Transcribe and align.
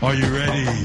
Are 0.00 0.14
you 0.14 0.32
ready? 0.32 0.84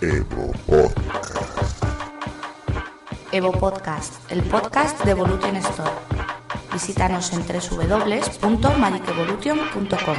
Evo 0.00 0.52
Podcast. 0.66 1.84
Evo 3.30 3.52
Podcast, 3.52 4.32
el 4.32 4.42
podcast 4.44 5.04
de 5.04 5.10
Evolution 5.10 5.56
Store. 5.56 5.90
Visítanos 6.72 7.30
en 7.34 7.44
www.magicevolution.com. 7.46 10.16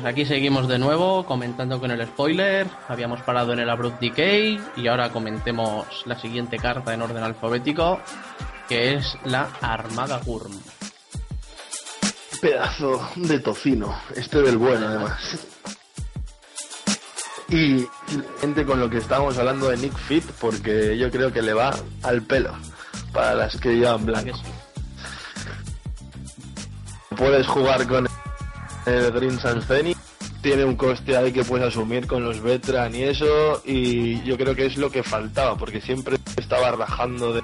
pues 0.00 0.12
aquí 0.12 0.24
seguimos 0.24 0.68
de 0.68 0.78
nuevo 0.78 1.26
comentando 1.26 1.80
con 1.80 1.90
el 1.90 2.06
spoiler. 2.06 2.68
Habíamos 2.86 3.20
parado 3.22 3.52
en 3.52 3.58
el 3.58 3.68
Abrupt 3.68 4.00
Decay 4.00 4.60
y 4.76 4.86
ahora 4.86 5.10
comentemos 5.10 5.88
la 6.06 6.16
siguiente 6.20 6.56
carta 6.56 6.94
en 6.94 7.02
orden 7.02 7.24
alfabético, 7.24 8.00
que 8.68 8.94
es 8.94 9.18
la 9.24 9.48
Armada 9.60 10.20
Gurm. 10.24 10.52
Pedazo 12.40 13.08
de 13.16 13.40
tocino, 13.40 13.92
este 14.14 14.40
del 14.40 14.56
bueno 14.56 14.86
además. 14.86 15.48
Y 17.48 17.84
gente 18.40 18.64
con 18.64 18.78
lo 18.78 18.88
que 18.88 18.98
estábamos 18.98 19.36
hablando 19.36 19.68
de 19.68 19.78
Nick 19.78 19.96
Fit, 19.96 20.24
porque 20.40 20.96
yo 20.96 21.10
creo 21.10 21.32
que 21.32 21.42
le 21.42 21.54
va 21.54 21.74
al 22.04 22.22
pelo 22.22 22.52
para 23.12 23.34
las 23.34 23.56
que 23.56 23.74
llevan 23.74 24.06
blanco. 24.06 24.38
Puedes 27.16 27.48
jugar 27.48 27.84
con 27.88 28.06
el 28.86 29.10
Green 29.12 29.38
Sanzeni, 29.40 29.94
tiene 30.42 30.64
un 30.64 30.76
coste 30.76 31.16
ahí 31.16 31.32
que 31.32 31.44
puedes 31.44 31.66
asumir 31.68 32.06
con 32.06 32.24
los 32.24 32.40
veteran 32.40 32.94
y 32.94 33.02
eso, 33.02 33.60
y 33.64 34.22
yo 34.22 34.36
creo 34.36 34.54
que 34.54 34.66
es 34.66 34.76
lo 34.76 34.90
que 34.90 35.02
faltaba, 35.02 35.56
porque 35.56 35.80
siempre 35.80 36.16
estaba 36.36 36.70
rajando 36.72 37.34
de, 37.34 37.42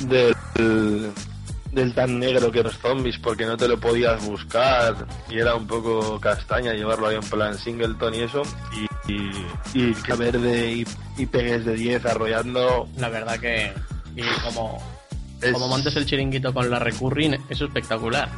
del, 0.00 1.12
del 1.72 1.94
tan 1.94 2.18
negro 2.18 2.50
que 2.52 2.62
los 2.62 2.76
zombies, 2.78 3.18
porque 3.18 3.46
no 3.46 3.56
te 3.56 3.66
lo 3.68 3.78
podías 3.78 4.24
buscar, 4.26 5.06
y 5.30 5.38
era 5.38 5.54
un 5.54 5.66
poco 5.66 6.20
castaña 6.20 6.72
llevarlo 6.74 7.08
ahí 7.08 7.16
en 7.16 7.22
plan 7.22 7.56
singleton 7.58 8.14
y 8.14 8.20
eso, 8.22 8.42
y, 9.06 9.12
y, 9.12 9.30
y 9.72 9.94
que 9.94 10.14
verde 10.14 10.72
y, 10.72 10.86
y 11.16 11.26
pegues 11.26 11.64
de 11.64 11.74
10 11.74 12.04
arrollando, 12.06 12.88
La 12.98 13.08
verdad 13.08 13.38
que, 13.38 13.72
y 14.16 14.22
como, 14.44 14.78
Es- 15.40 15.52
como 15.52 15.68
montes 15.68 15.96
el 15.96 16.06
chiringuito 16.06 16.52
con 16.52 16.70
la 16.70 16.78
recurring, 16.78 17.36
es 17.48 17.60
espectacular. 17.60 18.28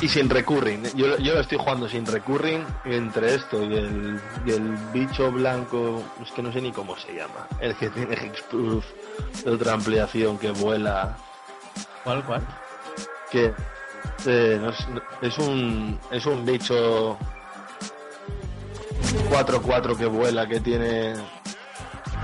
Y 0.00 0.08
sin 0.08 0.28
recurring. 0.28 0.82
Yo, 0.94 1.16
yo 1.18 1.34
lo 1.34 1.40
estoy 1.40 1.58
jugando 1.58 1.88
sin 1.88 2.04
recurring 2.06 2.64
entre 2.84 3.34
esto 3.36 3.62
y 3.62 3.74
el, 3.76 4.20
y 4.44 4.50
el 4.50 4.76
bicho 4.92 5.30
blanco, 5.30 6.02
es 6.22 6.30
que 6.32 6.42
no 6.42 6.52
sé 6.52 6.60
ni 6.60 6.72
cómo 6.72 6.96
se 6.96 7.14
llama, 7.14 7.46
el 7.60 7.74
que 7.76 7.88
tiene 7.90 8.14
Hexproof 8.14 8.84
de 9.44 9.50
otra 9.50 9.74
ampliación 9.74 10.38
que 10.38 10.50
vuela, 10.50 11.16
¿Cuál, 12.04 12.24
cuál? 12.24 12.42
que 13.30 13.54
eh, 14.26 14.58
no 14.60 14.70
es, 14.70 14.78
es 15.22 15.38
un 15.38 15.98
es 16.10 16.26
un 16.26 16.44
bicho 16.44 17.16
4-4 19.30 19.96
que 19.96 20.06
vuela, 20.06 20.46
que 20.46 20.60
tiene 20.60 21.14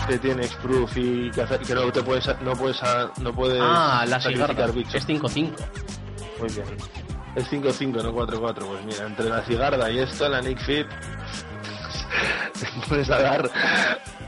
que 0.06 0.18
tiene 0.18 0.44
Hexproof 0.46 0.96
y 0.96 1.30
que, 1.30 1.42
hace- 1.42 1.58
que 1.58 1.74
no 1.74 1.90
te 1.92 2.02
puedes 2.02 2.26
no 2.40 2.52
puedes 2.54 2.80
no 3.20 3.32
puedes 3.32 3.60
Ah, 3.62 4.04
la 4.08 4.20
cigarra. 4.20 4.66
bichos. 4.68 4.94
Es 4.94 5.06
5-5. 5.06 5.50
Muy 6.40 6.48
bien. 6.50 6.64
Es 7.36 7.50
5-5, 7.50 8.02
no 8.02 8.12
4-4. 8.14 8.54
Pues 8.66 8.84
mira, 8.84 9.06
entre 9.06 9.28
la 9.28 9.42
cigarda 9.42 9.90
y 9.90 9.98
esto, 10.00 10.28
la 10.28 10.40
Nick 10.40 10.58
Fit, 10.64 10.86
te 12.60 12.88
pones 12.88 13.10
a 13.10 13.18
dar, 13.20 13.50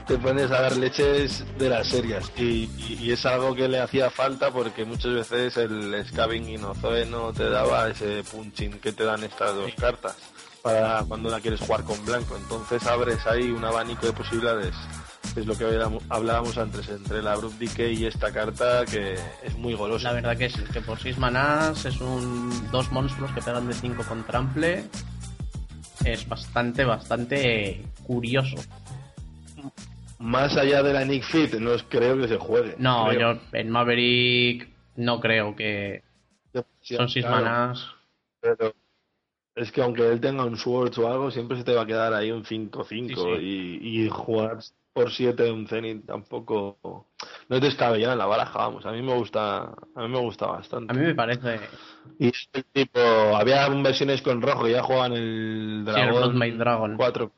te 0.06 0.16
pones 0.18 0.50
a 0.50 0.60
dar 0.62 0.76
leches 0.76 1.44
de 1.58 1.68
las 1.68 1.88
serias. 1.88 2.30
Y, 2.36 2.70
y- 2.88 3.10
es 3.12 3.26
algo 3.26 3.54
que 3.54 3.68
le 3.68 3.80
hacía 3.80 4.10
falta 4.10 4.50
porque 4.50 4.84
muchas 4.84 5.12
veces 5.28 5.56
el 5.56 6.04
Scaving 6.08 6.48
y 6.48 6.56
no 6.58 7.32
te 7.32 7.48
daba 7.50 7.88
ese 7.88 8.22
punching 8.30 8.78
que 8.80 8.92
te 8.92 9.04
dan 9.04 9.24
estas 9.24 9.54
dos 9.54 9.72
cartas 9.74 10.16
para 10.62 11.02
cuando 11.08 11.30
la 11.30 11.40
quieres 11.40 11.60
jugar 11.60 11.82
con 11.84 12.04
blanco. 12.04 12.36
Entonces 12.36 12.86
abres 12.86 13.26
ahí 13.26 13.50
un 13.50 13.64
abanico 13.64 14.06
de 14.06 14.12
posibilidades. 14.12 14.74
Es 15.40 15.46
lo 15.46 15.56
que 15.56 15.64
hablábamos- 16.10 16.58
antes 16.58 16.86
entre 16.90 17.22
la 17.22 17.32
Abrupt 17.32 17.58
Decay 17.58 17.94
y 18.02 18.04
esta 18.04 18.30
carta 18.30 18.84
que 18.84 19.14
es 19.42 19.56
muy 19.56 19.72
golosa. 19.74 20.08
La 20.08 20.14
verdad 20.14 20.36
que 20.36 20.50
sí, 20.50 20.60
que 20.70 20.82
por 20.82 20.98
6 20.98 21.16
manás 21.16 21.82
es 21.86 21.98
un 22.02 22.70
dos 22.70 22.92
monstruos 22.92 23.32
que 23.32 23.40
pegan 23.40 23.66
de 23.66 23.72
5 23.72 24.04
con 24.06 24.22
trample. 24.24 24.84
Es 26.04 26.28
bastante, 26.28 26.84
bastante 26.84 27.80
curioso. 28.06 28.56
Más 30.18 30.56
allá 30.58 30.82
de 30.82 30.92
la 30.92 31.04
Nick 31.06 31.24
Fit, 31.24 31.54
no 31.54 31.72
es- 31.72 31.84
creo 31.88 32.18
que 32.18 32.28
se 32.28 32.36
juegue. 32.36 32.74
No, 32.78 33.06
Creo. 33.08 33.34
yo 33.34 33.40
en 33.52 33.70
Maverick 33.70 34.68
no 34.96 35.20
creo 35.20 35.56
que 35.56 36.02
Sí, 36.82 36.96
son 36.96 37.08
6 37.08 37.24
claro, 37.24 37.44
manás. 37.44 37.86
Pero 38.42 38.74
es 39.54 39.72
que 39.72 39.80
aunque 39.82 40.06
él 40.06 40.20
tenga 40.20 40.44
un 40.44 40.56
Swords 40.58 40.98
o 40.98 41.08
algo, 41.10 41.30
siempre 41.30 41.56
se 41.56 41.64
te 41.64 41.72
va 41.74 41.82
a 41.82 41.86
quedar 41.86 42.12
ahí 42.12 42.30
un 42.30 42.44
5-5. 42.44 43.38
Sí, 43.38 43.78
Y, 43.82 44.04
y 44.04 44.08
jugar 44.10 44.58
por 45.00 45.12
7 45.12 45.50
un 45.50 45.66
Zenith 45.66 46.06
tampoco. 46.06 47.06
No 47.48 47.56
es 47.56 47.62
descabellado 47.62 48.12
en 48.12 48.18
la 48.18 48.26
baraja, 48.26 48.58
vamos. 48.58 48.84
A 48.86 48.92
mí 48.92 49.02
me 49.02 49.14
gusta, 49.14 49.62
a 49.64 50.02
mí 50.02 50.08
me 50.08 50.18
gusta 50.20 50.46
bastante. 50.46 50.92
A 50.92 50.96
mí 50.96 51.04
me 51.04 51.14
parece. 51.14 51.60
Y 52.18 52.28
es 52.28 52.48
el 52.52 52.64
tipo, 52.64 53.00
había 53.00 53.68
versiones 53.68 54.22
con 54.22 54.40
rojo 54.40 54.68
y 54.68 54.72
ya 54.72 54.82
juegan 54.82 55.12
el 55.12 55.82
Sí, 55.84 55.90
el 55.90 55.94
Dragón 55.94 56.14
Bloodmade 56.14 56.56
Dragon. 56.56 56.96
4. 56.96 57.32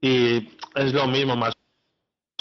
Y 0.00 0.48
es 0.74 0.92
lo 0.92 1.06
mismo 1.06 1.34
más 1.36 1.54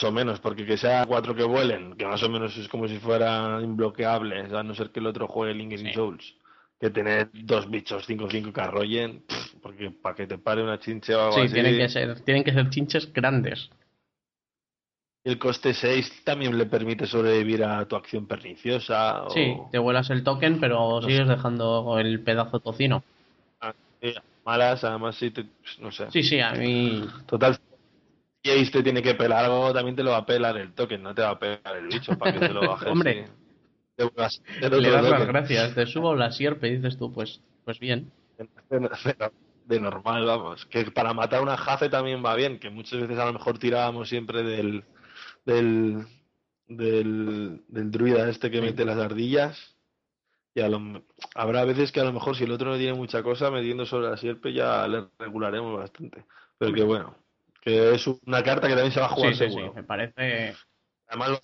o 0.03 0.11
menos, 0.11 0.39
porque 0.39 0.65
que 0.65 0.77
sea 0.77 1.05
cuatro 1.05 1.33
que 1.33 1.43
vuelen, 1.43 1.95
que 1.95 2.05
más 2.05 2.21
o 2.23 2.29
menos 2.29 2.55
es 2.57 2.67
como 2.67 2.87
si 2.87 2.97
fuera 2.99 3.59
imbloqueables, 3.61 4.51
a 4.51 4.63
no 4.63 4.75
ser 4.75 4.91
que 4.91 4.99
el 4.99 5.07
otro 5.07 5.27
juegue 5.27 5.53
Lingering 5.53 5.87
Sí. 5.87 5.93
Souls. 5.93 6.35
Que 6.79 6.89
tener 6.89 7.29
dos 7.33 7.69
bichos 7.69 8.05
5-5 8.05 8.51
que 8.51 8.61
arrollen, 8.61 9.23
porque 9.61 9.89
para 9.91 10.15
que 10.15 10.27
te 10.27 10.37
pare 10.37 10.61
una 10.63 10.79
chinche 10.79 11.15
o 11.15 11.21
algo 11.21 11.35
Sí, 11.37 11.41
así. 11.43 11.53
tienen 11.53 11.77
que 11.77 11.89
ser, 11.89 12.19
tienen 12.21 12.43
que 12.43 12.51
ser 12.51 12.69
chinches 12.69 13.13
grandes. 13.13 13.69
El 15.23 15.39
coste 15.39 15.73
6 15.73 16.23
también 16.25 16.57
le 16.57 16.65
permite 16.65 17.07
sobrevivir 17.07 17.63
a 17.63 17.87
tu 17.87 17.95
acción 17.95 18.27
perniciosa. 18.27 19.23
O... 19.23 19.29
Sí, 19.29 19.57
te 19.71 19.79
vuelas 19.79 20.09
el 20.09 20.23
token, 20.23 20.59
pero 20.59 20.99
No 20.99 21.07
sigues 21.07 21.27
dejando 21.27 21.97
el 21.97 22.19
pedazo 22.19 22.59
tocino. 22.59 23.03
Sí, 24.01 24.13
malas, 24.43 24.83
además 24.83 25.15
sí, 25.15 25.31
te- 25.31 25.45
no 25.79 25.91
sé. 25.93 26.11
Sí, 26.11 26.23
sí, 26.23 26.41
a 26.41 26.51
mí. 26.51 27.07
Total, 27.25 27.57
si 28.43 28.69
te 28.71 28.83
tiene 28.83 29.01
que 29.01 29.15
pelar 29.15 29.45
algo, 29.45 29.71
también 29.71 29.95
te 29.95 30.03
lo 30.03 30.11
va 30.11 30.17
a 30.17 30.25
pelar 30.25 30.57
el 30.57 30.73
token, 30.73 31.01
no 31.01 31.15
te 31.15 31.21
va 31.21 31.29
a 31.29 31.39
pelar 31.39 31.77
el 31.77 31.87
bicho 31.87 32.17
para 32.19 32.33
que 32.33 32.39
te 32.45 32.53
lo 32.53 32.59
bajes. 32.67 32.89
Hombre. 32.89 33.25
Hacer 34.17 34.71
Le 34.73 34.89
das 34.91 35.09
las 35.09 35.27
gracias. 35.27 35.75
Te 35.75 35.85
subo 35.85 36.15
la 36.15 36.31
sierpe 36.31 36.67
y 36.67 36.75
dices 36.77 36.97
tú, 36.97 37.11
pues, 37.13 37.41
pues 37.65 37.79
bien. 37.79 38.11
De, 38.69 39.29
de 39.65 39.79
normal, 39.79 40.25
vamos. 40.25 40.65
Que 40.65 40.85
para 40.91 41.13
matar 41.13 41.41
una 41.41 41.57
jace 41.57 41.89
también 41.89 42.23
va 42.23 42.35
bien, 42.35 42.59
que 42.59 42.69
muchas 42.69 42.99
veces 43.01 43.17
a 43.17 43.25
lo 43.25 43.33
mejor 43.33 43.57
tirábamos 43.59 44.09
siempre 44.09 44.43
del 44.43 44.83
del 45.45 46.05
del, 46.67 47.61
del 47.67 47.91
druida 47.91 48.29
este 48.29 48.49
que 48.49 48.61
mete 48.61 48.85
las 48.85 48.97
ardillas. 48.97 49.75
Y 50.55 50.61
a 50.61 50.69
lo- 50.69 51.03
habrá 51.35 51.65
veces 51.65 51.91
que 51.91 51.99
a 51.99 52.03
lo 52.03 52.13
mejor 52.13 52.35
si 52.35 52.43
el 52.43 52.51
otro 52.51 52.69
no 52.71 52.77
tiene 52.77 52.93
mucha 52.93 53.23
cosa, 53.23 53.49
metiendo 53.49 53.85
sobre 53.85 54.09
la 54.09 54.17
sierpe 54.17 54.53
ya 54.53 54.87
le 54.87 55.07
regularemos 55.17 55.79
bastante. 55.79 56.25
Pero 56.59 56.73
que 56.73 56.83
bueno, 56.83 57.15
que 57.61 57.95
es 57.95 58.05
una 58.07 58.43
carta 58.43 58.67
que 58.67 58.73
también 58.75 58.91
se 58.93 58.99
va 58.99 59.07
a 59.07 59.09
jugar 59.09 59.33
Sí, 59.33 59.39
sí, 59.39 59.45
sí, 59.45 59.55
seguro. 59.55 59.73
me 59.73 59.83
parece. 59.83 60.55
Además 61.07 61.41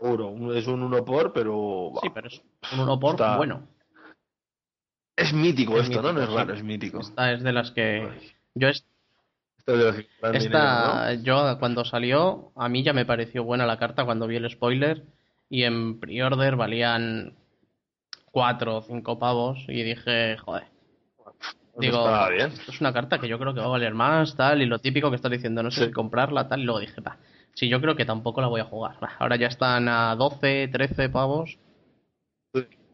Un- 0.00 0.56
Es 0.56 0.66
un 0.66 0.82
uno 0.82 1.04
por, 1.04 1.32
pero 1.32 1.92
Sí, 2.02 2.08
pero 2.14 2.28
es 2.28 2.40
un 2.72 2.80
uno 2.80 2.98
por 3.00 3.12
Está- 3.12 3.36
bueno. 3.36 3.66
es 5.16 5.32
mítico 5.32 5.76
Es 5.78 5.88
esto, 5.88 6.02
¿no? 6.02 6.12
No 6.12 6.22
es 6.22 6.30
raro, 6.32 6.52
sí. 6.54 6.58
es 6.58 6.64
mítico. 6.64 7.00
Esta 7.00 7.32
es 7.32 7.42
de 7.42 7.52
las 7.52 7.70
que. 7.72 8.08
Yo 8.54 8.68
es- 8.68 8.84
Esto 9.58 9.72
es 9.72 9.78
de 9.78 9.84
los 9.84 9.96
que 9.96 10.08
dan 10.22 10.34
esta, 10.36 11.08
dinero, 11.08 11.22
yo 11.24 11.58
cuando 11.58 11.84
salió, 11.84 12.52
a 12.56 12.68
mí 12.68 12.82
ya 12.84 12.92
me 12.92 13.04
pareció 13.04 13.42
buena 13.44 13.66
la 13.66 13.78
carta 13.78 14.04
cuando 14.04 14.26
vi 14.26 14.36
el 14.36 14.48
spoiler. 14.50 15.02
Y 15.50 15.64
en 15.64 15.98
pre-order 15.98 16.56
valían 16.56 17.32
4 18.30 18.76
o 18.76 18.82
5 18.82 19.18
pavos. 19.18 19.58
Y 19.68 19.82
dije, 19.82 20.36
joder. 20.36 20.64
¿no? 21.24 21.32
Digo, 21.80 22.06
bien. 22.30 22.48
esto 22.52 22.70
es 22.70 22.80
una 22.80 22.92
carta 22.92 23.18
que 23.18 23.28
yo 23.28 23.38
creo 23.38 23.54
que 23.54 23.60
va 23.60 23.66
a 23.66 23.70
valer 23.70 23.94
más, 23.94 24.36
tal, 24.36 24.60
y 24.62 24.66
lo 24.66 24.78
típico 24.78 25.10
que 25.10 25.16
estás 25.16 25.30
diciendo, 25.30 25.62
no 25.62 25.70
sé 25.70 25.80
Sí. 25.80 25.86
si 25.86 25.92
comprarla, 25.92 26.48
tal, 26.48 26.60
y 26.60 26.64
luego 26.64 26.80
dije, 26.80 27.00
va, 27.00 27.16
sí, 27.58 27.68
yo 27.68 27.80
creo 27.80 27.96
que 27.96 28.04
tampoco 28.04 28.40
la 28.40 28.46
voy 28.46 28.60
a 28.60 28.64
jugar. 28.64 28.96
Ahora 29.18 29.36
ya 29.36 29.48
están 29.48 29.88
a 29.88 30.14
12, 30.14 30.68
13 30.68 31.08
pavos. 31.08 31.58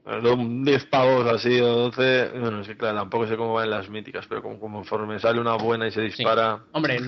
Son 0.04 0.64
10 0.64 0.86
pavos 0.86 1.26
así 1.26 1.60
o 1.60 1.90
12. 1.90 2.30
Bueno, 2.38 2.60
es 2.60 2.68
que 2.68 2.76
claro, 2.76 2.98
tampoco 2.98 3.26
sé 3.26 3.36
cómo 3.36 3.54
van 3.54 3.70
las 3.70 3.88
míticas, 3.88 4.26
pero 4.26 4.42
como, 4.42 4.58
conforme 4.58 5.18
sale 5.18 5.40
una 5.40 5.56
buena 5.56 5.86
y 5.86 5.90
se 5.90 6.00
dispara. 6.00 6.60
Hombre, 6.72 6.98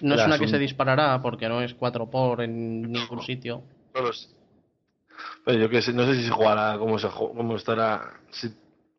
No 0.00 0.14
es 0.14 0.26
una 0.26 0.38
que 0.38 0.48
se 0.48 0.58
disparará 0.58 1.20
porque 1.20 1.48
no 1.48 1.60
es 1.60 1.74
4 1.74 2.10
por 2.10 2.40
en 2.42 2.90
ningún 2.90 3.22
sitio. 3.22 3.62
No 3.94 4.00
lo 4.00 4.12
sé. 4.12 4.28
Pero 5.44 5.58
yo 5.58 5.68
que 5.68 5.82
sé, 5.82 5.92
no 5.92 6.04
sé 6.04 6.14
si 6.14 6.24
se 6.24 6.30
jugará, 6.30 6.78
cómo, 6.78 6.98
se, 6.98 7.08
cómo 7.08 7.56
estará 7.56 8.20
si 8.30 8.48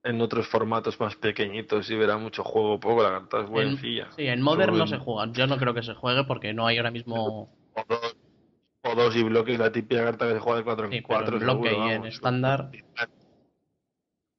en 0.04 0.22
otros 0.22 0.48
formatos 0.48 1.00
más 1.00 1.16
pequeñitos, 1.16 1.88
si 1.88 1.96
verá 1.96 2.18
mucho 2.18 2.44
juego 2.44 2.80
poco, 2.80 3.02
la 3.02 3.10
carta 3.10 3.40
es 3.40 3.46
En, 3.46 3.52
buencilla. 3.52 4.07
sí, 4.16 4.28
en 4.28 4.42
Modern 4.42 4.78
no 4.78 4.86
se 4.86 4.98
juega. 4.98 5.31
Yo 5.34 5.48
no 5.48 5.57
creo 5.57 5.74
que 5.74 5.81
se 5.81 5.96
juegue 5.96 6.24
porque 6.25 6.54
no 6.54 6.68
hay 6.68 6.78
ahora 6.78 6.92
mismo. 6.92 7.50
O 7.75 7.83
dos, 7.88 8.16
o 8.83 8.95
dos 8.95 9.16
y 9.16 9.24
bloques, 9.24 9.60
la 9.60 9.72
típica 9.72 10.04
carta 10.04 10.27
que 10.27 10.33
se 10.33 10.39
juega 10.39 10.57
de 10.60 10.63
4 10.63 10.86
en 10.86 10.92
Sí, 10.92 11.01
pero 11.01 11.07
4. 11.19 11.38
en 11.38 11.44
bloque 11.44 11.74
y 11.74 11.89
en 11.92 12.06
estándar. 12.06 12.72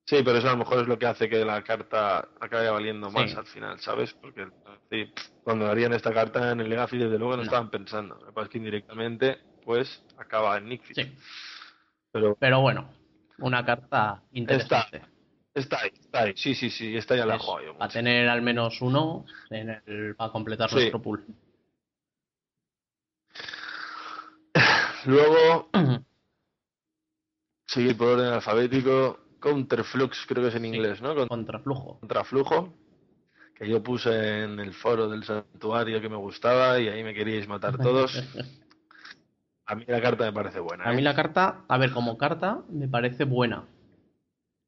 Sí, 0.09 0.23
pero 0.25 0.39
eso 0.39 0.47
a 0.49 0.53
lo 0.53 0.59
mejor 0.59 0.79
es 0.83 0.87
lo 0.89 0.99
que 0.99 1.07
hace 1.07 1.29
que 1.29 1.45
la 1.45 1.63
carta 1.65 2.29
acabe 2.41 2.71
valiendo 2.71 3.11
más 3.11 3.31
Sí. 3.31 3.37
al 3.37 3.47
final, 3.47 3.81
¿sabes? 3.81 4.15
Porque 4.15 4.47
sí, 4.89 5.13
cuando 5.43 5.67
harían 5.67 5.93
esta 5.95 6.13
carta 6.13 6.53
en 6.53 6.61
el 6.61 6.69
Legacy, 6.69 6.97
desde 6.97 7.19
luego 7.19 7.33
no, 7.33 7.39
No. 7.39 7.43
estaban 7.43 7.71
pensando. 7.71 8.15
Lo 8.15 8.27
que 8.27 8.33
pasa 8.33 8.45
es 8.47 8.51
que 8.53 8.59
indirectamente, 8.59 9.39
pues, 9.65 10.05
acaba 10.17 10.59
en 10.59 10.69
Nickfish. 10.69 10.95
Sí, 10.97 11.13
Pero 12.13 12.37
pero 12.39 12.61
bueno, 12.61 12.89
una 13.39 13.65
carta 13.67 14.23
interesante. 14.31 15.03
está 15.53 15.81
ahí, 15.81 15.91
está 15.99 16.23
ahí. 16.23 16.35
Sí, 16.37 16.55
sí, 16.55 16.71
sí, 16.71 16.97
esta 16.97 17.17
ya 17.17 17.27
la 17.27 17.35
he 17.35 17.37
Es 17.39 17.43
jugado 17.43 17.67
yo. 17.67 17.77
a 17.83 17.89
tener 17.89 18.29
al 18.29 18.43
menos 18.43 18.81
uno 18.81 19.27
en 19.51 19.71
el, 19.87 20.15
para 20.15 20.31
completar 20.31 20.73
nuestro 20.73 21.03
pool. 21.03 21.27
Luego, 25.07 25.71
seguir 27.67 27.97
por 27.97 28.09
orden 28.09 28.33
alfabético. 28.33 29.21
Counterflux, 29.41 30.25
creo 30.27 30.43
que 30.43 30.49
es 30.49 30.55
en 30.57 30.65
inglés, 30.65 31.01
¿no? 31.01 31.15
Con- 31.15 31.29
Contraflujo. 31.29 31.99
Contraflujo. 32.01 32.75
Que 33.55 33.69
yo 33.69 33.83
puse 33.83 34.43
en 34.43 34.59
el 34.61 34.75
foro 34.75 35.09
del 35.09 35.25
santuario 35.25 36.01
que 36.01 36.09
me 36.09 36.17
gustaba 36.17 36.79
y 36.81 36.89
ahí 36.89 37.05
me 37.05 37.15
queríais 37.15 37.47
matar 37.47 37.79
todos. 37.83 38.13
A 39.67 39.75
mí 39.75 39.85
la 39.87 40.01
carta 40.01 40.25
me 40.25 40.33
parece 40.33 40.59
buena. 40.61 40.85
A 40.85 40.93
mí 40.93 40.99
¿eh? 40.99 41.03
la 41.03 41.15
carta, 41.15 41.63
a 41.69 41.79
ver, 41.79 41.93
como 41.93 42.19
carta 42.19 42.63
me 42.71 42.89
parece 42.89 43.25
buena. 43.25 43.65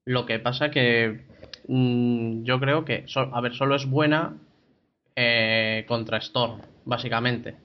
Lo 0.06 0.24
que 0.26 0.38
pasa 0.38 0.70
que 0.70 1.26
mm, 1.66 2.44
yo 2.44 2.58
creo 2.60 2.84
que, 2.84 3.04
so- 3.08 3.30
a 3.34 3.40
ver, 3.40 3.54
solo 3.54 3.74
es 3.74 3.84
buena 3.86 4.36
eh, 5.16 5.84
contra 5.88 6.18
Storm, 6.18 6.60
básicamente. 6.84 7.56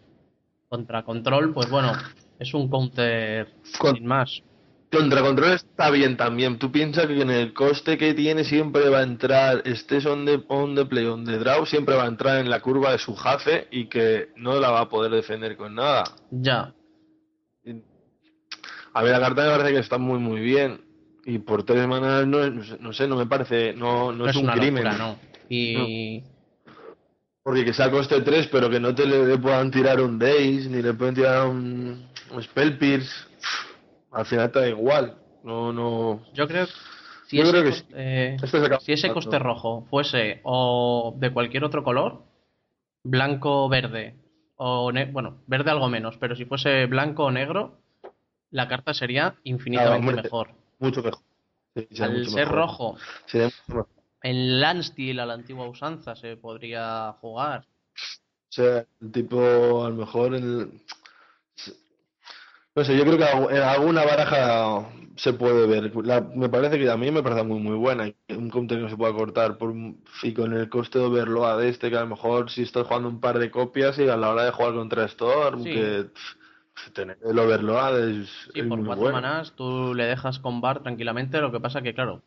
Contra 0.68 1.04
Control, 1.04 1.54
pues 1.54 1.70
bueno, 1.70 1.94
es 2.40 2.54
un 2.54 2.70
counter 2.70 3.48
Con- 3.78 3.96
sin 3.96 4.06
más. 4.06 4.42
Contra 4.92 5.22
control 5.22 5.54
está 5.54 5.90
bien 5.90 6.16
también. 6.18 6.60
Tú 6.60 6.72
piensas 6.72 7.08
que 7.08 7.20
en 7.20 7.32
el 7.32 7.54
coste 7.54 7.98
que 7.98 8.14
tiene 8.14 8.44
siempre 8.44 8.90
va 8.90 9.00
a 9.00 9.04
entrar, 9.04 9.64
estés 9.66 10.06
on 10.06 10.24
the, 10.26 10.44
on 10.50 10.76
the 10.76 10.86
play, 10.86 11.06
on 11.08 11.26
the 11.26 11.40
draw, 11.40 11.66
siempre 11.66 11.96
va 11.96 12.04
a 12.04 12.08
entrar 12.08 12.38
en 12.38 12.48
la 12.50 12.62
curva 12.62 12.92
de 12.92 13.00
su 13.00 13.16
jace 13.16 13.68
y 13.72 13.88
que 13.88 14.30
no 14.36 14.60
la 14.60 14.70
va 14.70 14.82
a 14.82 14.90
poder 14.90 15.12
defender 15.12 15.58
con 15.58 15.74
nada. 15.74 16.04
Ya, 16.30 16.74
A 18.94 19.02
ver, 19.02 19.14
la 19.14 19.20
carta 19.20 19.44
me 19.44 19.50
parece 19.58 19.74
que 19.74 19.80
está 19.80 19.98
muy 19.98 20.20
muy 20.20 20.40
bien. 20.42 20.82
Y 21.26 21.40
por 21.40 21.64
tres 21.64 21.88
manas 21.88 22.28
no, 22.28 22.44
es- 22.44 22.80
no 22.80 22.94
sé, 22.94 23.08
no 23.08 23.16
me 23.16 23.26
parece, 23.26 23.74
no, 23.74 24.12
no 24.12 24.26
no 24.26 24.30
es 24.30 24.36
un 24.36 24.44
una 24.44 24.54
crimen. 24.54 24.84
locura, 24.84 24.98
¿no? 24.98 25.18
Y 25.50 26.22
Porque 27.42 27.66
que 27.66 27.74
sea 27.74 27.90
coste 27.90 28.22
3, 28.22 28.48
pero 28.52 28.70
que 28.70 28.80
no 28.80 28.94
te 28.94 29.06
le, 29.08 29.26
le 29.26 29.38
puedan 29.38 29.72
tirar 29.72 30.00
un 30.02 30.20
Daze, 30.20 30.68
ni 30.70 30.82
le 30.82 30.94
pueden 30.94 31.16
tirar 31.16 31.48
un, 31.48 32.06
un 32.34 32.44
Spell 32.44 32.78
Pierce, 32.78 33.28
al 34.12 34.26
final 34.26 34.52
te 34.52 34.60
da 34.60 34.68
igual. 34.70 35.18
No, 35.44 35.74
no. 35.74 36.24
yo 36.34 36.48
creo 36.48 36.66
si 37.28 37.38
Yo 37.38 37.44
ese, 37.44 37.52
creo 37.52 37.64
que 37.64 37.70
cos- 37.72 37.86
eh, 37.96 38.38
acaba 38.42 38.80
si 38.80 38.94
ese 38.94 39.12
coste 39.12 39.40
rojo 39.40 39.86
fuese 39.90 40.40
o 40.44 41.14
de 41.18 41.32
cualquier 41.34 41.64
otro 41.64 41.84
color, 41.84 42.24
blanco 43.04 43.66
o 43.66 43.70
verde, 43.70 44.16
o 44.56 44.92
bueno, 45.12 45.42
verde 45.48 45.72
algo 45.72 45.90
menos, 45.90 46.18
pero 46.18 46.36
si 46.36 46.46
fuese 46.46 46.86
blanco 46.86 47.26
o 47.26 47.32
negro, 47.32 47.80
la 48.52 48.68
carta 48.68 48.94
sería 48.94 49.36
infinitamente 49.44 49.98
hombre, 50.10 50.22
mejor. 50.24 50.52
Mucho 50.80 51.02
mejor. 51.02 51.22
Sí, 51.76 52.02
Al 52.04 52.12
mucho 52.20 52.30
ser 52.32 52.46
mejor. 52.48 52.56
rojo, 52.56 52.98
Sería 53.26 53.48
mucho 53.48 53.64
mejor. 53.68 53.88
en 54.22 54.62
Landsteel 54.62 55.20
a 55.20 55.26
la 55.26 55.34
antigua 55.34 55.68
usanza 55.68 56.16
se 56.16 56.38
podría 56.38 57.14
jugar. 57.20 57.66
O 57.66 58.52
sea, 58.56 58.86
el 59.02 59.12
tipo, 59.12 59.84
a 59.84 59.90
lo 59.90 59.96
mejor, 59.96 60.36
el... 60.36 60.82
no 62.75 62.84
sé, 62.84 62.98
yo 62.98 63.04
creo 63.04 63.18
que 63.18 63.56
en 63.56 63.62
alguna 63.64 64.04
baraja 64.06 64.90
se 65.16 65.34
puede 65.34 65.68
ver. 65.68 65.92
La- 66.06 66.22
me 66.22 66.50
parece 66.50 66.80
que 66.80 66.90
a 66.90 66.98
mí 66.98 67.12
me 67.12 67.22
parece 67.22 67.44
muy, 67.44 67.60
muy 67.60 67.78
buena. 67.78 68.12
Un 68.30 68.50
counter 68.50 68.81
que 68.81 68.90
se 68.90 68.98
pueda 68.98 69.14
cortar 69.14 69.58
por 69.58 69.70
un- 69.70 70.04
y 70.24 70.34
con 70.34 70.54
el 70.54 70.70
coste 70.70 70.98
de 71.00 71.06
overload 71.06 71.60
de 71.60 71.70
este, 71.70 71.90
que 71.92 71.98
a 71.98 72.02
lo 72.02 72.08
mejor 72.08 72.50
si 72.50 72.64
estás 72.64 72.88
jugando 72.88 73.10
un 73.10 73.20
par 73.20 73.38
de 73.38 73.52
copias 73.52 73.98
y 74.00 74.10
a 74.10 74.18
la 74.18 74.30
hora 74.31 74.46
de 74.46 74.52
jugar 74.52 74.74
contra 74.74 75.06
Storm, 75.06 75.64
Sí. 75.64 75.72
que 75.72 76.06
pff, 76.12 76.90
tener 76.94 77.18
el 77.24 77.38
overload 77.38 78.00
es, 78.10 78.30
Sí, 78.54 78.62
es 78.62 78.66
por 78.68 78.78
muy 78.80 78.88
cuatro 78.88 79.04
bueno. 79.04 79.22
manás 79.22 79.52
tú 79.56 79.94
le 79.94 80.06
dejas 80.06 80.40
con 80.40 80.60
bar 80.60 80.81
tranquilamente, 80.81 81.40
lo 81.40 81.52
que 81.52 81.60
pasa 81.60 81.81
que 81.84 81.94
claro, 81.94 82.24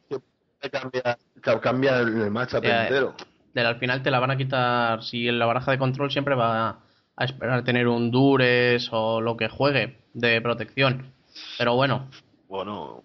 Cambia, 0.71 1.19
ca- 1.43 1.61
cambia 1.61 1.99
el 2.01 2.31
matchup 2.31 2.63
Ya, 2.65 2.85
entero. 2.85 3.15
del 3.53 3.67
al 3.67 3.77
final 3.79 4.03
te 4.03 4.11
la 4.11 4.21
van 4.21 4.31
a 4.31 4.37
quitar 4.37 5.03
si 5.03 5.29
en 5.29 5.39
la 5.39 5.47
baraja 5.47 5.71
de 5.73 5.79
control 5.79 6.11
siempre 6.11 6.35
va 6.35 6.79
a 7.17 7.25
esperar 7.25 7.65
tener 7.65 7.89
un 7.89 8.11
dures 8.11 8.89
o 8.93 9.21
lo 9.21 9.37
que 9.37 9.49
juegue 9.49 9.99
de 10.15 10.41
protección. 10.41 11.13
Pero 11.59 11.75
bueno, 11.75 12.09
Bueno, 12.49 13.03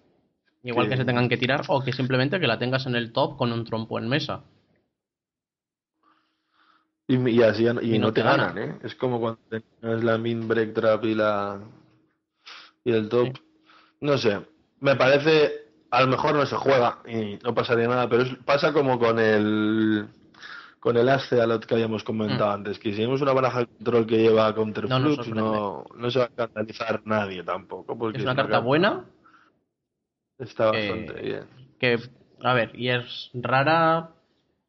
igual 0.62 0.88
que 0.88 0.96
se 0.96 1.04
tengan 1.04 1.28
que 1.28 1.36
tirar 1.36 1.62
o 1.68 1.82
que 1.82 1.92
simplemente 1.92 2.38
que 2.40 2.46
la 2.46 2.58
tengas 2.58 2.86
en 2.86 2.94
el 2.94 3.12
top 3.12 3.36
con 3.36 3.52
un 3.52 3.64
trompo 3.64 3.98
en 3.98 4.08
mesa. 4.08 4.42
Y, 7.08 7.16
y 7.30 7.42
así 7.42 7.64
y 7.64 7.94
Y 7.96 7.98
no 7.98 8.06
no 8.06 8.12
te 8.12 8.20
te 8.20 8.26
gana. 8.26 8.46
ganan, 8.48 8.58
¿eh? 8.70 8.78
Es 8.84 8.94
como 8.94 9.20
cuando 9.20 9.40
tenías 9.50 10.04
la 10.04 10.18
min 10.18 10.46
break 10.48 10.72
trap 10.74 11.04
y 11.04 11.14
la 11.14 11.60
y 12.84 12.92
el 12.92 13.08
top. 13.08 13.36
No 14.00 14.18
sé, 14.18 14.40
me 14.80 14.96
parece 14.96 15.62
a 15.90 16.02
lo 16.02 16.08
mejor 16.08 16.34
no 16.34 16.46
se 16.46 16.56
juega 16.56 16.98
y 17.06 17.38
no 17.44 17.54
pasaría 17.54 17.86
nada, 17.88 18.08
pero 18.08 18.22
es- 18.22 18.36
pasa 18.44 18.72
como 18.72 18.98
con 18.98 19.18
el 19.18 20.06
con 20.82 20.96
el 20.96 21.08
Ace 21.08 21.40
a 21.40 21.46
lo 21.46 21.60
que 21.60 21.74
habíamos 21.74 22.02
comentado 22.02 22.50
antes, 22.50 22.76
que 22.80 22.90
si 22.90 22.96
tenemos 22.96 23.22
una 23.22 23.32
baraja 23.32 23.60
de 23.60 23.66
control 23.68 24.04
que 24.04 24.18
lleva 24.18 24.52
Counterflux, 24.52 25.28
Mm. 25.28 25.34
No 25.34 25.52
no, 25.52 25.84
no, 25.96 26.10
se 26.10 26.18
va 26.18 26.24
a 26.24 26.28
escandalizar 26.28 27.02
nadie 27.04 27.44
tampoco, 27.44 27.96
porque 27.96 28.18
Es 28.18 28.24
una 28.24 28.34
carta 28.34 28.58
buena 28.58 29.04
Está 30.40 30.72
bastante 30.72 31.12
bien. 31.22 31.44
que, 31.78 31.98
a 32.42 32.52
ver, 32.54 32.72
y 32.74 32.88
es 32.88 33.30
rara, 33.32 34.10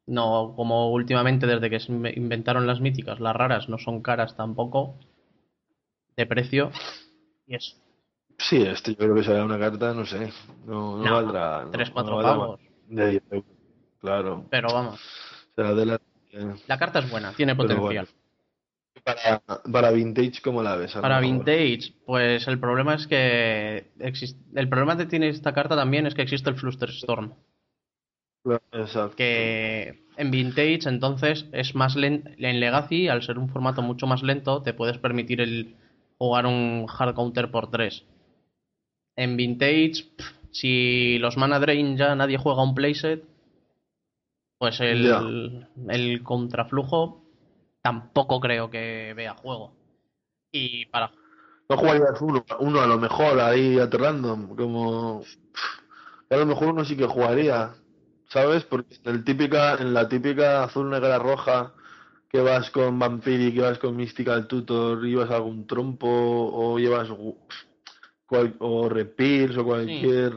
no 0.06 0.52
como 0.54 0.92
últimamente 0.92 1.48
desde 1.48 1.68
que 1.68 1.80
se 1.80 1.92
inve- 1.92 2.16
inventaron 2.16 2.66
las 2.68 2.80
míticas, 2.80 3.18
las 3.18 3.34
raras 3.34 3.68
no 3.68 3.78
son 3.78 4.00
caras 4.00 4.36
tampoco 4.36 4.94
de 6.16 6.26
precio 6.26 6.70
y 7.48 7.56
es 7.56 7.80
Sí, 8.38 8.62
este 8.62 8.92
yo 8.92 8.98
creo 8.98 9.14
que 9.16 9.24
será 9.24 9.44
una 9.44 9.58
carta, 9.58 9.92
no 9.94 10.04
sé, 10.04 10.32
no, 10.64 10.96
no 10.98 11.04
No, 11.04 11.12
valdrá. 11.14 11.64
no- 11.64 11.70
3-4 11.72 12.58
no 12.88 13.02
de 13.02 13.10
10 13.10 13.22
euros, 13.32 13.50
claro. 14.00 14.44
pero 14.50 14.68
vamos, 14.72 15.00
De 15.56 15.86
la... 15.86 16.00
la 16.66 16.78
carta 16.78 16.98
es 16.98 17.10
buena, 17.10 17.32
tiene 17.32 17.54
potencial. 17.54 18.08
Para, 19.04 19.42
para 19.70 19.90
vintage, 19.90 20.40
¿cómo 20.42 20.62
la 20.62 20.76
ves? 20.76 20.94
Para? 20.94 21.20
Vintage, 21.20 21.94
pues 22.06 22.46
el 22.48 22.58
problema 22.58 22.94
es 22.94 23.06
que 23.06 23.92
el 24.54 24.68
problema 24.68 24.96
que 24.96 25.06
tiene 25.06 25.28
esta 25.28 25.52
carta 25.52 25.76
también 25.76 26.06
es 26.06 26.14
que 26.14 26.22
existe 26.22 26.48
el 26.50 26.56
Flusterstorm, 26.56 27.34
Exacto. 28.72 29.16
que 29.16 30.04
en 30.16 30.30
Vintage 30.30 30.88
entonces 30.88 31.46
es 31.52 31.74
más 31.74 31.96
lento, 31.96 32.30
en 32.38 32.60
Legacy 32.60 33.08
al 33.08 33.22
ser 33.22 33.38
un 33.38 33.48
formato 33.48 33.82
mucho 33.82 34.06
más 34.06 34.22
lento 34.22 34.62
te 34.62 34.74
puedes 34.74 34.98
permitir 34.98 35.40
el 35.40 35.76
jugar 36.18 36.46
un 36.46 36.86
hard 36.88 37.14
counter 37.14 37.50
por 37.50 37.70
3. 37.70 38.04
En 39.16 39.36
Vintage, 39.36 40.06
si 40.50 41.18
los 41.18 41.36
mana 41.36 41.58
drain 41.58 41.96
ya 41.96 42.14
nadie 42.14 42.38
juega 42.38 42.62
un 42.62 42.74
playset, 42.74 43.24
pues 44.64 44.80
el, 44.80 45.66
el 45.90 46.22
contraflujo 46.22 47.22
tampoco 47.82 48.40
creo 48.40 48.70
que 48.70 49.12
vea 49.14 49.34
juego. 49.34 49.72
Y 50.50 50.86
para 50.86 51.12
No 51.68 51.76
jugarías 51.76 52.18
uno, 52.22 52.42
uno 52.60 52.80
a 52.80 52.86
lo 52.86 52.98
mejor 52.98 53.38
ahí 53.40 53.78
at 53.78 53.92
random, 53.92 54.56
como... 54.56 55.22
A 56.30 56.36
lo 56.36 56.46
mejor 56.46 56.68
uno 56.68 56.82
sí 56.86 56.96
que 56.96 57.04
jugaría, 57.04 57.74
¿sabes? 58.30 58.64
Porque 58.64 58.96
en, 59.04 59.14
el 59.14 59.22
típica, 59.24 59.74
en 59.74 59.92
la 59.92 60.08
típica 60.08 60.64
azul, 60.64 60.88
negra, 60.88 61.18
roja, 61.18 61.74
que 62.30 62.40
vas 62.40 62.70
con 62.70 62.98
Vampiric, 62.98 63.56
que 63.56 63.60
vas 63.60 63.78
con 63.78 63.96
Mystical 63.96 64.46
Tutor, 64.46 65.02
llevas 65.04 65.30
algún 65.30 65.66
trompo, 65.66 66.08
o 66.08 66.78
llevas 66.78 67.10
cual- 68.24 68.56
o 68.60 68.88
Repils, 68.88 69.58
o 69.58 69.64
cualquier 69.66 70.32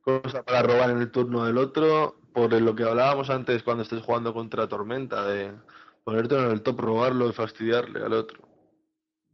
cosa 0.00 0.44
para 0.44 0.62
robar 0.62 0.90
en 0.90 0.98
el 0.98 1.10
turno 1.10 1.44
del 1.44 1.58
otro, 1.58 2.17
por 2.38 2.60
lo 2.60 2.74
que 2.74 2.84
hablábamos 2.84 3.30
antes 3.30 3.62
cuando 3.62 3.82
estés 3.82 4.02
jugando 4.02 4.32
contra 4.32 4.68
Tormenta, 4.68 5.26
de 5.26 5.52
ponértelo 6.04 6.46
en 6.46 6.52
el 6.52 6.62
top, 6.62 6.80
robarlo 6.80 7.28
y 7.28 7.32
fastidiarle 7.32 8.04
al 8.04 8.12
otro. 8.12 8.46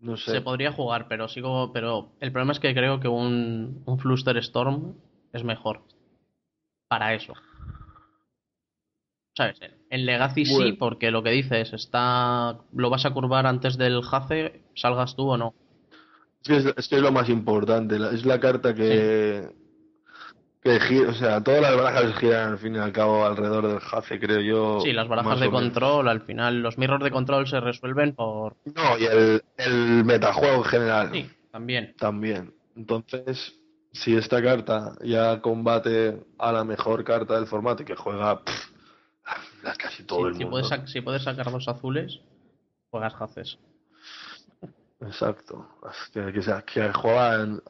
No 0.00 0.16
sé. 0.16 0.32
Se 0.32 0.40
podría 0.40 0.72
jugar, 0.72 1.06
pero 1.08 1.28
sigo. 1.28 1.72
Pero 1.72 2.12
el 2.20 2.32
problema 2.32 2.52
es 2.52 2.60
que 2.60 2.74
creo 2.74 3.00
que 3.00 3.08
un, 3.08 3.82
un 3.86 3.98
Fluster 3.98 4.36
Storm 4.38 4.94
es 5.32 5.44
mejor. 5.44 5.82
Para 6.88 7.14
eso. 7.14 7.32
¿Sabes? 9.36 9.58
En 9.90 10.06
Legacy 10.06 10.44
sí, 10.44 10.72
porque 10.72 11.10
lo 11.10 11.22
que 11.22 11.30
dices, 11.30 11.72
está 11.72 12.58
lo 12.72 12.90
vas 12.90 13.04
a 13.04 13.12
curvar 13.12 13.46
antes 13.46 13.76
del 13.76 14.02
Jace, 14.02 14.62
salgas 14.74 15.16
tú 15.16 15.30
o 15.30 15.36
no. 15.36 15.54
Es 16.42 16.48
que 16.48 16.56
es, 16.56 16.66
es 16.76 16.88
que 16.88 16.96
es 16.96 17.02
lo 17.02 17.10
más 17.10 17.28
importante, 17.28 17.98
la- 17.98 18.10
es 18.10 18.24
la 18.24 18.38
carta 18.38 18.74
que, 18.74 19.48
que 20.64 20.80
gira, 20.80 21.10
o 21.10 21.14
sea, 21.14 21.42
todas 21.42 21.60
las 21.60 21.76
barajas 21.76 22.16
giran 22.18 22.52
al 22.52 22.58
fin 22.58 22.74
y 22.74 22.78
al 22.78 22.90
cabo 22.92 23.24
alrededor 23.26 23.68
del 23.68 23.80
Jace, 23.80 24.18
creo 24.18 24.40
yo. 24.40 24.80
Sí, 24.80 24.92
las 24.94 25.06
barajas 25.06 25.38
de 25.38 25.50
control, 25.50 26.08
al 26.08 26.22
final, 26.22 26.62
los 26.62 26.78
mirrors 26.78 27.04
de 27.04 27.10
control 27.10 27.46
se 27.46 27.60
resuelven 27.60 28.14
por... 28.14 28.56
No, 28.64 28.98
y 28.98 29.04
el, 29.04 29.42
el 29.58 30.04
metajuego 30.04 30.56
en 30.56 30.64
general 30.64 31.10
Sí, 31.12 31.30
también. 31.52 31.94
también. 31.98 32.54
Entonces, 32.76 33.54
si 33.92 34.16
esta 34.16 34.42
carta 34.42 34.96
ya 35.02 35.40
combate 35.42 36.24
a 36.38 36.50
la 36.50 36.64
mejor 36.64 37.04
carta 37.04 37.34
del 37.34 37.46
formato 37.46 37.82
y 37.82 37.86
que 37.86 37.94
juega 37.94 38.42
pff, 38.42 38.70
casi 39.78 40.02
todo 40.04 40.20
Sí, 40.20 40.26
el 40.28 40.34
si, 40.36 40.44
mundo. 40.44 40.66
puedes 40.68 40.90
si 40.90 41.00
puedes 41.02 41.22
sacar 41.24 41.52
dos 41.52 41.68
azules, 41.68 42.20
juegas 42.90 43.14
Jaces. 43.14 43.58
Exacto. 45.00 45.68
Que, 46.12 46.40
se, 46.42 46.64
que 46.64 46.92
juegan, 46.92 47.60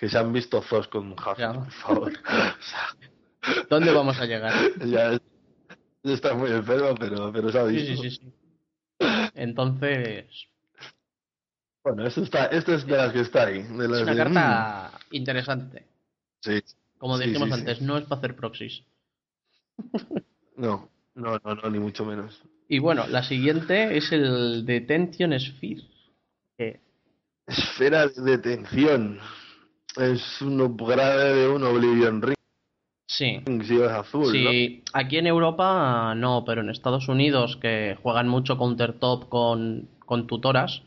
que 0.00 0.08
se 0.08 0.16
han 0.16 0.32
visto 0.32 0.62
Zos 0.62 0.88
con 0.88 1.14
Ya. 1.36 1.52
por 1.52 1.70
favor. 1.72 2.12
O 2.24 2.62
sea, 2.62 3.64
¿Dónde 3.68 3.92
vamos 3.92 4.18
a 4.18 4.24
llegar? 4.24 4.52
ya 4.86 5.12
es- 5.12 5.20
ya 6.02 6.14
está 6.14 6.32
muy 6.32 6.50
enfermo, 6.50 6.94
pero, 6.98 7.30
pero 7.30 7.52
se 7.52 7.58
ha 7.58 7.64
visto. 7.64 8.02
sí, 8.02 8.10
sí, 8.10 8.16
sí. 8.16 8.32
Entonces, 9.34 10.26
Bueno, 11.84 12.06
esto 12.06 12.22
está, 12.22 12.46
esto 12.46 12.72
es 12.74 12.86
de 12.86 12.96
las 12.96 13.12
que 13.12 13.20
está 13.20 13.44
ahí. 13.46 13.62
De 13.62 13.84
es 13.84 13.90
una 14.02 14.12
de, 14.12 14.16
carta 14.16 14.98
interesante. 15.10 15.80
mm, 15.80 16.40
sí, 16.40 16.62
Como 16.96 17.18
dijimos 17.18 17.48
sí, 17.50 17.54
sí. 17.54 17.60
antes, 17.60 17.82
no 17.82 17.98
es 17.98 18.04
para 18.04 18.18
hacer 18.20 18.36
proxies. 18.36 18.82
no, 20.56 20.88
no, 21.14 21.38
no, 21.44 21.54
no, 21.56 21.70
ni 21.70 21.78
mucho 21.78 22.06
menos. 22.06 22.42
Y 22.68 22.78
bueno, 22.78 23.06
la 23.06 23.22
siguiente 23.22 23.98
es 23.98 24.10
el 24.12 24.64
Detention 24.64 25.38
Sphere. 25.38 25.82
que 26.56 26.80
Esfera 27.46 28.06
de 28.08 28.22
detención. 28.22 29.18
Es 29.96 30.40
un 30.40 30.60
upgrade 30.60 31.34
de 31.34 31.48
un 31.48 31.64
Oblivion 31.64 32.22
Ring, 32.22 32.36
sí, 33.08 33.42
si 33.64 33.76
es 33.80 33.90
azul, 33.90 34.22
¿no? 34.22 34.50
Sí, 34.50 34.84
aquí 34.92 35.18
en 35.18 35.26
Europa 35.26 36.14
no, 36.16 36.44
pero 36.44 36.60
en 36.60 36.70
Estados 36.70 37.08
Unidos, 37.08 37.56
que 37.56 37.98
juegan 38.02 38.28
mucho 38.28 38.56
countertop 38.56 39.28
con, 39.28 39.88
con 40.06 40.26
tutoras, 40.26 40.82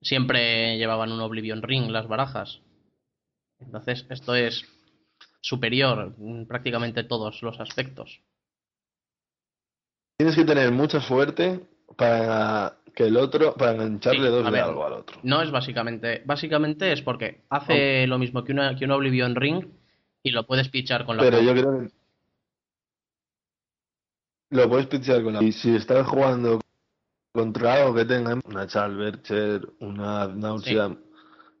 siempre 0.00 0.78
llevaban 0.78 1.12
un 1.12 1.20
Oblivion 1.20 1.62
Ring 1.62 1.90
las 1.90 2.08
barajas. 2.08 2.60
Entonces, 3.60 4.06
esto 4.10 4.34
es 4.34 4.64
superior 5.40 6.14
en 6.18 6.46
prácticamente 6.46 7.04
todos 7.04 7.42
los 7.42 7.60
aspectos. 7.60 8.20
Tienes 10.16 10.36
que 10.36 10.44
tener 10.44 10.70
mucha 10.72 11.00
suerte 11.00 11.60
para 11.96 12.76
que 12.94 13.04
el 13.04 13.16
otro, 13.16 13.54
para 13.54 13.72
engancharle 13.72 14.26
Sí, 14.26 14.32
dos 14.32 14.52
de 14.52 14.60
algo 14.60 14.84
al 14.84 14.92
otro. 14.94 15.18
No 15.22 15.40
es 15.42 15.50
básicamente, 15.50 16.22
básicamente 16.24 16.92
es 16.92 17.02
porque 17.02 17.42
hace 17.50 18.06
lo 18.06 18.18
mismo 18.18 18.44
que 18.44 18.52
una, 18.52 18.76
que 18.76 18.84
un 18.84 18.90
Oblivion 18.90 19.34
Ring 19.34 19.64
y 20.22 20.30
lo 20.30 20.46
puedes 20.46 20.68
pichar 20.68 21.04
con 21.06 21.16
la 21.16 21.22
Pero 21.22 21.40
yo 21.40 21.52
creo 21.52 21.80
que 21.80 21.90
lo 24.50 24.68
puedes 24.68 24.86
pitchar 24.86 25.22
con 25.22 25.32
la. 25.34 25.42
Y 25.42 25.52
si 25.52 25.74
estás 25.74 26.06
jugando 26.06 26.60
contra 27.32 27.74
algo 27.74 27.94
que 27.94 28.04
tenga 28.04 28.38
una 28.44 28.66
Chalbercher, 28.66 29.66
una 29.80 30.26
Nauseam, 30.28 30.98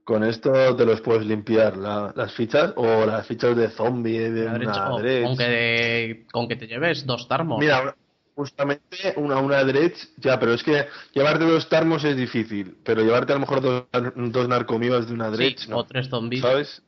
con 0.04 0.24
esto 0.24 0.76
te 0.76 0.84
los 0.84 1.00
puedes 1.00 1.24
limpiar 1.24 1.76
la- 1.78 2.12
las 2.14 2.34
fichas 2.34 2.74
o 2.76 3.06
las 3.06 3.26
fichas 3.26 3.56
de 3.56 3.70
zombie, 3.70 4.18
de 4.30 4.42
Una 4.42 4.52
derecha, 4.58 4.70
una 4.86 4.94
o- 4.94 4.98
Dredge. 4.98 5.22
con, 5.26 5.36
que, 5.38 6.26
con 6.30 6.48
que 6.48 6.56
te 6.56 6.66
lleves 6.66 7.06
dos 7.06 7.26
Tarmos. 7.28 7.58
Mira, 7.60 7.94
justamente 8.34 9.14
una, 9.16 9.38
una 9.38 9.62
Dredge, 9.64 10.08
ya, 10.16 10.38
pero 10.40 10.54
es 10.54 10.62
que 10.62 10.86
llevarte 11.12 11.44
dos 11.44 11.68
Tarmos 11.68 12.04
es 12.04 12.16
difícil, 12.16 12.76
pero 12.84 13.02
llevarte 13.02 13.32
a 13.32 13.36
lo 13.36 13.40
mejor 13.40 13.60
dos, 13.60 13.84
dos 14.32 14.48
narcomivas 14.48 15.06
de 15.08 15.14
una 15.14 15.30
Sí, 15.30 15.36
Dredge, 15.36 15.68
no. 15.68 15.78
o 15.78 15.84
tres 15.84 16.08
zombies. 16.08 16.42
¿Sabes? 16.42 16.82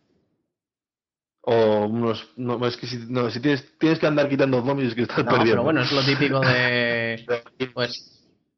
O 1.46 1.86
unos. 1.86 2.26
No, 2.36 2.64
es 2.66 2.76
que 2.76 2.86
si, 2.86 2.96
no, 3.08 3.30
si 3.30 3.40
tienes, 3.40 3.76
tienes 3.78 3.98
que 3.98 4.06
andar 4.06 4.28
quitando 4.30 4.64
zombies, 4.64 4.90
es 4.90 4.94
que 4.94 5.02
estás 5.02 5.18
No, 5.18 5.30
perdiendo. 5.30 5.52
pero 5.52 5.62
bueno, 5.64 5.82
es 5.82 5.92
lo 5.92 6.02
típico 6.02 6.40
de. 6.40 7.24
Pues 7.74 8.10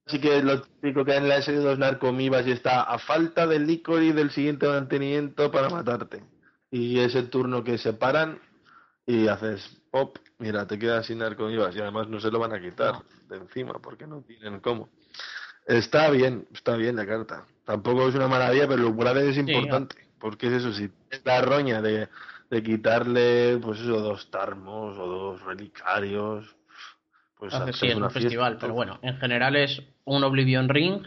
Así 0.07 0.21
que 0.21 0.41
lo 0.41 0.63
típico 0.63 1.05
que 1.05 1.17
en 1.17 1.29
la 1.29 1.43
serie 1.43 1.59
de 1.59 1.67
los 1.67 1.81
narcomivas 1.81 2.47
y 2.47 2.53
está 2.53 2.83
a 2.83 2.97
falta 3.01 3.45
del 3.49 3.67
licor 3.67 4.05
y 4.05 4.13
del 4.13 4.31
siguiente 4.31 4.69
mantenimiento 4.69 5.51
para 5.51 5.69
matarte. 5.69 6.23
Y 6.71 7.01
es 7.01 7.17
el 7.17 7.29
turno 7.29 7.65
que 7.65 7.77
se 7.77 7.93
paran 7.93 8.39
y 9.05 9.27
haces 9.27 9.69
pop, 9.91 10.17
mira, 10.39 10.67
te 10.67 10.79
quedas 10.79 11.07
sin 11.07 11.19
narcomivas 11.19 11.75
y 11.75 11.81
además 11.81 12.09
no 12.09 12.21
se 12.21 12.31
lo 12.31 12.39
van 12.39 12.55
a 12.55 12.61
quitar 12.61 13.03
de 13.29 13.37
encima 13.37 13.75
porque 13.75 14.07
no 14.07 14.23
tienen 14.23 14.61
cómo. 14.61 14.89
Está 15.67 16.11
bien, 16.11 16.47
está 16.53 16.77
bien 16.77 16.97
la 16.97 17.07
carta. 17.07 17.45
Tampoco 17.65 18.09
es 18.09 18.15
una 18.15 18.29
maravilla, 18.29 18.69
pero 18.69 18.83
lo 18.91 19.17
es 19.19 19.37
importante. 19.37 19.97
Porque 20.19 20.47
es 20.47 20.55
eso, 20.55 20.73
si 20.73 20.91
es 21.11 21.23
la 21.25 21.43
roña 21.43 21.83
de, 21.83 22.09
de 22.51 22.63
quitarle, 22.63 23.59
pues 23.59 23.81
eso, 23.81 24.01
dos 24.01 24.31
tarmos 24.31 24.97
o 24.99 25.07
dos 25.07 25.43
relicarios, 25.43 26.57
pues 27.37 27.53
Entonces 27.53 27.77
haces 27.77 27.81
sí, 27.81 27.87
es 27.89 27.95
un 27.95 28.03
fiesta. 28.03 28.21
festival, 28.21 28.59
pero 28.59 28.75
bueno, 28.75 28.99
en 29.03 29.17
general 29.19 29.57
es 29.57 29.83
un 30.05 30.25
Oblivion 30.25 30.69
Ring 30.69 31.03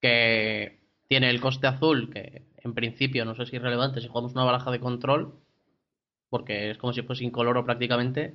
que 0.00 0.78
tiene 1.08 1.30
el 1.30 1.40
coste 1.40 1.66
azul, 1.66 2.10
que 2.12 2.42
en 2.58 2.74
principio 2.74 3.24
no 3.24 3.34
sé 3.34 3.46
si 3.46 3.56
es 3.56 3.62
relevante 3.62 4.00
si 4.00 4.08
jugamos 4.08 4.32
una 4.32 4.44
baraja 4.44 4.70
de 4.70 4.80
control, 4.80 5.34
porque 6.30 6.70
es 6.70 6.78
como 6.78 6.92
si 6.92 7.02
fuese 7.02 7.24
incoloro 7.24 7.64
prácticamente, 7.64 8.34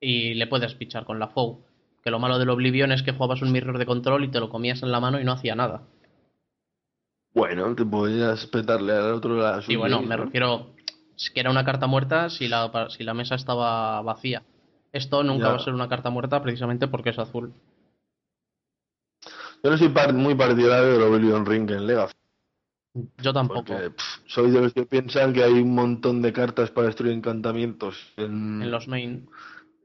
y 0.00 0.34
le 0.34 0.46
puedes 0.46 0.74
pichar 0.74 1.04
con 1.04 1.18
la 1.18 1.28
FOU. 1.28 1.62
Que 2.02 2.10
lo 2.10 2.18
malo 2.18 2.38
del 2.38 2.50
Oblivion 2.50 2.92
es 2.92 3.02
que 3.02 3.12
jugabas 3.12 3.40
un 3.42 3.52
mirror 3.52 3.78
de 3.78 3.86
control 3.86 4.24
y 4.24 4.28
te 4.28 4.40
lo 4.40 4.50
comías 4.50 4.82
en 4.82 4.90
la 4.90 5.00
mano 5.00 5.20
y 5.20 5.24
no 5.24 5.32
hacía 5.32 5.54
nada. 5.54 5.82
Bueno, 7.34 7.74
te 7.74 7.84
podrías 7.84 8.46
petarle 8.46 8.92
al 8.92 9.12
otro 9.14 9.36
la 9.36 9.62
Y 9.66 9.76
bueno, 9.76 10.02
me 10.02 10.16
refiero 10.16 10.70
que 11.32 11.40
era 11.40 11.50
una 11.50 11.64
carta 11.64 11.86
muerta 11.86 12.28
si 12.30 12.48
la, 12.48 12.70
si 12.90 13.04
la 13.04 13.14
mesa 13.14 13.34
estaba 13.34 14.00
vacía. 14.02 14.42
Esto 14.92 15.22
nunca 15.24 15.46
Ya. 15.46 15.50
va 15.50 15.56
a 15.56 15.64
ser 15.64 15.74
una 15.74 15.88
carta 15.88 16.10
muerta 16.10 16.42
precisamente 16.42 16.86
porque 16.86 17.10
es 17.10 17.18
azul. 17.18 17.52
Yo 19.62 19.70
no 19.70 19.78
soy 19.78 19.88
par- 19.88 20.12
muy 20.12 20.34
partidario 20.34 20.92
del 20.92 21.02
Oblivion 21.02 21.46
Ring 21.46 21.70
en 21.70 21.86
Legacy, 21.86 22.14
Yo 23.18 23.32
tampoco. 23.32 23.64
porque 23.64 23.90
pff, 23.90 24.04
soy 24.26 24.50
de 24.50 24.60
los 24.60 24.72
que 24.72 24.86
piensan 24.86 25.32
que 25.32 25.42
hay 25.42 25.52
un 25.52 25.74
montón 25.74 26.22
de 26.22 26.32
cartas 26.32 26.70
para 26.70 26.86
destruir 26.86 27.12
encantamientos 27.12 27.96
en, 28.16 28.62
En 28.62 28.70
los 28.70 28.86
main. 28.88 29.28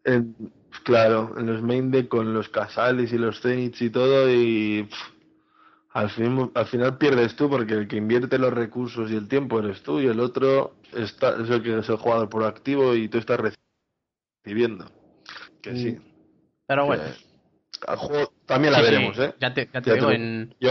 en- 0.03 0.35
claro, 0.83 1.33
en 1.37 1.47
los 1.47 1.61
main 1.61 1.89
deck 1.91 2.07
con 2.07 2.33
los 2.33 2.49
casales 2.49 3.11
y 3.11 3.17
los 3.17 3.41
zeniths 3.41 3.81
y 3.81 3.89
todo 3.89 4.29
y 4.29 4.83
pff, 4.83 4.99
al 5.91 6.09
fin, 6.11 6.51
al 6.53 6.65
final 6.67 6.97
pierdes 6.99 7.35
tú 7.35 7.49
porque 7.49 7.73
el 7.73 7.87
que 7.87 7.97
invierte 7.97 8.37
los 8.37 8.53
recursos 8.53 9.09
y 9.09 9.15
el 9.15 9.27
tiempo 9.27 9.59
eres 9.59 9.81
tú 9.81 9.99
y 9.99 10.05
el 10.05 10.19
otro 10.19 10.75
está, 10.93 11.35
es 11.41 11.49
el 11.49 11.63
que 11.63 11.79
es 11.79 11.89
el 11.89 11.95
jugador 11.97 12.29
proactivo 12.29 12.93
y 12.93 13.09
tú 13.09 13.17
estás 13.17 13.39
recibiendo. 14.45 14.85
Que 15.61 15.75
sí. 15.75 15.97
Pero 16.67 16.83
que 16.83 16.87
bueno. 16.87 17.03
al 17.87 17.97
juego 17.97 18.33
también 18.45 18.73
la 18.73 18.79
Sí, 18.79 18.85
sí, 18.85 18.91
veremos, 18.91 19.19
¿eh? 19.19 19.33
Ya 19.39 19.53
te, 19.53 19.69
ya 19.73 19.81
te 19.81 19.89
Ya 19.89 19.95
digo, 19.95 20.07
te- 20.09 20.15
en, 20.15 20.55
Yo, 20.59 20.69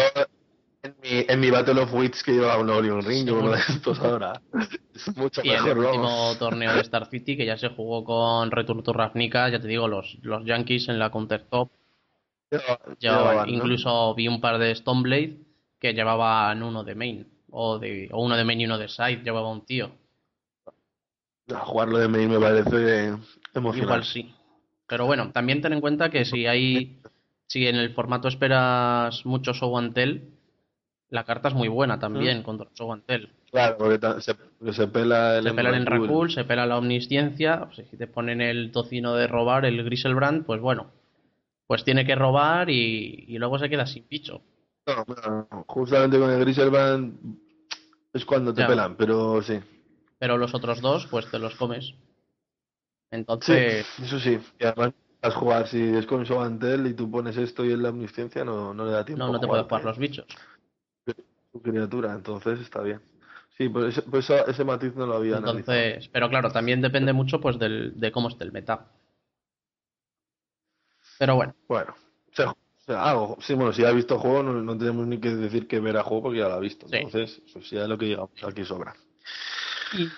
en 0.82 0.94
mi, 1.02 1.24
en 1.28 1.40
mi 1.40 1.50
Battle 1.50 1.80
of 1.80 1.92
Wits 1.92 2.22
que 2.22 2.32
lleva 2.32 2.58
un 2.58 2.70
Orion 2.70 3.02
Ring, 3.02 3.26
yo 3.26 3.38
uno 3.38 3.50
de 3.50 3.58
estos 3.68 3.98
ahora. 4.00 4.40
Es 4.94 5.16
mucho 5.16 5.40
y 5.44 5.50
mejor, 5.50 5.70
el 5.70 5.78
último 5.78 6.04
vamos. 6.04 6.38
torneo 6.38 6.74
de 6.74 6.80
Star 6.80 7.08
City, 7.10 7.36
que 7.36 7.46
ya 7.46 7.56
se 7.56 7.68
jugó 7.68 8.04
con 8.04 8.50
Return 8.50 8.82
to 8.82 8.92
Ravnica, 8.92 9.48
ya 9.48 9.60
te 9.60 9.68
digo, 9.68 9.88
los, 9.88 10.18
los 10.22 10.44
Yankees 10.44 10.88
en 10.88 10.98
la 10.98 11.10
llevaban, 11.10 11.68
llevaban, 12.98 13.46
¿no? 13.48 13.54
incluso 13.54 14.14
vi 14.14 14.28
un 14.28 14.40
par 14.40 14.58
de 14.58 14.74
Stoneblade 14.74 15.38
que 15.78 15.92
llevaban 15.92 16.62
uno 16.62 16.84
de 16.84 16.94
main, 16.94 17.28
o, 17.50 17.78
de, 17.78 18.08
o 18.12 18.22
uno 18.22 18.36
de 18.36 18.44
main 18.44 18.60
y 18.60 18.64
uno 18.66 18.78
de 18.78 18.88
side, 18.88 19.22
llevaba 19.22 19.50
un 19.50 19.64
tío. 19.64 19.90
A 21.54 21.64
jugarlo 21.64 21.98
de 21.98 22.08
main 22.08 22.30
me 22.30 22.38
parece 22.38 23.14
emocionante. 23.54 23.78
Igual 23.78 24.04
sí. 24.04 24.34
Pero 24.86 25.06
bueno, 25.06 25.30
también 25.32 25.60
ten 25.60 25.72
en 25.72 25.80
cuenta 25.80 26.10
que 26.10 26.24
si 26.24 26.46
hay, 26.46 27.00
si 27.46 27.66
en 27.66 27.76
el 27.76 27.94
formato 27.94 28.28
esperas 28.28 29.24
mucho 29.26 29.52
show 29.52 29.76
and 29.76 29.94
tell, 29.94 30.37
la 31.10 31.24
carta 31.24 31.48
es 31.48 31.54
muy 31.54 31.68
buena 31.68 31.98
también 31.98 32.42
contra 32.42 32.68
show 32.74 32.92
and 32.92 33.04
tell. 33.04 33.28
Claro, 33.50 33.78
porque 33.78 33.98
se, 34.20 34.72
se 34.72 34.88
pela 34.88 35.38
el 35.38 35.44
Se 35.44 35.54
pela 35.54 35.70
el. 35.70 35.74
Enracul, 35.76 36.30
se 36.30 36.44
pela 36.44 36.66
la 36.66 36.78
Omnisciencia, 36.78 37.66
pues 37.74 37.88
si 37.88 37.96
te 37.96 38.06
ponen 38.06 38.40
el 38.40 38.70
tocino 38.72 39.14
de 39.14 39.26
robar, 39.26 39.64
el 39.64 39.82
Griselbrand, 39.84 40.44
pues 40.44 40.60
bueno, 40.60 40.92
pues 41.66 41.84
tiene 41.84 42.04
que 42.04 42.14
robar 42.14 42.68
y, 42.70 43.24
y 43.28 43.38
luego 43.38 43.58
se 43.58 43.68
queda 43.70 43.86
sin 43.86 44.04
picho. 44.04 44.42
No, 44.86 45.04
no. 45.50 45.64
Justamente 45.66 46.18
con 46.18 46.30
el 46.30 46.40
Griselband 46.40 47.18
es 48.12 48.24
cuando 48.24 48.52
te 48.52 48.62
Ya. 48.62 48.66
pelan, 48.68 48.96
pero 48.96 49.42
sí. 49.42 49.58
Pero 50.18 50.36
los 50.36 50.54
otros 50.54 50.80
dos, 50.80 51.06
pues 51.06 51.30
te 51.30 51.38
los 51.38 51.54
comes. 51.54 51.86
Sí, 51.86 51.94
Entonces, 53.10 53.86
eso 54.02 54.18
sí. 54.18 54.38
Y 54.58 54.64
además, 54.64 54.92
vas 55.22 55.34
a 55.34 55.38
jugar, 55.38 55.68
si 55.68 55.80
es 55.82 56.06
con 56.06 56.26
Sobantel 56.26 56.86
y 56.86 56.94
tú 56.94 57.10
pones 57.10 57.36
esto 57.36 57.64
y 57.64 57.72
en 57.72 57.82
la 57.82 57.90
omnisciencia, 57.90 58.44
no, 58.44 58.74
no 58.74 58.84
le 58.84 58.92
da 58.92 59.04
tiempo 59.04 59.24
no, 59.24 59.30
no 59.32 59.38
a 59.38 59.40
te 59.40 59.46
puedes 59.46 59.64
jugar 59.66 59.84
los 59.84 59.98
bichos. 59.98 60.26
Su 61.58 61.62
criatura, 61.62 62.12
entonces 62.12 62.60
está 62.60 62.80
bien. 62.82 63.00
Sí, 63.56 63.68
pues 63.68 63.88
ese, 63.98 64.02
pues 64.02 64.28
ese, 64.30 64.50
ese 64.50 64.64
matiz 64.64 64.94
no 64.94 65.06
lo 65.06 65.16
había 65.16 65.38
analizado. 65.38 65.76
Entonces, 65.76 66.08
pero 66.12 66.28
claro, 66.28 66.50
también 66.50 66.80
depende 66.80 67.12
mucho 67.12 67.40
pues 67.40 67.58
del, 67.58 67.98
de 67.98 68.12
cómo 68.12 68.28
esté 68.28 68.44
el 68.44 68.52
meta. 68.52 68.86
Pero 71.18 71.34
bueno, 71.34 71.54
Bueno, 71.66 71.94
o 72.30 72.34
sea, 72.36 72.50
o 72.50 72.56
sea, 72.86 73.02
algo. 73.10 73.36
Sí, 73.40 73.54
bueno, 73.54 73.72
si 73.72 73.84
ha 73.84 73.90
visto 73.90 74.14
el 74.14 74.20
juego, 74.20 74.42
no, 74.44 74.52
no 74.54 74.78
tenemos 74.78 75.06
ni 75.06 75.18
que 75.18 75.30
decir 75.30 75.66
que 75.66 75.80
verá 75.80 76.04
juego 76.04 76.24
porque 76.24 76.38
ya 76.38 76.48
lo 76.48 76.54
ha 76.54 76.60
visto. 76.60 76.86
Sí. 76.88 76.96
Entonces, 76.96 77.42
pues 77.52 77.68
ya 77.70 77.86
lo 77.88 77.98
que 77.98 78.06
digamos 78.06 78.30
aquí 78.44 78.64
sobra. 78.64 78.94
y 79.94 80.08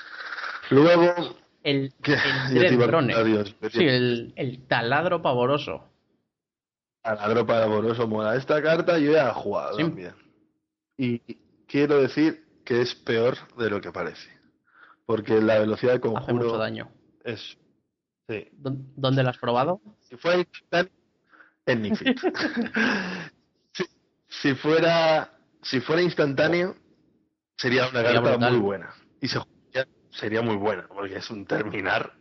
Luego, 0.75 1.15
el, 1.63 1.93
el 1.95 1.95
Sí, 3.73 3.85
el, 3.87 4.33
el 4.37 4.67
taladro 4.67 5.23
pavoroso. 5.23 5.87
A 7.03 7.15
la 7.15 7.29
dropa 7.31 7.59
de 7.59 7.65
Amoroso 7.65 8.07
mola. 8.07 8.37
Esta 8.37 8.63
carta 8.63 8.99
yo 8.99 9.13
ya 9.13 9.31
he 9.31 9.33
jugado 9.33 9.77
Sí. 9.79 9.83
también. 9.85 10.13
Y 11.03 11.19
quiero 11.67 12.03
decir 12.03 12.45
que 12.65 12.83
es 12.83 12.95
peor 12.95 13.37
de 13.57 13.71
lo 13.71 13.81
que 13.81 13.91
parece. 13.91 14.29
Porque 15.07 15.41
la 15.41 15.59
velocidad 15.59 15.93
de 15.93 15.99
Hace 15.99 16.09
mucho 16.09 16.27
conjuro 16.27 16.59
daño. 16.59 16.91
es. 17.25 17.57
Sí. 18.29 18.49
¿Dó- 18.53 18.77
¿Dónde 18.97 19.23
lo 19.23 19.31
has 19.31 19.39
probado? 19.39 19.81
Si 20.01 20.17
fuera 20.17 20.39
instantáneo, 20.39 20.93
en 21.67 21.83
Nifit. 21.83 22.21
si, 23.73 23.85
si 24.29 24.55
fuera 24.55 25.33
si 25.63 25.81
fuera 25.81 26.03
instantáneo, 26.03 26.77
sería 27.57 27.89
una 27.89 28.01
Sería 28.03 28.15
carta 28.15 28.31
brutal. 28.33 28.53
muy 28.53 28.61
buena. 28.61 28.95
Y 29.23 29.29
se 29.29 29.39
sería 30.13 30.43
muy 30.43 30.57
buena, 30.57 30.87
porque 30.89 31.17
es 31.17 31.31
un 31.31 31.47
terminar 31.47 32.13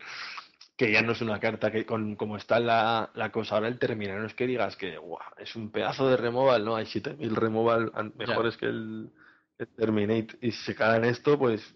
que 0.79 0.93
ya 0.93 1.01
no 1.01 1.11
es 1.11 1.19
una 1.21 1.41
carta 1.41 1.71
que 1.71 1.85
con 1.85 2.15
como 2.15 2.37
está 2.37 2.57
la, 2.61 3.11
la 3.13 3.31
cosa 3.33 3.55
ahora 3.55 3.67
el 3.67 3.77
terminar 3.77 4.17
no 4.21 4.27
es 4.27 4.33
que 4.33 4.47
digas 4.47 4.77
que 4.77 4.97
"Guau, 4.97 5.19
es 5.37 5.53
un 5.57 5.71
pedazo 5.71 6.07
de 6.07 6.15
removal, 6.15 6.63
no, 6.63 6.77
hay 6.77 6.85
7000 6.85 7.35
removal 7.35 7.91
mejores 8.17 8.55
que 8.55 8.67
el, 8.67 9.11
el 9.57 9.67
terminate. 9.75 10.37
Y 10.41 10.51
si 10.53 10.63
se 10.67 10.75
cae 10.75 10.95
en 10.97 11.03
esto 11.03 11.37
pues 11.37 11.75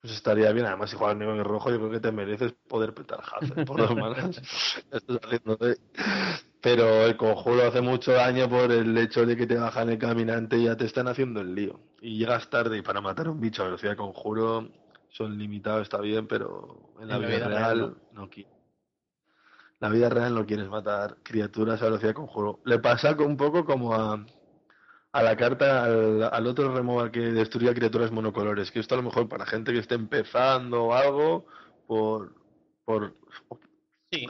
pues 0.00 0.14
estaría 0.14 0.50
bien, 0.50 0.66
además 0.66 0.90
si 0.90 0.96
juegas 0.96 1.16
negro 1.16 1.36
y 1.36 1.42
rojo 1.42 1.70
yo 1.70 1.76
creo 1.78 1.90
que 1.90 2.00
te 2.00 2.10
mereces 2.10 2.52
poder 2.68 2.94
petar 2.94 3.20
Hazel 3.20 3.64
por 3.64 3.78
dos 3.78 3.90
haciéndote- 4.90 5.78
Pero 6.60 7.06
el 7.06 7.16
conjuro 7.16 7.62
hace 7.68 7.80
mucho 7.80 8.12
daño 8.12 8.48
por 8.48 8.72
el 8.72 8.96
hecho 8.98 9.24
de 9.24 9.36
que 9.36 9.46
te 9.46 9.56
bajan 9.56 9.88
el 9.88 9.98
caminante 9.98 10.56
y 10.58 10.64
ya 10.64 10.76
te 10.76 10.86
están 10.86 11.06
haciendo 11.06 11.42
el 11.42 11.54
lío. 11.54 11.78
Y 12.00 12.18
llegas 12.18 12.50
tarde 12.50 12.76
y 12.78 12.82
para 12.82 13.00
matar 13.00 13.28
a 13.28 13.30
un 13.30 13.40
bicho 13.40 13.62
a 13.62 13.66
velocidad 13.66 13.92
de 13.92 13.96
conjuro 13.98 14.68
son 15.10 15.36
limitados, 15.38 15.82
está 15.82 16.00
bien, 16.00 16.26
pero 16.26 16.92
en 17.00 17.08
la, 17.08 17.18
vida, 17.18 17.48
real, 17.48 17.96
no 18.12 18.28
qui- 18.30 18.46
La 19.80 19.88
vida 19.88 20.08
real 20.08 20.34
no 20.34 20.46
quieres 20.46 20.68
matar 20.68 21.16
criaturas 21.22 21.80
a 21.80 21.86
velocidad 21.86 22.10
de 22.10 22.14
conjuro. 22.14 22.60
Le 22.64 22.78
pasa 22.78 23.16
un 23.18 23.36
poco 23.36 23.64
como 23.64 23.94
a, 23.94 24.24
a 25.12 25.22
la 25.22 25.36
carta, 25.36 25.84
al, 25.84 26.22
al 26.22 26.46
otro 26.46 26.74
removal 26.74 27.10
que 27.10 27.20
destruía 27.20 27.74
criaturas 27.74 28.12
monocolores, 28.12 28.70
que 28.70 28.80
esto 28.80 28.94
a 28.94 28.98
lo 28.98 29.04
mejor 29.04 29.28
para 29.28 29.46
gente 29.46 29.72
que 29.72 29.78
esté 29.78 29.94
empezando 29.94 30.84
o 30.84 30.94
algo, 30.94 31.46
por, 31.86 32.34
por 32.84 33.14
Sí. 34.12 34.26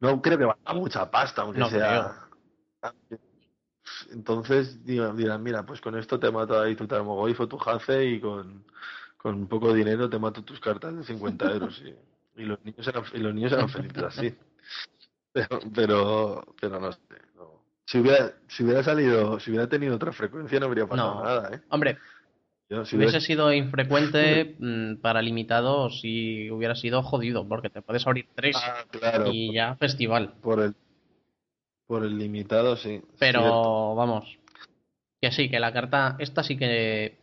no 0.00 0.22
creo 0.22 0.38
que 0.38 0.44
valga 0.44 0.74
mucha 0.74 1.10
pasta, 1.10 1.42
aunque 1.42 1.58
No 1.58 1.68
sea. 1.68 2.28
Entonces 4.10 4.84
dirán, 4.84 5.42
mira, 5.42 5.64
pues 5.64 5.80
con 5.80 5.96
esto 5.96 6.18
te 6.18 6.30
mato 6.30 6.60
ahí 6.60 6.74
tu 6.76 6.86
Tarmogoyf 6.86 7.40
o 7.40 7.48
tu 7.48 7.56
Jace 7.58 8.04
y 8.04 8.20
con, 8.20 8.64
con 9.18 9.34
un 9.34 9.46
poco 9.48 9.72
de 9.72 9.78
dinero 9.78 10.08
te 10.08 10.18
mato 10.18 10.42
tus 10.42 10.58
cartas 10.60 10.96
de 10.96 11.04
50 11.04 11.52
euros. 11.52 11.82
Y, 11.84 12.40
y 12.42 12.44
los 12.46 12.64
niños 12.64 12.86
eran, 12.88 13.02
y 13.12 13.18
los 13.18 13.34
niños 13.34 13.52
eran 13.52 13.68
felices 13.68 14.02
así. 14.04 14.34
Pero, 15.32 15.60
pero, 15.74 16.54
pero 16.60 16.80
no 16.80 16.90
sé. 16.92 17.00
no. 17.36 17.62
Si 17.84 17.98
hubiera, 17.98 18.32
si 18.48 18.64
hubiera 18.64 18.82
salido, 18.82 19.38
si 19.40 19.50
hubiera 19.50 19.68
tenido 19.68 19.96
otra 19.96 20.12
frecuencia 20.12 20.58
no 20.60 20.66
habría 20.66 20.86
pasado 20.86 21.16
No. 21.16 21.24
nada, 21.24 21.54
¿eh? 21.54 21.60
Hombre, 21.68 21.98
Yo, 22.70 22.84
si 22.84 22.96
hubiera- 22.96 23.10
hubiese 23.10 23.26
sido 23.26 23.52
infrecuente 23.52 24.56
mm, 24.58 24.96
para 25.00 25.20
limitado, 25.22 25.90
si 25.90 26.50
hubiera 26.50 26.74
sido 26.74 27.02
jodido, 27.02 27.46
porque 27.48 27.70
te 27.70 27.82
puedes 27.82 28.06
abrir 28.06 28.26
tres 28.34 28.56
Ah, 28.58 28.84
claro, 28.90 29.30
y 29.32 29.52
ya 29.54 29.74
festival. 29.76 30.34
por 30.42 30.60
el, 30.60 30.74
por 31.86 32.04
el 32.04 32.18
limitado, 32.18 32.76
sí. 32.76 33.00
Pero 33.18 33.40
cierto. 33.40 33.94
vamos, 33.94 34.38
que 35.20 35.32
sí, 35.32 35.48
que 35.50 35.58
la 35.60 35.72
carta, 35.72 36.16
esta 36.18 36.42
sí 36.42 36.56
que 36.58 37.17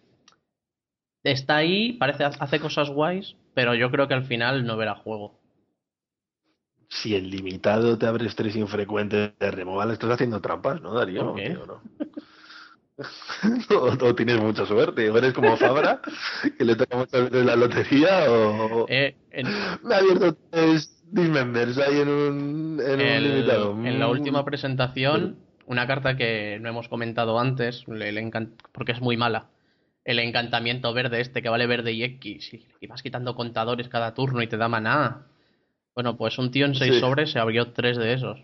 está 1.31 1.57
ahí, 1.57 1.93
parece 1.93 2.23
hace 2.23 2.59
cosas 2.59 2.89
guays, 2.89 3.35
pero 3.53 3.73
yo 3.75 3.91
creo 3.91 4.07
que 4.07 4.13
al 4.13 4.25
final 4.25 4.65
no 4.65 4.77
verá 4.77 4.95
juego. 4.95 5.39
Si 6.89 7.15
el 7.15 7.29
limitado 7.29 7.97
te 7.97 8.05
abres 8.05 8.35
tres 8.35 8.55
infrecuentes 8.55 9.31
de 9.39 9.51
removal, 9.51 9.91
estás 9.91 10.11
haciendo 10.11 10.39
trampas, 10.39 10.81
¿no, 10.81 10.93
Darío? 10.93 11.35
O, 13.71 13.91
o 14.07 14.15
tienes 14.15 14.39
mucha 14.39 14.65
suerte, 14.65 15.09
o 15.09 15.17
eres 15.17 15.33
como 15.33 15.57
Fabra, 15.57 15.99
que 16.57 16.63
le 16.63 16.77
toca 16.77 16.95
muchas 16.95 17.23
veces 17.29 17.45
la 17.45 17.55
lotería, 17.57 18.31
o 18.31 18.85
Eh, 18.88 19.17
en, 19.31 19.47
me 19.83 19.95
ha 19.95 19.97
abierto 19.97 20.33
tres 20.49 21.03
Dismembers 21.11 21.77
ahí 21.77 21.99
en 21.99 22.07
un, 22.07 22.81
en 22.81 23.01
un 23.01 23.23
limitado. 23.23 23.71
en 23.85 23.99
la 23.99 24.07
Mm. 24.07 24.11
última 24.11 24.45
presentación, 24.45 25.35
una 25.65 25.85
carta 25.88 26.15
que 26.15 26.57
no 26.61 26.69
hemos 26.69 26.88
comentado 26.88 27.38
antes, 27.38 27.85
le- 27.89 28.31
porque 28.71 28.93
es 28.93 29.01
muy 29.01 29.17
mala. 29.17 29.49
El 30.05 30.19
encantamiento 30.19 30.93
verde 30.93 31.19
este 31.19 31.41
que 31.41 31.49
vale 31.49 31.65
verde 31.67 31.91
y 31.91 32.03
X, 32.03 32.53
y, 32.53 32.65
y 32.79 32.87
vas 32.87 33.01
quitando 33.01 33.35
contadores 33.35 33.89
cada 33.89 34.13
turno 34.13 34.41
y 34.41 34.47
te 34.47 34.55
da 34.55 34.69
maná. 34.69 35.25
Bueno, 35.95 36.15
pues 36.15 36.37
un 36.37 36.51
tío 36.51 36.65
en 36.67 36.75
seis 36.75 36.93
Sí. 36.95 36.99
sobres 36.99 37.31
se 37.31 37.39
abrió 37.39 37.71
tres 37.73 37.97
de 37.97 38.13
esos. 38.13 38.39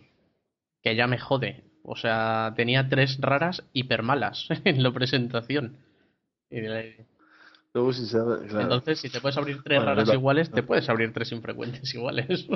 Que 0.81 0.95
ya 0.95 1.05
me 1.07 1.19
jode. 1.19 1.63
O 1.83 1.95
sea, 1.95 2.53
tenía 2.55 2.89
tres 2.89 3.17
raras 3.21 3.63
hipermalas 3.73 4.47
en 4.65 4.81
la 4.83 4.91
presentación. 4.91 5.77
Y 6.49 6.61
le- 6.61 7.05
Luego 7.73 7.93
si 7.93 8.05
sabe, 8.07 8.47
claro. 8.47 8.63
Entonces, 8.63 8.99
si 8.99 9.09
te 9.09 9.21
puedes 9.21 9.37
abrir 9.37 9.61
tres 9.63 9.77
Bueno, 9.79 9.95
raras 9.95 10.13
iguales, 10.13 10.51
te 10.51 10.63
puedes 10.63 10.89
abrir 10.89 11.13
tres 11.13 11.31
infrecuentes 11.31 11.93
iguales. 11.93 12.47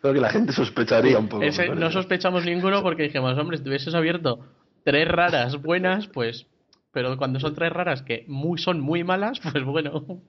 Creo 0.00 0.12
que 0.14 0.20
la 0.20 0.30
gente 0.30 0.52
sospecharía 0.52 1.18
un 1.18 1.28
poco. 1.28 1.42
Ese- 1.44 1.68
no 1.68 1.90
sospechamos 1.90 2.44
ninguno 2.44 2.82
porque 2.82 3.04
dijimos, 3.04 3.38
hombre, 3.38 3.56
si 3.58 3.62
te 3.62 3.68
hubieses 3.70 3.94
abierto 3.94 4.44
tres 4.86 5.08
raras 5.08 5.60
buenas, 5.60 6.06
pues. 6.06 6.46
Pero 6.92 7.18
cuando 7.18 7.40
son 7.40 7.54
tres 7.56 7.72
raras 7.72 8.02
que 8.02 8.24
muy, 8.28 8.56
son 8.56 8.80
muy 8.80 9.02
malas, 9.02 9.40
pues 9.40 9.64
bueno. 9.64 10.22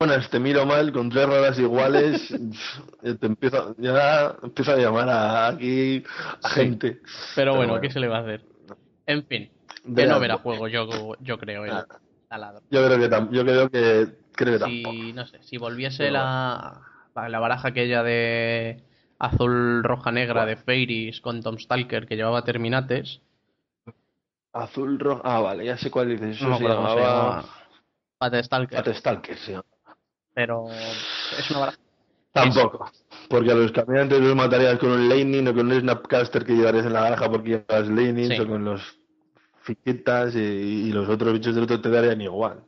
Bueno, 0.00 0.14
te 0.30 0.38
miro 0.40 0.64
mal 0.64 0.92
con 0.92 1.10
tres 1.10 1.26
raras 1.26 1.58
iguales, 1.58 2.28
ya 3.02 3.14
te 3.16 3.26
empiezo, 3.26 3.74
ya 3.78 4.36
empiezo 4.42 4.72
a 4.72 4.76
llamar 4.76 5.08
a 5.08 5.48
aquí 5.48 6.02
a 6.42 6.48
Sí. 6.48 6.54
gente. 6.60 7.00
Pero 7.34 7.56
bueno, 7.56 7.72
bueno. 7.74 7.82
¿qué 7.82 7.92
se 7.92 8.00
le 8.00 8.08
va 8.08 8.18
a 8.18 8.20
hacer? 8.22 8.44
En 9.06 9.26
fin, 9.26 9.50
Verás, 9.84 10.14
no 10.14 10.20
verá 10.20 10.38
juego, 10.38 10.68
yo, 10.68 11.16
yo 11.20 11.38
creo, 11.38 11.64
el 11.64 11.72
Ah. 11.72 11.86
taladro. 12.28 12.62
Yo 12.70 12.86
creo 12.86 12.98
que 12.98 13.34
yo 13.36 13.44
creo 13.44 13.68
que 13.70 14.08
creo 14.32 14.52
que 14.54 14.58
tampoco. 14.58 14.96
Si, 14.96 15.12
no 15.12 15.26
sé, 15.26 15.42
si 15.42 15.56
volviese 15.56 16.04
Pero 16.04 16.12
la, 16.14 16.80
la 17.28 17.38
baraja 17.40 17.68
aquella 17.68 18.02
de 18.02 18.84
azul, 19.22 19.82
roja, 19.84 20.10
negra 20.10 20.44
de 20.44 20.56
Fairies 20.56 21.20
con 21.20 21.42
Tom 21.42 21.56
Stalker 21.58 22.06
que 22.06 22.16
llevaba 22.16 22.44
Terminates, 22.44 23.20
Azul 24.52 24.98
rojo. 24.98 25.22
Ah, 25.24 25.40
vale, 25.40 25.64
ya 25.64 25.78
sé 25.78 25.90
cuál 25.90 26.08
dices. 26.10 26.36
Eso 26.36 26.48
no 26.48 26.58
se 26.58 26.64
cómo 26.64 26.74
se 26.74 26.96
llamaba 26.96 27.44
llamaba. 28.20 28.42
Stalker, 28.42 28.94
Stalker, 28.94 29.36
sí. 29.38 29.54
pero 30.34 30.66
es 30.70 31.50
una 31.50 31.60
baraja. 31.60 31.78
Tampoco. 32.32 32.90
Porque 33.28 33.50
a 33.50 33.54
los 33.54 33.72
caminantes 33.72 34.20
los 34.20 34.34
matarías 34.36 34.78
con 34.78 34.90
un 34.90 35.08
Lightning 35.08 35.48
o 35.48 35.54
con 35.54 35.70
un 35.72 35.80
Snapcaster 35.80 36.44
que 36.44 36.54
llevarías 36.54 36.86
en 36.86 36.92
la 36.92 37.06
granja 37.06 37.30
porque 37.30 37.48
llevas 37.66 37.88
Lightnings 37.88 38.36
Sí. 38.36 38.40
o 38.40 38.46
con 38.46 38.64
los 38.64 38.98
fichitas 39.62 40.34
y, 40.34 40.38
y 40.38 40.92
los 40.92 41.08
otros 41.08 41.32
bichos 41.32 41.54
del 41.54 41.64
otro 41.64 41.80
te 41.80 41.90
darían 41.90 42.20
igual. 42.20 42.62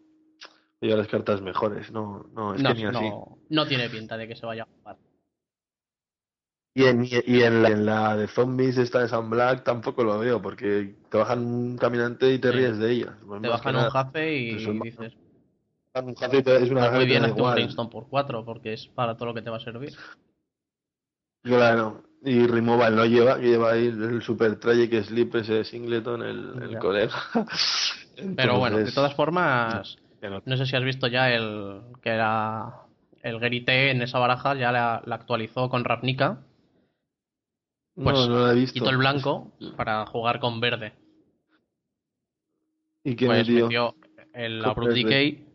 Y 0.80 0.88
las 0.88 1.06
cartas 1.08 1.40
mejores, 1.42 1.90
no, 1.92 2.26
no, 2.34 2.54
es 2.54 2.62
No, 2.62 2.68
que 2.70 2.74
ni 2.74 2.84
así. 2.84 2.94
no, 3.10 3.38
no 3.48 3.66
tiene 3.66 3.88
pinta 3.88 4.16
de 4.16 4.28
que 4.28 4.36
se 4.36 4.44
vaya 4.46 4.62
a 4.64 4.66
jugar. 4.66 4.96
Y 6.76 6.86
en, 6.86 7.04
y 7.04 7.42
en 7.42 7.62
la, 7.62 7.68
en 7.68 7.86
la 7.86 8.16
de 8.16 8.26
zombies 8.26 8.76
esta 8.78 9.00
de 9.00 9.08
San 9.08 9.30
Black 9.30 9.62
tampoco 9.62 10.02
lo 10.02 10.18
veo, 10.18 10.42
porque 10.42 10.96
te 11.08 11.18
bajan 11.18 11.38
un 11.46 11.78
caminante 11.78 12.32
y 12.32 12.40
te 12.40 12.50
Sí. 12.50 12.56
ríes 12.56 12.78
de 12.78 12.90
ella. 12.90 13.16
Pues 13.24 13.42
Te 13.42 13.48
bajan 13.48 13.76
un 13.76 13.90
jafe 13.90 14.34
y 14.36 14.54
dices, 14.80 15.12
Un 15.94 16.14
jafe 16.16 16.42
te- 16.42 16.56
es 16.64 16.70
una 16.70 16.80
pues 16.80 16.92
muy 16.94 17.06
bien, 17.06 17.24
hazte 17.24 17.80
un 17.80 17.90
por 17.90 18.08
4 18.08 18.44
porque 18.44 18.72
es 18.72 18.88
para 18.88 19.14
todo 19.16 19.26
lo 19.26 19.34
que 19.34 19.42
te 19.42 19.50
va 19.50 19.58
a 19.58 19.60
servir. 19.60 19.92
Claro. 21.42 22.02
Y 22.24 22.46
Removal 22.46 22.96
no 22.96 23.04
lleva, 23.04 23.38
que 23.38 23.48
lleva 23.48 23.72
ahí 23.72 23.86
el 23.86 24.22
Super 24.22 24.58
Tragic 24.58 25.04
Sleep 25.04 25.34
ese 25.36 25.62
Singleton, 25.64 26.22
el, 26.22 26.62
el 26.62 26.78
colega. 26.78 27.14
Pero 28.36 28.58
bueno, 28.58 28.78
de 28.78 28.90
todas 28.90 29.14
formas, 29.14 29.96
no 30.46 30.56
sé 30.56 30.66
si 30.66 30.74
has 30.74 30.82
visto 30.84 31.06
ya 31.06 31.30
el 31.30 31.82
que 32.02 32.08
era 32.10 32.72
el 33.22 33.38
Gerite 33.40 33.90
en 33.90 34.00
esa 34.02 34.18
baraja, 34.18 34.54
ya 34.54 34.72
la, 34.72 35.02
la 35.04 35.14
actualizó 35.16 35.68
con 35.68 35.84
Ravnica, 35.84 36.38
pues, 37.94 38.16
no, 38.16 38.28
no 38.28 38.38
lo 38.40 38.50
he 38.50 38.54
visto. 38.54 38.74
quitó 38.74 38.90
el 38.90 38.96
blanco 38.98 39.52
para 39.76 40.06
jugar 40.06 40.40
con 40.40 40.60
verde. 40.60 40.92
¿Y 43.04 43.14
qué 43.16 43.26
Pues 43.26 43.46
metió? 43.46 43.64
metió 43.66 43.94
el 44.32 44.64
Abrupt. 44.64 44.92
Decay 44.92 45.46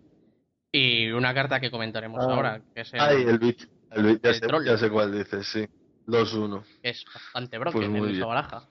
y 0.71 1.09
una 1.11 1.33
carta 1.33 1.59
que 1.59 1.71
comentaremos 1.71 2.23
Ah. 2.23 2.33
ahora, 2.33 2.61
que 2.73 2.81
es, 2.81 2.93
el- 2.93 2.99
Ay, 3.01 3.23
el 3.23 3.39
bicho. 3.39 3.67
El 3.91 4.03
bicho, 4.03 4.19
ya, 4.23 4.29
el 4.29 4.35
sé, 4.39 4.47
ya 4.65 4.77
sé 4.77 4.89
cuál 4.91 5.11
dices, 5.11 5.47
sí. 5.47 5.67
2-1. 6.05 6.63
que 6.81 6.89
es 6.89 7.05
bastante 7.13 7.57
broken 7.57 7.81
Pues 7.81 7.87
en 7.91 7.95
esa 7.97 8.11
bien. 8.11 8.27
baraja. 8.27 8.67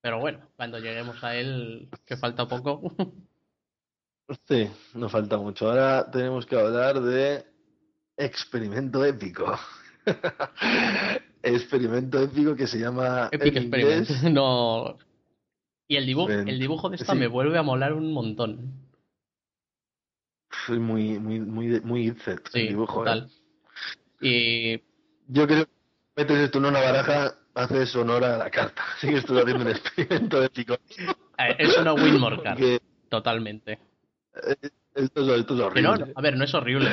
Pero 0.00 0.18
bueno, 0.20 0.40
cuando 0.56 0.78
lleguemos 0.78 1.22
a 1.24 1.34
él, 1.36 1.88
que 2.04 2.16
falta 2.16 2.46
poco, 2.46 2.82
Sí, 4.48 4.70
nos 4.94 5.12
falta 5.12 5.36
mucho. 5.36 5.68
Ahora 5.68 6.10
tenemos 6.10 6.46
que 6.46 6.56
hablar 6.56 7.00
de 7.00 7.44
experimento 8.16 9.04
épico. 9.04 9.58
experimento 11.42 12.20
épico 12.22 12.54
que 12.56 12.66
se 12.66 12.78
llama 12.78 13.28
Epic 13.32 13.56
en 13.56 13.62
Experiment. 13.62 14.10
inglés 14.10 14.22
No. 14.32 14.96
Y 15.88 15.96
el 15.96 16.06
dibujo, 16.06 16.30
el 16.30 16.58
dibujo 16.58 16.88
de 16.88 16.96
esta 16.96 17.12
Sí. 17.12 17.18
me 17.18 17.26
vuelve 17.26 17.58
a 17.58 17.62
molar 17.62 17.92
un 17.92 18.12
montón. 18.12 18.72
Soy 20.66 20.78
muy, 20.78 21.18
muy, 21.18 21.40
muy, 21.40 21.80
muy 21.80 22.06
el 22.08 22.16
Sí, 22.52 22.68
dibujo. 22.68 23.02
¿eh? 23.02 23.04
total. 23.04 23.30
Y 24.20 24.76
Yo 25.28 25.46
creo 25.46 25.64
que 25.66 25.70
metes 26.16 26.36
esto 26.38 26.58
en 26.58 26.66
una 26.66 26.80
baraja, 26.80 27.34
haces 27.54 27.94
honor 27.96 28.24
a 28.24 28.36
la 28.38 28.50
carta. 28.50 28.82
Así 28.96 29.08
que 29.08 29.16
estoy 29.16 29.40
haciendo 29.40 29.64
un 29.64 29.70
experimento 29.70 30.42
épico. 30.42 30.76
es 31.58 31.76
una 31.78 31.94
Winmore 31.94 32.40
card, 32.42 32.60
totalmente. 33.08 33.72
eh, 34.46 34.56
esto, 34.94 35.34
es, 35.34 35.40
esto 35.40 35.54
es 35.54 35.60
horrible. 35.60 36.12
a 36.14 36.20
ver, 36.20 36.36
no 36.36 36.44
es 36.44 36.54
horrible. 36.54 36.88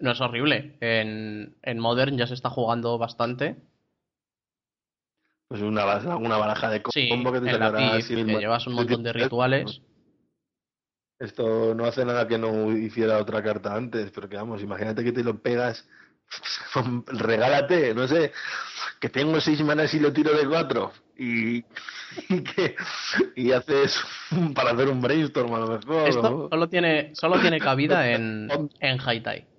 No 0.00 0.12
es 0.12 0.20
horrible. 0.20 0.76
En, 0.80 1.56
en 1.62 1.78
Modern 1.78 2.16
ya 2.16 2.26
se 2.26 2.34
está 2.34 2.50
jugando 2.50 2.98
bastante. 2.98 3.56
Pues 5.48 5.62
una, 5.62 5.84
una 6.16 6.36
baraja 6.36 6.70
de 6.70 6.82
Sí, 6.90 7.08
combo 7.08 7.32
que 7.32 7.40
te 7.40 7.52
sacará 7.52 7.98
que 8.00 8.24
llevas 8.24 8.66
un 8.66 8.74
montón 8.74 9.02
de 9.02 9.12
rituales. 9.12 9.82
Esto 11.18 11.74
no 11.74 11.84
hace 11.84 12.04
nada 12.04 12.26
que 12.26 12.38
no 12.38 12.76
hiciera 12.76 13.18
otra 13.18 13.42
carta 13.42 13.74
antes, 13.74 14.10
pero 14.10 14.28
que 14.28 14.36
vamos, 14.36 14.62
imagínate 14.62 15.04
que 15.04 15.12
te 15.12 15.22
lo 15.22 15.40
pegas. 15.40 15.86
Regálate, 17.06 17.94
no 17.94 18.08
sé, 18.08 18.32
que 18.98 19.08
tengo 19.08 19.40
seis 19.40 19.62
manas 19.62 19.94
y 19.94 20.00
lo 20.00 20.12
tiro 20.12 20.36
de 20.36 20.48
cuatro. 20.48 20.92
Y, 21.16 21.58
y 22.28 22.42
que 22.42 22.74
y 23.36 23.52
haces 23.52 24.02
para 24.54 24.72
hacer 24.72 24.88
un 24.88 25.00
brainstorm 25.00 25.54
a 25.54 25.60
lo 25.60 25.68
mejor. 25.78 26.08
Esto 26.08 26.30
¿no? 26.30 26.48
solo 26.48 26.68
tiene, 26.68 27.14
solo 27.14 27.40
tiene 27.40 27.60
cabida 27.60 28.10
en, 28.10 28.50
en 28.80 29.00
Haitai. 29.00 29.53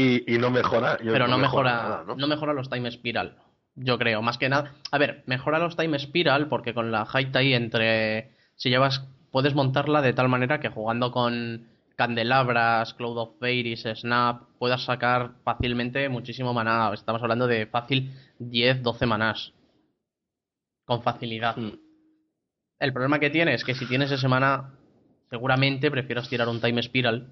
Y, 0.00 0.34
y 0.34 0.38
no 0.38 0.50
mejora. 0.50 0.98
yo- 1.02 1.12
Pero 1.12 1.26
no 1.26 1.38
mejora, 1.38 1.72
nada, 1.72 2.04
¿no? 2.06 2.14
no 2.16 2.26
mejora 2.28 2.52
los 2.52 2.70
Time 2.70 2.90
Spiral. 2.90 3.36
Yo 3.74 3.98
creo, 3.98 4.22
más 4.22 4.38
que 4.38 4.48
nada. 4.48 4.72
A 4.90 4.98
ver, 4.98 5.22
mejora 5.26 5.58
los 5.58 5.76
Time 5.76 5.98
Spiral 5.98 6.48
porque 6.48 6.74
con 6.74 6.90
la 6.92 7.06
Haitai 7.12 7.54
entre. 7.54 8.32
Si 8.56 8.70
llevas. 8.70 9.04
Puedes 9.30 9.54
montarla 9.54 10.00
de 10.00 10.14
tal 10.14 10.28
manera 10.28 10.58
que 10.58 10.68
jugando 10.70 11.12
con 11.12 11.68
Candelabras, 11.96 12.94
Cloud 12.94 13.18
of 13.18 13.38
Fairies, 13.38 13.84
Snap, 13.94 14.42
puedas 14.58 14.84
sacar 14.84 15.32
fácilmente 15.44 16.08
muchísimo 16.08 16.54
maná. 16.54 16.90
Estamos 16.94 17.20
hablando 17.22 17.46
de 17.46 17.66
fácil 17.66 18.10
10, 18.38 18.82
12 18.82 19.04
manás. 19.06 19.52
Con 20.86 21.02
facilidad. 21.02 21.56
Mm. 21.56 21.72
El 22.78 22.92
problema 22.92 23.18
que 23.18 23.30
tiene 23.30 23.52
es 23.54 23.64
que 23.64 23.74
si 23.74 23.86
tienes 23.86 24.10
ese 24.10 24.28
maná, 24.28 24.70
seguramente 25.28 25.90
prefieras 25.90 26.28
tirar 26.28 26.48
un 26.48 26.60
Time 26.60 26.82
Spiral, 26.82 27.26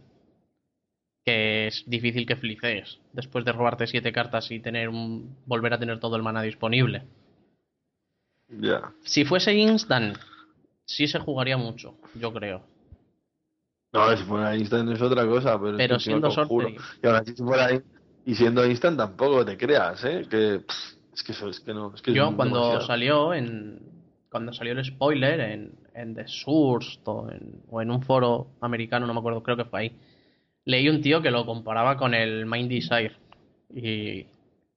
que 1.27 1.67
es 1.67 1.83
difícil 1.87 2.25
que 2.25 2.37
flicees 2.37 3.01
después 3.13 3.45
de 3.45 3.51
robarte 3.53 3.89
siete 3.89 4.13
cartas 4.13 4.49
y 4.53 4.61
tener 4.61 4.89
un 4.89 5.37
volver 5.45 5.73
a 5.73 5.79
tener 5.79 5.99
todo 5.99 6.15
el 6.15 6.23
maná 6.23 6.41
disponible. 6.43 7.03
Ya. 8.49 8.93
Si 9.03 9.25
fuese 9.25 9.53
instant, 9.53 10.17
sí 10.85 11.09
se 11.09 11.19
jugaría 11.19 11.57
mucho, 11.57 11.97
yo 12.15 12.33
creo. 12.33 12.63
No, 13.93 14.17
si 14.17 14.23
fuera 14.23 14.57
instant 14.57 14.91
es 14.91 15.03
otra 15.03 15.27
cosa, 15.27 15.59
pero, 15.59 15.71
es 15.71 15.77
Pero 15.79 15.89
que 15.89 15.95
encima 15.95 16.21
siendo 16.21 16.31
sorcery. 16.31 16.77
Y 17.03 17.07
ahora 17.07 17.25
si 17.25 17.33
fuera 17.35 17.73
in- 17.73 17.85
y 18.25 18.35
siendo 18.35 18.65
instant 18.65 18.97
tampoco 18.97 19.45
te 19.45 19.57
creas, 19.57 20.05
¿eh? 20.05 20.27
Que 20.31 20.61
pff, 20.61 20.95
es 21.13 21.23
que 21.25 21.33
eso 21.33 21.49
es 21.49 21.59
que 21.61 21.75
no, 21.75 21.93
es 21.93 22.03
que 22.03 22.13
es 22.13 22.17
Yo 22.17 22.37
cuando 22.37 22.61
demasiado. 22.61 22.87
salió 22.87 23.35
en 23.35 23.81
cuando 24.31 24.53
salió 24.53 24.73
el 24.75 24.85
spoiler 24.85 25.41
en, 25.41 25.73
en 25.95 26.15
The 26.15 26.29
Source 26.29 27.01
o 27.05 27.29
en, 27.31 27.63
o 27.71 27.81
en 27.83 27.91
un 27.91 28.03
foro 28.03 28.49
americano, 28.61 29.07
no 29.07 29.15
me 29.15 29.21
acuerdo, 29.21 29.43
creo 29.43 29.57
que 29.57 29.65
fue 29.65 29.81
ahí, 29.81 29.93
leí 30.67 30.89
un 30.91 31.01
tío 31.01 31.23
que 31.23 31.31
lo 31.31 31.47
comparaba 31.47 31.97
con 31.97 32.13
el 32.13 32.45
Mind 32.45 32.69
Desire 32.69 33.13
y, 33.75 34.27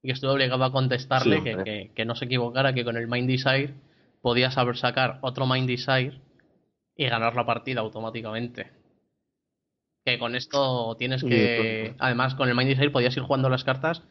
y 0.02 0.12
estuve 0.12 0.32
obligado 0.32 0.64
a 0.64 0.72
contestarle 0.72 1.38
Sí, 1.40 1.44
que, 1.44 1.64
que- 1.66 1.92
que 1.94 2.06
no 2.06 2.16
se 2.16 2.26
equivocara, 2.26 2.74
que 2.74 2.86
con 2.86 2.96
el 2.96 3.08
Mind 3.08 3.28
Desire 3.30 3.74
podías 4.22 4.54
saber 4.54 4.78
sacar 4.78 5.18
otro 5.22 5.46
Mind 5.46 5.68
Desire 5.68 6.22
y 6.96 7.06
ganar 7.08 7.36
la 7.36 7.46
partida 7.46 7.82
automáticamente. 7.82 8.72
Que 10.06 10.18
con 10.20 10.36
esto 10.36 10.96
tienes 10.98 11.24
que... 11.24 11.96
Además, 12.00 12.36
con 12.36 12.48
el 12.50 12.56
Mind 12.56 12.70
Desire 12.70 12.90
podías 12.92 13.16
ir 13.18 13.24
jugando 13.24 13.50
las 13.50 13.64
cartas 13.64 14.02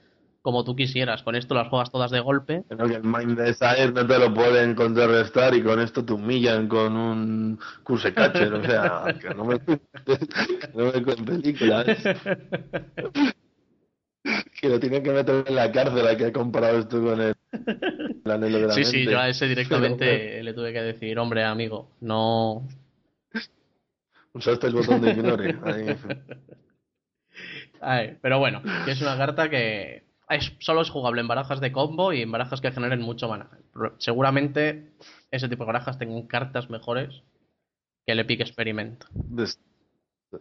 como 0.48 0.64
tú 0.64 0.74
quisieras. 0.74 1.22
Con 1.22 1.34
esto 1.34 1.54
las 1.54 1.68
juegas 1.68 1.90
todas 1.90 2.10
de 2.10 2.20
golpe 2.20 2.64
Pero 2.70 2.88
que 2.88 2.94
el 2.94 3.02
Mind 3.02 3.38
Desire 3.38 3.92
no 3.92 4.06
te 4.06 4.18
lo 4.18 4.32
pueden 4.32 4.74
contrarrestar 4.74 5.54
y 5.54 5.62
con 5.62 5.78
esto 5.78 6.02
te 6.02 6.14
humillan 6.14 6.68
con 6.68 6.96
un 6.96 7.60
curse 7.82 8.14
catcher, 8.14 8.54
o 8.54 8.64
sea, 8.64 9.14
que 9.20 9.28
no 9.34 9.44
me, 9.44 9.60
no 10.74 10.84
me 10.86 11.02
cuenten 11.02 11.24
películas. 11.26 11.84
Que 14.58 14.70
lo 14.70 14.80
tienen 14.80 15.02
que 15.02 15.10
meter 15.10 15.44
en 15.46 15.54
la 15.54 15.70
cárcel 15.70 16.06
a 16.06 16.16
que 16.16 16.24
ha 16.24 16.32
comparado 16.32 16.78
esto 16.78 17.04
con 17.04 17.20
el, 17.20 17.34
el 18.24 18.30
anhelo 18.32 18.60
de 18.60 18.66
la 18.68 18.72
Sí, 18.72 18.84
sí, 18.84 19.04
yo 19.04 19.18
a 19.18 19.28
ese 19.28 19.44
Pero, 19.44 19.50
directamente 19.50 20.42
le 20.42 20.54
tuve 20.54 20.72
que 20.72 20.80
decir, 20.80 21.18
hombre, 21.18 21.44
amigo, 21.44 21.90
no. 22.00 22.66
Usaste 24.32 24.68
el 24.68 24.72
botón 24.72 25.02
de 25.02 25.10
ignore. 25.10 25.58
ahí. 25.62 25.96
Ay, 27.82 28.16
pero 28.22 28.38
bueno, 28.38 28.62
que 28.86 28.92
es 28.92 29.02
una 29.02 29.18
carta 29.18 29.50
que 29.50 30.07
es, 30.30 30.52
solo 30.60 30.82
es 30.82 30.90
jugable 30.90 31.20
en 31.20 31.28
barajas 31.28 31.60
de 31.60 31.72
combo 31.72 32.12
y 32.12 32.22
en 32.22 32.30
barajas 32.32 32.60
que 32.60 32.70
generen 32.72 33.00
mucho 33.00 33.28
mana. 33.28 33.48
Seguramente 33.98 34.92
ese 35.30 35.48
tipo 35.48 35.64
de 35.64 35.68
barajas 35.68 35.98
tengan 35.98 36.26
cartas 36.26 36.68
mejores 36.70 37.22
que 38.06 38.12
el 38.12 38.20
Epic 38.20 38.40
Experiment 38.40 39.04
Des- 39.12 39.60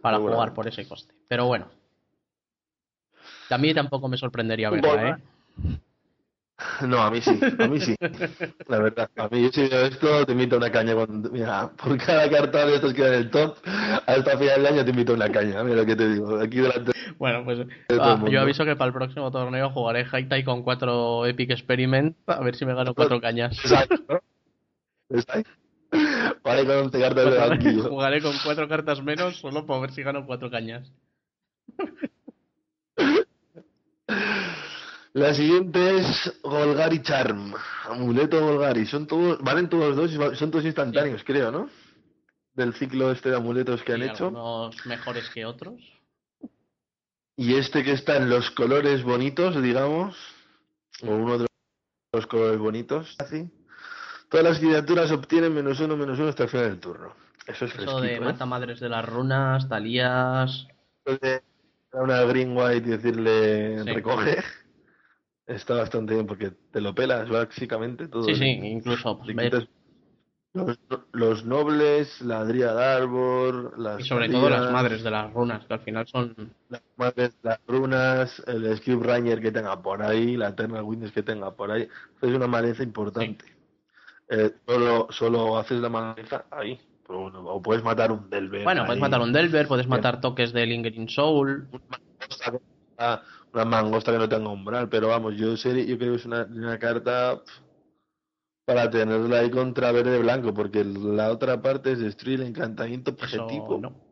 para 0.02 0.18
jugar 0.18 0.54
por 0.54 0.66
ese 0.68 0.86
coste. 0.88 1.14
Pero 1.28 1.46
bueno, 1.46 1.68
a 3.50 3.58
mí 3.58 3.72
tampoco 3.74 4.08
me 4.08 4.16
sorprendería 4.18 4.70
Bueno. 4.70 4.88
verla, 4.88 5.10
¿eh? 5.10 5.16
No, 6.86 7.00
a 7.00 7.10
mí 7.10 7.20
sí, 7.20 7.38
a 7.58 7.68
mí 7.68 7.80
sí. 7.80 7.94
La 8.66 8.78
verdad, 8.78 9.08
a 9.16 9.28
mí 9.28 9.48
si 9.52 9.68
veo 9.68 9.86
esto 9.86 10.26
te 10.26 10.32
invito 10.32 10.56
a 10.56 10.58
una 10.58 10.70
caña. 10.70 10.94
Cuando, 10.94 11.30
mira, 11.30 11.70
por 11.76 11.96
cada 11.98 12.28
carta 12.28 12.66
de 12.66 12.74
estos 12.76 12.94
que 12.94 13.06
en 13.06 13.14
el 13.14 13.30
top, 13.30 13.56
hasta 14.06 14.38
final 14.38 14.62
del 14.62 14.66
año 14.66 14.84
te 14.84 14.90
invito 14.90 15.12
a 15.12 15.16
una 15.16 15.30
caña. 15.30 15.62
Mira 15.62 15.76
lo 15.76 15.86
que 15.86 15.94
te 15.94 16.08
digo. 16.08 16.40
Aquí 16.40 16.58
delante. 16.58 16.92
Bueno, 17.16 17.44
pues 17.44 17.60
ah, 18.00 18.24
yo 18.28 18.40
aviso 18.40 18.64
que 18.64 18.74
para 18.74 18.88
el 18.88 18.94
próximo 18.94 19.30
torneo 19.30 19.70
jugaré 19.70 20.06
Haitai 20.10 20.44
con 20.44 20.62
cuatro 20.62 21.26
Epic 21.26 21.50
Experiment 21.50 22.16
a 22.26 22.40
ver 22.40 22.56
si 22.56 22.64
me 22.64 22.74
gano 22.74 22.94
cuatro 22.94 23.20
cañas. 23.20 23.56
Exacto. 23.64 24.20
Vale, 26.42 26.66
con 26.66 26.76
11 26.76 27.00
cartas 27.00 27.30
de 27.30 27.38
banquillo. 27.48 27.88
Jugaré 27.88 28.20
con 28.20 28.34
cuatro 28.44 28.68
cartas 28.68 29.02
menos 29.02 29.36
solo 29.36 29.64
para 29.64 29.80
ver 29.80 29.92
si 29.92 30.02
gano 30.02 30.26
cuatro 30.26 30.50
cañas. 30.50 30.92
La 35.18 35.34
siguiente 35.34 35.96
es 35.98 36.40
Golgari 36.44 37.02
Charm. 37.02 37.52
Amuleto 37.88 38.40
Golgari. 38.40 38.86
Son 38.86 39.04
todos, 39.04 39.42
valen 39.42 39.68
todos 39.68 39.96
dos, 39.96 40.12
y 40.12 40.36
son 40.36 40.52
todos 40.52 40.64
instantáneos, 40.64 41.24
creo, 41.24 41.50
¿no? 41.50 41.68
Del 42.54 42.72
ciclo 42.74 43.10
este 43.10 43.30
de 43.30 43.36
amuletos 43.36 43.82
que 43.82 43.94
han 43.94 44.02
hecho. 44.02 44.26
algunos 44.26 44.86
mejores 44.86 45.28
que 45.30 45.44
otros. 45.44 45.74
Y 47.34 47.56
este 47.56 47.82
que 47.82 47.92
está 47.92 48.16
en 48.16 48.30
los 48.30 48.52
colores 48.52 49.02
bonitos, 49.02 49.60
digamos, 49.60 50.16
o 51.02 51.10
uno 51.10 51.38
de 51.38 51.46
los 52.12 52.26
colores 52.28 52.58
bonitos, 52.60 53.16
así. 53.18 53.50
Todas 54.28 54.46
las 54.46 54.58
criaturas 54.60 55.10
obtienen 55.10 55.52
menos 55.52 55.80
uno, 55.80 55.96
menos 55.96 56.16
uno 56.20 56.28
hasta 56.28 56.44
el 56.44 56.48
final 56.48 56.68
del 56.70 56.78
turno. 56.80 57.12
Eso 57.44 57.64
es 57.64 57.74
Eso 57.74 58.00
de 58.00 58.14
¿eh? 58.14 58.20
mata 58.20 58.46
madres 58.46 58.78
de 58.78 58.88
las 58.88 59.04
runas, 59.04 59.68
talías. 59.68 60.68
Eso 61.04 61.18
de 61.20 61.42
una 61.92 62.22
green 62.22 62.56
white 62.56 62.86
y 62.86 62.90
decirle 62.92 63.82
Sí. 63.82 63.90
recoge. 63.94 64.36
Está 65.48 65.74
bastante 65.74 66.14
bien 66.14 66.26
porque 66.26 66.52
te 66.70 66.80
lo 66.80 66.94
pelas 66.94 67.28
básicamente 67.28 68.06
todo. 68.06 68.22
Sí, 68.22 68.34
sí, 68.34 68.44
incluso 68.44 69.18
pues, 69.18 69.34
ver- 69.34 69.68
los, 70.52 70.78
los 71.12 71.44
nobles, 71.44 72.20
la 72.20 72.44
Dríada 72.44 72.96
Arbor, 72.96 73.78
las 73.78 74.00
y 74.00 74.04
sobre 74.04 74.28
todo 74.28 74.50
las 74.50 74.70
madres 74.70 75.02
de 75.02 75.10
las 75.10 75.32
runas, 75.32 75.64
que 75.66 75.74
al 75.74 75.80
final 75.80 76.06
son. 76.06 76.34
las 76.68 76.82
madres, 76.96 77.32
las 77.42 77.58
runas, 77.66 78.42
el 78.46 78.76
Script 78.76 79.04
Ranger 79.04 79.40
que 79.40 79.50
tenga 79.52 79.80
por 79.80 80.02
ahí, 80.02 80.36
la 80.36 80.48
Eternal 80.48 80.82
Witness 80.82 81.12
que 81.12 81.22
tenga 81.22 81.50
por 81.54 81.70
ahí. 81.70 81.88
Es 82.20 82.30
una 82.30 82.46
maleza 82.46 82.82
importante. 82.82 83.44
Eh, 84.28 84.52
solo, 84.66 85.06
solo 85.10 85.56
haces 85.56 85.80
la 85.80 85.88
maleza 85.88 86.44
ahí. 86.50 86.78
Pero 87.06 87.20
bueno, 87.20 87.40
o 87.46 87.62
puedes 87.62 87.82
matar 87.82 88.12
un 88.12 88.28
Delver. 88.28 88.64
Bueno, 88.64 88.84
puedes 88.84 89.00
matar 89.00 89.20
un 89.22 89.32
Delver, 89.32 89.66
puedes 89.66 89.86
matar 89.88 90.20
toques 90.20 90.52
de 90.52 90.66
Lingering 90.66 91.08
Soul. 91.08 91.68
Una 93.52 93.64
mangosta 93.64 94.12
que 94.12 94.18
no 94.18 94.28
tenga 94.28 94.48
umbral, 94.50 94.88
pero 94.88 95.08
vamos, 95.08 95.36
yo 95.36 95.56
sé, 95.56 95.86
yo 95.86 95.96
creo 95.98 96.12
que 96.12 96.18
es 96.18 96.26
una, 96.26 96.44
una 96.44 96.78
carta 96.78 97.40
para 98.66 98.90
tenerla 98.90 99.38
ahí 99.40 99.50
contra 99.50 99.90
verde 99.92 100.18
blanco, 100.18 100.52
porque 100.52 100.84
la 100.84 101.30
otra 101.30 101.60
parte 101.62 101.92
es 101.92 101.98
destruir 102.00 102.40
el 102.40 102.48
encantamiento 102.48 103.12
objetivo. 103.12 103.78
no. 103.80 104.08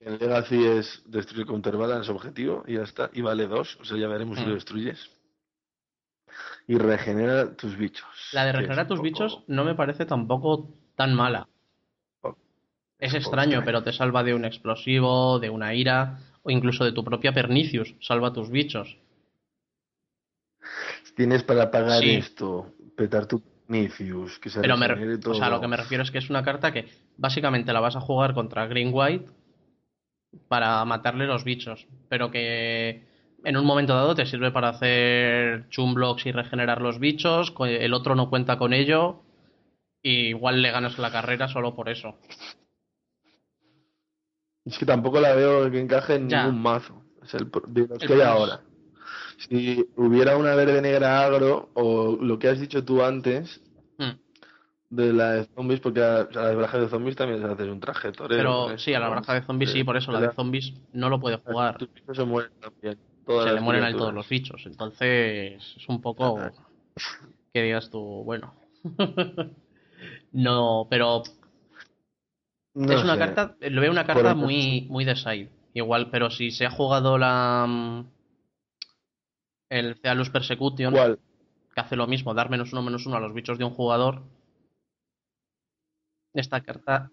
En 0.00 0.18
Legacy 0.18 0.62
es 0.66 1.02
destruir 1.06 1.46
counterbalance 1.46 2.10
objetivo 2.10 2.62
y 2.66 2.74
ya 2.74 2.82
está, 2.82 3.08
y 3.14 3.22
vale 3.22 3.46
dos, 3.46 3.78
o 3.80 3.84
sea, 3.86 3.96
ya 3.96 4.06
veremos 4.06 4.38
si 4.38 4.44
Mm. 4.44 4.48
lo 4.48 4.54
destruyes. 4.54 5.10
Y 6.66 6.76
regenera 6.76 7.54
tus 7.56 7.76
bichos. 7.76 8.06
La 8.32 8.44
de 8.44 8.52
regenerar 8.52 8.86
tus 8.86 8.96
poco- 8.98 9.04
bichos 9.04 9.44
no 9.46 9.64
me 9.64 9.74
parece 9.74 10.04
tampoco 10.04 10.74
tan 10.94 11.14
mala. 11.14 11.48
poco- 12.20 12.38
Es 12.98 13.14
extraño. 13.14 13.62
pero 13.64 13.82
te 13.82 13.92
salva 13.94 14.22
de 14.22 14.34
un 14.34 14.44
explosivo, 14.44 15.38
de 15.38 15.48
una 15.48 15.74
ira 15.74 16.18
o 16.44 16.50
incluso 16.50 16.84
de 16.84 16.92
tu 16.92 17.02
propia 17.02 17.32
Pernicius, 17.32 17.94
salva 18.00 18.32
tus 18.32 18.50
bichos. 18.50 18.98
Tienes 21.16 21.42
para 21.42 21.70
pagar 21.70 22.02
Sí. 22.02 22.10
esto, 22.10 22.72
petar 22.96 23.26
tu 23.26 23.42
Nicius, 23.66 24.38
que 24.38 24.50
se 24.50 24.60
Pero 24.60 24.76
me, 24.76 25.18
todo. 25.18 25.32
o 25.32 25.38
sea, 25.38 25.48
lo 25.48 25.60
que 25.60 25.68
me 25.68 25.76
refiero 25.76 26.02
es 26.02 26.10
que 26.10 26.18
es 26.18 26.28
una 26.28 26.44
carta 26.44 26.72
que 26.72 26.86
básicamente 27.16 27.72
la 27.72 27.80
vas 27.80 27.96
a 27.96 28.00
jugar 28.00 28.34
contra 28.34 28.66
Green 28.66 28.90
White 28.92 29.26
para 30.48 30.84
matarle 30.84 31.26
los 31.26 31.44
bichos, 31.44 31.86
pero 32.08 32.30
que 32.30 33.02
en 33.42 33.56
un 33.56 33.64
momento 33.64 33.94
dado 33.94 34.14
te 34.14 34.26
sirve 34.26 34.50
para 34.50 34.68
hacer 34.68 35.68
chumblocks 35.70 36.26
y 36.26 36.32
regenerar 36.32 36.82
los 36.82 36.98
bichos, 36.98 37.54
el 37.60 37.94
otro 37.94 38.14
no 38.14 38.28
cuenta 38.28 38.58
con 38.58 38.74
ello, 38.74 39.22
y 40.02 40.28
igual 40.28 40.60
le 40.60 40.70
ganas 40.70 40.98
la 40.98 41.10
carrera 41.10 41.48
solo 41.48 41.74
por 41.74 41.88
eso. 41.88 42.18
Es 44.64 44.78
que 44.78 44.86
tampoco 44.86 45.20
la 45.20 45.34
veo 45.34 45.70
que 45.70 45.80
encaje 45.80 46.14
en 46.14 46.28
Ya. 46.28 46.44
ningún 46.44 46.62
mazo. 46.62 47.02
Es 47.22 47.34
el, 47.34 47.50
de 47.68 47.86
los 47.88 48.02
El 48.02 48.08
que 48.08 48.14
hay 48.14 48.20
ahora. 48.22 48.60
Si 49.48 49.84
hubiera 49.96 50.36
una 50.36 50.54
verde 50.54 50.80
negra 50.80 51.22
agro, 51.24 51.70
o 51.74 52.16
lo 52.20 52.38
que 52.38 52.48
has 52.48 52.60
dicho 52.60 52.84
tú 52.84 53.02
antes, 53.02 53.60
Hmm. 53.98 54.12
de 54.90 55.12
la 55.12 55.32
de 55.32 55.44
zombies, 55.54 55.80
porque 55.80 56.02
a, 56.02 56.20
a 56.20 56.24
las 56.30 56.56
barajas 56.56 56.80
de 56.82 56.88
zombies 56.88 57.16
también 57.16 57.40
se 57.40 57.46
hace 57.46 57.70
un 57.70 57.80
traje 57.80 58.12
torero. 58.12 58.66
Pero 58.66 58.78
sí, 58.78 58.94
a 58.94 59.00
la 59.00 59.08
baraja 59.08 59.34
de 59.34 59.42
zombies 59.42 59.70
sí, 59.72 59.84
por 59.84 59.96
eso 59.96 60.12
la 60.12 60.20
de 60.20 60.32
zombies 60.32 60.72
no 60.92 61.08
lo 61.08 61.20
puede 61.20 61.36
jugar. 61.38 61.76
Se 62.12 62.24
mueren 62.24 62.52
también. 62.60 62.98
todas 63.26 63.48
se 63.48 63.54
le 63.54 63.60
mueren 63.60 63.82
a 63.82 63.86
criaturas. 63.86 64.02
todos 64.02 64.14
los 64.14 64.28
bichos. 64.28 64.62
Entonces 64.66 65.62
es 65.76 65.88
un 65.88 66.00
poco 66.00 66.38
que 67.52 67.62
digas 67.62 67.90
tú, 67.90 68.00
bueno. 68.24 68.54
no, 70.32 70.86
pero 70.90 71.22
No 72.74 72.92
es 72.92 73.04
una 73.04 73.14
sé. 73.14 73.18
carta, 73.20 73.56
lo 73.60 73.80
veo 73.80 73.90
una 73.90 74.04
carta 74.06 74.34
muy, 74.34 74.86
muy 74.90 75.04
de 75.04 75.16
side. 75.16 75.50
Igual, 75.74 76.10
pero 76.10 76.30
si 76.30 76.50
se 76.50 76.66
ha 76.66 76.70
jugado 76.70 77.18
la 77.18 77.66
mm, 77.68 78.06
el 79.70 79.96
Cealus 80.00 80.30
Persecution, 80.30 80.92
¿Cuál? 80.92 81.18
que 81.74 81.80
hace 81.80 81.96
lo 81.96 82.06
mismo, 82.06 82.34
dar 82.34 82.50
menos 82.50 82.72
uno 82.72 82.82
menos 82.82 83.06
uno 83.06 83.16
a 83.16 83.20
los 83.20 83.32
bichos 83.32 83.58
de 83.58 83.64
un 83.64 83.70
jugador. 83.70 84.22
Esta 86.32 86.60
carta, 86.62 87.10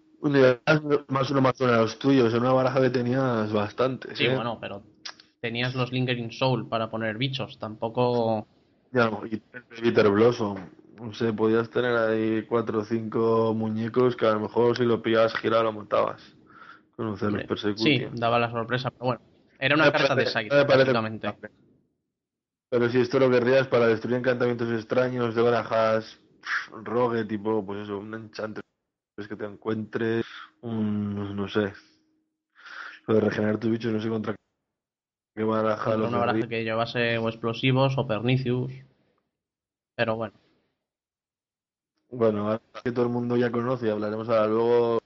más 1.08 1.30
uno 1.30 1.40
más 1.40 1.60
uno 1.60 1.72
a 1.72 1.78
los 1.78 1.98
tuyos. 1.98 2.32
En 2.32 2.40
una 2.40 2.52
baraja 2.52 2.80
que 2.80 2.90
tenías 2.90 3.52
bastantes. 3.52 4.16
sí, 4.16 4.24
¿eh? 4.24 4.34
bueno, 4.34 4.58
pero 4.60 4.82
tenías 5.40 5.74
los 5.74 5.92
Lingering 5.92 6.30
Soul 6.30 6.68
para 6.68 6.88
poner 6.90 7.16
bichos, 7.18 7.58
tampoco. 7.58 8.46
Ya, 8.92 9.10
y 9.30 9.38
Peter 9.80 10.08
Blossom. 10.08 10.58
No 11.02 11.12
sé, 11.14 11.32
podías 11.32 11.68
tener 11.68 11.96
ahí 11.96 12.42
cuatro 12.48 12.78
o 12.80 12.84
cinco 12.84 13.52
muñecos 13.54 14.14
que 14.14 14.24
a 14.26 14.32
lo 14.34 14.40
mejor 14.40 14.76
si 14.76 14.84
lo 14.84 15.02
pillabas 15.02 15.34
girado 15.34 15.64
lo 15.64 15.72
montabas. 15.72 16.22
Conocer 16.94 17.32
los 17.32 17.42
Hombre, 17.42 17.74
sí, 17.76 18.06
daba 18.12 18.38
la 18.38 18.50
sorpresa, 18.50 18.90
pero 18.90 19.06
bueno, 19.06 19.20
era 19.58 19.74
una 19.74 19.86
Me 19.86 19.92
carta 19.92 20.14
de 20.14 20.24
parece- 20.24 20.50
parece- 20.50 20.76
básicamente. 20.92 21.34
Pero 22.70 22.88
si 22.88 23.00
esto 23.00 23.18
lo 23.18 23.28
querrías 23.30 23.66
para 23.66 23.86
destruir 23.88 24.16
encantamientos 24.16 24.70
extraños 24.70 25.34
de 25.34 25.42
barajas 25.42 26.20
rogue, 26.84 27.24
tipo, 27.24 27.64
pues 27.66 27.80
eso, 27.80 27.98
un 27.98 28.14
enchante 28.14 28.60
que 29.28 29.36
te 29.36 29.44
encuentres, 29.44 30.24
un, 30.62 31.36
no 31.36 31.48
sé, 31.48 31.72
lo 33.06 33.14
de 33.14 33.20
regenerar 33.20 33.58
tus 33.58 33.70
bichos, 33.70 33.92
no 33.92 34.00
sé 34.00 34.08
contra 34.08 34.34
qué 35.36 35.42
baraja 35.44 35.96
los 35.96 36.08
una 36.08 36.18
baraja 36.18 36.46
que 36.48 36.64
llevase 36.64 37.18
o 37.18 37.28
explosivos 37.28 37.98
o 37.98 38.06
pernicius. 38.06 38.72
Pero 39.96 40.16
bueno, 40.16 40.34
Bueno, 42.12 42.42
ahora 42.48 42.60
que 42.84 42.92
todo 42.92 43.06
el 43.06 43.10
mundo 43.10 43.36
ya 43.36 43.50
conoce 43.50 43.86
y 43.86 43.90
hablaremos 43.90 44.28
ahora 44.28 44.46
luego, 44.46 44.98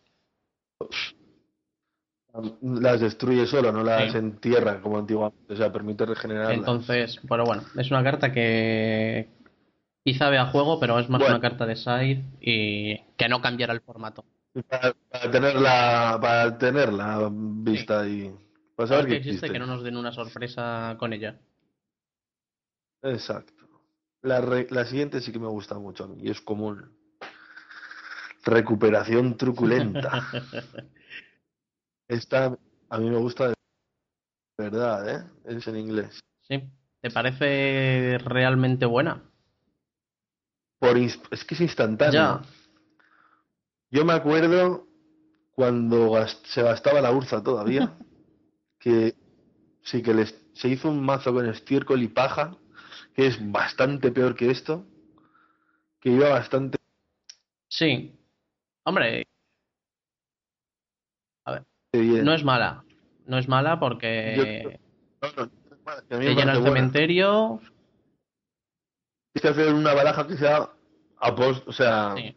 las 2.62 3.00
destruye 3.00 3.46
solo, 3.46 3.72
no 3.72 3.82
las 3.84 4.12
Sí. 4.12 4.18
entierra 4.18 4.80
como 4.80 4.98
antiguamente, 4.98 5.54
o 5.54 5.56
sea, 5.56 5.72
permite 5.72 6.04
regenerarlas. 6.04 6.58
entonces, 6.58 7.20
pero 7.28 7.44
bueno, 7.44 7.62
es 7.78 7.90
una 7.90 8.02
carta 8.02 8.32
que 8.32 9.28
quizá 10.04 10.28
vea 10.30 10.46
juego, 10.46 10.78
pero 10.80 10.98
es 10.98 11.08
más 11.08 11.20
Bueno. 11.20 11.36
una 11.36 11.40
carta 11.40 11.64
de 11.64 11.76
side 11.76 12.24
y 12.40 12.98
que 13.16 13.28
no 13.28 13.40
cambiará 13.40 13.72
el 13.72 13.80
formato. 13.80 14.24
Para, 14.68 14.92
para 15.10 15.30
tenerla, 15.30 16.18
para 16.20 16.58
tenerla 16.58 17.30
vista 17.32 18.06
y 18.08 18.34
para 18.74 18.88
saber 18.88 19.02
Saber 19.02 19.04
que 19.04 19.08
que 19.10 19.16
existe, 19.18 19.46
existe. 19.46 19.52
que 19.52 19.58
no 19.58 19.66
nos 19.66 19.82
den 19.84 19.96
una 19.96 20.12
sorpresa 20.12 20.96
con 20.98 21.12
ella. 21.12 21.38
Exacto. 23.02 23.52
La, 24.22 24.40
re- 24.40 24.66
la 24.70 24.84
siguiente 24.86 25.20
sí 25.20 25.30
que 25.30 25.38
me 25.38 25.46
gusta 25.46 25.78
mucho 25.78 26.04
a 26.04 26.08
mí 26.08 26.16
y 26.20 26.30
es 26.30 26.40
común. 26.40 26.95
Recuperación 28.46 29.36
truculenta. 29.36 30.22
Esta 32.08 32.56
a 32.88 32.98
mí 32.98 33.10
me 33.10 33.18
gusta 33.18 33.48
de 33.48 33.54
verdad, 34.56 35.08
¿eh? 35.08 35.24
Es 35.44 35.66
en 35.66 35.76
inglés. 35.76 36.20
Sí, 36.42 36.62
¿te 37.00 37.10
parece 37.10 38.18
realmente 38.24 38.86
buena? 38.86 39.20
Por 40.78 40.96
es 40.96 41.44
que 41.44 41.54
es 41.54 41.60
instantáneo. 41.60 42.12
Ya. 42.12 42.42
Yo 43.90 44.04
me 44.04 44.12
acuerdo 44.12 44.86
cuando 45.50 46.14
se 46.44 46.62
gastaba 46.62 47.00
la 47.00 47.10
urza 47.10 47.42
todavía, 47.42 47.98
que 48.78 49.16
sí 49.82 50.02
que 50.02 50.14
les, 50.14 50.40
se 50.54 50.68
hizo 50.68 50.88
un 50.88 51.04
mazo 51.04 51.32
con 51.34 51.48
estiércol 51.48 52.00
y 52.02 52.08
paja, 52.08 52.56
que 53.14 53.26
es 53.26 53.50
bastante 53.50 54.12
peor 54.12 54.36
que 54.36 54.50
esto, 54.50 54.86
que 56.00 56.10
iba 56.10 56.28
bastante 56.28 56.78
Sí. 57.68 58.12
Hombre, 58.86 59.26
bien. 61.92 62.24
no 62.24 62.32
es 62.34 62.44
mala. 62.44 62.84
No 63.26 63.38
es 63.38 63.48
mala 63.48 63.80
porque 63.80 64.78
No, 65.22 65.28
no, 65.44 65.50
bueno, 65.84 66.02
que 66.08 66.14
a 66.14 66.18
mí 66.18 66.24
te 66.26 66.34
llena 66.34 66.52
el 66.52 66.60
buena. 66.60 66.76
cementerio. 66.76 67.60
Tienes 69.32 69.42
que 69.42 69.48
hacer 69.48 69.74
una 69.74 69.92
baraja 69.94 70.26
que 70.26 70.36
sea 70.36 70.70
a 71.18 71.34
post, 71.34 71.66
o 71.66 71.72
sea, 71.72 72.14
Sí. 72.16 72.36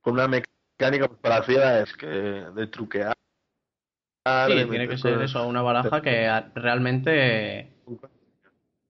con 0.00 0.14
una 0.14 0.26
mecánica 0.28 1.06
pues, 1.08 1.20
para 1.20 1.40
es 1.82 1.92
que 1.94 2.06
de 2.06 2.66
truquear. 2.68 3.14
Sí, 4.46 4.54
de 4.54 4.66
tiene 4.66 4.88
que 4.88 4.96
ser 4.98 5.14
cosas 5.14 5.30
eso, 5.30 5.46
una 5.46 5.62
baraja 5.62 6.00
que 6.00 6.26
a- 6.28 6.50
realmente 6.54 7.72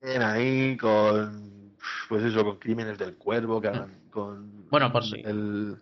ahí 0.03 0.77
con, 0.77 1.77
pues 2.09 2.23
eso, 2.25 2.45
con 2.45 2.59
crímenes 2.59 2.99
del 2.99 3.17
cuervo, 3.17 3.61
que 3.61 3.69
hagan 3.69 4.09
con 4.11 4.69
Bueno, 4.71 4.93
por 4.93 5.05
si. 5.05 5.21
el 5.21 5.81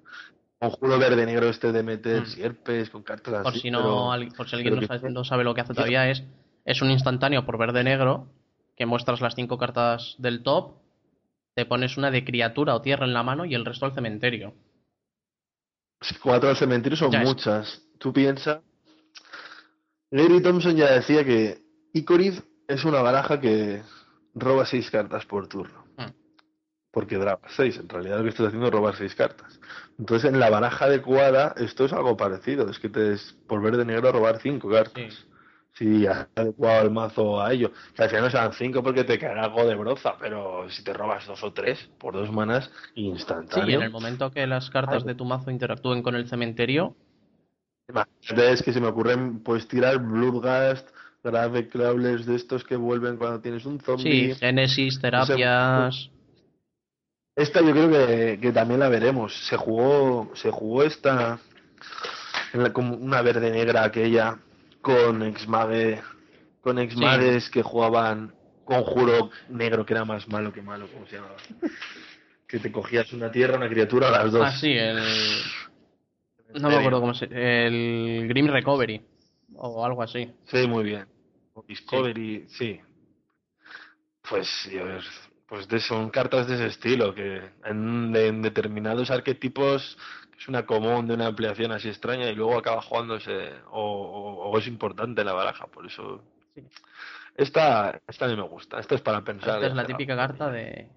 conjuro 0.59 0.99
verde 0.99 1.25
negro 1.27 1.49
este 1.49 1.73
de 1.73 1.83
meter 1.83 2.23
Mm. 2.23 2.27
sierpes 2.27 2.91
con 2.91 3.03
cartas 3.03 3.43
por 3.43 3.53
así, 3.53 3.61
si 3.61 3.71
no, 3.71 3.79
pero- 3.79 4.13
al- 4.13 4.29
por 4.29 4.49
si 4.49 4.57
alguien 4.57 4.75
no 4.77 4.87
sabe, 4.87 5.11
no 5.11 5.25
sabe 5.25 5.45
lo 5.45 5.55
que 5.55 5.61
hace 5.61 5.75
todavía 5.75 6.09
es 6.11 6.25
es 6.65 6.83
un 6.83 6.91
instantáneo 6.91 7.47
por 7.47 7.57
verde 7.59 7.83
negro 7.85 8.29
que 8.77 8.85
muestras 8.87 9.21
las 9.21 9.35
cinco 9.35 9.57
cartas 9.57 10.17
del 10.19 10.43
top, 10.43 10.75
te 11.55 11.65
pones 11.65 11.97
una 11.97 12.11
de 12.11 12.25
criatura 12.25 12.75
o 12.75 12.83
tierra 12.83 13.07
en 13.07 13.15
la 13.15 13.23
mano 13.23 13.45
y 13.45 13.55
el 13.55 13.65
resto 13.65 13.87
al 13.87 13.95
cementerio. 13.95 14.55
Cuatro 16.23 16.49
al 16.51 16.57
cementerio 16.57 16.97
son 16.97 17.11
Ya 17.11 17.23
es. 17.23 17.29
muchas. 17.29 17.83
Tú 17.99 18.13
piensas. 18.13 18.61
Gary 20.11 20.41
Thompson 20.43 20.77
ya 20.77 20.93
decía 20.93 21.25
que 21.25 21.61
Icoriz 21.93 22.43
es 22.69 22.85
una 22.85 23.03
baraja 23.03 23.41
que 23.41 23.83
roba 24.35 24.65
seis 24.67 24.91
cartas 24.91 25.25
por 25.27 25.49
turno. 25.49 25.85
Porque 26.91 27.17
drama 27.17 27.41
seis. 27.49 27.77
En 27.79 27.89
realidad 27.89 28.17
lo 28.19 28.23
que 28.25 28.31
estás 28.31 28.47
haciendo 28.47 28.67
es 28.69 28.73
robar 28.73 28.97
seis 28.97 29.15
cartas. 29.15 29.61
Entonces 29.99 30.31
en 30.33 30.41
la 30.41 30.51
baraja 30.51 30.87
adecuada 30.87 31.55
esto 31.59 31.85
es 31.85 31.93
algo 31.93 32.17
parecido. 32.17 32.69
Es 32.71 32.79
que 32.79 32.89
te 32.89 33.13
es 33.13 33.37
por 33.47 33.61
verde 33.63 33.85
negro 33.85 34.11
robar 34.13 34.39
cinco 34.41 34.71
cartas. 34.71 34.95
Sí. 35.13 35.25
Si 35.75 36.07
has 36.09 36.27
adecuado 36.35 36.83
el 36.87 36.91
mazo 36.91 37.41
a 37.41 37.53
ello. 37.53 37.71
Que 37.95 38.03
al 38.03 38.09
final 38.09 38.25
no 38.25 38.31
sean 38.31 38.53
cinco 38.53 38.83
porque 38.83 39.05
te 39.05 39.19
caerá 39.19 39.45
algo 39.45 39.65
de 39.65 39.77
broza. 39.77 40.17
Pero 40.19 40.69
si 40.71 40.83
te 40.83 40.93
robas 40.93 41.27
dos 41.27 41.43
o 41.45 41.53
tres 41.53 41.89
por 41.99 42.15
dos 42.15 42.33
manas, 42.33 42.71
Sí, 42.95 43.03
instantáneo. 43.03 43.71
y 43.71 43.75
en 43.75 43.83
el 43.83 43.91
momento 43.91 44.31
que 44.33 44.47
las 44.47 44.71
cartas 44.71 45.05
de 45.05 45.15
tu 45.15 45.25
mazo 45.25 45.51
interactúen 45.51 46.03
con 46.03 46.17
el 46.17 46.27
cementerio, 46.29 46.97
Imagínate, 47.89 48.53
es 48.53 48.63
que 48.63 48.73
se 48.73 48.81
me 48.81 48.89
ocurren 48.89 49.43
pues 49.43 49.67
tirar 49.69 49.99
Bloodgast, 49.99 50.89
Grave 51.25 51.69
Crawlers 51.69 52.27
de 52.27 52.35
estos 52.37 52.63
que 52.65 52.77
vuelven 52.77 53.17
cuando 53.17 53.41
tienes 53.41 53.65
un 53.65 53.79
sí, 53.79 53.85
zombie. 53.87 54.35
génesis, 54.35 55.01
terapias, 55.01 56.11
Esta 57.39 57.61
yo 57.61 57.71
creo 57.71 57.89
que, 57.89 58.41
que 58.41 58.51
también 58.53 58.81
la 58.81 58.89
veremos. 58.89 59.33
Se 59.47 59.57
jugó, 59.57 60.33
se 60.35 60.51
jugó 60.51 60.83
esta 60.83 61.39
en 62.53 62.65
la- 62.65 62.73
como 62.73 62.97
una 62.97 63.23
verde 63.23 63.51
negra 63.53 63.85
aquella 63.85 64.39
con 64.81 65.23
Exmage, 65.23 66.03
con 66.61 66.81
Exmages 66.81 67.49
que 67.49 67.63
jugaban 67.63 68.35
conjuro 68.65 69.31
negro 69.49 69.87
que 69.87 69.95
era 69.95 70.05
más 70.05 70.27
malo 70.29 70.53
que 70.53 70.63
malo, 70.63 70.89
¿cómo 70.93 71.07
se 71.07 71.17
llamaba? 71.17 71.37
que 72.49 72.59
te 72.59 72.73
cogías 72.73 73.13
una 73.13 73.31
tierra, 73.31 73.57
una 73.57 73.69
criatura, 73.69 74.11
las 74.11 74.33
dos. 74.33 74.43
Ah, 74.49 74.57
sí, 74.59 74.73
el. 74.73 74.99
No 76.55 76.71
me 76.71 76.77
acuerdo 76.77 77.01
cómo 77.01 77.15
se. 77.15 77.27
El 77.27 78.27
Grim 78.27 78.49
Recovery. 78.49 79.01
O 79.55 79.85
algo 79.85 80.03
así. 80.03 80.33
Sí, 80.47 80.67
muy 80.67 80.83
bien. 80.85 81.07
O 81.55 81.63
Discovery, 81.63 82.47
sí. 82.49 82.81
Pues, 84.29 84.49
Dios, 84.71 85.05
pues 85.49 85.67
de- 85.69 85.81
son 85.81 86.11
cartas 86.11 86.47
de 86.47 86.55
ese 86.57 86.67
estilo, 86.67 87.15
que 87.15 87.41
en, 87.65 88.15
en 88.15 88.43
determinados 88.43 89.11
arquetipos 89.11 89.97
es 90.39 90.49
una 90.49 90.65
común 90.67 91.07
de 91.09 91.15
una 91.15 91.27
ampliación 91.27 91.73
así 91.73 91.89
extraña 91.89 92.31
y 92.31 92.35
luego 92.35 92.59
acaba 92.59 92.83
jugándose 92.83 93.53
o, 93.71 93.83
o- 93.83 94.51
o 94.51 94.59
es 94.59 94.67
importante 94.67 95.25
la 95.25 95.33
baraja, 95.33 95.67
por 95.67 95.87
eso. 95.87 96.23
Esta, 97.37 98.01
esta 98.07 98.25
a 98.25 98.29
mí 98.29 98.37
me 98.37 98.43
gusta. 98.43 98.79
Esta 98.81 98.95
es 98.97 99.01
para 99.01 99.23
pensar. 99.23 99.55
Esta 99.57 99.67
es 99.69 99.75
la 99.75 99.87
típica 99.87 100.17
carta 100.17 100.51
de. 100.51 100.97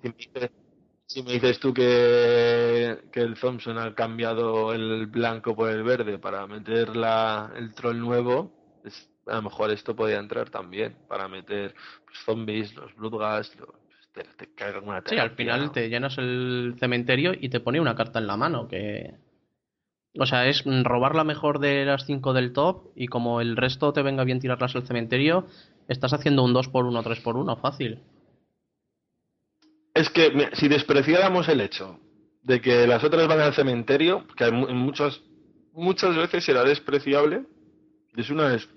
Si 1.06 1.22
me 1.24 1.34
dices, 1.34 1.60
tú 1.60 1.74
que, 1.74 2.98
que 3.12 3.20
el 3.20 3.38
Thompson 3.38 3.78
ha 3.78 3.94
cambiado 3.94 4.74
el 4.74 5.08
blanco 5.08 5.56
por 5.56 5.70
el 5.70 5.84
verde 5.84 6.18
para 6.18 6.48
meter 6.48 6.96
la, 6.96 7.52
el 7.56 7.74
troll 7.76 8.00
nuevo, 8.00 8.52
es- 8.84 9.10
a 9.28 9.36
lo 9.36 9.42
mejor 9.44 9.72
esto 9.72 9.96
podría 9.96 10.20
entrar 10.20 10.50
también 10.50 10.96
para 11.08 11.28
meter 11.28 11.76
pues, 12.06 12.18
zombies, 12.26 12.74
los 12.76 12.96
bloodgas, 12.96 13.54
los, 13.58 13.70
te, 14.14 14.24
te 14.24 14.54
cae 14.54 14.74
alguna 14.74 15.04
Sí, 15.06 15.18
al 15.18 15.32
final 15.32 15.66
¿no? 15.66 15.72
te 15.72 15.90
llenas 15.90 16.18
el 16.18 16.76
cementerio 16.80 17.34
y 17.40 17.50
te 17.50 17.60
pone 17.60 17.80
una 17.80 17.96
carta 17.96 18.20
en 18.20 18.28
la 18.28 18.38
mano 18.38 18.68
que. 18.68 19.16
O 20.20 20.26
sea, 20.26 20.48
es 20.48 20.64
robar 20.84 21.16
la 21.16 21.24
mejor 21.24 21.60
de 21.60 21.86
las 21.86 22.06
5 22.06 22.34
del 22.34 22.52
top 22.52 22.92
y 22.96 23.08
como 23.08 23.40
el 23.40 23.56
resto 23.56 23.94
te 23.94 24.02
venga 24.02 24.26
bien 24.26 24.40
tirarlas 24.40 24.76
al 24.76 24.86
cementerio, 24.86 25.48
estás 25.88 26.12
haciendo 26.12 26.44
un 26.44 26.54
2x1, 26.54 27.04
3x1 27.04 27.62
fácil. 27.62 28.00
Es 29.94 30.10
que 30.10 30.50
si 30.54 30.68
despreciáramos 30.68 31.48
el 31.48 31.62
hecho 31.62 31.98
de 32.44 32.60
que 32.60 32.88
las 32.88 33.04
otras 33.04 33.28
van 33.28 33.40
al 33.40 33.54
cementerio, 33.54 34.26
que 34.36 34.46
en 34.46 34.78
muchas, 34.78 35.22
muchas 35.74 36.16
veces 36.16 36.44
será 36.44 36.64
despreciable, 36.64 37.44
es 38.16 38.30
una, 38.30 38.54
es 38.54 38.68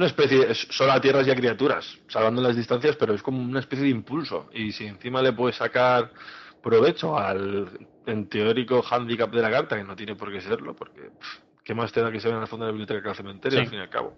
una 0.00 0.06
especie, 0.06 0.50
es 0.50 0.66
solo 0.70 0.92
a 0.92 1.00
tierras 1.00 1.26
y 1.26 1.30
a 1.30 1.34
criaturas, 1.36 1.98
salvando 2.08 2.40
las 2.40 2.56
distancias, 2.56 2.96
pero 2.96 3.12
es 3.14 3.22
como 3.22 3.38
una 3.42 3.60
especie 3.60 3.84
de 3.84 3.90
impulso. 3.90 4.48
Y 4.54 4.72
si 4.72 4.86
encima 4.86 5.20
le 5.20 5.32
puedes 5.34 5.56
sacar 5.56 6.10
provecho 6.62 7.18
al, 7.18 7.68
en 8.06 8.26
teórico, 8.28 8.82
handicap 8.90 9.30
de 9.30 9.42
la 9.42 9.50
carta, 9.50 9.76
que 9.76 9.84
no 9.84 9.94
tiene 9.94 10.14
por 10.16 10.32
qué 10.32 10.40
serlo, 10.40 10.74
porque 10.74 11.02
pff, 11.02 11.38
¿qué 11.62 11.74
más 11.74 11.92
te 11.92 12.00
da 12.00 12.10
que 12.10 12.18
se 12.18 12.28
vean 12.28 12.40
al 12.40 12.48
fondo 12.48 12.64
de 12.64 12.72
la 12.72 12.78
biblioteca 12.78 13.02
que 13.02 13.08
al 13.10 13.14
cementerio, 13.16 13.58
Sí. 13.58 13.64
al 13.64 13.70
fin 13.70 13.78
y 13.78 13.82
al 13.82 13.90
cabo? 13.90 14.14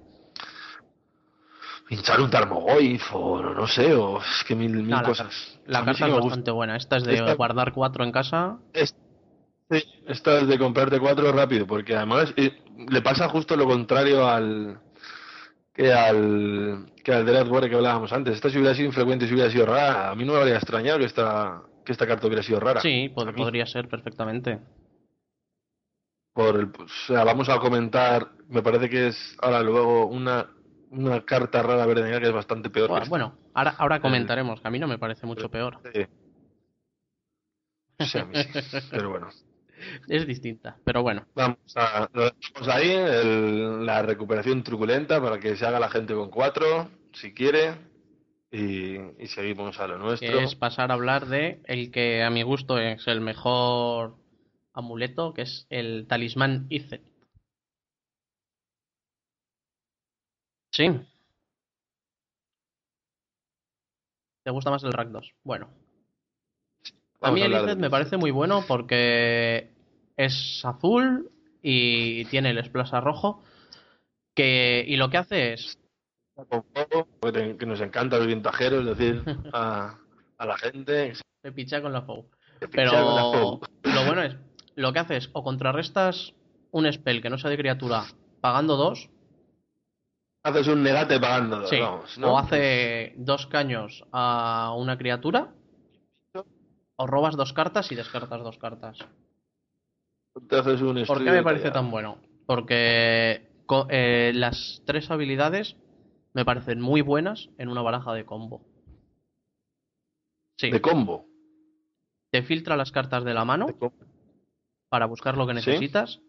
Hinchar 1.88 2.20
un 2.20 2.30
Tarmogoyf, 2.30 3.02
o 3.14 3.42
no, 3.42 3.66
sé, 3.66 3.92
o 3.94 4.18
es 4.18 4.44
que 4.46 4.54
mil, 4.54 4.70
mil 4.72 4.88
No, 4.88 4.96
la, 4.96 5.02
cosas. 5.02 5.58
la 5.66 5.80
A 5.80 5.82
mí 5.82 5.86
carta 5.86 6.06
sí 6.06 6.10
es 6.12 6.16
bastante 6.16 6.50
buena. 6.52 6.76
Esta 6.76 6.96
es 6.96 7.04
de 7.04 7.14
Esta- 7.14 7.34
guardar 7.34 7.72
4 7.72 8.04
en 8.04 8.12
casa. 8.12 8.58
Es- 8.72 8.94
esta 10.06 10.38
es 10.38 10.48
de 10.48 10.58
comprarte 10.58 11.00
cuatro 11.00 11.32
rápido, 11.32 11.66
porque 11.66 11.96
además 11.96 12.32
eh, 12.36 12.62
le 12.90 13.02
pasa 13.02 13.28
justo 13.28 13.56
lo 13.56 13.66
contrario 13.66 14.28
al 14.28 14.78
que 15.74 15.92
al 15.92 16.92
que 17.02 17.12
al 17.12 17.24
Dread 17.26 17.48
War 17.48 17.68
que 17.68 17.74
hablábamos 17.76 18.12
antes. 18.12 18.34
Esta 18.34 18.50
si 18.50 18.58
hubiera 18.58 18.74
sido 18.74 18.86
infrecuente, 18.88 19.26
si 19.26 19.34
hubiera 19.34 19.50
sido 19.50 19.66
rara, 19.66 20.10
a 20.10 20.14
mí 20.14 20.24
no 20.24 20.32
me 20.34 20.38
habría 20.40 20.56
extrañado 20.56 20.98
que 20.98 21.06
esta 21.06 21.62
que 21.84 21.92
esta 21.92 22.06
carta 22.06 22.26
hubiera 22.26 22.42
sido 22.42 22.60
rara. 22.60 22.80
Sí, 22.80 23.10
pod- 23.14 23.34
podría 23.34 23.66
ser 23.66 23.88
perfectamente. 23.88 24.60
por 26.34 26.56
el- 26.56 26.72
o 26.78 26.88
sea, 27.06 27.24
vamos 27.24 27.48
a 27.50 27.58
comentar, 27.58 28.30
me 28.48 28.62
parece 28.62 28.88
que 28.88 29.08
es 29.08 29.36
ahora 29.42 29.62
luego 29.62 30.06
una 30.06 30.48
una 30.90 31.24
carta 31.24 31.62
rara 31.62 31.86
verde 31.86 32.02
negra 32.04 32.20
que 32.20 32.26
es 32.26 32.32
bastante 32.32 32.68
peor. 32.70 32.88
Bueno, 32.90 33.06
bueno, 33.08 33.38
ahora, 33.54 33.74
ahora 33.78 34.00
comentaremos, 34.00 34.60
que 34.60 34.68
a 34.68 34.70
mí 34.70 34.78
no 34.78 34.86
me 34.86 34.98
parece 34.98 35.26
mucho 35.26 35.50
peor. 35.50 35.78
Sí. 35.94 36.06
Sí, 38.06 38.18
a 38.18 38.24
mí 38.24 38.34
sí, 38.34 38.48
pero 38.90 39.10
bueno. 39.10 39.28
Es 40.08 40.26
distinta, 40.26 40.78
pero 40.84 41.02
bueno. 41.02 41.26
Vamos 41.34 41.58
a 41.76 42.08
lo 42.12 42.24
dejamos 42.24 42.68
ahí, 42.68 42.90
el- 42.90 43.86
la 43.86 44.02
recuperación 44.02 44.62
truculenta 44.62 45.20
para 45.20 45.38
que 45.40 45.56
se 45.56 45.66
haga 45.66 45.80
la 45.80 45.88
gente 45.90 46.14
con 46.14 46.30
cuatro, 46.30 46.90
si 47.12 47.32
quiere, 47.34 47.74
y, 48.50 48.96
y 49.18 49.26
seguimos 49.28 49.80
a 49.80 49.86
lo 49.88 49.98
nuestro. 49.98 50.28
que 50.38 50.44
es 50.44 50.54
pasar 50.54 50.90
a 50.90 50.94
hablar 50.94 51.26
de 51.26 51.62
el 51.64 51.90
que 51.90 52.22
a 52.22 52.30
mi 52.30 52.42
gusto 52.42 52.78
es 52.78 53.06
el 53.08 53.20
mejor 53.20 54.16
amuleto, 54.74 55.32
que 55.34 55.42
es 55.42 55.66
el 55.70 56.06
talismán 56.06 56.66
Icet. 56.68 57.02
Sí. 60.72 60.90
¿Te 64.44 64.50
gusta 64.50 64.70
más 64.70 64.82
el 64.84 64.92
Rakdos? 64.92 65.32
Bueno, 65.44 65.68
a 67.22 67.30
mí 67.32 67.42
el 67.42 67.66
de- 67.66 67.76
me 67.76 67.90
parece 67.90 68.16
muy 68.16 68.30
bueno 68.30 68.64
porque 68.66 69.70
es 70.16 70.62
azul 70.64 71.30
y 71.62 72.24
tiene 72.26 72.50
el 72.50 72.64
splash 72.64 72.92
rojo. 73.00 73.42
Que, 74.34 74.84
y 74.86 74.96
lo 74.96 75.10
que 75.10 75.18
hace 75.18 75.52
es 75.52 75.78
que 77.58 77.66
nos 77.66 77.80
encanta 77.80 78.18
los 78.18 78.26
vintajeros, 78.26 78.86
es 78.86 78.98
decir, 78.98 79.22
a, 79.52 79.98
a 80.38 80.46
la 80.46 80.56
gente. 80.56 81.14
se 81.42 81.52
picha 81.52 81.82
con 81.82 81.92
la 81.92 82.02
FOU. 82.02 82.26
Pero 82.70 83.60
lo 83.82 84.04
bueno 84.06 84.22
es, 84.22 84.36
lo 84.76 84.92
que 84.92 84.98
hace 85.00 85.16
es 85.16 85.30
o 85.32 85.42
contrarrestas 85.44 86.32
un 86.70 86.90
spell 86.90 87.20
que 87.20 87.28
no 87.28 87.38
sea 87.38 87.50
de 87.50 87.58
criatura 87.58 88.04
pagando 88.40 88.76
dos, 88.76 89.08
Haces 90.44 90.66
un 90.66 90.82
negate 90.82 91.20
pagando 91.20 91.60
dos, 91.60 91.70
sí, 91.70 91.78
vamos, 91.78 92.18
¿no? 92.18 92.32
o 92.32 92.38
hace 92.38 93.12
dos 93.16 93.46
caños 93.46 94.02
a 94.10 94.74
una 94.76 94.98
criatura, 94.98 95.52
o 97.02 97.06
robas 97.06 97.36
dos 97.36 97.52
cartas 97.52 97.90
y 97.90 97.96
descartas 97.96 98.42
dos 98.44 98.58
cartas. 98.58 98.96
Te 100.48 100.56
haces 100.56 100.80
un 100.80 101.04
¿Por 101.04 101.24
qué 101.24 101.32
me 101.32 101.42
parece 101.42 101.72
tan 101.72 101.90
bueno? 101.90 102.18
Porque 102.46 103.50
eh, 103.88 104.32
las 104.34 104.82
tres 104.86 105.10
habilidades 105.10 105.76
me 106.32 106.44
parecen 106.44 106.80
muy 106.80 107.00
buenas 107.00 107.48
en 107.58 107.68
una 107.68 107.82
baraja 107.82 108.14
de 108.14 108.24
combo. 108.24 108.64
Sí, 110.56 110.70
De 110.70 110.80
combo. 110.80 111.26
te 112.30 112.44
filtra 112.44 112.76
las 112.76 112.92
cartas 112.92 113.24
de 113.24 113.34
la 113.34 113.44
mano 113.44 113.66
de 113.66 113.90
para 114.88 115.06
buscar 115.06 115.36
lo 115.36 115.46
que 115.48 115.54
¿Sí? 115.54 115.70
necesitas. 115.70 116.20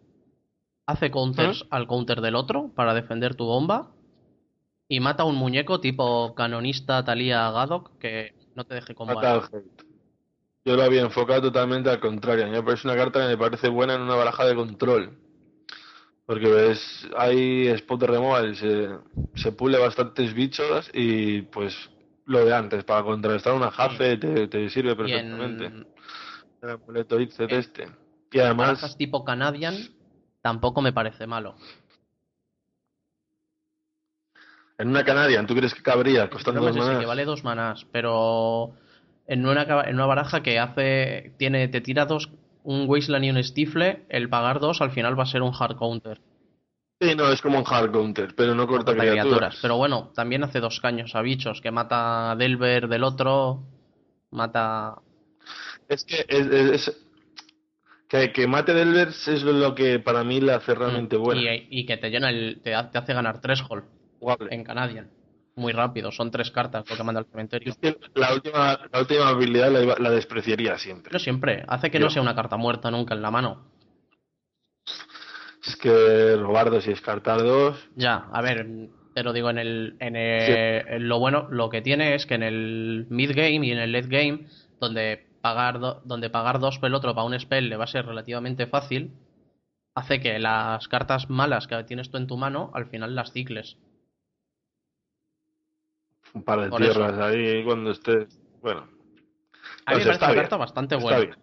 Hace 0.88 1.12
counters 1.12 1.66
al 1.70 1.86
counter 1.86 2.20
del 2.20 2.36
otro 2.36 2.72
para 2.76 2.96
defender 2.96 3.36
tu 3.36 3.46
bomba. 3.46 3.92
Y 4.90 5.00
mata 5.00 5.24
a 5.24 5.28
un 5.28 5.36
muñeco 5.36 5.80
tipo 5.80 6.34
canonista 6.34 7.06
Talia 7.06 7.52
Gadok 7.52 7.98
que 8.00 8.34
no 8.56 8.66
te 8.66 8.74
deje 8.74 8.96
combar. 8.96 9.50
Yo 10.66 10.76
lo 10.78 10.84
había 10.84 11.02
enfocado 11.02 11.42
totalmente 11.42 11.90
al 11.90 12.00
contrario. 12.00 12.46
A 12.46 12.48
mí 12.48 12.54
me 12.54 12.64
parece 12.64 12.88
una 12.88 12.96
carta 12.96 13.22
que 13.22 13.28
me 13.28 13.38
parece 13.38 13.68
buena 13.68 13.96
en 13.96 14.02
una 14.02 14.16
baraja 14.16 14.46
de 14.46 14.56
control. 14.56 15.18
Porque 16.26 16.48
ves, 16.48 17.08
hay 17.18 17.68
spot 17.68 18.00
de 18.00 18.08
removal, 18.08 18.56
se, 18.56 18.90
se 19.36 19.52
pule 19.52 19.78
bastantes 19.78 20.34
bichos 20.34 20.90
y 20.94 21.42
pues 21.42 21.76
lo 22.26 22.46
de 22.46 22.56
antes, 22.56 22.86
para 22.86 23.04
contrarrestar 23.04 23.54
una 23.54 23.72
jafe 23.72 24.16
te, 24.18 24.48
te 24.48 24.70
sirve 24.70 24.96
perfectamente. 24.96 25.66
en 25.66 25.88
El 26.62 26.70
amuleto 26.70 27.20
en- 27.20 27.30
este. 27.50 27.90
Y 28.32 28.40
además, 28.40 28.96
tipo 28.98 29.26
Canadian 29.26 29.76
tampoco 30.42 30.82
me 30.82 30.94
parece 30.94 31.28
malo. 31.28 31.56
en 34.78 34.90
una 34.90 35.04
Canadian, 35.04 35.46
¿tú 35.46 35.56
crees 35.56 35.74
que 35.74 35.84
cabría 35.84 36.30
costando 36.30 36.62
dos 36.62 36.74
si 36.74 36.80
manas? 36.80 37.00
que 37.00 37.06
vale 37.06 37.26
dos 37.26 37.44
manás, 37.44 37.86
pero 37.92 38.74
en 39.28 39.46
una, 39.46 39.64
en 39.86 39.96
una 39.96 40.06
baraja 40.06 40.44
que 40.44 40.60
hace 40.60 41.34
tiene 41.38 41.68
te 41.68 41.82
tira 41.82 42.06
dos 42.06 42.30
un 42.64 42.88
Wasteland 42.88 43.26
y 43.26 43.30
un 43.30 43.44
Stifle, 43.44 44.06
el 44.10 44.30
pagar 44.30 44.60
dos 44.60 44.82
al 44.82 44.92
final 44.92 45.18
va 45.20 45.24
a 45.24 45.28
ser 45.28 45.42
un 45.42 45.54
hard 45.58 45.76
counter. 45.78 46.22
Sí, 47.02 47.16
no, 47.16 47.30
es 47.32 47.42
como 47.42 47.60
un 47.60 47.66
hard 47.68 47.92
counter, 47.92 48.34
pero 48.36 48.56
no 48.56 48.66
corta 48.68 48.96
criaturas. 48.96 49.60
Pero 49.62 49.76
bueno, 49.78 50.12
también 50.16 50.44
hace 50.44 50.62
dos 50.62 50.80
caños 50.80 51.16
a 51.16 51.22
bichos, 51.22 51.60
que 51.60 51.72
mata 51.72 52.32
a 52.32 52.36
Delver 52.38 52.88
del 52.88 53.04
otro, 53.04 53.64
mata... 54.32 54.96
Es 55.90 56.06
que 56.06 56.26
es, 56.28 56.48
es- 56.48 56.88
es- 56.88 56.98
que, 58.08 58.32
que 58.32 58.48
mate 58.48 58.74
Delvers 58.74 59.28
es 59.28 59.44
lo 59.44 59.74
que 59.76 60.00
para 60.00 60.24
mí 60.24 60.40
la 60.40 60.58
hace 60.58 60.76
realmente 60.76 61.18
buena. 61.18 61.42
Y, 61.56 61.68
y 61.70 61.86
que 61.86 61.98
te 61.98 62.10
llena 62.10 62.30
el... 62.30 62.62
te, 62.64 62.76
ha- 62.76 62.90
te 62.92 62.98
hace 63.00 63.14
ganar 63.14 63.42
tres 63.42 63.62
hall 63.68 63.84
Jugable. 64.20 64.54
en 64.54 64.64
Canadian. 64.64 65.10
Muy 65.56 65.72
rápido, 65.72 66.12
son 66.12 66.32
tres 66.32 66.50
cartas 66.50 66.84
lo 66.90 66.96
que 66.98 67.04
manda 67.04 67.20
al 67.20 67.28
cementerio. 67.28 67.74
La 68.16 68.34
última, 68.34 68.80
la 68.92 69.00
última 69.00 69.28
habilidad 69.30 69.72
la, 70.00 70.10
despreciaría 70.10 70.78
siempre. 70.80 71.12
No 71.14 71.20
siempre, 71.20 71.64
hace 71.68 71.92
que 71.92 72.00
Yo- 72.00 72.06
no 72.06 72.10
sea 72.12 72.22
una 72.24 72.34
carta 72.36 72.58
muerta 72.58 72.90
nunca 72.90 73.14
en 73.14 73.22
la 73.22 73.30
mano. 73.32 73.72
Es 75.66 75.76
que 75.78 76.36
robar 76.38 76.70
dos 76.72 76.86
y 76.88 76.90
descartar 76.90 77.42
dos. 77.42 77.78
Ya, 77.96 78.28
a 78.34 78.42
ver, 78.42 78.68
te 79.14 79.24
lo 79.24 79.32
digo 79.32 79.50
en 79.50 79.58
el, 79.60 79.96
en 80.00 80.16
el- 80.16 80.86
en 80.88 81.08
lo 81.08 81.20
bueno, 81.20 81.48
lo 81.52 81.70
que 81.70 81.82
tiene 81.82 82.16
es 82.16 82.26
que 82.26 82.36
en 82.36 82.44
el 82.44 83.06
mid 83.10 83.32
game 83.36 83.66
y 83.66 83.72
en 83.72 83.78
el 83.78 83.92
late 83.92 84.08
game, 84.08 84.48
donde 84.82 85.28
pagar 85.42 85.80
do- 85.80 86.02
donde 86.04 86.30
pagar 86.30 86.60
dos 86.60 86.80
por 86.80 86.88
el 86.88 86.96
otro 86.96 87.14
para 87.14 87.26
un 87.28 87.40
spell 87.40 87.70
le 87.70 87.78
va 87.78 87.84
a 87.86 87.88
ser 87.88 88.06
relativamente 88.06 88.66
fácil, 88.68 89.12
hace 89.96 90.20
que 90.20 90.40
las 90.40 90.88
cartas 90.88 91.30
malas 91.30 91.68
que 91.68 91.82
tienes 91.84 92.10
tú 92.10 92.18
en 92.18 92.28
tu 92.28 92.38
mano 92.38 92.72
al 92.74 92.88
final 92.88 93.16
las 93.16 93.32
cicles. 93.32 93.78
Un 96.34 96.44
par 96.44 96.62
de 96.62 96.70
Por 96.70 96.82
tierras 96.82 97.18
ahí 97.20 97.64
cuando 97.64 97.92
estés. 97.92 98.28
Bueno, 98.62 98.82
A 99.86 99.92
mí 99.92 99.98
me 100.00 100.04
parece 100.06 100.12
está 100.12 100.26
una 100.28 100.36
carta 100.36 100.58
bastante 100.58 100.96
está 100.96 101.04
buena. 101.06 101.20
bien. 101.26 101.38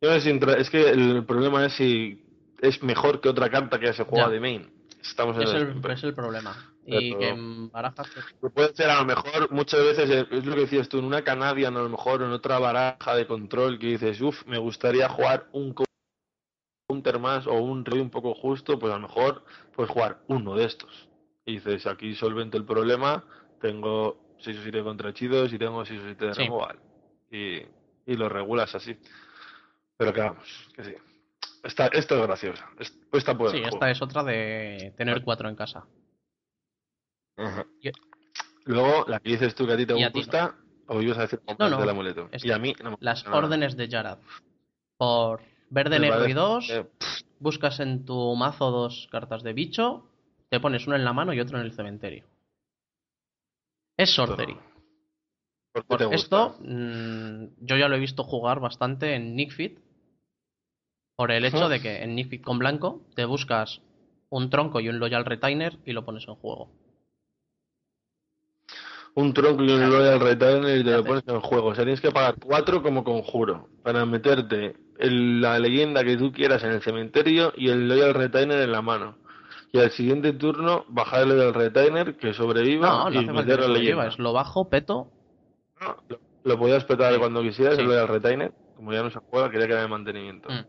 Yo 0.00 0.12
es, 0.12 0.70
que 0.70 0.90
el 0.90 1.24
problema 1.24 1.64
es 1.66 1.72
si 1.74 2.22
es 2.60 2.82
mejor 2.82 3.20
que 3.20 3.28
otra 3.28 3.48
carta 3.50 3.78
que 3.78 3.92
se 3.92 4.04
juega 4.04 4.26
Ya. 4.26 4.32
de 4.32 4.40
main. 4.40 4.70
Estamos 5.00 5.36
en 5.36 5.42
Es 5.42 5.50
el, 5.54 5.62
el, 5.82 5.90
es 5.90 6.04
el 6.04 6.14
problema. 6.14 6.54
Y 6.84 7.16
que 7.16 7.28
en 7.30 7.70
barajas 7.70 8.08
pues, 8.40 8.52
puede 8.52 8.74
ser 8.74 8.90
a 8.90 9.00
lo 9.00 9.04
mejor, 9.04 9.50
muchas 9.50 9.80
veces, 9.80 10.08
eh, 10.08 10.26
es 10.30 10.44
lo 10.44 10.54
que 10.54 10.60
decías 10.62 10.88
tú, 10.88 10.98
en 10.98 11.04
una 11.04 11.22
Canadian 11.22 11.76
a 11.76 11.82
lo 11.82 11.88
mejor, 11.88 12.22
en 12.22 12.30
otra 12.30 12.58
baraja 12.60 13.16
de 13.16 13.26
control 13.26 13.78
que 13.78 13.88
dices, 13.88 14.20
uff, 14.20 14.44
me 14.46 14.58
gustaría 14.58 15.08
jugar 15.08 15.48
un 15.52 15.74
counter 16.88 17.18
más 17.18 17.46
o 17.46 17.54
un 17.54 17.84
rey 17.84 18.00
un 18.00 18.10
poco 18.10 18.34
justo, 18.34 18.78
pues 18.78 18.92
a 18.92 18.96
lo 18.96 19.02
mejor 19.08 19.44
puedes 19.74 19.90
jugar 19.90 20.18
uno 20.28 20.54
de 20.54 20.64
estos. 20.64 21.08
Y 21.46 21.52
dices, 21.54 21.86
aquí 21.86 22.14
solvento 22.14 22.56
el 22.58 22.64
problema, 22.64 23.24
tengo 23.60 24.34
6 24.40 24.58
o 24.58 24.62
7 24.62 24.82
contrachidos 24.82 25.52
y 25.52 25.58
tengo 25.58 25.84
6 25.84 26.00
o 26.00 26.04
7 26.04 26.26
de 26.26 26.34
Sí. 26.34 26.42
removal. 26.42 26.78
Y, 27.30 27.56
y 28.04 28.16
lo 28.16 28.28
regulas 28.28 28.74
así. 28.74 28.98
Pero 29.96 30.12
que 30.12 30.20
vamos, 30.20 30.68
que 30.74 30.84
sí. 30.84 30.94
Esta, 31.62 31.86
esto 31.86 32.16
es 32.16 32.22
gracioso. 32.26 32.64
Es- 32.78 32.98
Esta 33.12 33.36
puede 33.38 33.56
Sí, 33.56 33.62
esta 33.64 33.90
es 33.90 34.02
otra 34.02 34.22
de 34.24 34.92
tener 34.96 35.22
cuatro 35.22 35.48
en 35.48 35.56
casa. 35.56 35.86
Y- 37.80 37.90
Luego, 38.64 39.04
la 39.06 39.20
que 39.20 39.30
dices 39.30 39.54
tú 39.54 39.66
que 39.66 39.72
a 39.74 39.76
ti 39.76 39.86
te 39.86 39.96
Y 39.96 40.08
gusta, 40.10 40.56
o 40.88 41.00
ibas 41.00 41.18
a 41.18 41.22
decir 41.22 41.40
No, 41.58 41.68
no, 41.70 41.82
el 41.82 41.88
amuleto. 41.88 42.28
Y 42.42 42.50
a 42.50 42.58
mí 42.58 42.74
no 42.82 42.90
me 42.92 42.96
Las 43.00 43.24
nada. 43.24 43.36
órdenes 43.38 43.76
de 43.76 43.88
Jarad. 43.88 44.18
Por 44.98 45.40
verde, 45.70 46.00
negro 46.00 46.26
y 46.26 46.32
dos, 46.32 46.68
eh, 46.70 46.84
buscas 47.38 47.78
en 47.80 48.04
tu 48.04 48.34
mazo 48.34 48.70
dos 48.72 49.08
cartas 49.12 49.42
de 49.44 49.52
bicho, 49.52 50.08
te 50.48 50.60
pones 50.60 50.86
una 50.86 50.96
en 50.96 51.04
la 51.04 51.12
mano 51.12 51.32
y 51.32 51.40
otro 51.40 51.58
en 51.58 51.64
el 51.64 51.72
cementerio. 51.72 52.24
Es 53.96 54.10
sorcery. 54.14 54.56
¿Por 55.72 55.82
qué 55.82 55.88
Por 55.88 55.98
te 55.98 56.04
gusta? 56.04 56.46
esto, 56.46 56.56
mm, 56.60 57.44
yo 57.66 57.76
ya 57.76 57.88
lo 57.88 57.96
he 57.96 58.00
visto 58.00 58.24
jugar 58.24 58.60
bastante 58.60 59.14
en 59.14 59.34
Nickfit. 59.34 59.78
Por 61.16 61.32
el 61.32 61.44
hecho 61.46 61.68
de 61.68 61.80
que 61.80 62.02
en 62.02 62.14
Nickfit 62.14 62.42
con 62.42 62.58
blanco 62.58 63.00
te 63.14 63.24
buscas 63.24 63.80
un 64.28 64.50
tronco 64.50 64.80
y 64.80 64.88
un 64.88 64.98
Loyal 64.98 65.24
Retainer 65.24 65.78
y 65.86 65.92
lo 65.92 66.04
pones 66.04 66.26
en 66.28 66.34
juego. 66.34 66.70
un 69.14 69.32
tronco 69.32 69.64
y 69.64 69.70
un 69.70 69.90
Royal 69.90 70.20
Retainer 70.20 70.78
y 70.78 70.84
te 70.84 70.90
lo 70.90 71.02
pones 71.02 71.24
en 71.26 71.40
juego. 71.40 71.68
O 71.68 71.74
sea, 71.74 71.84
tienes 71.84 72.02
que 72.02 72.10
pagar 72.10 72.34
cuatro 72.38 72.82
como 72.82 73.02
conjuro 73.02 73.66
para 73.82 74.04
meterte 74.04 74.76
el- 74.98 75.40
la 75.40 75.58
leyenda 75.58 76.04
que 76.04 76.18
tú 76.18 76.30
quieras 76.30 76.62
en 76.64 76.72
el 76.72 76.82
cementerio 76.82 77.50
y 77.56 77.70
el 77.70 77.88
Loyal 77.88 78.12
Retainer 78.12 78.60
en 78.60 78.72
la 78.72 78.82
mano. 78.82 79.16
Y 79.72 79.78
al 79.78 79.90
siguiente 79.90 80.32
turno 80.32 80.84
bajar 80.88 81.22
el 81.22 81.30
Loyal 81.30 81.54
Retainer 81.54 82.16
que 82.16 82.32
sobreviva 82.32 82.86
No, 82.88 83.10
no 83.10 83.20
y 83.22 83.26
meter 83.26 83.60
la 83.60 83.68
lo 83.68 83.74
leyenda. 83.74 84.08
Lo 84.18 84.32
bajo, 84.32 84.68
peto. 84.68 85.10
No, 85.80 85.96
lo, 86.08 86.20
lo 86.44 86.58
podías 86.58 86.84
petar 86.84 87.12
Sí. 87.12 87.18
cuando 87.18 87.42
quisieras 87.42 87.74
Sí. 87.76 87.82
el 87.82 87.88
Loyal 87.88 88.08
Retainer. 88.08 88.52
Como 88.76 88.92
ya 88.92 89.02
no 89.02 89.10
se 89.10 89.18
juega, 89.18 89.50
quería 89.50 89.66
que 89.66 89.72
era 89.72 89.82
de 89.82 89.88
mantenimiento. 89.88 90.48
Mm. 90.50 90.64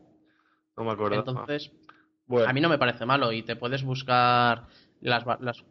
No 0.77 0.83
me 0.83 0.91
acuerdo. 0.91 1.15
Entonces, 1.15 1.71
bueno, 2.25 2.49
a 2.49 2.53
mí 2.53 2.61
no 2.61 2.69
me 2.69 2.77
parece 2.77 3.05
malo 3.05 3.31
y 3.31 3.43
te 3.43 3.55
puedes 3.55 3.83
buscar 3.83 4.63
las, 5.01 5.25
las 5.41 5.63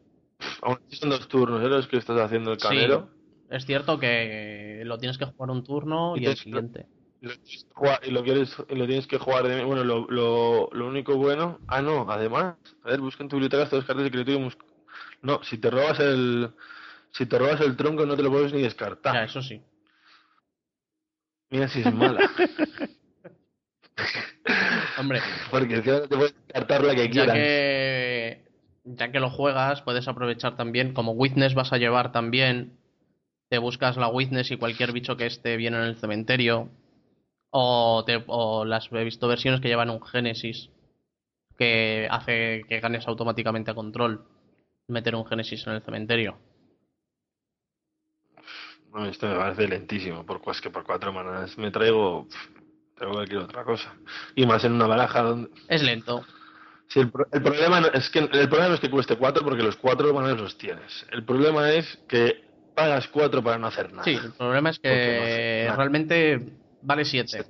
aún 0.63 0.79
así 0.87 0.97
son 0.97 1.11
dos 1.11 1.27
turnos, 1.29 1.63
¿eh? 1.63 1.69
Los 1.69 1.87
que 1.89 1.97
estás 1.97 2.19
haciendo 2.21 2.53
el 2.53 2.61
Sí. 2.61 2.69
canero. 2.69 3.09
Es 3.51 3.65
cierto 3.65 3.99
que 3.99 4.83
lo 4.85 4.99
tienes 4.99 5.19
que 5.19 5.25
jugar 5.27 5.51
un 5.51 5.63
turno 5.65 6.17
Y 6.17 6.23
y 6.23 6.27
el 6.27 6.35
te- 6.35 6.41
siguiente. 6.43 6.87
Y 7.21 7.27
lo, 7.27 7.33
tienes 7.39 7.65
que 7.65 7.75
jugar- 7.75 8.01
y 8.05 8.11
lo 8.11 8.23
quieres 8.25 8.57
lo 8.69 8.87
tienes 8.87 9.07
que 9.07 9.19
jugar 9.19 9.49
de 9.49 9.65
bueno 9.65 9.85
lo, 9.85 10.07
lo, 10.11 10.69
lo 10.73 10.87
único 10.87 11.17
bueno 11.17 11.61
ah 11.67 11.81
no 11.83 12.07
además 12.11 12.57
a 12.85 12.91
ver 12.91 13.01
busca 13.01 13.23
en 13.23 13.29
tu 13.31 13.37
biblioteca 13.37 13.63
estas 13.65 13.85
cartas 13.85 14.05
de 14.05 14.11
criatura 14.11 14.55
no 15.23 15.43
si 15.43 15.59
te 15.59 15.71
robas 15.71 15.99
el 16.01 16.51
si 17.13 17.25
te 17.27 17.39
robas 17.39 17.61
el 17.63 17.77
tronco 17.77 18.05
no 18.05 18.17
te 18.17 18.23
lo 18.23 18.31
puedes 18.31 18.53
ni 18.53 18.61
descartar 18.63 19.15
Ya, 19.15 19.25
eso 19.25 19.41
sí. 19.41 19.63
mira 21.51 21.69
si 21.69 21.81
es 21.81 21.93
mala 21.93 22.21
Hombre, 24.99 25.21
porque 25.51 25.81
te 25.81 26.09
puedes 26.09 26.35
descartar 26.47 26.85
la 26.85 26.95
que 26.95 27.05
ya 27.07 27.11
quieras 27.11 27.35
que, 27.37 28.45
ya 28.85 29.11
que 29.13 29.21
lo 29.21 29.31
juegas, 29.31 29.83
puedes 29.83 30.07
aprovechar 30.09 30.57
también. 30.57 30.93
Como 30.95 31.13
Witness 31.13 31.55
vas 31.55 31.73
a 31.73 31.79
llevar 31.79 32.13
también. 32.13 32.79
Te 33.49 33.59
buscas 33.59 33.97
la 33.97 34.09
Witness 34.09 34.51
y 34.51 34.57
cualquier 34.57 34.93
bicho 34.93 35.17
que 35.17 35.27
esté 35.27 35.57
bien 35.57 35.75
en 35.75 35.83
el 35.83 35.97
cementerio. 35.97 36.69
O, 37.59 38.05
te, 38.05 38.23
o 38.27 38.67
las 38.67 38.93
he 38.93 39.03
visto 39.05 39.27
versiones 39.29 39.63
que 39.63 39.69
llevan 39.69 39.89
un 39.89 40.03
Génesis. 40.05 40.69
Que 41.57 42.07
hace 42.11 42.65
que 42.69 42.81
ganes 42.81 43.09
automáticamente 43.09 43.71
a 43.71 43.75
control. 43.75 44.27
Meter 44.89 45.15
un 45.15 45.25
Génesis 45.27 45.67
en 45.67 45.73
el 45.73 45.83
cementerio. 45.83 46.39
no, 48.93 49.07
esto 49.07 49.27
me 49.27 49.37
parece 49.37 49.69
lentísimo 49.69 50.25
por 50.25 50.43
es 50.51 50.61
que 50.61 50.71
por 50.71 50.85
cuatro 50.85 51.13
manas 51.13 51.57
me 51.59 51.71
traigo 51.71 52.29
traigo 52.95 53.15
cualquier 53.15 53.41
otra 53.41 53.65
cosa 53.65 53.95
y 54.35 54.47
más 54.47 54.65
en 54.65 54.73
una 54.73 54.87
baraja 54.87 55.23
donde 55.23 55.51
Es 55.69 55.83
lento. 55.83 56.25
Sí, 56.89 57.01
el, 57.01 57.11
pro- 57.11 57.27
el 57.33 57.43
problema 57.43 57.81
no, 57.81 57.87
es 57.89 58.09
que 58.11 58.19
el 58.21 58.29
problema 58.49 58.69
no 58.69 58.75
es 58.75 58.81
que 58.81 58.91
cueste 58.91 59.17
cuatro 59.17 59.43
porque 59.45 59.63
los 59.63 59.77
cuatro 59.77 60.13
manas 60.15 60.39
los 60.39 60.57
tienes. 60.57 61.07
El 61.11 61.25
problema 61.25 61.71
es 61.73 61.99
que 62.07 62.45
pagas 62.75 63.09
cuatro 63.09 63.43
para 63.43 63.59
no 63.59 63.67
hacer 63.67 63.93
nada. 63.93 64.05
Sí, 64.05 64.15
el 64.15 64.33
problema 64.33 64.71
es 64.71 64.79
no 64.79 64.83
que 64.83 65.73
realmente 65.75 66.66
vale 66.87 67.05
7. 67.05 67.45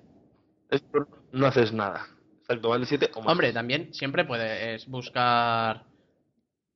Es 0.71 0.81
por- 0.81 1.09
no 1.33 1.47
haces 1.47 1.73
nada. 1.73 2.07
Exacto, 2.41 2.69
vale 2.71 2.87
siete 2.87 3.11
o 3.15 3.21
más. 3.21 3.33
Hombre, 3.33 3.53
también 3.53 3.93
siempre 3.93 4.25
puedes 4.25 4.87
buscar 4.89 5.85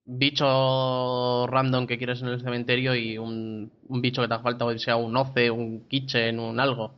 bicho 0.05 1.47
random 1.47 1.87
que 1.87 1.99
quieres 1.99 2.23
en 2.23 2.29
el 2.29 2.41
cementerio 2.41 2.95
y 2.95 3.19
un, 3.19 3.71
un 3.89 4.03
bicho 4.03 4.23
que 4.23 4.29
te 4.29 4.35
haga 4.35 4.43
falta, 4.43 4.65
o 4.65 4.79
sea 4.79 4.97
un 4.97 5.17
Oce, 5.17 5.51
un 5.51 5.87
Kitchen, 5.89 6.41
un 6.41 6.59
algo. 6.59 6.95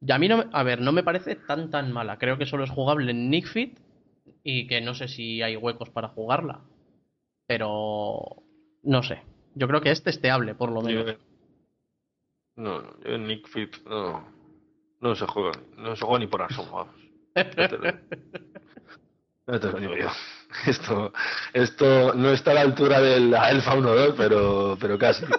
Y 0.00 0.10
a 0.12 0.18
mí 0.18 0.28
no 0.28 0.38
me, 0.38 0.44
a 0.52 0.62
ver, 0.62 0.80
no 0.80 0.92
me 0.92 1.02
parece 1.02 1.36
tan 1.36 1.70
tan 1.70 1.92
mala. 1.92 2.18
Creo 2.18 2.38
que 2.38 2.46
solo 2.46 2.64
es 2.64 2.70
jugable 2.70 3.10
en 3.10 3.30
Nickfit 3.30 3.78
y 4.42 4.66
que 4.66 4.80
no 4.80 4.94
sé 4.94 5.08
si 5.08 5.42
hay 5.42 5.56
huecos 5.56 5.90
para 5.90 6.08
jugarla. 6.08 6.60
Pero 7.46 8.42
no 8.82 9.02
sé. 9.02 9.22
Yo 9.54 9.68
creo 9.68 9.80
que 9.80 9.90
es 9.90 10.02
testeable, 10.02 10.54
por 10.54 10.72
lo 10.72 10.80
menos. 10.82 11.16
No, 12.56 12.82
no, 12.82 13.00
yo 13.04 13.14
en 13.14 13.26
Nick 13.26 13.48
Fit 13.48 13.76
no, 13.86 14.24
no 15.00 15.14
se 15.14 15.26
juega, 15.26 15.52
no 15.76 15.96
se 15.96 16.04
juega 16.04 16.18
ni 16.20 16.26
por 16.26 16.42
asomo, 16.42 16.72
vamos. 16.72 16.94
Ya 17.34 17.68
te 17.68 17.78
lo- 17.78 17.84
ya 19.46 19.60
te 19.60 19.66
lo 19.72 19.80
digo 19.80 19.96
yo. 19.96 20.08
Esto, 20.66 21.12
esto 21.52 22.14
no 22.14 22.30
está 22.30 22.50
a 22.50 22.54
la 22.54 22.60
altura 22.62 23.00
de 23.00 23.20
la 23.20 23.50
Elfa 23.50 23.74
1-2, 23.74 24.14
pero, 24.16 24.76
pero 24.80 24.98
casi. 24.98 25.24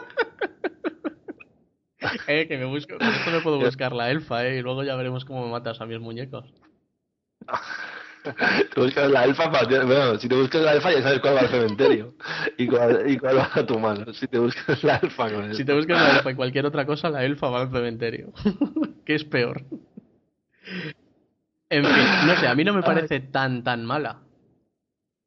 Eh, 2.28 2.48
que 2.48 2.58
me 2.58 2.66
busco, 2.66 2.98
con 2.98 3.08
esto 3.08 3.30
me 3.32 3.42
puedo 3.42 3.60
buscar 3.60 3.94
la 3.94 4.10
elfa, 4.10 4.44
eh, 4.48 4.58
y 4.58 4.62
luego 4.64 4.84
ya 4.84 4.96
veremos 4.96 5.24
cómo 5.24 5.46
me 5.46 5.52
matas 5.52 5.82
a 5.82 5.86
mis 5.86 6.00
muñecos. 6.00 6.46
Te 8.24 8.80
buscas 8.80 9.10
la 9.10 9.22
alfa 9.22 9.52
para 9.52 9.68
bueno, 9.86 10.20
si 10.20 10.28
te 10.30 10.36
buscas 10.36 10.62
la 10.62 10.72
alfa 10.72 10.92
ya 10.92 11.02
sabes 11.02 11.20
cuál 11.22 11.36
va 11.36 11.40
al 11.40 11.50
cementerio 11.50 12.14
y 12.58 12.68
cuál, 12.68 13.10
y 13.10 13.18
cuál 13.18 13.38
va 13.40 13.50
a 13.54 13.66
tu 13.66 13.80
mano. 13.80 14.14
Si 14.14 14.28
te 14.28 14.38
buscas 14.38 14.84
la 14.84 14.96
alfa 14.98 15.32
con 15.32 15.54
Si 15.56 15.62
el... 15.62 15.66
te 15.66 15.74
buscas 15.74 16.00
la 16.02 16.18
elfa 16.18 16.32
y 16.32 16.36
cualquier 16.36 16.66
otra 16.66 16.86
cosa, 16.86 17.10
la 17.10 17.24
elfa 17.26 17.50
va 17.50 17.62
al 17.62 17.72
cementerio. 17.72 18.32
que 19.06 19.16
es 19.16 19.24
peor. 19.24 19.64
En 21.70 21.86
fin, 21.86 22.04
no 22.28 22.36
sé, 22.38 22.48
a 22.48 22.54
mí 22.56 22.64
no 22.64 22.74
me 22.74 22.84
parece 22.84 23.20
tan 23.22 23.64
tan 23.64 23.86
mala. 23.86 24.22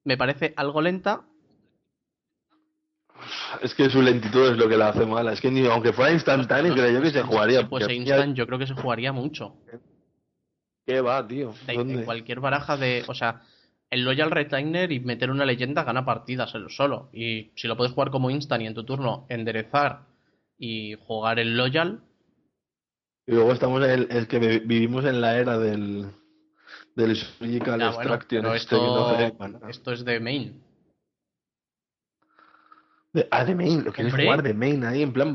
Me 0.04 0.16
parece 0.16 0.52
algo 0.56 0.80
lenta. 0.82 1.22
Es 3.62 3.74
que 3.74 3.88
su 3.88 4.02
lentitud 4.02 4.50
es 4.52 4.58
lo 4.58 4.68
que 4.68 4.76
la 4.76 4.88
hace 4.88 5.06
mala. 5.06 5.32
Es 5.32 5.40
que 5.40 5.50
ni 5.50 5.66
aunque 5.66 5.92
fuera 5.92 6.12
instantáneo, 6.12 6.74
No, 6.74 6.82
creo 6.82 6.92
yo 6.92 7.02
que 7.02 7.10
se 7.10 7.22
jugaría. 7.22 7.60
Si 7.60 7.66
fuese 7.66 7.86
porque- 7.86 7.94
instant, 7.94 8.36
yo 8.36 8.46
creo 8.46 8.58
que 8.58 8.66
se 8.66 8.74
jugaría 8.74 9.12
mucho. 9.12 9.56
¿Qué 10.86 11.00
va, 11.00 11.26
tío? 11.26 11.54
Cualquier 12.04 12.40
baraja 12.40 12.76
de. 12.76 13.04
O 13.08 13.14
sea, 13.14 13.42
el 13.90 14.04
Loyal 14.04 14.30
Retainer 14.30 14.92
y 14.92 15.00
meter 15.00 15.30
una 15.30 15.44
leyenda 15.46 15.84
gana 15.84 16.04
partidas 16.04 16.54
él 16.54 16.66
solo. 16.70 17.08
Y 17.12 17.52
si 17.56 17.68
lo 17.68 17.76
puedes 17.76 17.92
jugar 17.92 18.10
como 18.10 18.30
instant 18.30 18.62
y 18.62 18.66
en 18.66 18.74
tu 18.74 18.84
turno 18.84 19.26
enderezar 19.28 20.02
y 20.58 20.94
jugar 21.06 21.38
el 21.38 21.56
Loyal, 21.56 22.00
Y 23.26 23.32
luego 23.32 23.52
estamos 23.52 23.82
en 23.84 23.90
el, 23.90 24.06
es 24.10 24.26
que 24.28 24.38
vi- 24.38 24.58
vivimos 24.60 25.04
en 25.06 25.20
la 25.20 25.38
era 25.38 25.58
del 25.58 26.10
del 26.94 27.16
Surgical 27.16 27.80
ya, 27.80 27.90
bueno, 27.90 28.14
Extraction 28.14 28.42
pero 28.42 28.54
este 28.54 28.76
no 28.76 29.10
esto, 29.10 29.68
esto 29.68 29.92
es 29.92 30.04
de 30.04 30.20
main. 30.20 30.62
De- 33.12 33.26
ah, 33.30 33.44
de 33.44 33.54
main, 33.54 33.84
lo 33.84 33.92
quieres 33.92 34.12
Hombre. 34.12 34.24
jugar 34.26 34.42
de 34.42 34.54
main 34.54 34.84
ahí 34.84 35.02
en 35.02 35.12
plan. 35.12 35.34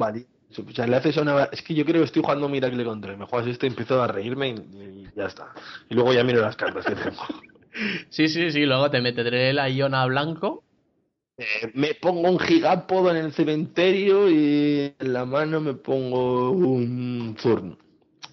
O 0.57 0.71
sea, 0.71 0.87
le 0.87 0.95
haces 0.95 1.15
una. 1.17 1.43
Es 1.45 1.61
que 1.61 1.75
yo 1.75 1.85
creo 1.85 2.01
que 2.01 2.05
estoy 2.05 2.23
jugando 2.23 2.49
Miracle 2.49 2.83
Control. 2.83 3.17
Me 3.17 3.25
juegas 3.25 3.47
este, 3.47 3.67
empiezo 3.67 4.01
a 4.01 4.07
reírme 4.07 4.49
y, 4.49 4.53
y 4.53 5.07
ya 5.15 5.25
está. 5.25 5.53
Y 5.89 5.93
luego 5.93 6.11
ya 6.13 6.23
miro 6.23 6.41
las 6.41 6.55
cartas 6.55 6.85
que 6.85 6.95
tengo. 6.95 7.21
Sí, 8.09 8.27
sí, 8.27 8.51
sí, 8.51 8.65
luego 8.65 8.89
te 8.89 8.99
meteré 8.99 9.53
la 9.53 9.69
Iona 9.69 10.03
blanco. 10.07 10.63
Eh, 11.37 11.71
me 11.75 11.93
pongo 11.93 12.29
un 12.29 12.39
gigápodo 12.39 13.11
en 13.11 13.17
el 13.17 13.31
cementerio 13.31 14.27
y 14.27 14.93
en 14.99 15.13
la 15.13 15.23
mano 15.23 15.61
me 15.61 15.75
pongo 15.75 16.49
un 16.49 17.37
Zurn. 17.39 17.77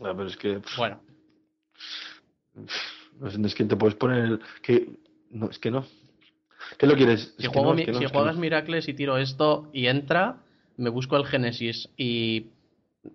Ah, 0.00 0.14
pero 0.16 0.24
es 0.26 0.36
que. 0.38 0.58
pff, 0.58 0.78
Bueno, 0.78 1.00
No 3.20 3.30
sé, 3.30 3.38
es 3.44 3.54
que 3.54 3.64
te 3.64 3.76
puedes 3.76 3.94
poner 3.96 4.24
el. 4.24 4.40
Que... 4.62 4.88
No, 5.30 5.50
es 5.50 5.58
que 5.58 5.70
no. 5.70 5.84
¿Qué 6.78 6.86
lo 6.86 6.96
quieres? 6.96 7.34
si, 7.38 7.44
Es 7.46 7.52
juego 7.52 7.68
no, 7.70 7.74
mi- 7.76 7.82
es 7.82 7.86
que 7.86 7.92
no, 7.92 7.98
si 7.98 8.06
juegas 8.06 8.34
no. 8.36 8.40
Miracles 8.40 8.88
y 8.88 8.94
tiro 8.94 9.18
esto 9.18 9.68
y 9.72 9.86
entra, 9.86 10.38
me 10.76 10.90
busco 10.90 11.16
el 11.16 11.26
Genesis 11.26 11.88
y 11.96 12.46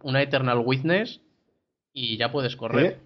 una 0.03 0.21
Eternal 0.21 0.61
Witness 0.65 1.21
y 1.93 2.17
ya 2.17 2.31
puedes 2.31 2.55
correr. 2.55 2.85
¿Eh? 2.85 2.99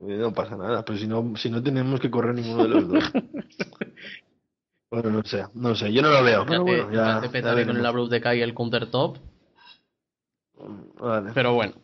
No 0.00 0.32
pasa 0.32 0.56
nada, 0.56 0.84
pero 0.84 0.98
si 0.98 1.06
no, 1.06 1.36
si 1.36 1.50
no 1.50 1.62
tenemos 1.62 2.00
que 2.00 2.10
correr 2.10 2.34
ninguno 2.34 2.62
de 2.62 2.68
los 2.68 2.88
dos. 2.88 3.04
bueno, 4.90 5.10
no 5.10 5.22
sé, 5.24 5.44
no 5.54 5.74
sé, 5.74 5.92
yo 5.92 6.02
no 6.02 6.10
lo 6.10 6.24
veo, 6.24 6.42
Ya 6.42 6.48
pero 6.48 6.64
te, 6.64 6.70
bueno, 6.70 6.92
ya, 6.92 7.20
ya 7.22 7.30
te 7.30 7.42
ya 7.42 7.66
con 7.66 7.76
el. 7.76 7.86
Abrupt 7.86 8.10
Decay 8.10 8.38
y 8.38 8.42
el 8.42 8.54
Countertop. 8.54 9.18
Vale. 10.98 11.32
Pero 11.34 11.54
bueno, 11.54 11.74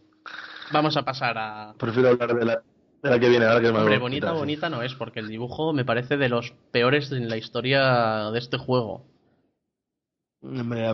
vamos 0.72 0.96
a 0.96 1.02
pasar 1.02 1.36
a. 1.38 1.74
Prefiero 1.78 2.10
hablar 2.10 2.34
de 2.34 2.44
la, 2.44 2.62
La 3.02 3.18
que 3.18 3.28
viene, 3.28 3.44
ahora 3.44 3.60
que 3.60 3.66
es 3.66 3.72
más 3.72 3.82
Hombre, 3.82 3.98
bonita, 3.98 4.32
bonita 4.32 4.70
no 4.70 4.82
es, 4.82 4.94
porque 4.94 5.20
el 5.20 5.28
dibujo 5.28 5.72
me 5.72 5.84
parece 5.84 6.16
de 6.16 6.28
los 6.28 6.52
peores 6.70 7.12
en 7.12 7.28
la 7.28 7.36
historia 7.36 8.30
de 8.30 8.38
este 8.38 8.56
juego. 8.56 9.04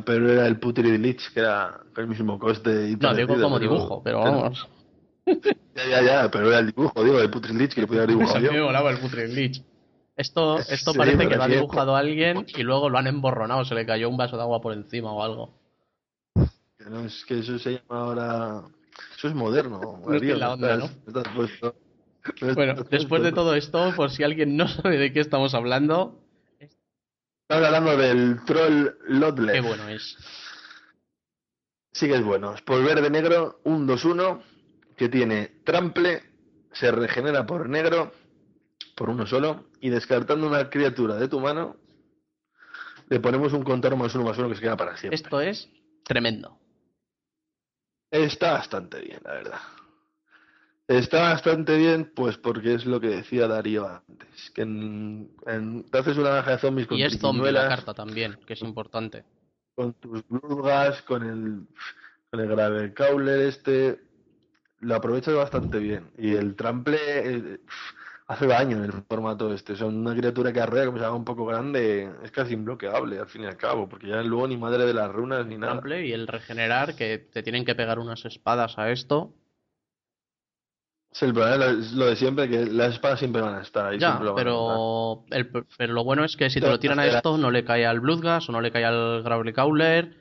Pero 0.05 0.33
era 0.33 0.47
el 0.47 0.59
Putrid 0.59 0.99
Lich, 0.99 1.33
que 1.33 1.41
era 1.41 1.81
el 1.97 2.07
mismo 2.09 2.39
coste 2.39 2.91
y 2.91 2.97
No, 2.97 3.15
digo 3.15 3.35
como 3.41 3.59
pero- 3.59 3.71
dibujo, 3.73 4.03
pero 4.03 4.21
vamos. 4.21 4.69
Ya, 5.75 5.87
ya, 5.89 6.03
ya, 6.03 6.31
pero 6.31 6.49
era 6.49 6.59
el 6.59 6.67
dibujo, 6.67 7.03
digo, 7.05 7.19
el 7.21 7.31
Putrid 7.31 7.55
Lich 7.57 7.75
que 7.75 7.83
le 7.83 7.87
podía 7.87 8.03
haber 8.03 8.11
A 8.17 8.19
dibujado 8.19 8.41
mí 8.41 8.49
me 8.51 8.61
volaba 8.61 8.91
el 8.91 8.99
Putrid 8.99 9.29
Lich. 9.29 9.63
Esto, 10.17 10.59
esto 10.69 10.93
Sí, 10.93 10.99
parece 10.99 11.29
que 11.29 11.37
lo 11.37 11.43
ha 11.45 11.49
dibujado 11.49 11.97
alguien 11.97 12.45
y 12.49 12.63
luego 12.63 12.91
lo 12.91 12.99
han 12.99 13.07
emborronado, 13.07 13.65
se 13.65 13.75
le 13.75 13.87
cayó 13.87 14.09
un 14.09 14.17
vaso 14.17 14.37
de 14.37 14.43
agua 14.43 14.61
por 14.61 14.73
encima 14.73 15.13
o 15.13 15.23
algo. 15.23 15.55
No, 16.91 17.05
es 17.05 17.25
que 17.25 17.39
eso 17.39 17.59
se 17.59 17.73
llama 17.75 18.01
ahora... 18.03 18.63
Eso 19.17 19.29
es 19.29 19.35
moderno. 19.35 20.01
No 20.05 20.13
en 20.15 20.39
la 20.41 20.53
onda, 20.53 20.75
estás- 20.75 20.97
estás 21.07 21.29
puesto- 21.35 21.75
no 22.43 22.55
Bueno, 22.55 22.75
después 22.91 23.23
de 23.23 23.33
todo 23.33 23.55
esto, 23.55 23.93
por 23.97 24.11
si 24.11 24.23
alguien 24.25 24.57
no 24.57 24.67
sabe 24.69 24.99
de 24.99 25.13
qué 25.13 25.21
estamos 25.21 25.55
hablando, 25.55 26.21
Estamos 27.53 27.67
hablando 27.67 27.97
del 27.99 28.45
Troll 28.47 28.97
Lodler. 29.09 29.57
qué 29.57 29.61
bueno 29.61 29.87
es. 29.91 30.17
Sí 31.93 32.07
que 32.07 32.15
es 32.15 32.25
bueno. 32.25 32.55
Es 32.55 32.63
por 32.63 32.83
verde 32.83 33.11
negro, 33.11 33.61
un 33.65 33.87
2-1, 33.87 34.43
que 34.97 35.11
tiene 35.11 35.61
trample, 35.63 36.23
se 36.73 36.91
regenera 36.91 37.45
por 37.45 37.69
negro, 37.69 38.15
por 38.97 39.11
uno 39.11 39.27
solo, 39.27 39.67
y 39.83 39.91
descartando 39.91 40.47
una 40.47 40.71
criatura 40.71 41.17
de 41.17 41.29
tu 41.29 41.41
mano, 41.41 41.77
le 43.11 43.21
ponemos 43.21 43.53
un 43.53 43.65
contador 43.65 43.99
más 43.99 44.15
uno 44.15 44.25
más 44.25 44.39
uno 44.39 44.49
que 44.49 44.55
se 44.55 44.63
queda 44.63 44.79
para 44.79 44.97
siempre. 44.97 45.17
Esto 45.17 45.39
es 45.43 45.69
tremendo. 46.05 46.59
Está 48.11 48.53
bastante 48.53 48.99
bien, 49.03 49.21
la 49.25 49.33
verdad. 49.35 49.61
Está 50.89 51.23
bastante 51.31 51.77
bien, 51.79 52.13
pues 52.15 52.37
porque 52.37 52.75
es 52.75 52.85
lo 52.85 53.01
que 53.01 53.09
decía 53.09 53.47
Darío 53.47 53.89
antes, 53.89 54.51
que 54.55 54.63
en, 54.63 55.31
en- 55.47 55.85
te 55.85 55.99
haces 55.99 56.19
una 56.19 56.31
baja 56.31 56.53
de 56.53 56.59
zombies 56.59 56.87
con 56.89 56.99
Y 56.99 57.05
es 57.05 57.19
zombie 57.19 57.53
la 57.53 57.69
carta 57.69 57.95
también, 57.95 58.37
que 58.47 58.55
es 58.55 58.63
importante. 58.63 59.25
con 59.75 59.95
tus 59.95 60.27
Bloodgas, 60.29 61.01
con 61.03 61.23
el, 61.23 61.67
con 62.31 62.41
el 62.41 62.49
Grave 62.49 62.93
Cowler 62.95 63.41
este, 63.43 64.01
lo 64.81 64.97
aprovechas 64.97 65.35
bastante 65.35 65.79
bien. 65.79 66.11
Y 66.19 66.35
el 66.35 66.57
Trample 66.57 66.99
eh, 67.01 67.61
hace 68.27 68.47
daño 68.49 68.79
en 68.79 68.85
el 68.85 68.93
formato 69.09 69.55
este. 69.55 69.77
Son 69.77 69.97
una 69.97 70.15
criatura 70.15 70.53
que 70.53 70.61
arrea, 70.61 70.87
como 70.87 70.99
se 70.99 71.05
haga 71.05 71.15
un 71.15 71.25
poco 71.25 71.47
grande, 71.47 72.11
es 72.25 72.31
casi 72.33 72.55
imbloqueable 72.55 73.19
al 73.19 73.29
fin 73.29 73.43
y 73.43 73.47
al 73.47 73.57
cabo, 73.57 73.89
porque 73.89 74.09
ya 74.09 74.21
luego 74.23 74.49
ni 74.49 74.57
madre 74.57 74.85
de 74.85 74.93
las 74.95 75.11
runas 75.11 75.47
ni 75.47 75.57
nada. 75.57 75.75
Trample 75.75 76.07
y 76.07 76.13
el 76.13 76.27
regenerar, 76.27 76.97
que 76.97 77.19
te 77.19 77.43
tienen 77.43 77.65
que 77.65 77.75
pegar 77.77 77.99
unas 78.01 78.25
espadas 78.25 78.79
a 78.79 78.91
esto. 78.91 79.33
Es 81.13 81.23
el 81.23 81.35
problema, 81.35 81.67
es 81.67 81.93
lo 81.93 82.07
de 82.07 82.17
siempre, 82.17 82.49
que 82.49 82.65
las 82.67 82.95
espadas 82.95 83.19
siempre 83.19 83.43
van 83.43 83.55
a 83.57 83.61
estar 83.63 83.87
ahí. 83.87 83.99
Ya, 83.99 84.19
pero, 84.35 85.25
el- 85.31 85.51
pero 85.77 85.93
lo 85.93 86.05
bueno 86.05 86.25
es 86.25 86.37
que 86.37 86.49
si 86.49 86.61
te 86.61 86.69
lo 86.69 86.79
tiran 86.81 86.99
a 86.99 87.07
esto, 87.17 87.37
no 87.37 87.51
le 87.51 87.65
cae 87.65 87.85
al 87.85 88.01
Bloodgas 88.01 88.49
o 88.49 88.53
no 88.53 88.61
le 88.63 88.73
cae 88.73 88.85
al 88.87 89.23
Gravel 89.23 89.53
Cowler, 89.53 90.17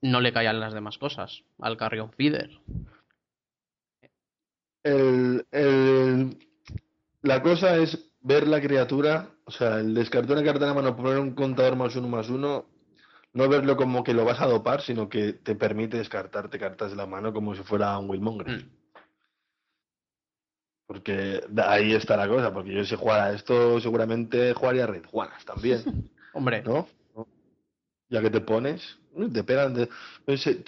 no 0.00 0.20
le 0.22 0.32
cae 0.32 0.48
a 0.48 0.54
las 0.54 0.72
demás 0.72 0.96
cosas, 0.96 1.42
al 1.60 1.76
Carrion 1.76 2.10
Feeder. 2.12 2.50
El, 4.82 5.46
el- 5.50 6.38
la 7.22 7.42
cosa 7.42 7.76
es 7.76 8.10
ver 8.20 8.46
la 8.48 8.60
criatura, 8.60 9.28
o 9.44 9.50
sea, 9.50 9.80
el 9.80 9.94
descartar 9.94 10.36
una 10.36 10.44
carta 10.44 10.60
de 10.60 10.66
la 10.66 10.74
mano, 10.74 10.96
poner 10.96 11.18
un 11.18 11.34
contador 11.34 11.76
más 11.76 11.94
uno 11.96 12.08
más 12.08 12.28
uno, 12.30 12.66
no 13.32 13.48
verlo 13.48 13.76
como 13.76 14.02
que 14.02 14.14
lo 14.14 14.24
vas 14.24 14.40
a 14.40 14.46
dopar, 14.46 14.80
sino 14.80 15.08
que 15.08 15.32
te 15.34 15.54
permite 15.54 15.98
descartarte 15.98 16.58
cartas 16.58 16.90
de 16.90 16.96
la 16.96 17.06
mano 17.06 17.32
como 17.32 17.54
si 17.54 17.62
fuera 17.62 17.98
un 17.98 18.08
Willmonger. 18.08 18.48
Mm. 18.48 18.70
Porque 20.86 21.42
de 21.48 21.62
ahí 21.62 21.92
está 21.94 22.16
la 22.16 22.28
cosa, 22.28 22.52
porque 22.52 22.72
yo 22.72 22.84
si 22.84 22.94
jugara 22.94 23.32
esto 23.32 23.80
seguramente 23.80 24.54
jugaría 24.54 24.86
Red 24.86 25.04
Juanas 25.06 25.44
también, 25.44 25.82
Hombre, 26.32 26.62
¿no? 26.62 26.86
Ya 28.08 28.20
que 28.22 28.30
te 28.30 28.40
pones, 28.40 28.98
te 29.32 29.42
pegan 29.42 29.74
de... 29.74 29.88
pues, 30.24 30.42
se- 30.42 30.62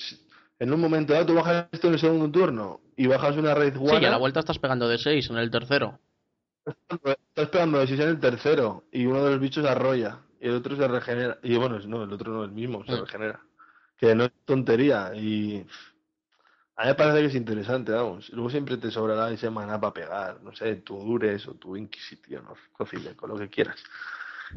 En 0.58 0.72
un 0.72 0.80
momento 0.80 1.12
dado 1.12 1.26
tú 1.26 1.34
bajas 1.34 1.68
esto 1.70 1.86
en 1.86 1.92
el 1.94 2.00
segundo 2.00 2.28
turno 2.30 2.80
y 2.96 3.06
bajas 3.06 3.36
una 3.36 3.54
Red 3.54 3.74
sí, 3.74 3.78
Juana... 3.78 4.00
que 4.00 4.06
a 4.06 4.10
la 4.10 4.16
vuelta 4.16 4.40
estás 4.40 4.58
pegando 4.58 4.88
de 4.88 4.98
6 4.98 5.30
en 5.30 5.36
el 5.38 5.50
tercero. 5.50 6.00
Estás 6.66 7.48
pegando 7.50 7.86
si 7.86 7.94
es 7.94 8.00
en 8.00 8.08
el 8.08 8.18
tercero 8.20 8.84
y 8.90 9.06
uno 9.06 9.24
de 9.24 9.30
los 9.30 9.40
bichos 9.40 9.64
arrolla 9.64 10.18
y 10.40 10.48
el 10.48 10.54
otro 10.56 10.74
se 10.76 10.88
regenera. 10.88 11.38
Y 11.44 11.56
bueno, 11.56 11.76
es- 11.76 11.86
no, 11.86 12.02
el 12.02 12.12
otro 12.12 12.32
no, 12.32 12.44
el 12.44 12.50
mismo 12.50 12.84
se 12.84 12.92
Mm. 12.92 13.00
regenera. 13.00 13.40
Que 13.96 14.14
no 14.16 14.24
es 14.24 14.32
tontería 14.44 15.12
y 15.14 15.64
a 16.78 16.82
mí 16.84 16.88
me 16.88 16.94
parece 16.94 17.20
que 17.20 17.26
es 17.26 17.34
interesante, 17.34 17.92
vamos. 17.92 18.30
Luego 18.30 18.48
siempre 18.50 18.76
te 18.76 18.90
sobrará 18.90 19.30
ese 19.30 19.50
maná 19.50 19.80
para 19.80 19.92
pegar, 19.92 20.42
no 20.42 20.54
sé, 20.54 20.76
tu 20.76 20.96
Dures 20.98 21.46
o 21.48 21.54
tu 21.54 21.76
Inquisition 21.76 22.46
o 22.46 22.54
Cocile, 22.72 23.14
con 23.16 23.28
lo 23.30 23.36
que 23.36 23.48
quieras. 23.48 23.82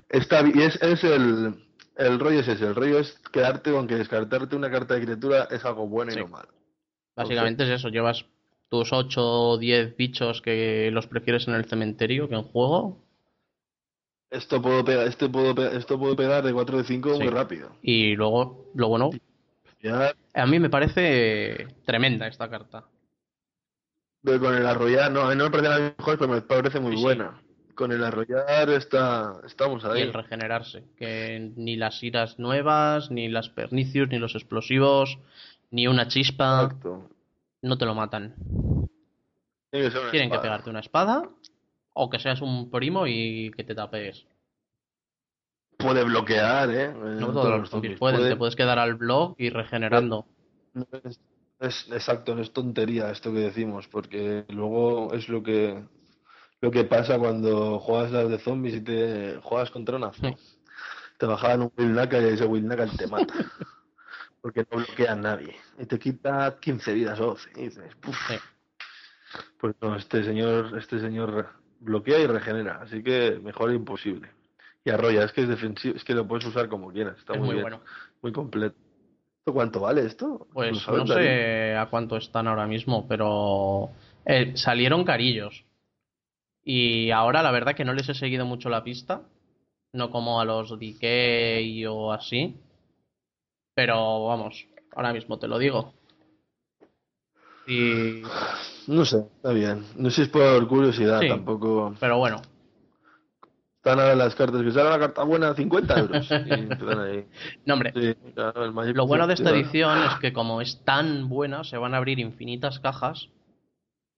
Está, 0.07 0.41
y 0.47 0.61
es, 0.61 0.81
es 0.81 1.03
el, 1.03 1.55
el 1.97 2.19
rollo 2.19 2.39
es 2.39 2.47
ese, 2.47 2.65
el 2.67 2.75
rollo 2.75 2.99
es 2.99 3.19
quedarte 3.33 3.71
con 3.71 3.87
que 3.87 3.95
descartarte 3.95 4.55
una 4.55 4.71
carta 4.71 4.93
de 4.93 5.01
criatura 5.01 5.47
es 5.51 5.65
algo 5.65 5.87
bueno 5.87 6.13
y 6.13 6.15
no 6.15 6.27
malo. 6.27 6.49
Básicamente 7.15 7.63
es 7.63 7.69
eso, 7.71 7.89
llevas 7.89 8.23
tus 8.69 8.93
8 8.93 9.21
o 9.21 9.57
10 9.57 9.97
bichos 9.97 10.41
que 10.41 10.89
los 10.93 11.07
prefieres 11.07 11.47
en 11.49 11.55
el 11.55 11.65
cementerio 11.65 12.29
que 12.29 12.35
en 12.35 12.43
juego. 12.43 13.03
Esto 14.29 14.61
puedo 14.61 14.85
pegar, 14.85 15.07
este 15.07 15.27
puedo 15.27 15.53
pe- 15.53 15.75
esto 15.75 15.99
puedo 15.99 16.15
pegar 16.15 16.41
de 16.43 16.53
4 16.53 16.77
de 16.77 16.83
5 16.85 17.15
Sí. 17.15 17.23
muy 17.23 17.29
rápido. 17.31 17.71
Y 17.81 18.15
luego, 18.15 18.71
lo 18.75 18.87
bueno, 18.87 19.09
A 20.33 20.45
mí 20.45 20.59
me 20.59 20.69
parece 20.69 21.67
tremenda 21.85 22.27
esta 22.27 22.49
carta. 22.49 22.85
Pero 24.23 24.39
con 24.39 24.55
el 24.55 24.65
arrollar, 24.65 25.11
no, 25.11 25.21
a 25.21 25.29
mí 25.29 25.35
no 25.35 25.45
me 25.45 25.49
parece 25.51 25.69
la 25.69 25.93
mejor, 25.97 26.17
pero 26.19 26.27
me 26.31 26.41
parece 26.41 26.79
muy 26.79 26.91
Sí, 26.91 26.97
sí. 26.97 27.03
buena. 27.03 27.41
Con 27.73 27.91
el 27.91 28.03
arrollar 28.03 28.69
está, 28.69 29.41
estamos 29.45 29.83
Y 29.83 29.87
ahí. 29.87 30.01
el 30.01 30.13
regenerarse, 30.13 30.83
que 30.97 31.51
ni 31.55 31.75
las 31.77 32.03
iras 32.03 32.37
nuevas, 32.37 33.09
ni 33.09 33.27
las 33.29 33.49
pernicios, 33.49 34.09
ni 34.09 34.19
los 34.19 34.35
explosivos, 34.35 35.17
ni 35.71 35.87
una 35.87 36.07
chispa, 36.07 36.63
Exacto. 36.65 37.09
no 37.63 37.77
te 37.77 37.85
lo 37.85 37.95
matan. 37.95 38.35
Tiene 39.71 39.89
que 39.89 39.99
Tienen 40.11 40.29
que 40.29 40.37
pegarte 40.39 40.69
una 40.69 40.81
espada 40.81 41.27
o 41.93 42.09
que 42.09 42.19
seas 42.19 42.41
un 42.41 42.69
primo 42.69 43.07
y 43.07 43.51
que 43.55 43.63
te 43.63 43.73
tapees. 43.73 44.25
Puede 45.81 46.03
bloquear, 46.03 46.69
¿eh? 46.69 46.93
No 46.93 47.29
Eh, 47.29 47.33
todos 47.33 47.59
los 47.59 47.69
zombies 47.69 47.97
pueden, 47.99 48.17
Puede- 48.19 48.29
te 48.31 48.35
puedes 48.35 48.55
quedar 48.55 48.79
al 48.79 48.95
blog 48.95 49.35
y 49.37 49.49
regenerando. 49.49 50.25
no 50.73 50.85
es, 51.03 51.19
es- 51.59 51.87
exacto, 51.91 52.35
no 52.35 52.41
es 52.41 52.51
tontería 52.51 53.09
esto 53.11 53.31
que 53.31 53.39
decimos, 53.39 53.87
porque 53.87 54.45
luego 54.49 55.13
es 55.13 55.27
lo 55.29 55.41
que 55.43 55.83
lo 56.61 56.69
que 56.69 56.83
pasa 56.83 57.17
cuando 57.17 57.79
juegas 57.79 58.11
las 58.11 58.29
de 58.29 58.37
zombies 58.37 58.75
y 58.75 58.81
te 58.81 59.39
juegas 59.41 59.71
contra 59.71 59.97
una 59.97 60.13
Sí. 60.13 60.21
Te 61.17 61.25
bajaban 61.27 61.61
un 61.61 61.71
Will 61.77 61.91
Knuckle 61.93 62.29
y 62.31 62.33
ese 62.33 62.45
Will 62.45 62.63
Knuckle 62.63 62.97
te 62.97 63.07
mata. 63.07 63.33
Porque 64.41 64.65
no 64.71 64.77
bloquea 64.77 65.11
a 65.11 65.15
nadie. 65.15 65.55
Y 65.79 65.85
te 65.85 65.99
quita 65.99 66.57
15 66.59 66.93
vidas 66.93 67.19
o 67.19 67.25
12. 67.27 67.49
Y 67.55 67.63
dices, 67.65 67.93
"Puf". 68.01 68.15
Sí. 68.27 68.35
Pues 69.59 69.75
no, 69.81 69.95
este 69.95 70.23
señor, 70.23 70.75
este 70.79 70.99
señor 70.99 71.47
bloquea 71.79 72.19
y 72.19 72.25
regenera, 72.27 72.79
así 72.81 73.03
que 73.03 73.39
mejor 73.41 73.71
imposible. 73.71 74.31
Y 74.83 74.89
arrolla, 74.89 75.23
es 75.25 75.31
que 75.31 75.41
es 75.41 75.47
defensivo, 75.47 75.95
es 75.95 76.03
que 76.03 76.13
lo 76.13 76.27
puedes 76.27 76.45
usar 76.45 76.67
como 76.67 76.91
quieras, 76.91 77.17
está 77.19 77.33
Es 77.33 77.39
muy, 77.39 77.49
bien, 77.49 77.61
bueno. 77.61 77.81
muy 78.21 78.31
completo. 78.31 78.75
¿Esto 79.39 79.53
cuánto 79.53 79.79
vale 79.81 80.05
esto? 80.05 80.27
¿Lo 80.27 80.47
Pues 80.53 80.87
no 80.87 81.07
sé 81.07 81.75
a 81.75 81.87
cuánto 81.89 82.17
están 82.17 82.47
ahora 82.47 82.67
mismo, 82.67 83.07
pero 83.07 83.89
eh, 84.25 84.53
salieron 84.55 85.03
carillos. 85.03 85.65
Y 86.63 87.09
ahora 87.11 87.41
la 87.41 87.51
verdad 87.51 87.75
que 87.75 87.85
no 87.85 87.93
les 87.93 88.07
he 88.09 88.13
seguido 88.13 88.45
mucho 88.45 88.69
la 88.69 88.83
pista, 88.83 89.23
no 89.93 90.11
como 90.11 90.39
a 90.39 90.45
los 90.45 90.79
Decay 90.79 91.85
o 91.87 92.11
así. 92.11 92.55
Pero 93.73 94.25
vamos, 94.25 94.67
ahora 94.95 95.13
mismo 95.13 95.39
te 95.39 95.47
lo 95.47 95.57
digo. 95.57 95.93
Y 97.67 98.21
No 98.87 99.05
sé, 99.05 99.25
está 99.35 99.53
bien. 99.53 99.85
No 99.95 100.09
sé 100.09 100.15
si 100.17 100.21
es 100.23 100.29
por 100.29 100.67
curiosidad, 100.67 101.19
Sí. 101.21 101.29
tampoco. 101.29 101.95
pero 101.99 102.17
bueno, 102.17 102.41
Están 103.83 103.99
ahora 103.99 104.13
las 104.15 104.35
cartas 104.35 104.61
que 104.61 104.71
sale 104.71 104.89
una 104.89 104.99
carta 104.99 105.23
buena, 105.23 105.55
50 105.55 105.99
euros. 105.99 106.31
Ahí. 106.31 107.25
no 107.65 107.73
hombre, 107.73 107.91
Sí, 107.95 108.13
claro, 108.35 108.63
el 108.63 108.73
Magic 108.73 108.95
Lo 108.95 109.07
bueno 109.07 109.25
de 109.25 109.33
esta 109.33 109.49
edición 109.49 110.03
es 110.03 110.13
que 110.19 110.31
como 110.33 110.61
es 110.61 110.83
tan 110.85 111.27
buena, 111.29 111.63
se 111.63 111.77
van 111.79 111.95
a 111.95 111.97
abrir 111.97 112.19
infinitas 112.19 112.79
cajas 112.79 113.29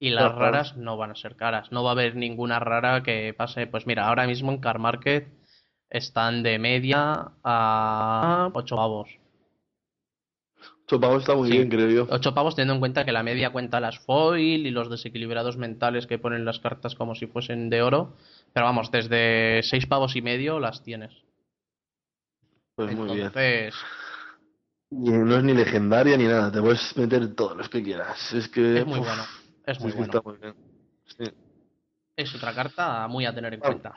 y 0.02 0.10
las 0.10 0.36
raras 0.36 0.76
no 0.76 0.98
van 0.98 1.12
a 1.12 1.16
ser 1.16 1.38
caras. 1.38 1.72
No 1.72 1.82
va 1.82 1.92
a 1.92 1.94
haber 1.94 2.18
ninguna 2.18 2.60
rara 2.60 3.04
que 3.04 3.34
pase. 3.38 3.66
Pues 3.66 3.88
mira, 3.88 4.06
ahora 4.10 4.28
mismo 4.28 4.52
en 4.52 4.58
Car 4.58 4.80
Market 4.80 5.30
están 5.90 6.44
de 6.44 6.60
media 6.60 7.32
a 7.42 8.50
8 8.54 8.76
pavos. 8.76 9.10
Ocho 10.86 11.00
pavos 11.00 11.22
está 11.22 11.36
muy 11.36 11.48
Sí. 11.50 11.56
bien, 11.56 11.70
creo 11.70 11.90
yo. 11.90 12.08
8 12.10 12.34
pavos 12.34 12.56
teniendo 12.58 12.74
en 12.74 12.80
cuenta 12.82 13.06
que 13.06 13.14
la 13.14 13.24
media 13.24 13.52
cuenta 13.52 13.80
las 13.80 13.98
foil 14.00 14.68
y 14.68 14.72
los 14.72 14.90
desequilibrados 14.90 15.56
mentales 15.56 16.06
que 16.06 16.20
ponen 16.20 16.44
las 16.44 16.60
cartas 16.60 16.96
como 16.96 17.16
si 17.16 17.28
fuesen 17.28 17.70
de 17.70 17.82
oro. 17.82 18.18
Pero 18.54 18.66
vamos, 18.68 18.92
desde 18.92 19.62
6 19.64 19.88
pavos 19.88 20.16
y 20.16 20.22
medio 20.22 20.60
las 20.60 20.84
tienes. 20.84 21.12
Pues 22.76 22.96
muy 22.96 23.06
bien. 23.16 23.28
Entonces, 23.28 23.76
Y 24.92 25.10
no 25.12 25.38
es 25.38 25.44
ni 25.44 25.54
legendaria 25.54 26.18
ni 26.18 26.26
nada, 26.26 26.52
te 26.52 26.62
puedes 26.62 26.96
meter 26.98 27.34
todos 27.36 27.58
los 27.58 27.70
que 27.70 27.82
quieras. 27.84 28.32
Es 28.34 28.48
que. 28.48 28.80
es 28.80 28.86
muy 28.86 29.00
uf, 29.00 29.08
bueno. 29.08 29.24
Es 29.66 29.80
muy 29.80 29.92
bueno. 29.92 30.06
está 30.06 30.22
muy 30.22 30.38
bien. 30.38 30.56
Sí. 31.06 31.24
Es 32.16 32.36
otra 32.36 32.54
carta 32.54 33.08
muy 33.08 33.26
a 33.26 33.34
tener 33.34 33.54
en 33.56 33.60
cuenta. 33.60 33.94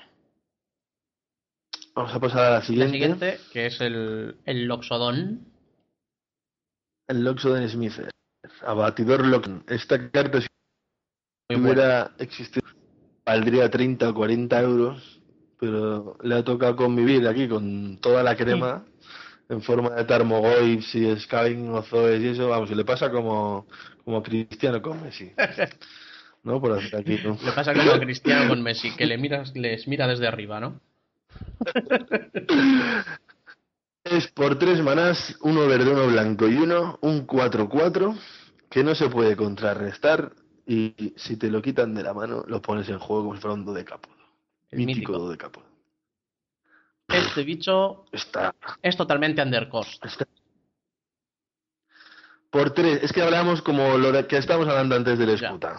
Vamos 1.95 2.15
a 2.15 2.21
pasar 2.21 2.41
a 2.45 2.51
la 2.51 2.57
La 2.59 2.63
siguiente. 2.63 2.93
siguiente, 2.93 3.41
que 3.53 3.67
es 3.67 3.81
el, 3.81 4.37
el 4.45 4.67
Loxodon. 4.67 5.47
El 7.09 7.25
Loxodon 7.25 7.69
Smith. 7.69 7.95
Abatidor 8.63 9.27
Loxodon. 9.27 9.65
Esta 9.69 10.11
carta, 10.11 10.41
si 10.41 10.49
hubiera 11.55 12.13
existido, 12.19 12.67
valdría 13.27 13.69
30 13.69 14.09
o 14.09 14.15
40 14.15 14.63
euros, 14.63 15.21
pero 15.59 16.17
le 16.23 16.37
ha 16.37 16.45
tocado 16.45 16.77
convivir 16.77 17.27
aquí 17.27 17.49
con 17.49 17.99
toda 17.99 18.23
la 18.23 18.37
crema 18.37 18.85
en 19.49 19.63
forma 19.63 19.91
de 19.91 20.05
Tarmogoyfs 20.05 20.95
y 20.95 21.17
Skyrim 21.19 21.75
o 21.75 21.83
Zoes 21.83 22.23
y 22.23 22.29
eso, 22.29 22.49
vamos, 22.49 22.71
y 22.71 22.75
le 22.75 22.85
pasa 22.85 23.11
como, 23.11 23.67
como 24.05 24.23
Cristiano 24.23 24.81
con 24.81 25.03
Messi. 25.03 25.33
¿No? 26.45 26.61
Por 26.61 26.79
hacer 26.79 27.01
aquí, 27.01 27.19
¿no? 27.25 27.37
Le 27.45 27.51
pasa 27.51 27.75
como 27.75 27.91
a 27.91 27.99
Cristiano 27.99 28.49
con 28.49 28.63
Messi, 28.67 28.95
que 28.95 29.07
le 29.07 29.19
miras, 29.19 29.55
les 29.57 29.89
mira 29.89 30.07
desde 30.07 30.29
arriba, 30.29 30.61
¿no? 30.61 30.81
Es 34.05 34.29
por 34.29 34.57
tres 34.57 34.81
manás, 34.85 35.37
uno 35.41 35.67
verde, 35.67 35.91
uno 35.91 36.07
blanco 36.07 36.47
y 36.47 36.55
uno, 36.55 36.97
un 37.03 37.27
4-4 37.27 38.17
que 38.71 38.85
no 38.85 38.95
se 38.95 39.09
puede 39.09 39.35
contrarrestar 39.35 40.31
y 40.67 41.15
si 41.17 41.37
te 41.37 41.51
lo 41.51 41.63
quitan 41.63 41.95
de 41.95 42.03
la 42.03 42.13
mano 42.13 42.45
lo 42.49 42.61
pones 42.61 42.89
en 42.89 42.99
juego 42.99 43.23
como 43.25 43.35
si 43.37 43.41
fuera 43.41 43.55
un 43.55 43.65
dodecápodo. 43.65 44.15
El 44.71 44.79
Mítico 44.81 45.13
mítico. 45.13 45.19
dodecápodo. 45.27 45.65
Este 47.09 47.45
bicho 47.45 48.05
Está, 48.13 48.53
es 48.83 48.97
totalmente 48.97 49.41
undercost. 49.43 50.05
está- 50.05 50.27
Por 52.51 52.71
tres, 52.71 53.03
es 53.03 53.13
que 53.13 53.23
hablamos 53.23 53.63
como 53.63 53.97
lo 53.99 54.13
de- 54.13 54.27
que 54.27 54.39
estábamos 54.39 54.69
hablando 54.69 54.97
antes 54.97 55.19
del 55.19 55.31
escuta, 55.31 55.79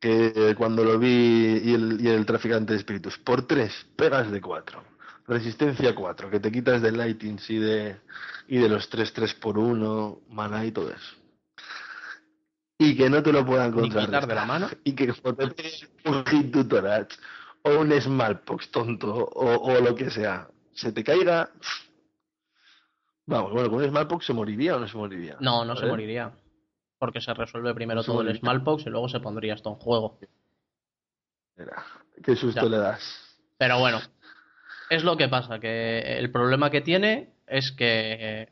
que 0.00 0.54
cuando 0.56 0.84
lo 0.84 0.98
vi 0.98 1.60
y 1.64 1.74
el, 1.74 1.98
y 2.00 2.08
el 2.08 2.26
traficante 2.26 2.72
de 2.74 2.78
espíritus. 2.78 3.18
Por 3.18 3.46
tres, 3.46 3.72
pegas 3.96 4.30
de 4.30 4.40
cuatro. 4.40 4.82
Resistencia 5.26 5.94
4, 5.94 6.28
que 6.30 6.38
te 6.38 6.52
quitas 6.52 6.82
de 6.82 6.92
Lightings 6.92 7.48
y 7.48 7.56
de, 7.56 7.96
y 8.46 8.58
de 8.58 8.68
los 8.68 8.90
3 8.90 9.10
3 9.14 9.32
por 9.34 9.56
1 9.56 10.20
mana 10.28 10.66
y 10.66 10.70
todo 10.70 10.90
eso. 10.90 11.16
Y 12.78 12.96
que 12.96 13.08
no 13.08 13.22
te 13.22 13.32
lo 13.32 13.44
puedan 13.46 13.72
contrarrestar. 13.72 14.26
de 14.26 14.34
la 14.34 14.44
mano. 14.44 14.68
Y 14.84 14.94
que 14.94 15.06
te 15.12 16.10
un 16.10 16.24
hit 16.26 16.52
tutorage 16.52 17.16
o 17.62 17.78
un 17.78 17.92
smallpox 18.00 18.70
tonto 18.70 19.14
o, 19.14 19.56
o 19.72 19.80
lo 19.80 19.94
que 19.94 20.10
sea, 20.10 20.48
se 20.72 20.92
te 20.92 21.02
caiga. 21.04 21.50
Vamos, 23.26 23.52
bueno, 23.52 23.70
con 23.70 23.78
un 23.82 23.88
smallpox 23.88 24.26
se 24.26 24.32
moriría 24.34 24.76
o 24.76 24.80
no 24.80 24.86
se 24.88 24.96
moriría. 24.96 25.36
No, 25.40 25.64
no 25.64 25.76
se 25.76 25.86
¿Eh? 25.86 25.88
moriría. 25.88 26.32
Porque 26.98 27.20
se 27.20 27.32
resuelve 27.32 27.74
primero 27.74 28.00
No 28.00 28.04
todo 28.04 28.20
el. 28.22 28.38
Smallpox 28.38 28.86
y 28.86 28.90
luego 28.90 29.08
se 29.08 29.20
pondría 29.20 29.54
esto 29.54 29.70
en 29.70 29.76
juego. 29.76 30.18
Mira, 31.56 31.84
qué 32.22 32.36
susto 32.36 32.62
Ya. 32.62 32.68
le 32.68 32.78
das. 32.78 33.36
Pero 33.56 33.78
bueno, 33.78 34.00
es 34.90 35.04
lo 35.04 35.16
que 35.16 35.28
pasa, 35.28 35.58
que 35.58 36.18
el 36.18 36.30
problema 36.30 36.70
que 36.70 36.80
tiene 36.80 37.34
es 37.46 37.72
que 37.72 38.48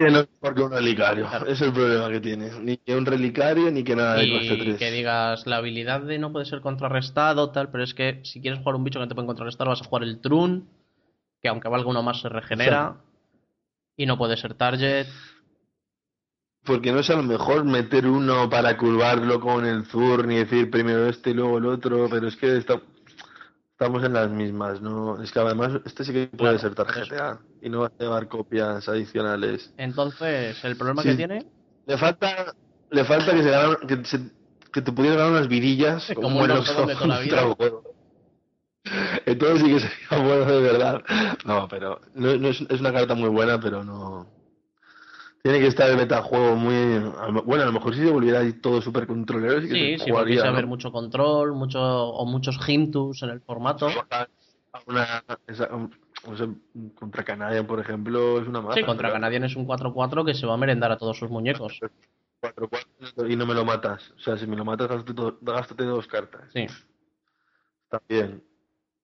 Que 0.00 0.10
no 0.10 0.20
es 0.20 0.28
porque 0.40 0.62
un 0.62 0.72
relicario. 0.72 1.28
Claro. 1.28 1.46
Es 1.46 1.60
el 1.60 1.74
problema 1.74 2.08
que 2.08 2.20
tiene. 2.20 2.50
Ni 2.62 2.78
que 2.78 2.96
un 2.96 3.04
relicario 3.04 3.70
ni 3.70 3.84
que 3.84 3.94
nada 3.94 4.14
de 4.14 4.30
coste 4.30 4.54
y 4.54 4.58
3. 4.58 4.78
que 4.78 4.90
digas 4.90 5.46
la 5.46 5.56
habilidad 5.58 6.00
de 6.00 6.18
no 6.18 6.32
puede 6.32 6.46
ser 6.46 6.62
contrarrestado, 6.62 7.50
tal, 7.50 7.70
pero 7.70 7.84
es 7.84 7.92
que 7.92 8.20
si 8.24 8.40
quieres 8.40 8.60
jugar 8.60 8.76
un 8.76 8.84
bicho 8.84 8.98
que 8.98 9.04
no 9.04 9.08
te 9.08 9.14
puede 9.14 9.26
contrarrestar, 9.26 9.68
vas 9.68 9.82
a 9.82 9.84
jugar 9.84 10.04
el 10.04 10.18
Trun, 10.22 10.66
que 11.42 11.48
aunque 11.50 11.68
valga 11.68 11.90
uno 11.90 12.02
más 12.02 12.18
se 12.22 12.30
regenera, 12.30 12.96
y 13.94 14.06
no 14.06 14.16
puede 14.16 14.38
ser 14.38 14.54
target. 14.54 15.06
Porque 16.64 16.92
no 16.92 17.00
es 17.00 17.10
a 17.10 17.16
lo 17.16 17.22
mejor 17.22 17.64
meter 17.64 18.06
uno 18.06 18.48
para 18.48 18.78
curvarlo 18.78 19.38
con 19.38 19.66
el 19.66 19.84
Zur, 19.84 20.32
y 20.32 20.36
decir 20.36 20.70
primero 20.70 21.08
este 21.08 21.30
y 21.30 21.34
luego 21.34 21.58
el 21.58 21.66
otro, 21.66 22.08
pero 22.10 22.26
es 22.26 22.36
que 22.36 22.56
está- 22.56 22.80
estamos 23.80 24.04
en 24.04 24.12
las 24.12 24.28
mismas, 24.30 24.82
¿no? 24.82 25.22
Es 25.22 25.32
que 25.32 25.38
además 25.38 25.72
este 25.86 26.04
sí 26.04 26.12
que 26.12 26.26
puede 26.26 26.36
Claro, 26.36 26.58
ser 26.58 26.74
tarjeta 26.74 27.40
y 27.62 27.70
no 27.70 27.80
va 27.80 27.86
a 27.86 27.92
llevar 27.98 28.28
copias 28.28 28.86
adicionales. 28.90 29.72
Entonces, 29.78 30.62
el 30.66 30.76
problema 30.76 31.02
Sí. 31.02 31.08
que 31.08 31.14
tiene, 31.14 31.46
Le 31.86 31.96
falta, 31.96 32.54
le 32.90 33.04
falta 33.04 33.32
que 33.34 33.42
se 33.42 33.50
ganan- 33.50 33.78
que, 33.88 34.04
se- 34.04 34.30
que 34.70 34.82
te 34.82 34.92
pudieran 34.92 35.16
ganar 35.18 35.32
unas 35.32 35.48
vidillas 35.48 36.12
Como 36.14 36.28
como, 36.28 36.46
de 36.46 36.94
toda 36.94 37.06
la 37.06 37.20
vida. 37.20 37.46
Oxodon 37.46 37.80
Entonces 39.24 39.60
sí 39.62 39.72
que 39.72 39.80
sería 39.80 40.24
bueno 40.28 40.44
de 40.44 40.60
verdad. 40.60 41.02
No, 41.46 41.66
pero 41.66 42.02
no, 42.14 42.36
no 42.36 42.48
es, 42.48 42.60
es 42.60 42.80
una 42.80 42.92
carta 42.92 43.14
muy 43.14 43.30
buena, 43.30 43.58
pero 43.58 43.82
no. 43.82 44.26
Tiene 45.42 45.58
que 45.58 45.68
estar 45.68 45.88
el 45.88 45.96
metajuego 45.96 46.54
muy. 46.54 46.98
Bueno, 47.44 47.62
a 47.62 47.66
lo 47.66 47.72
mejor 47.72 47.94
si 47.94 48.00
se 48.02 48.10
volviera 48.10 48.40
ahí 48.40 48.52
todo 48.54 48.82
súper 48.82 49.06
controlero, 49.06 49.60
sí 49.62 49.68
sí, 49.68 49.98
se 49.98 50.10
jugaría, 50.10 50.42
a 50.42 50.44
¿no? 50.46 50.50
haber 50.52 50.66
mucho 50.66 50.92
control, 50.92 51.54
mucho 51.54 51.80
o 51.80 52.26
muchos 52.26 52.58
Hintus 52.68 53.22
en 53.22 53.30
el 53.30 53.40
formato. 53.40 53.88
Una, 54.86 55.24
esa- 55.46 55.74
un- 55.74 55.94
no 56.28 56.36
sé, 56.36 56.46
contra 56.94 57.24
Canadian, 57.24 57.66
por 57.66 57.80
ejemplo, 57.80 58.40
es 58.40 58.46
una 58.46 58.60
mala. 58.60 58.74
Sí, 58.74 58.84
contra 58.84 59.10
Canadian 59.10 59.44
es 59.44 59.56
un 59.56 59.66
4-4 59.66 60.24
que 60.24 60.34
se 60.34 60.46
va 60.46 60.54
a 60.54 60.58
merendar 60.58 60.92
a 60.92 60.98
todos 60.98 61.16
sus 61.18 61.30
muñecos. 61.30 61.80
4-4 62.40 63.26
y 63.28 63.34
no 63.36 63.46
me 63.46 63.54
lo 63.54 63.64
matas. 63.64 64.12
O 64.16 64.20
sea, 64.20 64.36
si 64.36 64.46
me 64.46 64.56
lo 64.56 64.64
matas, 64.64 64.88
gástate, 64.88 65.14
to- 65.14 65.38
gástate 65.40 65.84
dos 65.84 66.06
cartas. 66.06 66.50
Sí, 66.52 66.66
También. 67.88 68.44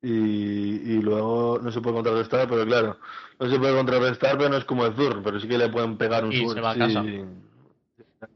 Y, 0.03 0.09
y 0.09 1.03
luego 1.03 1.59
no 1.61 1.73
se 1.73 1.81
puede 1.81 1.97
contrarrestar, 1.97 2.49
pero 2.49 2.65
claro, 2.65 2.99
no 3.41 3.51
se 3.51 3.59
puede 3.59 3.75
contrarrestar, 3.75 4.37
pero 4.37 4.51
no 4.51 4.57
es 4.57 4.65
como 4.65 4.87
el 4.87 4.95
Zur, 4.95 5.23
pero 5.23 5.41
sí 5.41 5.49
que 5.49 5.59
le 5.59 5.69
pueden 5.69 5.97
pegar 5.97 6.25
un 6.25 6.33
Y 6.33 6.49
se 6.49 6.61
va 6.61 6.71
a 6.71 6.75
sí. 6.75 6.81
casa. 6.81 7.05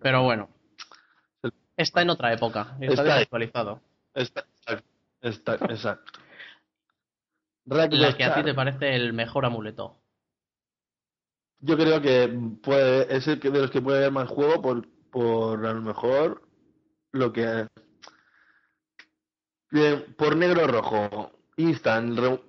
pero 0.00 0.22
bueno. 0.22 0.48
Está 1.76 2.02
en 2.02 2.10
otra 2.10 2.32
época, 2.32 2.76
está, 2.80 2.92
Está 2.92 3.02
desactualizado. 3.04 3.80
Está, 4.14 4.44
está, 5.20 5.54
exacto. 5.54 6.12
La 7.64 7.88
que 7.88 8.24
a 8.24 8.34
ti 8.34 8.42
te 8.42 8.54
parece 8.54 8.96
el 8.96 9.12
mejor 9.12 9.44
amuleto. 9.44 9.96
Yo 11.60 11.76
creo 11.76 12.00
que 12.00 12.28
puede, 12.62 13.14
es 13.14 13.28
el 13.28 13.38
que 13.38 13.50
de 13.50 13.60
los 13.60 13.70
que 13.70 13.82
puede 13.82 13.98
haber 13.98 14.12
más 14.12 14.28
juego 14.28 14.60
por, 14.60 14.88
por 15.10 15.64
a 15.64 15.74
lo 15.74 15.82
mejor 15.82 16.42
lo 17.12 17.32
que 17.32 17.68
Bien, 19.70 20.14
por 20.18 20.36
negro 20.36 20.64
o 20.64 20.66
rojo, 20.66 21.30
instant, 21.60 22.18
re- 22.18 22.40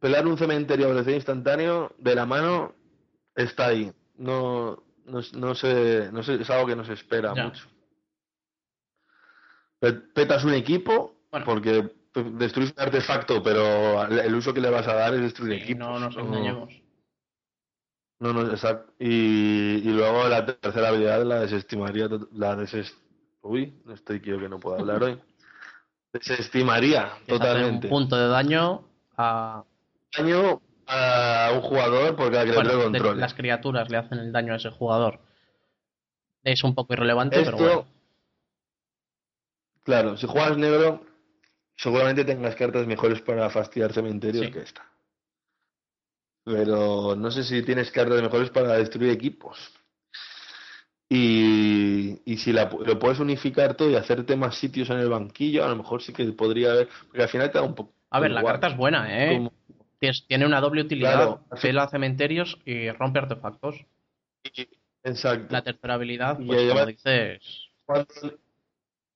pelar 0.00 0.26
un 0.26 0.36
cementerio 0.38 0.86
a 0.86 0.90
velocidad 0.90 1.14
instantáneo 1.16 1.92
de 1.98 2.14
la 2.14 2.26
mano 2.26 2.74
está 3.34 3.66
ahí. 3.68 3.92
No, 4.16 4.82
no, 5.06 5.20
no 5.34 5.54
sé, 5.54 6.10
no 6.12 6.22
sé, 6.22 6.34
es 6.34 6.50
algo 6.50 6.66
que 6.66 6.76
no 6.76 6.84
se 6.84 6.92
espera 6.94 7.34
Ya. 7.34 7.44
mucho. 7.44 7.66
Pe- 9.80 9.92
Petas 9.92 10.44
un 10.44 10.54
equipo 10.54 11.14
Bueno. 11.30 11.44
porque 11.46 11.90
destruyes 12.14 12.72
un 12.76 12.80
artefacto, 12.82 13.42
pero 13.42 14.02
el 14.06 14.34
uso 14.34 14.54
que 14.54 14.60
le 14.60 14.70
vas 14.70 14.86
a 14.86 14.94
dar 14.94 15.14
es 15.14 15.20
destruir 15.20 15.58
Sí, 15.58 15.64
equipos. 15.64 15.78
no 15.80 15.98
nos 15.98 16.16
no- 16.16 16.22
engañemos. 16.22 16.72
no, 18.20 18.32
no, 18.32 18.50
exacto. 18.50 18.92
Y, 18.98 19.82
y 19.84 19.90
luego 19.92 20.28
la 20.28 20.46
tercera 20.46 20.88
habilidad 20.88 21.22
la 21.24 21.40
desestimaría. 21.40 22.08
La 22.32 22.54
deses... 22.56 22.96
Uy, 23.42 23.74
no 23.84 23.92
estoy 23.92 24.20
quiero 24.20 24.38
que 24.40 24.48
no 24.48 24.58
puedo 24.60 24.78
hablar 24.78 25.02
hoy. 25.02 25.20
Desestimaría 26.14 27.12
totalmente. 27.26 27.88
un 27.88 27.90
punto 27.90 28.16
de 28.16 28.28
daño 28.28 28.84
a 29.16 29.64
Daño 30.16 30.60
a 30.86 31.50
un 31.54 31.60
jugador 31.60 32.14
por 32.14 32.30
cada 32.30 32.44
que 32.44 32.52
bueno, 32.52 32.82
controle. 32.84 33.20
las 33.20 33.34
criaturas 33.34 33.90
le 33.90 33.96
hacen 33.96 34.18
el 34.18 34.30
daño 34.32 34.52
a 34.52 34.56
ese 34.56 34.70
jugador. 34.70 35.18
Es 36.44 36.62
un 36.62 36.74
poco 36.74 36.92
irrelevante, 36.92 37.40
Esto, 37.40 37.56
pero 37.56 37.64
bueno. 37.64 37.86
claro, 39.82 40.16
si 40.16 40.26
juegas 40.28 40.56
negro, 40.56 41.04
seguramente 41.76 42.24
tengas 42.24 42.54
cartas 42.54 42.86
mejores 42.86 43.20
para 43.22 43.50
fastidiar 43.50 43.92
cementerios 43.92 44.46
Sí. 44.46 44.52
que 44.52 44.60
esta. 44.60 44.86
Pero 46.44 47.16
no 47.16 47.30
sé 47.32 47.42
si 47.42 47.62
tienes 47.62 47.90
cartas 47.90 48.22
mejores 48.22 48.50
para 48.50 48.74
destruir 48.74 49.10
equipos. 49.10 49.72
Y, 51.08 52.18
y 52.24 52.36
si 52.38 52.52
la 52.52 52.68
lo 52.70 52.98
puedes 52.98 53.20
unificar 53.20 53.74
todo 53.76 53.90
y 53.90 53.94
hacerte 53.94 54.36
más 54.36 54.56
sitios 54.56 54.88
en 54.90 54.98
el 54.98 55.08
banquillo, 55.10 55.64
a 55.64 55.68
lo 55.68 55.76
mejor 55.76 56.02
sí 56.02 56.12
que 56.12 56.24
podría 56.32 56.72
haber. 56.72 56.88
Porque 57.06 57.22
al 57.22 57.28
final 57.28 57.50
te 57.52 57.58
da 57.58 57.64
un 57.64 57.74
poco. 57.74 57.92
A 58.10 58.20
ver, 58.20 58.30
la 58.30 58.42
carta 58.42 58.68
es 58.68 58.76
buena, 58.76 59.06
¿eh? 59.24 59.36
Como- 59.36 59.52
Tiene 60.28 60.44
una 60.44 60.60
doble 60.60 60.82
utilidad. 60.82 61.14
Claro. 61.14 61.44
Pela 61.62 61.88
cementerios 61.88 62.58
y 62.66 62.90
rompe 62.90 63.20
artefactos. 63.20 63.76
Exacto. 65.02 65.46
La 65.50 65.62
tercera 65.62 65.94
habilidad, 65.94 66.38
Y 66.40 66.46
pues 66.46 66.60
como 66.68 66.80
además- 66.80 66.86
dices, 66.88 67.68
Cuando, 67.86 68.06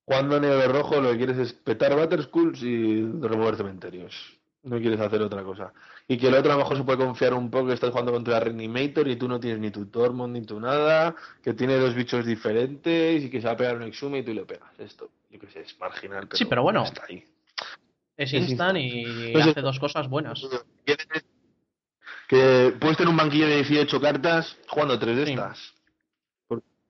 cuando 0.05 0.39
negro 0.39 0.71
rojo 0.71 1.01
lo 1.01 1.11
que 1.11 1.17
quieres 1.17 1.37
es 1.37 1.53
petar 1.53 1.95
Batterschools 1.95 2.61
y 2.63 3.03
remover 3.21 3.55
cementerios. 3.55 4.38
No 4.63 4.77
quieres 4.77 4.99
hacer 4.99 5.21
otra 5.21 5.41
cosa. 5.43 5.71
Y 6.07 6.17
que 6.17 6.27
el 6.27 6.33
otro 6.35 6.51
a 6.51 6.55
lo 6.55 6.61
mejor 6.63 6.75
se 6.77 6.83
puede 6.83 6.97
confiar 6.97 7.33
un 7.33 7.49
poco 7.49 7.67
que 7.67 7.73
estás 7.75 7.91
jugando 7.91 8.11
contra 8.11 8.39
Reanimator 8.41 9.07
y 9.07 9.15
tú 9.15 9.27
no 9.27 9.39
tienes 9.39 9.59
ni 9.59 9.71
tu 9.71 9.85
Tormund 9.85 10.33
ni 10.33 10.45
tu 10.45 10.59
nada, 10.59 11.15
que 11.41 11.53
tiene 11.53 11.77
dos 11.77 11.95
bichos 11.95 12.25
diferentes 12.25 13.23
y 13.23 13.29
que 13.29 13.39
se 13.39 13.47
va 13.47 13.53
a 13.53 13.57
pegar 13.57 13.77
un 13.77 13.83
Exhume 13.83 14.19
y 14.19 14.23
tú 14.23 14.33
le 14.33 14.45
pegas. 14.45 14.77
Esto, 14.77 15.09
yo 15.29 15.39
qué 15.39 15.47
sé, 15.47 15.61
es 15.61 15.79
marginal, 15.79 16.27
pero, 16.27 16.37
Sí, 16.37 16.45
pero 16.45 16.63
bueno. 16.63 16.83
está 16.83 17.05
ahí. 17.07 17.23
es 18.17 18.33
instant 18.33 18.77
y 18.79 19.31
No 19.33 19.43
sé. 19.43 19.49
hace 19.51 19.61
dos 19.61 19.79
cosas 19.79 20.09
buenas. 20.09 20.41
¿Quieres 20.83 21.07
Que 22.27 22.75
puedes 22.79 22.97
tener 22.97 23.09
un 23.09 23.17
banquillo 23.17 23.47
de 23.47 23.55
18 23.63 24.01
cartas 24.01 24.57
jugando 24.67 24.99
tres 24.99 25.15
de 25.15 25.25
Sí. 25.25 25.31
estas. 25.31 25.73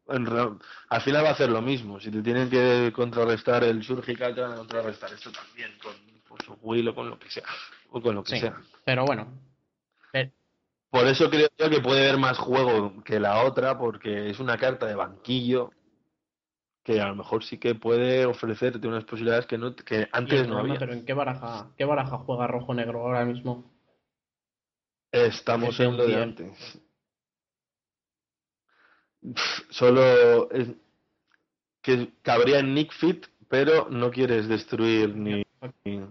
Al 0.08 1.02
final 1.02 1.24
va 1.24 1.30
a 1.30 1.34
hacer 1.34 1.50
lo 1.52 1.62
mismo. 1.62 2.00
Si 2.00 2.10
te 2.10 2.24
tienen 2.24 2.50
que 2.50 2.92
contrarrestar 2.96 3.64
el 3.64 3.84
Surgical, 3.84 4.34
te 4.34 4.42
van 4.42 4.54
a 4.54 4.56
contrarrestar 4.56 5.14
esto 5.14 5.32
también 5.32 5.72
con, 5.84 5.94
con 6.30 6.40
su 6.46 6.54
Will 6.62 6.88
o 6.88 6.96
con 6.96 7.10
lo 7.10 7.20
que 7.20 7.30
sea. 7.30 7.44
O 7.92 8.02
con 8.02 8.16
lo 8.16 8.24
que 8.24 8.36
Sí. 8.36 8.40
sea. 8.40 8.56
Pero 8.86 9.06
bueno, 9.06 9.28
Por 10.92 11.06
eso 11.06 11.30
creo 11.30 11.48
yo 11.56 11.70
que 11.70 11.82
puede 11.82 12.00
haber 12.08 12.18
más 12.20 12.36
juego 12.40 13.04
que 13.04 13.20
la 13.20 13.44
otra, 13.44 13.78
porque 13.78 14.32
es 14.32 14.40
una 14.40 14.58
carta 14.58 14.88
de 14.88 14.96
banquillo 14.96 15.70
que 16.84 17.00
a 17.00 17.08
lo 17.10 17.16
mejor 17.16 17.44
sí 17.44 17.60
que 17.60 17.76
puede 17.76 18.26
ofrecerte 18.26 18.88
unas 18.88 19.04
posibilidades 19.04 19.46
que, 19.46 19.60
no, 19.60 19.76
que 19.76 20.08
antes 20.12 20.48
no 20.48 20.58
había. 20.58 20.80
pero 20.80 20.94
¿en 20.94 21.06
qué 21.06 21.14
baraja, 21.14 21.70
qué 21.78 21.86
baraja 21.86 22.18
juega 22.18 22.48
rojo-negro 22.48 23.02
ahora 23.02 23.24
mismo? 23.24 23.72
Estamos 25.12 25.80
en 25.80 25.96
lo 25.96 26.04
de 26.04 26.08
día. 26.08 26.24
antes. 26.24 26.82
Solo 29.70 30.50
es 30.52 30.70
que 31.84 32.14
cabría 32.24 32.60
en 32.60 32.74
Nick 32.74 32.94
Fit, 32.94 33.28
pero 33.48 33.90
no 33.90 34.10
quieres 34.10 34.48
destruir 34.48 35.16
ni 35.16 35.44
ni, 35.84 36.02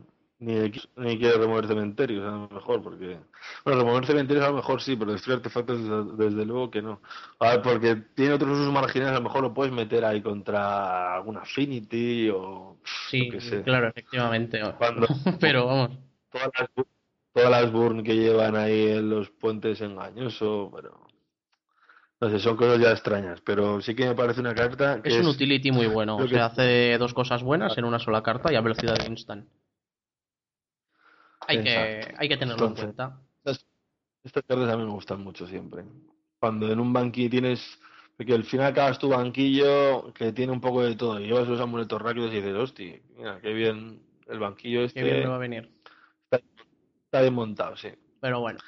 ni, 0.40 0.70
quieres 1.18 1.38
remover 1.38 1.66
cementerios, 1.66 2.24
a 2.24 2.30
lo 2.30 2.48
mejor, 2.48 2.82
porque 2.82 3.18
bueno, 3.64 3.80
remover 3.80 4.06
cementerios 4.06 4.44
a 4.46 4.50
lo 4.50 4.56
mejor 4.56 4.80
sí, 4.80 4.94
pero 4.96 5.12
destruir 5.12 5.38
artefactos 5.38 5.80
desde, 5.80 6.24
desde 6.24 6.44
luego 6.46 6.70
que 6.70 6.80
no. 6.82 7.00
A 7.40 7.50
ver, 7.50 7.62
porque 7.62 7.96
tiene 8.14 8.34
otros 8.34 8.58
usos 8.58 8.72
marginales, 8.72 9.14
a 9.14 9.18
lo 9.18 9.24
mejor 9.24 9.42
lo 9.42 9.54
puedes 9.54 9.72
meter 9.72 10.04
ahí 10.04 10.22
contra 10.22 11.16
alguna 11.16 11.40
Affinity 11.40 12.30
o 12.30 12.76
Sí, 13.10 13.28
qué 13.30 13.40
sé. 13.40 13.62
claro, 13.62 13.88
efectivamente. 13.88 14.60
Cuando- 14.78 15.06
Pero 15.40 15.66
vamos, 15.66 15.98
todas 16.30 16.50
las, 16.58 16.86
todas 17.32 17.50
las 17.50 17.72
burn 17.72 18.02
que 18.04 18.14
llevan 18.16 18.54
ahí 18.56 18.88
en 18.92 19.10
los 19.10 19.30
puentes 19.30 19.80
engañoso, 19.80 20.70
pero 20.74 21.07
no 22.20 22.30
sé, 22.30 22.38
son 22.38 22.56
cosas 22.56 22.80
ya 22.80 22.90
extrañas, 22.90 23.40
pero 23.42 23.80
sí 23.80 23.94
que 23.94 24.06
me 24.08 24.14
parece 24.14 24.40
una 24.40 24.54
carta 24.54 25.00
que 25.02 25.08
es 25.10 25.18
un 25.18 25.28
utility 25.28 25.70
muy 25.70 25.86
bueno. 25.86 26.16
O 26.16 26.26
sea, 26.26 26.28
que- 26.28 26.40
hace 26.40 26.98
dos 26.98 27.14
cosas 27.14 27.42
buenas 27.42 27.76
en 27.78 27.84
una 27.84 27.98
sola 27.98 28.22
carta 28.22 28.52
y 28.52 28.56
a 28.56 28.60
velocidad 28.60 28.96
de 28.96 29.06
instant. 29.06 29.48
Hay 31.46 31.62
que, 31.62 32.14
hay 32.18 32.28
que 32.28 32.36
tenerlo 32.36 32.66
en 32.66 32.74
cuenta. 32.74 33.20
Estas 33.44 34.42
cartas 34.46 34.68
a 34.68 34.76
mí 34.76 34.84
me 34.84 34.90
gustan 34.90 35.20
mucho 35.20 35.46
siempre. 35.46 35.84
Cuando 36.40 36.70
en 36.70 36.80
un 36.80 36.92
banquillo 36.92 37.30
tienes, 37.30 37.78
porque 38.16 38.34
al 38.34 38.44
final 38.44 38.66
acabas 38.72 38.98
tu 38.98 39.08
banquillo 39.08 40.12
que 40.12 40.32
tiene 40.32 40.52
un 40.52 40.60
poco 40.60 40.82
de 40.82 40.96
todo, 40.96 41.18
y 41.20 41.26
llevas 41.26 41.48
los 41.48 41.60
amuletos 41.60 42.02
rápidos 42.02 42.32
y 42.32 42.36
dices, 42.36 42.54
hostia, 42.54 43.00
mira, 43.16 43.40
qué 43.40 43.52
bien 43.54 44.02
el 44.26 44.38
banquillo 44.40 44.86
Qué 44.92 45.02
bien 45.02 45.16
este 45.16 45.22
me 45.22 45.30
va 45.30 45.36
a 45.36 45.38
venir. 45.38 45.70
está 46.30 47.20
bien 47.22 47.34
montado, 47.34 47.76
sí. 47.76 47.88
Pero 48.20 48.40
bueno, 48.40 48.58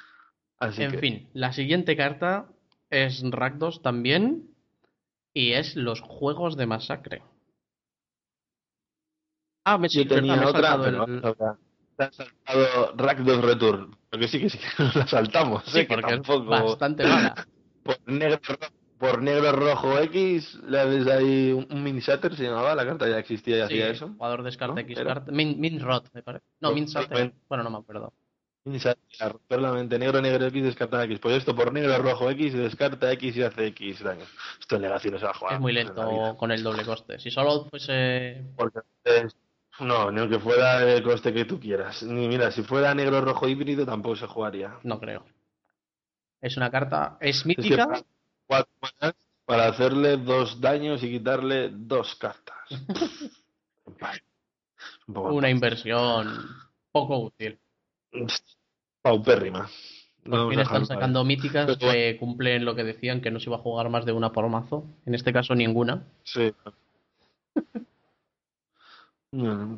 Así 0.57 0.83
en 0.83 0.91
que, 0.91 0.97
fin, 0.99 1.29
la 1.33 1.53
siguiente 1.53 1.95
carta 1.95 2.47
es 2.91 3.23
Rakdos 3.31 3.81
también 3.81 4.49
y 5.33 5.53
es 5.53 5.75
los 5.75 6.01
juegos 6.01 6.57
de 6.57 6.67
masacre. 6.67 7.23
Ah, 9.65 9.77
me, 9.77 9.87
yo 9.89 10.07
tenía 10.07 10.35
me 10.35 10.45
otra, 10.45 10.77
pero 10.83 11.05
el- 11.05 11.21
te 11.97 12.03
has 12.03 12.15
saltado 12.15 12.93
Rakdos 12.97 13.41
Return, 13.43 13.95
porque 14.09 14.27
sí 14.27 14.39
que 14.39 14.49
sí 14.49 14.57
que 14.57 14.83
nos 14.83 14.95
la 14.95 15.07
saltamos, 15.07 15.63
Sí, 15.67 15.79
¿eh? 15.79 15.87
que 15.87 15.95
porque 15.95 16.13
es 16.13 16.21
tampoco 16.21 16.45
bastante 16.49 17.05
mala. 17.05 17.35
por 17.83 17.97
negro 18.07 18.39
por 18.99 19.21
negro 19.23 19.51
rojo 19.53 19.97
X 19.99 20.59
le 20.67 20.79
haces 20.79 21.07
ahí 21.07 21.51
un, 21.51 21.83
mini 21.83 22.01
shatter 22.01 22.35
se 22.35 22.43
llamaba 22.43 22.75
la 22.75 22.85
carta 22.85 23.09
ya 23.09 23.17
existía 23.17 23.57
y 23.57 23.59
Sí, 23.59 23.63
hacía 23.65 23.89
eso 23.89 24.07
jugador 24.09 24.43
descarta 24.43 24.75
¿no? 24.75 24.79
X 24.81 24.99
carta. 24.99 25.31
Min, 25.31 25.59
Min 25.59 25.79
Rot, 25.79 26.07
me 26.13 26.21
parece. 26.21 26.45
No, 26.59 26.69
No, 26.69 26.75
Min 26.75 26.85
Shatter. 26.85 27.17
Min- 27.17 27.33
Bueno, 27.49 27.63
no 27.63 27.71
me 27.71 27.77
acuerdo. 27.77 28.13
A 28.63 29.29
romper 29.29 29.59
la 29.59 29.71
mente 29.71 29.97
negro 29.97 30.21
negro 30.21 30.45
X 30.45 30.63
descarta 30.63 31.03
X 31.05 31.17
pues 31.19 31.37
esto 31.37 31.55
por 31.55 31.73
negro 31.73 31.97
rojo 31.97 32.29
X 32.29 32.53
descarta 32.53 33.11
X 33.13 33.35
y 33.35 33.41
hace 33.41 33.65
X 33.67 34.03
daño 34.03 34.23
esto 34.59 34.75
en 34.75 34.83
Legacy 34.83 35.09
no 35.09 35.17
se 35.17 35.25
va 35.25 35.31
a 35.31 35.33
jugar 35.33 35.53
Es 35.55 35.59
muy 35.59 35.73
lento 35.73 36.35
con 36.37 36.51
el 36.51 36.61
doble 36.61 36.85
coste. 36.85 37.17
Si 37.17 37.31
solo 37.31 37.65
fuese. 37.65 38.53
porque 38.55 38.81
no 39.79 40.11
ni 40.11 40.19
aunque 40.19 40.37
fuera 40.37 40.83
el 40.83 41.01
coste 41.01 41.33
que 41.33 41.45
tú 41.45 41.59
quieras 41.59 42.03
ni 42.03 42.27
mira 42.27 42.51
si 42.51 42.61
fuera 42.61 42.93
negro 42.93 43.21
rojo 43.21 43.47
híbrido 43.47 43.83
tampoco 43.83 44.15
se 44.15 44.27
jugaría 44.27 44.77
No 44.83 44.99
creo. 44.99 45.25
Es 46.39 46.55
una 46.55 46.69
carta. 46.69 47.17
Es 47.19 47.37
es 47.37 47.41
que 47.41 47.47
mítica. 47.47 47.87
para, 47.87 48.01
cuatro 48.45 48.73
manas 48.81 49.15
para 49.45 49.67
hacerle 49.69 50.17
dos 50.17 50.61
daños 50.61 51.01
y 51.03 51.09
quitarle 51.09 51.69
dos 51.73 52.13
cartas 52.15 52.69
un 55.07 55.17
Una 55.17 55.49
inversión 55.49 56.45
poco 56.91 57.17
útil. 57.17 57.59
Paupérrima. 59.01 59.69
A 60.31 60.61
están 60.61 60.85
sacando 60.85 61.23
míticas 61.23 61.77
que 61.77 62.17
cumplen 62.19 62.63
lo 62.63 62.75
que 62.75 62.83
decían 62.83 63.21
que 63.21 63.31
no 63.31 63.39
se 63.39 63.49
iba 63.49 63.57
a 63.57 63.61
jugar 63.61 63.89
más 63.89 64.05
de 64.05 64.11
una 64.11 64.31
por 64.31 64.47
mazo. 64.49 64.85
En 65.05 65.15
este 65.15 65.33
caso, 65.33 65.55
ninguna. 65.55 66.05
Sí. 66.23 66.53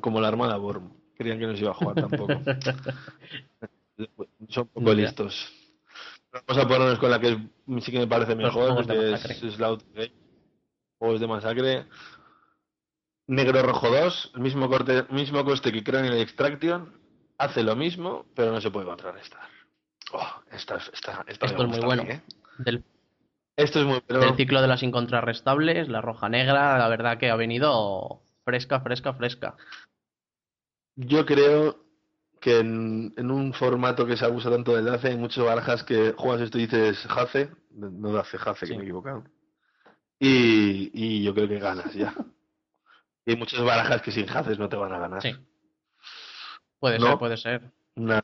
Como 0.02 0.20
la 0.20 0.28
Armada 0.28 0.58
Borm. 0.58 0.92
Creían 1.16 1.40
que 1.40 1.48
no 1.48 1.56
se 1.56 1.62
iba 1.62 1.72
a 1.72 1.76
jugar 1.76 1.96
tampoco. 1.96 2.34
Son 4.50 4.68
poco 4.68 4.94
listos. 4.94 5.54
Vamos 6.34 6.64
a 6.64 6.68
ponernos 6.68 7.00
con 7.00 7.12
la 7.12 7.20
que 7.20 7.38
sí 7.82 7.92
que 7.92 8.00
me 8.00 8.08
parece 8.08 8.36
Los 8.36 8.56
mejor, 8.56 8.88
que 8.88 9.14
es 9.14 9.58
Game. 9.58 10.12
Juegos 10.98 11.22
de 11.22 11.28
masacre. 11.28 11.86
Negro 13.28 13.62
rojo 13.62 13.90
2, 13.90 14.32
el 14.36 14.42
mismo, 14.42 14.68
corte, 14.68 15.06
mismo 15.10 15.46
coste 15.46 15.72
que 15.72 15.84
Cranial 15.84 16.18
Extraction. 16.18 16.92
Hace 17.38 17.64
lo 17.64 17.76
mismo, 17.76 18.26
pero 18.36 18.52
no 18.52 18.62
se 18.62 18.72
puede 18.72 18.86
contrarrestar. 18.86 19.42
Oh, 20.14 20.42
esta, 20.52 20.76
esta, 20.78 21.24
esta 21.28 21.46
Esto 21.48 21.64
es 21.64 21.70
muy 21.70 21.80
bueno. 21.80 22.04
mí, 22.04 22.12
¿eh? 22.12 22.22
Del, 22.60 22.84
Esto 23.58 23.80
es 23.80 23.86
muy 23.86 24.02
bueno. 24.08 24.26
del 24.26 24.36
ciclo 24.36 24.62
de 24.62 24.68
las 24.68 24.84
incontrarrestables, 24.84 25.88
la 25.90 26.02
roja 26.02 26.30
negra, 26.30 26.78
la 26.78 26.88
verdad 26.88 27.18
que 27.18 27.30
ha 27.32 27.36
venido 27.36 28.22
fresca, 28.46 28.80
fresca, 28.82 29.14
fresca. 29.14 29.56
Yo 30.96 31.26
creo 31.26 31.84
que 32.40 32.60
en, 32.60 33.14
en 33.18 33.32
un 33.32 33.54
formato 33.54 34.06
que 34.06 34.18
se 34.18 34.26
abusa 34.26 34.52
tanto 34.52 34.76
del 34.76 34.86
DACE, 34.86 35.08
hay 35.10 35.18
muchas 35.18 35.44
barajas 35.46 35.84
que 35.84 36.14
juegas 36.16 36.42
esto 36.42 36.58
y 36.60 36.62
dices 36.68 37.00
Jace, 37.08 37.50
no 37.72 38.12
DACE, 38.12 38.38
Jace, 38.38 38.66
Sí. 38.66 38.72
que 38.74 38.78
me 38.78 38.84
he 38.84 38.86
equivocado. 38.88 39.24
Y, 40.20 40.92
y 40.94 41.24
yo 41.24 41.34
creo 41.34 41.48
que 41.48 41.60
ganas 41.60 41.94
ya. 41.94 42.14
Y 43.26 43.32
hay 43.32 43.38
muchas 43.38 43.62
barajas 43.64 44.02
que 44.02 44.12
sin 44.12 44.26
Jaces 44.28 44.60
no 44.60 44.68
te 44.68 44.76
van 44.76 44.92
a 44.92 45.00
ganar. 45.00 45.22
Sí. 45.22 45.34
Puede 46.84 47.00
No. 47.00 47.06
ser, 47.06 47.18
puede 47.18 47.38
ser. 47.38 47.62
Una, 47.96 48.22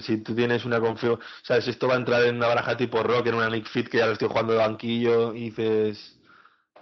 si 0.00 0.16
tú 0.24 0.34
tienes 0.34 0.64
una 0.64 0.80
confio, 0.80 1.20
sabes, 1.42 1.68
esto 1.68 1.86
va 1.86 1.94
a 1.94 1.98
entrar 1.98 2.24
en 2.24 2.34
una 2.34 2.48
baraja 2.48 2.76
tipo 2.76 3.00
rock, 3.00 3.28
en 3.28 3.36
una 3.36 3.48
Nick 3.48 3.68
Fit 3.68 3.88
que 3.88 3.98
ya 3.98 4.06
lo 4.06 4.14
estoy 4.14 4.26
jugando 4.26 4.54
de 4.54 4.58
banquillo 4.58 5.32
y 5.32 5.50
dices, 5.50 6.18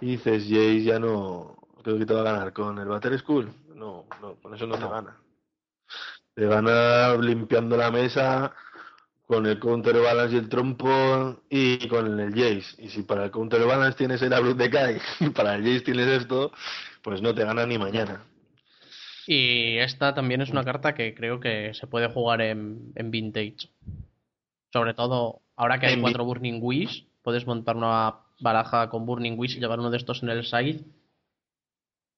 y 0.01 0.15
dices, 0.17 0.45
Jace 0.45 0.81
ya 0.81 0.97
no, 0.97 1.59
creo 1.83 1.99
que 1.99 2.07
te 2.07 2.13
va 2.15 2.21
a 2.21 2.33
ganar 2.33 2.53
con 2.53 2.79
el 2.79 2.87
Batter 2.87 3.19
School. 3.19 3.53
No, 3.75 4.07
no, 4.19 4.33
con 4.41 4.55
eso 4.55 4.65
no 4.65 4.79
te 4.79 4.87
gana. 4.87 5.15
Te 6.33 6.47
gana 6.47 7.13
limpiando 7.17 7.77
la 7.77 7.91
mesa 7.91 8.55
con 9.27 9.45
el 9.45 9.59
counterbalance 9.59 10.33
y 10.33 10.39
el 10.39 10.49
trompo 10.49 11.39
y 11.51 11.87
con 11.87 12.19
el 12.19 12.31
Jace. 12.31 12.81
Y 12.81 12.89
si 12.89 13.03
para 13.03 13.25
el 13.25 13.29
counterbalance 13.29 13.95
tienes 13.95 14.23
el 14.23 14.33
Abrupt 14.33 14.57
Decay 14.57 14.99
y 15.19 15.29
para 15.29 15.53
el 15.53 15.61
Jace 15.61 15.81
tienes 15.81 16.07
esto, 16.07 16.51
pues 17.03 17.21
no 17.21 17.35
te 17.35 17.43
gana 17.43 17.63
ni 17.67 17.77
mañana. 17.77 18.23
Y 19.27 19.77
esta 19.79 20.13
también 20.13 20.41
es 20.41 20.49
una 20.49 20.63
carta 20.63 20.95
que 20.95 21.13
creo 21.13 21.39
que 21.41 21.73
se 21.73 21.85
puede 21.85 22.07
jugar 22.07 22.41
en, 22.41 22.93
en 22.95 23.11
Vintage. 23.11 23.69
Sobre 24.71 24.93
todo, 24.93 25.41
ahora 25.57 25.79
que 25.79 25.87
hay 25.87 25.93
En 25.95 26.01
cuatro 26.01 26.23
Burning 26.23 26.59
Wish, 26.61 27.05
puedes 27.21 27.45
montar 27.45 27.75
una 27.75 28.15
baraja 28.39 28.89
con 28.89 29.05
Burning 29.05 29.37
Wish 29.37 29.57
y 29.57 29.59
llevar 29.59 29.79
uno 29.79 29.89
de 29.89 29.97
estos 29.97 30.23
en 30.23 30.29
el 30.29 30.45
side. 30.45 30.79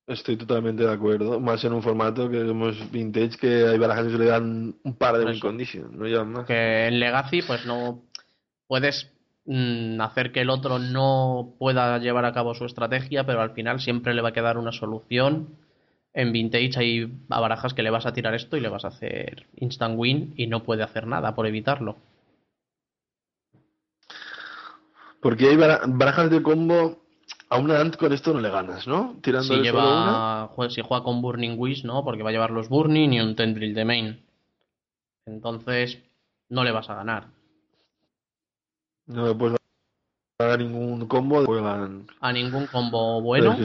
Estoy 0.05 0.37
totalmente 0.37 0.83
de 0.83 0.91
acuerdo. 0.91 1.39
Más 1.39 1.63
en 1.63 1.73
un 1.73 1.81
formato 1.81 2.29
que 2.29 2.45
somos 2.45 2.91
vintage, 2.91 3.37
que 3.37 3.67
hay 3.67 3.77
barajas 3.77 4.05
que 4.05 4.11
se 4.11 4.17
le 4.17 4.25
dan 4.25 4.75
un 4.83 4.93
par 4.95 5.17
de 5.17 5.25
win 5.25 5.39
condition, 5.39 5.97
no 5.97 6.05
llevan 6.05 6.31
más. 6.31 6.45
Que 6.45 6.87
en 6.87 6.99
Legacy, 6.99 7.41
pues 7.41 7.65
no 7.65 8.03
puedes 8.67 9.11
mm, 9.45 9.99
hacer 10.01 10.31
que 10.31 10.41
el 10.41 10.49
otro 10.49 10.77
no 10.77 11.55
pueda 11.57 11.97
llevar 11.97 12.25
a 12.25 12.33
cabo 12.33 12.53
su 12.55 12.65
estrategia, 12.65 13.25
pero 13.25 13.41
al 13.41 13.51
final 13.51 13.79
siempre 13.79 14.13
le 14.13 14.21
va 14.21 14.29
a 14.29 14.33
quedar 14.33 14.57
una 14.57 14.71
solución. 14.71 15.49
En 16.13 16.31
Vintage 16.31 16.71
hay 16.77 17.11
a 17.29 17.39
barajas 17.39 17.73
que 17.73 17.83
le 17.83 17.89
vas 17.91 18.05
a 18.05 18.13
tirar 18.13 18.33
esto 18.33 18.57
y 18.57 18.61
le 18.61 18.69
vas 18.69 18.83
a 18.85 18.89
hacer 18.89 19.45
instant 19.55 19.95
win 19.97 20.33
y 20.37 20.47
no 20.47 20.63
puede 20.63 20.83
hacer 20.83 21.05
nada 21.07 21.35
por 21.35 21.45
evitarlo. 21.45 21.97
Porque 25.21 25.49
hay 25.49 25.57
bara- 25.57 25.81
barajas 25.85 26.29
de 26.31 26.41
combo, 26.41 26.99
a 27.49 27.57
una 27.57 27.79
Ant 27.79 27.97
con 27.97 28.13
esto 28.13 28.33
no 28.33 28.39
le 28.39 28.49
ganas, 28.49 28.87
¿no? 28.87 29.13
Si 29.15 29.21
Tirándole 29.21 29.69
solo 29.69 29.79
una. 29.79 29.95
lleva, 29.95 30.49
jue- 30.55 30.69
si 30.69 30.81
juega 30.81 31.03
con 31.03 31.21
Burning 31.21 31.55
Wish, 31.57 31.83
no, 31.83 32.03
porque 32.03 32.23
va 32.23 32.29
a 32.29 32.31
llevar 32.31 32.51
los 32.51 32.69
Burning 32.69 33.09
y 33.13 33.19
un 33.21 33.35
Tendril 33.35 33.73
de 33.73 33.85
main. 33.85 34.25
Entonces, 35.25 35.99
no 36.49 36.63
le 36.63 36.71
vas 36.71 36.89
a 36.89 36.95
ganar. 36.95 37.27
No 39.07 39.27
le 39.27 39.35
puedes 39.35 39.57
ganar 40.39 40.59
ningún 40.59 41.05
combo. 41.07 41.45
Juegan. 41.45 42.07
A 42.21 42.31
ningún 42.31 42.67
combo 42.67 43.21
bueno. 43.21 43.55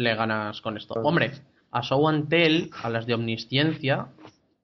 Le 0.00 0.14
ganas 0.14 0.60
con 0.60 0.76
esto. 0.76 0.94
Hombre, 0.94 1.32
a 1.70 1.82
Show 1.82 2.08
and 2.08 2.28
Tell, 2.28 2.70
a 2.82 2.88
las 2.90 3.06
de 3.06 3.14
Omnisciencia, 3.14 4.08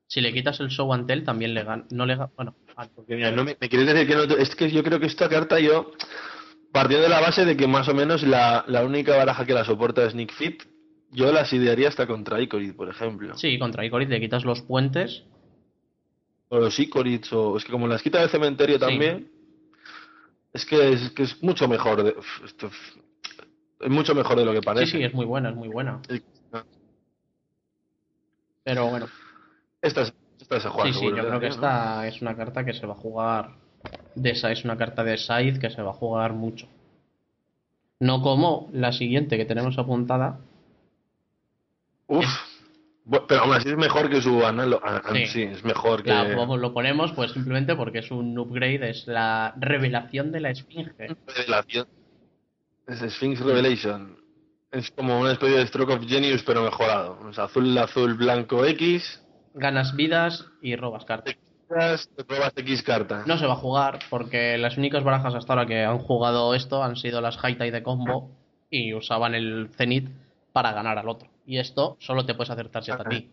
si 0.06 0.20
le 0.20 0.32
quitas 0.32 0.58
el 0.60 0.68
Show 0.68 0.92
and 0.92 1.06
Tell, 1.06 1.24
también 1.24 1.52
le 1.54 1.62
ganas. 1.62 1.90
No 1.92 2.06
le 2.06 2.16
Bueno, 2.36 2.54
a- 2.76 2.86
Porque, 2.88 3.16
mira, 3.16 3.30
no 3.30 3.44
me, 3.44 3.56
me 3.60 3.68
quieres 3.68 3.86
decir 3.86 4.06
que 4.08 4.14
no. 4.16 4.26
te- 4.26 4.40
Es 4.42 4.54
que 4.56 4.70
yo 4.70 4.82
creo 4.82 4.98
que 4.98 5.06
esta 5.06 5.28
carta 5.28 5.60
yo. 5.60 5.92
Partiendo 6.72 7.04
de 7.04 7.08
la 7.08 7.20
base 7.20 7.44
de 7.44 7.56
que 7.56 7.66
más 7.66 7.88
o 7.88 7.94
menos 7.94 8.22
la, 8.22 8.64
la 8.66 8.84
única 8.84 9.16
baraja 9.16 9.46
que 9.46 9.54
la 9.54 9.64
soporta 9.64 10.04
es 10.04 10.14
Nick 10.14 10.32
Fit, 10.32 10.62
yo 11.10 11.32
las 11.32 11.50
idearía 11.52 11.88
hasta 11.88 12.06
contra 12.06 12.40
Icorid, 12.40 12.74
por 12.74 12.88
ejemplo. 12.90 13.34
Sí, 13.38 13.58
contra 13.58 13.84
Icorid 13.86 14.08
le 14.08 14.20
quitas 14.20 14.44
los 14.44 14.60
puentes. 14.62 15.22
O 16.48 16.58
los 16.58 16.78
Icorids, 16.78 17.32
o 17.32 17.56
es 17.56 17.64
que 17.64 17.72
como 17.72 17.86
las 17.88 18.02
quita 18.02 18.20
del 18.20 18.28
cementerio 18.30 18.78
también, 18.78 19.30
es 20.52 20.64
que 20.66 20.92
es, 20.92 21.10
que 21.12 21.22
es 21.22 21.42
mucho 21.42 21.66
mejor. 21.68 22.02
De, 22.02 22.14
esto, 22.44 22.70
es 23.80 23.90
mucho 23.90 24.14
mejor 24.14 24.36
de 24.38 24.44
lo 24.44 24.52
que 24.52 24.58
Sí, 24.60 24.64
parece. 24.64 24.86
sí, 24.98 25.02
es 25.04 25.12
muy 25.14 25.26
buena, 25.26 25.50
es 25.50 25.56
muy 25.56 25.68
buena. 25.68 26.00
Pero 28.64 28.86
bueno, 28.88 29.06
Esta, 29.80 30.02
es- 30.02 30.14
esta 30.40 30.60
se 30.60 30.68
juega 30.68 30.92
sí, 30.92 30.98
sí, 30.98 31.06
yo 31.06 31.16
creo 31.26 31.40
que 31.40 31.48
¿no? 31.48 31.54
esta 31.54 32.06
es 32.08 32.20
una 32.20 32.36
carta 32.36 32.64
que 32.64 32.72
se 32.74 32.86
va 32.86 32.94
a 32.94 32.96
jugar. 32.96 33.50
De 34.16 34.30
esa 34.30 34.50
es 34.50 34.64
una 34.64 34.76
carta 34.76 35.04
de 35.04 35.16
Scythe 35.16 35.60
que 35.60 35.70
se 35.70 35.82
va 35.82 35.90
a 35.90 35.94
jugar 35.94 36.32
mucho. 36.32 36.66
No 38.00 38.20
como 38.22 38.68
la 38.72 38.92
siguiente 38.92 39.36
que 39.36 39.44
tenemos 39.44 39.78
apuntada. 39.78 40.40
Uf. 42.08 42.24
Bu- 43.06 43.24
Pero 43.28 43.42
aún 43.42 43.54
así 43.54 43.68
es 43.68 43.76
mejor 43.76 44.10
que 44.10 44.20
su 44.20 44.44
ah, 44.44 44.52
ah, 44.82 45.02
Sí. 45.14 45.26
Sí. 45.26 45.42
es 45.44 45.62
mejor 45.64 46.02
que. 46.02 46.10
La, 46.10 46.24
lo 46.24 46.74
ponemos 46.74 47.12
pues 47.12 47.30
simplemente 47.32 47.76
porque 47.76 48.00
es 48.00 48.10
un 48.10 48.36
upgrade, 48.36 48.90
es 48.90 49.06
la 49.06 49.54
revelación 49.58 50.32
de 50.32 50.40
la 50.40 50.50
esfinge. 50.50 51.16
Revelación. 51.26 51.86
Es 52.86 53.00
Sphinx 53.00 53.40
Revelation. 53.40 54.16
Es 54.70 54.90
como 54.90 55.20
una 55.20 55.32
especie 55.32 55.58
de 55.58 55.66
Stroke 55.66 55.90
of 55.92 56.06
Genius, 56.06 56.42
pero 56.42 56.62
mejorado. 56.62 57.32
Sea, 57.32 57.44
azul, 57.44 57.76
azul, 57.78 58.14
blanco 58.14 58.64
X. 58.64 59.22
Ganas 59.54 59.96
vidas 59.96 60.46
y 60.60 60.76
robas 60.76 61.04
cartas. 61.04 61.36
Te 62.16 62.24
pruebas 62.24 62.52
X 62.56 62.82
carta. 62.82 63.24
No 63.26 63.38
se 63.38 63.46
va 63.46 63.54
a 63.54 63.56
jugar 63.56 63.98
porque 64.08 64.56
las 64.58 64.76
únicas 64.76 65.02
barajas 65.02 65.34
hasta 65.34 65.52
ahora 65.52 65.66
que 65.66 65.82
han 65.82 65.98
jugado 65.98 66.54
esto 66.54 66.84
han 66.84 66.96
sido 66.96 67.20
las 67.20 67.42
Haitai 67.42 67.70
de 67.70 67.82
combo 67.82 68.30
y 68.70 68.94
usaban 68.94 69.34
el 69.34 69.70
Zenith 69.76 70.08
para 70.52 70.72
ganar 70.72 70.98
al 70.98 71.08
otro. 71.08 71.28
Y 71.44 71.58
esto 71.58 71.96
solo 71.98 72.24
te 72.24 72.34
puedes 72.34 72.50
hacer 72.50 72.68
tarjeta 72.68 73.02
a 73.04 73.08
ti. 73.08 73.30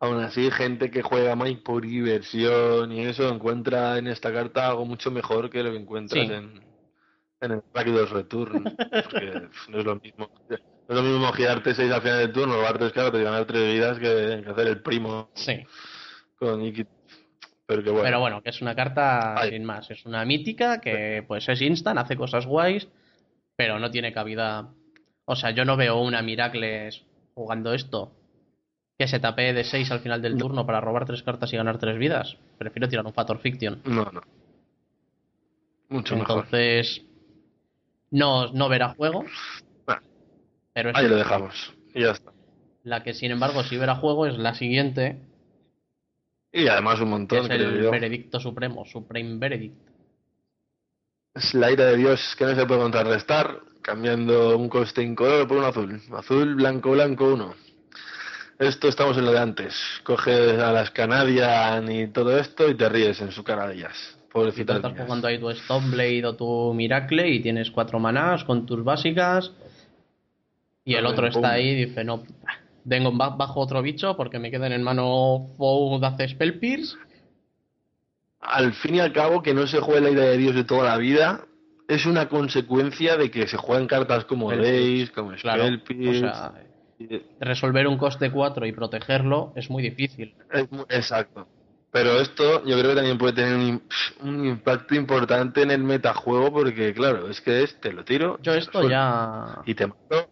Aún 0.00 0.20
así, 0.20 0.50
gente 0.50 0.90
que 0.90 1.02
juega 1.02 1.36
Mike 1.36 1.62
por 1.64 1.82
diversión 1.82 2.92
y 2.92 3.00
eso 3.00 3.28
encuentra 3.28 3.98
en 3.98 4.06
esta 4.06 4.32
carta 4.32 4.68
algo 4.68 4.84
mucho 4.84 5.10
mejor 5.10 5.50
que 5.50 5.62
lo 5.62 5.72
que 5.72 5.78
encuentras 5.78 6.26
Sí. 6.26 6.32
en, 6.32 6.67
en 7.40 7.52
el 7.52 7.62
Rakdos 7.74 8.10
Return. 8.10 8.64
Porque 8.64 9.48
no 9.68 9.78
es 9.78 9.84
lo 9.84 9.96
mismo. 9.96 10.30
No 10.48 10.56
es 10.88 10.96
lo 10.96 11.02
mismo 11.02 11.32
girarte 11.32 11.74
6 11.74 11.92
al 11.92 12.00
final 12.02 12.18
del 12.18 12.32
turno, 12.32 12.54
robar 12.56 12.78
3 12.78 12.92
cartas 12.92 13.20
y 13.20 13.24
ganar 13.24 13.44
3 13.44 13.72
vidas 13.74 13.98
que, 13.98 14.42
que 14.44 14.50
hacer 14.50 14.66
el 14.68 14.82
primo 14.82 15.30
Sí. 15.34 15.64
con 16.38 16.62
Iki. 16.62 16.86
Pero 17.66 17.82
que 17.82 17.90
bueno. 17.90 18.04
Pero 18.04 18.20
bueno, 18.20 18.42
que 18.42 18.48
es 18.50 18.62
una 18.62 18.74
carta 18.74 19.38
Ay. 19.38 19.50
sin 19.50 19.64
más. 19.64 19.90
Es 19.90 20.06
una 20.06 20.24
mítica 20.24 20.80
que 20.80 21.22
pues 21.28 21.46
es 21.48 21.60
instant, 21.60 21.98
hace 21.98 22.16
cosas 22.16 22.46
guays, 22.46 22.88
pero 23.56 23.78
no 23.78 23.90
tiene 23.90 24.12
cabida. 24.12 24.68
O 25.26 25.36
sea, 25.36 25.50
yo 25.50 25.66
no 25.66 25.76
veo 25.76 26.00
una 26.00 26.22
Miracles 26.22 27.04
jugando 27.34 27.74
esto 27.74 28.12
que 28.98 29.06
se 29.06 29.20
tapee 29.20 29.52
de 29.52 29.62
6 29.64 29.90
al 29.92 30.00
final 30.00 30.22
del 30.22 30.36
turno 30.38 30.64
para 30.66 30.80
robar 30.80 31.04
3 31.04 31.22
cartas 31.22 31.52
y 31.52 31.56
ganar 31.58 31.78
3 31.78 31.98
vidas. 31.98 32.36
Prefiero 32.56 32.88
tirar 32.88 33.04
un 33.06 33.12
Factor 33.12 33.38
Fiction. 33.38 33.82
No, 33.84 34.06
no. 34.10 34.22
Mucho 35.90 36.16
mejor. 36.16 36.46
No, 38.10 38.52
no 38.52 38.68
verá 38.68 38.90
juego. 38.94 39.24
Bueno, 39.86 40.02
Pero 40.72 40.92
Ahí 40.94 41.08
lo 41.08 41.16
dejamos. 41.16 41.74
Y 41.94 42.02
ya 42.02 42.12
está. 42.12 42.32
la 42.84 43.02
que, 43.02 43.14
sin 43.14 43.30
embargo, 43.30 43.62
sí 43.64 43.76
verá 43.76 43.96
juego 43.96 44.26
es 44.26 44.38
la 44.38 44.54
siguiente, 44.54 45.20
Y 46.52 46.66
además 46.68 47.00
un 47.00 47.10
montón, 47.10 47.44
es 47.44 47.50
el 47.50 47.82
yo. 47.82 47.90
Veredicto 47.90 48.40
Supremo, 48.40 48.84
Supreme 48.86 49.38
Verdict. 49.38 49.76
Es 51.34 51.54
la 51.54 51.70
ira 51.70 51.84
de 51.86 51.96
Dios 51.96 52.34
que 52.36 52.46
no 52.46 52.54
se 52.54 52.66
puede 52.66 52.80
contrarrestar, 52.80 53.60
cambiando 53.82 54.56
un 54.56 54.68
coste 54.68 55.02
incoloro 55.02 55.46
por 55.46 55.58
un 55.58 55.64
azul. 55.64 56.02
Azul, 56.12 56.54
blanco, 56.54 56.92
blanco, 56.92 57.32
uno. 57.34 57.54
Esto 58.58 58.88
estamos 58.88 59.16
en 59.16 59.24
lo 59.26 59.32
de 59.32 59.38
antes. 59.38 59.74
Coges 60.02 60.58
a 60.58 60.72
las 60.72 60.90
Canadian 60.90 61.90
y 61.92 62.08
todo 62.08 62.36
esto 62.36 62.68
y 62.68 62.74
te 62.76 62.88
ríes 62.88 63.20
en 63.20 63.30
su 63.30 63.44
cara 63.44 63.68
de 63.68 63.74
ellas. 63.74 64.17
Pobrecitas 64.40 64.76
estás 64.76 64.92
jugando 64.98 65.28
ahí 65.28 65.38
tu 65.38 65.50
Stoneblade 65.50 66.24
o 66.26 66.34
tu 66.36 66.72
Miracle 66.74 67.28
y 67.28 67.40
tienes 67.40 67.70
cuatro 67.70 67.98
manás 67.98 68.44
con 68.44 68.66
tus 68.66 68.82
básicas 68.84 69.52
y 70.84 70.94
el 70.94 71.04
otro 71.06 71.26
está 71.26 71.52
ahí 71.52 71.68
y 71.68 71.84
dice, 71.86 72.04
no, 72.04 72.22
vengo 72.84 73.12
ba- 73.12 73.30
bajo 73.36 73.60
otro 73.60 73.82
bicho 73.82 74.16
porque 74.16 74.38
me 74.38 74.50
quedan 74.50 74.72
en 74.72 74.82
mano 74.82 75.46
Foe 75.56 75.98
hace 76.06 76.28
Spell 76.28 76.58
Pierce. 76.58 76.96
Al 78.40 78.72
fin 78.72 78.94
y 78.94 79.00
al 79.00 79.12
cabo, 79.12 79.42
que 79.42 79.52
no 79.52 79.66
se 79.66 79.80
juegue 79.80 80.00
la 80.00 80.10
ira 80.10 80.22
de 80.22 80.36
Dios 80.38 80.54
de 80.54 80.64
toda 80.64 80.84
la 80.84 80.96
vida 80.96 81.44
es 81.88 82.06
una 82.06 82.28
consecuencia 82.28 83.16
de 83.16 83.30
que 83.30 83.48
se 83.48 83.56
juegan 83.56 83.86
cartas 83.86 84.24
como 84.26 84.50
Days, 84.50 85.10
como 85.10 85.32
Claro, 85.32 85.64
Spell 85.64 85.80
o 85.80 85.84
Pierce. 85.84 86.20
sea, 86.20 86.52
y- 86.98 87.22
resolver 87.40 87.86
un 87.86 87.96
coste 87.98 88.30
4 88.30 88.66
y 88.66 88.72
protegerlo 88.72 89.52
es 89.56 89.68
muy 89.70 89.82
difícil. 89.82 90.34
Es 90.52 90.66
Exacto. 90.90 91.46
Pero 91.90 92.20
esto 92.20 92.64
yo 92.66 92.78
creo 92.78 92.90
que 92.90 92.96
también 92.96 93.16
puede 93.16 93.32
tener 93.32 93.54
un, 93.54 93.62
im- 93.62 93.82
un 94.20 94.44
impacto 94.46 94.94
importante 94.94 95.62
en 95.62 95.70
el 95.70 95.82
metajuego 95.82 96.52
porque, 96.52 96.92
claro, 96.92 97.30
es 97.30 97.40
que 97.40 97.62
es, 97.62 97.80
te 97.80 97.92
lo 97.92 98.04
tiro 98.04 98.38
Yo 98.42 98.52
esto 98.52 98.72
suelto, 98.80 98.90
ya... 98.90 99.62
y 99.64 99.74
te 99.74 99.86
mato, 99.86 100.28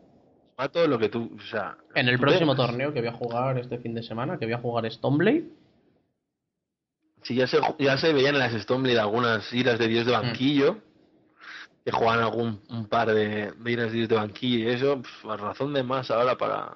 mato 0.58 0.86
lo 0.86 0.98
que 0.98 1.08
tú, 1.08 1.30
o 1.34 1.40
sea... 1.50 1.76
En 1.94 2.08
el 2.08 2.18
próximo 2.18 2.54
torneo 2.54 2.92
que 2.92 3.00
voy 3.00 3.08
a 3.08 3.12
jugar 3.12 3.58
este 3.58 3.78
fin 3.78 3.94
de 3.94 4.02
semana, 4.02 4.38
que 4.38 4.44
voy 4.44 4.52
a 4.54 4.58
jugar 4.58 4.90
Stoneblade, 4.92 5.44
Si 7.22 7.34
ya 7.34 7.46
se, 7.46 7.58
ya 7.78 7.96
se 7.96 8.12
veían 8.12 8.34
en 8.34 8.40
las 8.40 8.52
Stoneblade 8.52 9.00
algunas 9.00 9.50
iras 9.52 9.78
de 9.78 9.86
Mm. 9.86 9.90
Dios 9.90 10.06
de 10.06 10.12
banquillo, 10.12 10.78
que 11.86 11.90
juegan 11.92 12.20
algún 12.20 12.60
un 12.68 12.86
par 12.86 13.08
de, 13.14 13.52
de 13.52 13.72
iras 13.72 13.92
de 13.92 13.96
Dios 13.96 14.08
de 14.10 14.16
banquillo 14.16 14.58
y 14.58 14.72
eso, 14.74 15.00
a 15.28 15.36
razón 15.36 15.72
de 15.72 15.82
más 15.82 16.10
ahora 16.10 16.36
para, 16.36 16.74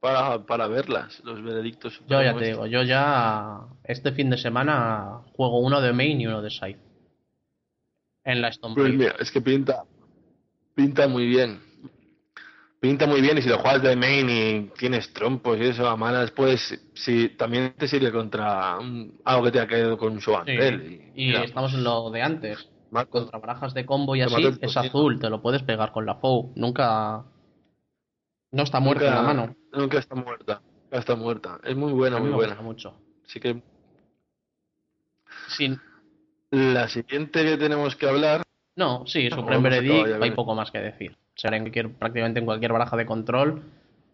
para, 0.00 0.44
para 0.46 0.66
verlas, 0.68 1.20
los 1.24 1.42
veredictos. 1.42 2.00
yo 2.06 2.22
ya 2.22 2.36
te 2.36 2.44
digo, 2.46 2.66
yo 2.66 2.82
ya 2.82 3.60
este 3.84 4.12
fin 4.12 4.30
de 4.30 4.38
semana 4.38 5.22
juego 5.36 5.58
uno 5.60 5.80
de 5.80 5.92
main 5.92 6.20
y 6.20 6.26
uno 6.26 6.42
de 6.42 6.50
side. 6.50 6.78
En 8.24 8.42
la 8.42 8.48
Pues 8.48 8.56
Stoneblade. 8.56 8.96
mira, 8.96 9.14
es 9.18 9.30
que 9.30 9.40
pinta, 9.40 9.84
pinta 10.74 11.08
muy 11.08 11.26
bien. 11.26 11.60
Pinta 12.80 13.06
muy 13.08 13.20
bien 13.20 13.36
y 13.38 13.42
si 13.42 13.48
lo 13.48 13.58
juegas 13.58 13.82
de 13.82 13.96
main 13.96 14.30
y 14.30 14.70
tienes 14.78 15.12
trompos 15.12 15.58
y 15.58 15.64
eso 15.64 15.88
a 15.88 15.96
malas, 15.96 16.30
pues 16.30 16.78
si 16.94 17.30
también 17.30 17.74
te 17.76 17.88
sirve 17.88 18.12
contra 18.12 18.78
un- 18.78 19.18
algo 19.24 19.44
que 19.44 19.50
te 19.50 19.60
ha 19.60 19.66
caído 19.66 19.98
con 19.98 20.12
un 20.12 20.20
show 20.20 20.36
Sí, 20.46 21.10
y 21.16 21.34
estamos 21.34 21.74
en 21.74 21.82
lo 21.82 22.10
de 22.10 22.22
antes. 22.22 22.68
Marco, 22.90 23.18
Contra 23.18 23.38
barajas 23.40 23.74
de 23.74 23.84
combo 23.84 24.14
y 24.14 24.22
así, 24.22 24.44
es 24.60 24.76
azul, 24.76 25.18
te 25.18 25.28
lo 25.28 25.42
puedes 25.42 25.62
pegar 25.62 25.90
con 25.92 26.06
la 26.06 26.14
FOU. 26.14 26.52
Nunca. 26.54 27.24
No 28.50 28.62
está 28.62 28.80
muerta 28.80 29.04
en 29.06 29.10
la 29.14 29.20
nunca- 29.22 29.34
mano. 29.34 29.56
Nunca 29.72 29.98
está 29.98 30.14
muerta. 30.14 30.62
Nunca 30.84 30.98
está 30.98 31.14
muerta. 31.16 31.60
Es 31.64 31.76
muy 31.76 31.92
buena, 31.92 32.18
muy 32.18 32.30
me 32.30 32.34
buena. 32.36 32.52
gusta 32.54 32.62
mucho. 32.62 32.94
Así 33.26 33.40
que 33.40 33.60
Sin... 35.48 35.80
la 36.50 36.88
siguiente 36.88 37.44
que 37.44 37.56
tenemos 37.58 37.94
que 37.96 38.08
hablar, 38.08 38.42
No, 38.76 39.04
sí, 39.06 39.28
No, 39.28 39.36
Supreme 39.36 39.70
ya, 39.86 40.16
hay 40.22 40.30
poco 40.30 40.54
más 40.54 40.70
que 40.70 40.78
decir. 40.78 41.16
Será 41.34 41.56
en 41.56 41.64
cualquier, 41.64 41.92
prácticamente 41.92 42.40
en 42.40 42.46
cualquier 42.46 42.72
baraja 42.72 42.96
de 42.96 43.06
control 43.06 43.62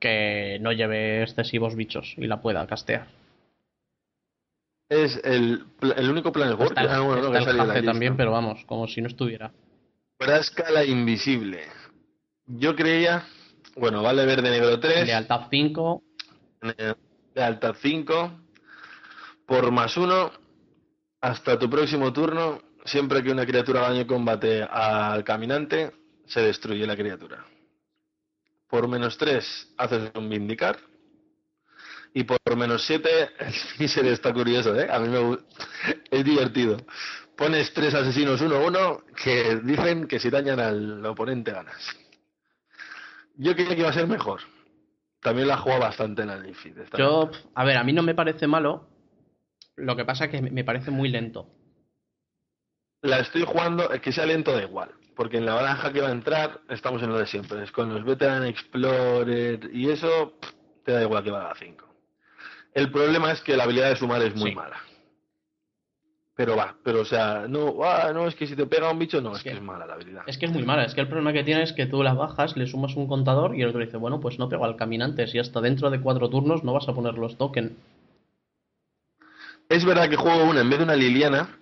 que 0.01 0.59
no 0.61 0.73
lleve 0.73 1.23
excesivos 1.23 1.75
bichos 1.77 2.15
y 2.19 2.27
la 2.27 2.41
pueda 2.43 2.67
castear. 2.67 3.07
es 4.89 5.19
el, 5.25 5.65
el 5.97 6.11
único 6.11 6.33
Planet 6.33 6.61
Está 6.61 6.65
Worker. 6.65 6.85
el, 6.85 6.91
Ah, 6.91 7.01
bueno, 7.01 7.23
no, 7.31 7.37
está 7.39 7.79
el 7.79 7.85
también, 7.85 8.17
pero 8.17 8.33
vamos, 8.33 8.65
como 8.67 8.87
si 8.89 9.01
no 9.01 9.09
estuviera. 9.09 9.53
Frasca 10.19 10.71
la 10.71 10.85
invisible. 10.85 11.63
Yo 12.47 12.75
creía, 12.77 13.25
bueno, 13.77 14.03
vale 14.03 14.25
verde 14.25 14.51
negro 14.51 14.79
3. 14.79 15.07
Lealtad 15.07 15.49
5, 15.51 16.03
Lealtad 17.35 17.75
5. 17.81 18.41
Por 19.47 19.71
más 19.71 19.97
uno, 19.97 20.33
hasta 21.21 21.59
tu 21.59 21.69
próximo 21.69 22.13
turno, 22.13 22.63
siempre 22.85 23.23
que 23.23 23.31
una 23.31 23.47
criatura 23.47 23.83
daño 23.83 24.07
combate 24.07 24.63
al 24.63 25.25
caminante, 25.25 25.93
se 26.27 26.41
destruye 26.41 26.87
la 26.87 26.97
criatura. 26.97 27.45
Por 28.69 28.89
menos 28.89 29.19
3, 29.19 29.75
haces 29.77 30.11
un 30.15 30.29
vindicar. 30.29 30.79
Y 32.15 32.25
por 32.25 32.39
menos 32.57 32.85
7, 32.87 33.09
el 33.39 33.53
finisher 33.53 34.07
está 34.07 34.33
curioso, 34.33 34.75
¿eh? 34.79 34.89
A 34.91 34.99
mí 35.01 35.09
me 35.09 35.39
es 36.11 36.25
divertido. 36.25 36.77
Pones 37.37 37.73
tres 37.73 37.93
asesinos 37.95 38.41
1-1 38.41 39.03
que 39.21 39.57
dicen 39.65 40.07
que 40.07 40.21
si 40.21 40.31
dañan 40.31 40.61
al 40.61 41.05
oponente 41.05 41.51
ganas. 41.51 42.04
Yo 43.37 43.55
creía 43.55 43.75
que 43.75 43.81
iba 43.81 43.91
a 43.91 43.95
ser 43.95 44.07
mejor. 44.07 44.41
También 45.21 45.49
la 45.49 45.57
juega 45.57 45.79
bastante 45.79 46.23
en 46.23 46.31
esta 46.31 46.99
Yo, 46.99 47.31
a 47.55 47.65
ver, 47.65 47.79
a 47.79 47.85
mí 47.85 47.93
no 47.93 48.03
me 48.03 48.15
parece 48.15 48.47
malo. 48.47 48.89
Lo 49.77 49.97
que 49.97 50.05
pasa 50.05 50.27
es 50.27 50.31
que 50.31 50.43
me 50.43 50.65
parece 50.65 50.91
muy 50.91 51.09
lento. 51.09 51.49
La 53.03 53.19
estoy 53.21 53.45
jugando, 53.45 53.91
es 53.91 54.01
que 54.01 54.13
sea 54.13 54.27
lento 54.27 54.53
da 54.53 54.63
igual, 54.63 54.91
porque 55.17 55.39
en 55.39 55.47
la 55.47 55.55
baraja 55.55 55.93
que 55.93 56.01
va 56.01 56.09
a 56.09 56.13
entrar 56.13 56.61
estamos 56.69 57.03
en 57.03 57.11
lo 57.11 57.19
de 57.19 57.27
siempre, 57.27 57.63
es 57.63 57.73
con 57.73 57.93
los 57.93 58.05
Veteran 58.05 58.45
Explorer 58.47 59.71
y 59.73 59.91
eso 59.91 60.39
te 60.85 60.93
da 60.93 61.03
igual 61.03 61.25
que 61.25 61.31
valga 61.31 61.55
5. 61.55 61.87
El 62.75 62.91
problema 62.91 63.33
es 63.33 63.41
que 63.41 63.57
la 63.57 63.65
habilidad 63.65 63.91
de 63.91 63.97
sumar 63.97 64.23
es 64.23 64.35
muy 64.35 64.51
Sí. 64.51 64.57
mala. 64.57 64.77
Pero 66.37 66.57
va, 66.57 66.75
pero 66.83 67.03
o 67.03 67.05
sea, 67.05 67.47
no, 67.49 67.77
ah, 67.85 68.11
no, 68.13 68.27
es 68.27 68.35
que 68.35 68.47
si 68.47 68.57
te 68.57 68.67
pega 68.67 68.91
un 68.91 68.99
bicho, 68.99 69.21
no, 69.21 69.37
es, 69.37 69.43
que- 69.43 69.51
que 69.51 69.57
es 69.57 69.63
mala 69.63 69.87
la 69.87 69.95
habilidad. 69.95 70.23
Es 70.27 70.37
que 70.37 70.47
es 70.47 70.53
muy 70.53 70.65
mala, 70.65 70.85
es 70.85 70.95
que 70.95 71.01
el 71.01 71.09
problema 71.09 71.33
que 71.33 71.45
tiene 71.45 71.63
es 71.63 71.73
que 71.73 71.87
tú 71.87 72.03
la 72.03 72.15
bajas, 72.15 72.57
le 72.57 72.67
sumas 72.67 72.97
un 72.97 73.07
contador 73.07 73.57
y 73.57 73.63
el 73.63 73.69
otro 73.69 73.81
dice, 73.81 73.97
bueno, 73.97 74.21
pues 74.21 74.39
no 74.39 74.49
pego 74.49 74.65
al 74.65 74.77
caminante, 74.77 75.27
si 75.29 75.39
hasta 75.39 75.61
dentro 75.61 75.91
de 75.91 76.01
cuatro 76.01 76.29
turnos 76.29 76.65
no 76.65 76.73
vas 76.73 76.89
a 76.89 76.95
poner 76.95 77.15
los 77.15 77.37
tokens. 77.39 77.73
Es 79.69 79.85
verdad 79.85 80.09
que 80.11 80.17
juego 80.17 80.45
una 80.45 80.61
en 80.61 80.71
vez 80.71 80.79
de 80.79 80.85
una 80.85 80.97
Liliana, 80.97 81.59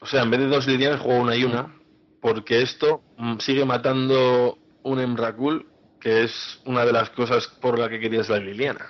o 0.00 0.06
sea, 0.06 0.22
en 0.22 0.30
vez 0.30 0.40
de 0.40 0.48
dos 0.48 0.66
Lilianas 0.66 1.00
juego 1.00 1.22
una 1.22 1.36
y 1.36 1.44
una, 1.44 1.72
porque 2.20 2.62
esto 2.62 3.02
mm, 3.16 3.38
sigue 3.38 3.64
matando 3.64 4.58
un 4.82 5.00
Emrakul, 5.00 5.66
que 6.00 6.24
es 6.24 6.60
una 6.66 6.84
de 6.84 6.92
las 6.92 7.10
cosas 7.10 7.46
por 7.60 7.78
la 7.78 7.88
que 7.88 8.00
querías 8.00 8.28
la 8.28 8.38
Liliana, 8.38 8.86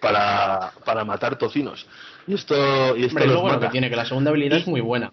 para, 0.00 0.72
para 0.84 1.04
matar 1.04 1.36
tocinos. 1.36 1.86
Y 2.26 2.34
esto, 2.34 2.96
y 2.96 3.04
esto 3.04 3.16
Hombre, 3.16 3.26
luego 3.26 3.48
lo 3.50 3.60
que 3.60 3.68
tiene, 3.68 3.90
que 3.90 3.96
la 3.96 4.04
segunda 4.04 4.30
habilidad 4.30 4.58
es 4.58 4.66
muy 4.66 4.80
buena. 4.80 5.12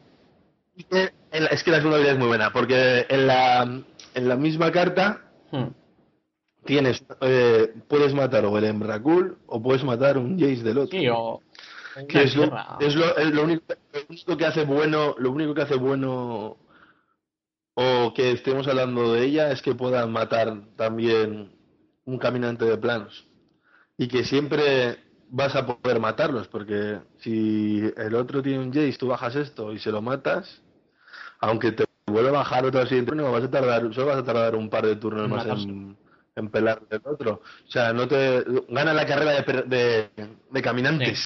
La- 0.90 1.48
Es 1.48 1.64
que 1.64 1.72
la 1.72 1.78
segunda 1.78 1.98
habilidad 1.98 2.14
es 2.14 2.20
muy 2.20 2.28
buena, 2.28 2.52
porque 2.52 3.06
en 3.10 3.28
la, 3.28 3.64
en 4.14 4.30
la 4.30 4.36
misma 4.36 4.72
carta 4.72 5.22
Hmm. 5.52 5.68
tienes, 6.66 7.04
eh, 7.22 7.74
puedes 7.88 8.14
matar 8.14 8.44
o 8.46 8.58
el 8.58 8.66
Emrakul 8.66 9.38
o 9.48 9.62
puedes 9.62 9.84
matar 9.84 10.18
un 10.18 10.38
Jace 10.38 10.64
del 10.64 10.80
otro. 10.80 11.00
Sí, 11.00 11.08
o 11.10 11.42
que 12.10 12.24
es 12.24 12.36
lo, 12.36 12.44
es 12.80 12.96
lo, 12.96 13.18
es 13.18 13.32
lo 13.34 13.44
único, 13.44 13.64
lo 13.94 14.02
único 14.10 14.38
que 14.38 14.46
hace 14.46 14.66
bueno, 14.66 15.16
lo 15.18 15.32
único 15.32 15.54
que 15.54 15.62
hace 15.62 15.76
bueno 15.76 16.58
o 17.76 18.14
que 18.14 18.32
estemos 18.32 18.68
hablando 18.68 19.14
de 19.14 19.24
ella 19.26 19.52
es 19.52 19.62
que 19.62 19.74
puedan 19.76 20.12
matar 20.12 20.62
también 20.76 21.52
un 22.06 22.18
caminante 22.20 22.66
de 22.66 22.78
planos 22.78 23.27
y 23.98 24.08
que 24.08 24.24
siempre 24.24 24.98
vas 25.30 25.56
a 25.56 25.66
poder 25.66 26.00
matarlos 26.00 26.48
porque 26.48 27.00
si 27.20 27.82
el 27.98 28.16
otro 28.16 28.42
tiene 28.42 28.60
un 28.60 28.72
Jace, 28.74 28.98
tú 28.98 29.08
bajas 29.08 29.36
esto 29.36 29.74
y 29.74 29.80
se 29.80 29.92
lo 29.92 30.02
matas, 30.02 30.62
aunque 31.40 31.72
te 31.72 31.86
vuelva 32.08 32.30
a 32.30 32.34
bajar 32.34 32.66
otro 32.66 32.86
siguiente 32.86 33.12
turno, 33.12 33.32
vas 33.32 33.44
a 33.44 33.52
tardar, 33.52 33.94
solo 33.94 34.08
vas 34.08 34.18
a 34.18 34.24
tardar 34.24 34.56
un 34.56 34.70
par 34.70 34.86
de 34.86 34.96
turnos 34.96 35.30
más 35.30 35.46
en, 35.46 35.98
en 36.36 36.50
pelar 36.50 36.88
del 36.88 37.02
otro. 37.06 37.42
O 37.68 37.72
sea, 37.72 37.94
no 37.94 38.08
te 38.08 38.44
gana 38.70 38.94
la 38.94 39.06
carrera 39.06 39.42
de, 39.42 39.64
de, 39.64 40.10
de 40.52 40.62
caminantes. 40.62 41.26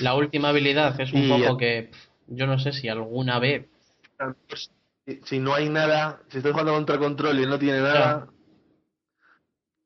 La 0.00 0.14
última 0.14 0.50
habilidad 0.50 1.00
es 1.00 1.12
un 1.12 1.22
Y- 1.22 1.42
poco 1.42 1.56
que 1.58 1.90
yo 2.28 2.46
no 2.46 2.58
sé 2.58 2.72
si 2.72 2.88
alguna 2.88 3.38
vez 3.38 3.66
si, 5.06 5.20
si 5.24 5.38
no 5.38 5.54
hay 5.54 5.68
nada, 5.68 6.20
si 6.28 6.38
estás 6.38 6.52
jugando 6.52 6.74
contra 6.74 6.98
control 6.98 7.40
y 7.40 7.46
no 7.46 7.58
tiene 7.58 7.80
nada, 7.80 8.26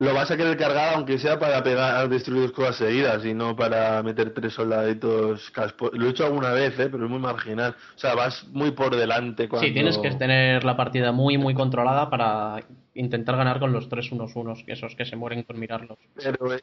lo 0.00 0.14
vas 0.14 0.30
a 0.30 0.36
querer 0.36 0.56
cargar 0.56 0.94
aunque 0.94 1.18
sea 1.18 1.38
para 1.38 1.62
pegar, 1.62 2.08
destruir 2.08 2.42
dos 2.42 2.52
cosas 2.52 2.76
seguidas 2.76 3.22
y 3.24 3.34
no 3.34 3.54
para 3.54 4.02
meter 4.02 4.32
tres 4.32 4.54
soldaditos 4.54 5.50
caspo. 5.50 5.90
Lo 5.92 6.06
he 6.06 6.10
hecho 6.10 6.24
alguna 6.24 6.52
vez, 6.52 6.78
¿eh? 6.78 6.88
pero 6.90 7.04
es 7.04 7.10
muy 7.10 7.18
marginal. 7.18 7.76
O 7.94 7.98
sea, 7.98 8.14
vas 8.14 8.46
muy 8.48 8.70
por 8.70 8.96
delante 8.96 9.46
cuando... 9.46 9.68
Sí, 9.68 9.74
tienes 9.74 9.98
que 9.98 10.10
tener 10.12 10.64
la 10.64 10.74
partida 10.74 11.12
muy, 11.12 11.36
muy 11.36 11.52
controlada 11.52 12.08
para 12.08 12.64
intentar 12.94 13.36
ganar 13.36 13.60
con 13.60 13.72
los 13.72 13.90
tres 13.90 14.10
unos 14.10 14.34
unos, 14.34 14.64
que 14.64 14.72
esos 14.72 14.96
que 14.96 15.04
se 15.04 15.16
mueren 15.16 15.42
con 15.42 15.58
mirarlos. 15.60 15.98
Pero 16.14 16.56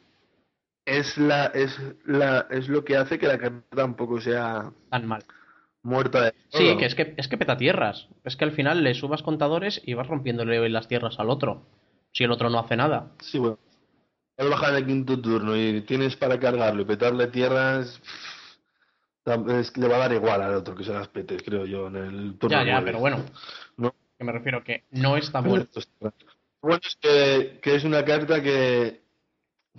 es 0.84 1.16
la, 1.16 1.46
es 1.46 1.80
la, 2.06 2.48
es 2.50 2.68
lo 2.68 2.84
que 2.84 2.96
hace 2.96 3.20
que 3.20 3.28
la 3.28 3.38
carta 3.38 3.62
tampoco 3.76 4.20
sea 4.20 4.72
Tan 4.90 5.06
mal. 5.06 5.22
muerta 5.84 6.24
de 6.24 6.34
Sí, 6.48 6.76
que 6.76 6.86
es 6.86 6.96
que 6.96 7.14
es 7.16 7.28
que 7.28 7.38
peta 7.38 7.56
tierras. 7.56 8.08
Es 8.24 8.36
que 8.36 8.44
al 8.44 8.52
final 8.52 8.82
le 8.82 8.94
subas 8.94 9.22
contadores 9.22 9.80
y 9.84 9.94
vas 9.94 10.08
rompiéndole 10.08 10.68
las 10.70 10.88
tierras 10.88 11.20
al 11.20 11.30
otro. 11.30 11.77
Si 12.12 12.24
el 12.24 12.30
otro 12.32 12.50
no 12.50 12.58
hace 12.58 12.76
nada. 12.76 13.12
Sí, 13.20 13.38
bueno. 13.38 13.58
Al 14.36 14.48
bajar 14.50 14.74
el 14.74 14.86
quinto 14.86 15.20
turno 15.20 15.56
y 15.56 15.80
tienes 15.82 16.14
para 16.16 16.38
cargarlo 16.38 16.82
y 16.82 16.84
petarle 16.84 17.26
tierras, 17.26 18.00
es 19.48 19.70
que 19.72 19.80
le 19.80 19.88
va 19.88 19.96
a 19.96 20.00
dar 20.00 20.12
igual 20.12 20.40
al 20.42 20.54
otro 20.54 20.74
que 20.74 20.84
se 20.84 20.92
las 20.92 21.08
petes, 21.08 21.42
creo 21.42 21.66
yo, 21.66 21.88
en 21.88 21.96
el 21.96 22.38
turno 22.38 22.56
Ya, 22.56 22.64
ya, 22.64 22.84
pero 22.84 22.98
bueno. 23.00 23.18
No. 23.76 23.94
Que 24.16 24.24
me 24.24 24.32
refiero 24.32 24.62
que 24.64 24.84
no 24.92 25.16
está 25.16 25.40
muerto. 25.42 25.80
Lo 26.00 26.12
bueno 26.62 26.80
es 26.84 26.96
que, 27.00 27.58
que 27.60 27.74
es 27.74 27.84
una 27.84 28.04
carta 28.04 28.42
que 28.42 29.02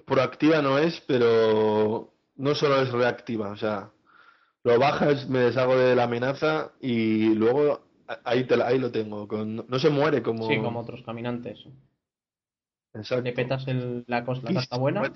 proactiva 0.06 0.62
no 0.62 0.78
es, 0.78 1.02
pero 1.02 2.14
no 2.36 2.56
solo 2.56 2.82
es 2.82 2.92
reactiva, 2.92 3.50
o 3.50 3.58
sea, 3.58 3.90
lo 4.64 4.78
bajas, 4.80 5.28
me 5.28 5.40
deshago 5.40 5.78
de 5.78 5.96
la 5.96 6.04
amenaza 6.04 6.72
y 6.82 7.34
luego 7.34 7.82
ahí, 8.24 8.44
te 8.46 8.56
la- 8.58 8.68
ahí 8.68 8.78
lo 8.78 8.92
tengo. 8.92 9.28
Con, 9.28 9.66
no 9.68 9.80
se 9.80 9.90
muere 9.90 10.22
como... 10.22 10.48
Sí, 10.48 10.58
como 10.58 10.82
otros 10.82 11.02
caminantes. 11.04 11.60
Exacto. 13.00 13.24
Le 13.24 13.34
petas 13.34 13.68
el- 13.68 14.04
la, 14.08 14.24
cosa, 14.26 14.42
la 14.44 14.54
carta 14.62 14.78
buena. 14.78 15.12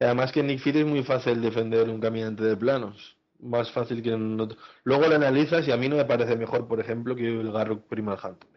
Y 0.00 0.04
Además 0.04 0.32
que 0.32 0.40
en 0.40 0.48
Nick 0.48 0.60
Fit 0.60 0.76
es 0.76 0.86
muy 0.86 1.02
fácil 1.02 1.40
defender 1.40 1.88
un 1.88 2.00
caminante 2.00 2.42
de 2.44 2.56
planos. 2.56 3.16
Más 3.40 3.70
fácil 3.70 4.02
que 4.02 4.12
en 4.12 4.40
otro. 4.40 4.58
Luego 4.84 5.06
lo 5.06 5.16
analizas 5.16 5.66
y 5.68 5.72
a 5.72 5.76
mí 5.76 5.88
no 5.88 5.96
me 5.96 6.04
parece 6.04 6.36
mejor, 6.36 6.66
por 6.66 6.80
ejemplo, 6.80 7.14
que 7.14 7.26
el 7.28 7.52
Garruk 7.52 7.84
Primal 7.86 8.18
Hunter. 8.22 8.48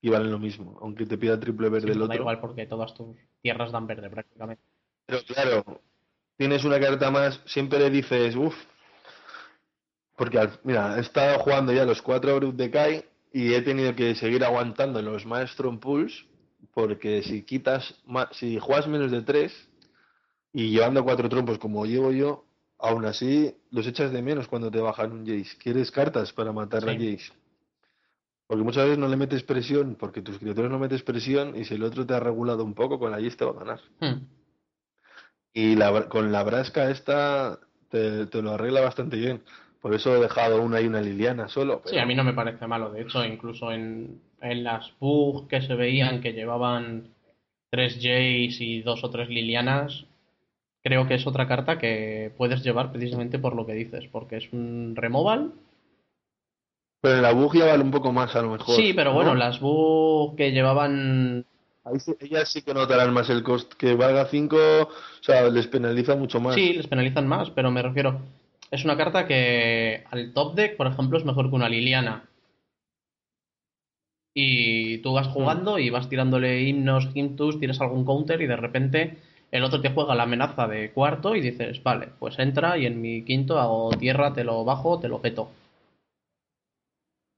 Y 0.00 0.10
valen 0.10 0.30
lo 0.30 0.38
mismo, 0.38 0.78
aunque 0.82 1.06
te 1.06 1.16
pida 1.16 1.40
triple 1.40 1.70
verde 1.70 1.86
Sí, 1.86 1.92
el 1.92 1.98
da 2.00 2.04
otro. 2.04 2.16
igual 2.16 2.40
porque 2.40 2.66
todas 2.66 2.92
tus 2.94 3.16
tierras 3.40 3.72
dan 3.72 3.86
verde 3.86 4.10
prácticamente. 4.10 4.62
Pero 5.06 5.20
claro, 5.26 5.80
tienes 6.36 6.64
una 6.64 6.78
carta 6.78 7.10
más, 7.10 7.40
siempre 7.46 7.78
le 7.78 7.90
dices, 7.90 8.36
uff. 8.36 8.54
Porque, 10.16 10.46
mira, 10.62 10.96
he 10.96 11.00
estado 11.00 11.38
jugando 11.38 11.72
ya 11.72 11.84
los 11.84 12.00
cuatro 12.02 12.36
Brut 12.36 12.54
de 12.54 12.70
Kai 12.70 13.04
y 13.34 13.52
he 13.52 13.62
tenido 13.62 13.96
que 13.96 14.14
seguir 14.14 14.44
aguantando 14.44 15.02
los 15.02 15.26
Maestro 15.26 15.78
Pulse. 15.80 16.24
Porque 16.72 17.22
si 17.22 17.42
quitas, 17.42 17.94
si 18.32 18.58
juegas 18.58 18.88
menos 18.88 19.10
de 19.10 19.22
tres 19.22 19.52
y 20.52 20.70
llevando 20.70 21.04
cuatro 21.04 21.28
trompos 21.28 21.58
como 21.58 21.84
llevo 21.84 22.12
yo, 22.12 22.44
aún 22.78 23.04
así 23.04 23.54
los 23.70 23.86
echas 23.86 24.12
de 24.12 24.22
menos 24.22 24.48
cuando 24.48 24.70
te 24.70 24.80
bajan 24.80 25.12
un 25.12 25.26
Jace. 25.26 25.56
Quieres 25.58 25.90
cartas 25.90 26.32
para 26.32 26.52
matar 26.52 26.88
a 26.88 26.92
Sí. 26.92 27.16
Jace. 27.16 27.32
Porque 28.46 28.62
muchas 28.62 28.84
veces 28.84 28.98
no 28.98 29.08
le 29.08 29.16
metes 29.16 29.42
presión, 29.42 29.96
porque 29.96 30.22
tus 30.22 30.38
criaturas 30.38 30.70
no 30.70 30.78
metes 30.78 31.02
presión 31.02 31.56
y 31.56 31.64
si 31.64 31.74
el 31.74 31.82
otro 31.82 32.06
te 32.06 32.14
ha 32.14 32.20
regulado 32.20 32.64
un 32.64 32.74
poco, 32.74 32.98
con 32.98 33.10
la 33.10 33.18
Jace 33.18 33.36
te 33.36 33.44
va 33.44 33.50
a 33.50 33.64
ganar. 33.64 33.80
Hmm. 34.00 34.26
Y 35.52 35.74
la, 35.74 36.08
con 36.08 36.30
la 36.30 36.42
brasca 36.44 36.90
esta 36.90 37.58
te, 37.88 38.26
te 38.26 38.42
lo 38.42 38.52
arregla 38.52 38.80
bastante 38.80 39.16
bien. 39.16 39.42
Por 39.84 39.92
eso 39.92 40.16
he 40.16 40.20
dejado 40.20 40.62
una 40.62 40.80
y 40.80 40.86
una 40.86 41.02
Liliana 41.02 41.46
solo. 41.46 41.82
Sí, 41.84 41.98
a 41.98 42.06
mí 42.06 42.14
no 42.14 42.24
me 42.24 42.32
parece 42.32 42.66
malo. 42.66 42.90
De 42.90 43.02
hecho, 43.02 43.22
incluso 43.22 43.70
en, 43.70 44.18
en 44.40 44.64
las 44.64 44.90
bugs 44.98 45.46
que 45.46 45.60
se 45.60 45.74
veían 45.74 46.22
que 46.22 46.32
llevaban 46.32 47.08
tres 47.70 47.98
Jays 48.00 48.62
y 48.62 48.80
dos 48.80 49.04
o 49.04 49.10
tres 49.10 49.28
Lilianas, 49.28 50.06
creo 50.82 51.06
que 51.06 51.16
es 51.16 51.26
otra 51.26 51.46
carta 51.46 51.76
que 51.76 52.32
puedes 52.38 52.64
llevar 52.64 52.92
precisamente 52.92 53.38
por 53.38 53.54
lo 53.54 53.66
que 53.66 53.74
dices, 53.74 54.06
porque 54.10 54.38
es 54.38 54.50
un 54.54 54.94
removal. 54.96 55.52
Pero 57.02 57.16
en 57.16 57.22
la 57.22 57.32
bugia 57.34 57.66
vale 57.66 57.82
un 57.82 57.90
poco 57.90 58.10
más 58.10 58.34
a 58.34 58.40
lo 58.40 58.52
mejor. 58.52 58.76
Sí, 58.76 58.94
pero 58.94 59.12
bueno, 59.12 59.34
¿no? 59.34 59.38
las 59.38 59.60
bugs 59.60 60.34
que 60.38 60.52
llevaban 60.52 61.44
Ahí 61.84 62.00
sí- 62.00 62.16
ellas 62.20 62.50
sí 62.50 62.62
que 62.62 62.72
notarán 62.72 63.12
más 63.12 63.28
el 63.28 63.42
cost. 63.42 63.74
Que 63.74 63.94
valga 63.94 64.24
5, 64.30 64.56
o 64.56 64.88
sea, 65.22 65.50
les 65.50 65.66
penaliza 65.66 66.16
mucho 66.16 66.40
más. 66.40 66.54
Sí, 66.54 66.72
les 66.72 66.86
penalizan 66.86 67.28
más, 67.28 67.50
pero 67.50 67.70
me 67.70 67.82
refiero, 67.82 68.22
es 68.74 68.84
una 68.84 68.96
carta 68.96 69.26
que 69.26 70.04
al 70.10 70.32
top 70.32 70.54
deck, 70.54 70.76
por 70.76 70.88
ejemplo, 70.88 71.16
es 71.16 71.24
mejor 71.24 71.48
que 71.48 71.54
una 71.54 71.68
Liliana. 71.68 72.28
Y 74.34 74.98
tú 74.98 75.12
vas 75.12 75.28
jugando 75.28 75.78
y 75.78 75.90
vas 75.90 76.08
tirándole 76.08 76.62
himnos, 76.62 77.06
quintus, 77.06 77.60
tiras 77.60 77.80
algún 77.80 78.04
counter 78.04 78.42
y 78.42 78.46
de 78.48 78.56
repente 78.56 79.18
el 79.52 79.62
otro 79.62 79.80
te 79.80 79.90
juega 79.90 80.16
la 80.16 80.24
amenaza 80.24 80.66
de 80.66 80.90
cuarto 80.90 81.36
y 81.36 81.40
dices, 81.40 81.80
vale, 81.84 82.08
pues 82.18 82.36
entra 82.40 82.76
y 82.76 82.86
en 82.86 83.00
mi 83.00 83.24
quinto 83.24 83.60
hago 83.60 83.90
tierra, 83.90 84.32
te 84.32 84.42
lo 84.42 84.64
bajo, 84.64 84.98
te 84.98 85.08
lo 85.08 85.20
peto. 85.22 85.50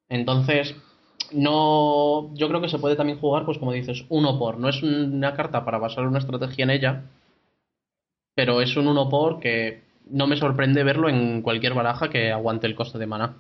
Entonces, 0.08 0.74
no, 1.32 2.34
yo 2.34 2.48
creo 2.48 2.62
que 2.62 2.70
se 2.70 2.78
puede 2.78 2.96
también 2.96 3.18
jugar, 3.18 3.44
pues 3.44 3.58
como 3.58 3.72
dices, 3.72 4.06
uno 4.08 4.38
por. 4.38 4.58
No 4.58 4.70
es 4.70 4.82
una 4.82 5.34
carta 5.34 5.66
para 5.66 5.78
basar 5.78 6.06
una 6.06 6.20
estrategia 6.20 6.62
en 6.62 6.70
ella, 6.70 7.02
pero 8.34 8.62
es 8.62 8.74
un 8.78 8.86
uno 8.86 9.10
por 9.10 9.38
que 9.40 9.85
no 10.06 10.26
me 10.26 10.36
sorprende 10.36 10.82
verlo 10.84 11.08
en 11.08 11.42
cualquier 11.42 11.74
baraja 11.74 12.08
que 12.08 12.32
aguante 12.32 12.66
el 12.66 12.74
coste 12.74 12.98
de 12.98 13.06
mana. 13.06 13.36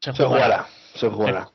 Se 0.00 0.12
Se 0.12 0.24
jugará. 0.24 0.66
se 0.94 1.08
jugará. 1.08 1.50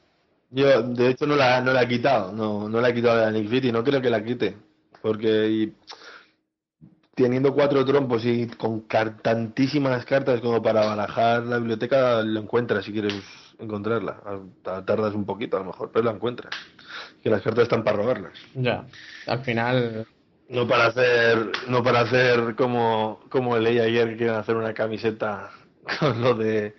Yo, 0.52 0.82
de 0.84 1.10
hecho, 1.10 1.26
no 1.26 1.36
la, 1.36 1.60
no 1.62 1.74
la 1.74 1.84
he 1.84 1.88
quitado. 1.88 2.32
No, 2.32 2.70
no 2.70 2.80
la 2.80 2.90
he 2.90 2.94
quitado 2.94 3.18
de 3.18 3.26
la 3.26 3.32
Nick 3.32 3.50
Fit 3.50 3.66
y 3.66 3.72
no 3.72 3.84
creo 3.84 4.02
que 4.02 4.10
la 4.10 4.24
quite. 4.24 4.56
Porque 5.02 5.50
y- 5.50 5.74
teniendo 7.16 7.54
cuatro 7.54 7.84
trompos 7.86 8.24
y 8.26 8.48
con 8.48 8.82
car- 8.82 9.18
tantísimas 9.22 10.06
cartas 10.06 10.42
como 10.42 10.62
para 10.62 10.86
barajar 10.86 11.44
la 11.44 11.58
biblioteca, 11.58 12.22
lo 12.22 12.40
encuentras 12.42 12.86
si 12.86 12.92
quieres 12.92 13.16
encontrarla. 13.58 14.22
Tardas 14.86 15.14
un 15.14 15.26
poquito 15.26 15.58
a 15.58 15.62
lo 15.62 15.68
mejor, 15.68 15.92
pero 15.92 16.06
la 16.06 16.12
encuentras. 16.12 16.54
Que 17.24 17.30
las 17.30 17.42
cartas 17.42 17.64
están 17.64 17.84
para 17.84 17.98
robarlas. 17.98 18.34
Ya, 18.54 18.86
al 19.28 19.40
final, 19.44 20.06
No 20.48 20.68
para 20.68 20.88
hacer, 20.88 21.52
no 21.68 21.84
para 21.84 22.02
hacer 22.02 22.56
como, 22.56 23.20
como 23.30 23.58
leí 23.58 23.80
ayer 23.80 24.10
que 24.10 24.18
quieren 24.18 24.36
hacer 24.36 24.56
una 24.56 24.74
camiseta 24.74 25.52
con 26.00 26.22
lo 26.22 26.36
de 26.36 26.76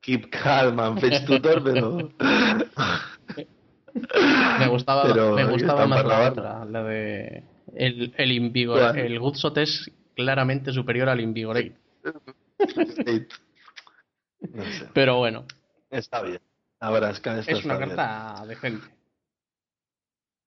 Keep 0.00 0.30
Calm 0.30 0.80
and 0.80 1.00
Fetch 1.00 1.24
Tutor, 1.24 1.62
pero 1.62 2.10
me 4.58 4.66
gustaba, 4.68 5.04
Pero 5.04 5.34
me 5.34 5.44
gustaba 5.44 5.86
más 5.86 6.04
la 6.04 6.28
otra, 6.28 6.64
la 6.64 6.82
de 6.82 7.44
el, 7.74 8.14
el 8.16 8.32
Invigor, 8.32 8.98
el 8.98 9.18
Good 9.18 9.36
Shot 9.36 9.58
es 9.58 9.90
claramente 10.14 10.72
superior 10.72 11.08
al 11.08 11.20
Invigorate. 11.20 11.74
No 14.52 14.62
sé. 14.62 14.90
Pero 14.92 15.16
bueno, 15.16 15.46
Está 15.90 16.22
bien. 16.22 16.40
Ahora 16.80 17.10
es 17.10 17.20
que 17.20 17.38
esto 17.38 17.52
es 17.52 17.64
una 17.64 17.78
carta 17.78 18.44
decente. 18.46 18.86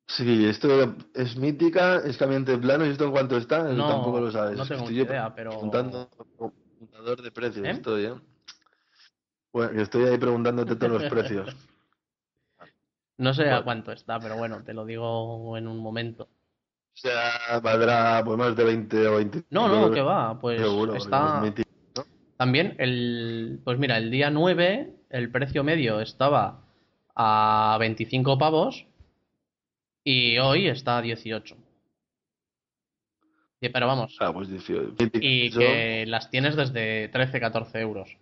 Sí, 0.08 0.46
esto 0.46 0.96
es 1.14 1.36
mítica, 1.36 1.98
es 1.98 2.18
cambiante 2.18 2.58
plano, 2.58 2.86
¿y 2.86 2.90
esto 2.90 3.06
en 3.06 3.12
cuánto 3.12 3.38
está? 3.38 3.64
No, 3.64 3.90
Tampoco 3.90 4.22
lo 4.22 4.32
sabes. 4.32 4.58
no 4.58 4.66
tengo 4.66 4.84
Estoy 4.84 5.02
idea, 5.02 5.34
pero- 5.36 5.50
Preguntando, 5.52 6.10
preguntador 6.78 7.22
de 7.22 7.32
precios 7.32 7.66
¿Eh? 7.68 7.72
estoy, 7.72 8.06
¿eh? 8.06 8.14
Bueno, 9.52 9.82
estoy 9.82 10.06
ahí 10.06 10.18
preguntándote 10.18 10.76
todos 10.78 11.02
los 11.02 11.04
precios. 11.12 11.56
No 13.18 13.34
sé 13.34 13.50
a 13.50 13.64
cuánto 13.64 13.92
está, 13.92 14.20
pero 14.20 14.38
bueno, 14.38 14.64
te 14.64 14.74
lo 14.74 14.86
digo 14.86 15.58
en 15.58 15.68
un 15.68 15.80
momento. 15.80 16.24
O 16.24 17.00
sea, 17.00 17.60
valdrá 17.62 18.24
pues 18.24 18.38
más 18.38 18.56
de 18.56 18.64
20 18.64 19.08
o 19.08 19.16
20. 19.18 19.44
No, 19.50 19.68
no, 19.68 19.92
que 19.92 20.02
va, 20.02 20.40
pues 20.40 20.62
Seguro, 20.62 20.96
está 20.96 21.38
es 21.38 21.42
mítico. 21.44 21.70
también 22.38 22.76
el, 22.78 23.60
pues 23.64 23.78
mira, 23.78 23.98
el 23.98 24.10
día 24.10 24.30
9 24.30 24.94
el 25.10 25.32
precio 25.32 25.64
medio 25.64 26.00
estaba 26.00 26.62
a 27.16 27.78
25 27.80 28.38
pavos 28.38 28.86
y 30.10 30.38
hoy 30.38 30.70
está 30.70 30.98
a 31.00 31.02
18. 31.02 31.58
Y- 33.60 33.68
Pero 33.70 33.88
vamos, 33.88 34.16
Ah, 34.22 34.32
pues 34.32 34.48
18. 34.48 34.96
Mítico. 34.98 35.20
y 35.22 35.50
que 35.52 36.06
las 36.08 36.30
tienes 36.32 36.56
desde 36.56 37.10
13, 37.10 37.40
14 37.42 37.80
euros. 37.82 38.16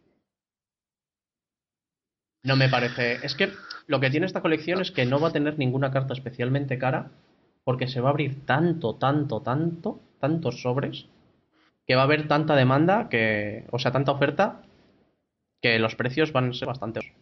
No 2.43 2.55
me 2.55 2.69
parece. 2.69 3.23
Es 3.23 3.36
que 3.36 3.51
lo 3.86 3.99
que 3.99 4.09
tiene 4.09 4.25
esta 4.25 4.41
colección 4.41 4.81
es 4.81 4.89
que 4.91 5.05
no 5.05 5.19
va 5.19 5.27
a 5.29 5.33
tener 5.33 5.59
ninguna 5.59 5.91
carta 5.91 6.13
especialmente 6.13 6.79
cara, 6.79 7.11
porque 7.63 7.88
se 7.88 8.01
va 8.01 8.09
a 8.09 8.11
abrir 8.11 8.45
tanto, 8.45 8.95
tanto, 8.95 9.41
tanto, 9.43 9.99
tantos 10.19 10.61
sobres, 10.63 11.05
que 11.86 11.95
va 11.95 12.01
a 12.01 12.05
haber 12.05 12.27
tanta 12.27 12.55
demanda 12.55 13.09
que. 13.09 13.65
O 13.71 13.77
sea, 13.77 13.91
tanta 13.91 14.11
oferta, 14.11 14.63
que 15.61 15.77
los 15.77 15.95
precios 15.95 16.31
van 16.31 16.49
a 16.49 16.53
ser 16.53 16.67
bastante. 16.67 17.13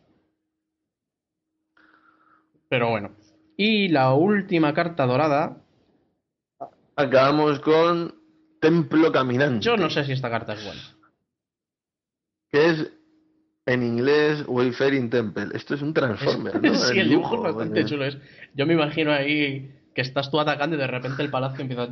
Pero 2.69 2.89
bueno. 2.89 3.11
Y 3.57 3.87
la 3.89 4.13
última 4.13 4.73
carta 4.73 5.05
dorada. 5.05 5.57
Acabamos 6.95 7.59
con 7.59 8.15
Templo 8.59 9.11
Caminante. 9.11 9.65
Yo 9.65 9.77
no 9.77 9.89
sé 9.89 10.03
si 10.05 10.11
esta 10.11 10.29
carta 10.29 10.53
es 10.53 10.63
buena. 10.63 10.81
Que 12.51 12.69
es 12.69 12.91
en 13.65 13.83
inglés 13.83 14.43
Wayfaring 14.47 15.09
Temple. 15.09 15.47
Esto 15.53 15.75
es 15.75 15.81
un 15.81 15.93
Transformer, 15.93 16.61
¿no? 16.61 16.75
sí, 16.75 16.99
el 16.99 17.09
dibujo 17.09 17.35
es 17.35 17.41
bastante 17.41 17.85
chulo. 17.85 18.05
Es, 18.05 18.17
yo 18.53 18.65
me 18.65 18.73
imagino 18.73 19.11
ahí 19.11 19.71
que 19.93 20.01
estás 20.01 20.31
tú 20.31 20.39
atacando 20.39 20.75
y 20.75 20.79
de 20.79 20.87
repente 20.87 21.21
el 21.21 21.29
palacio 21.29 21.61
empieza 21.61 21.83
a... 21.83 21.89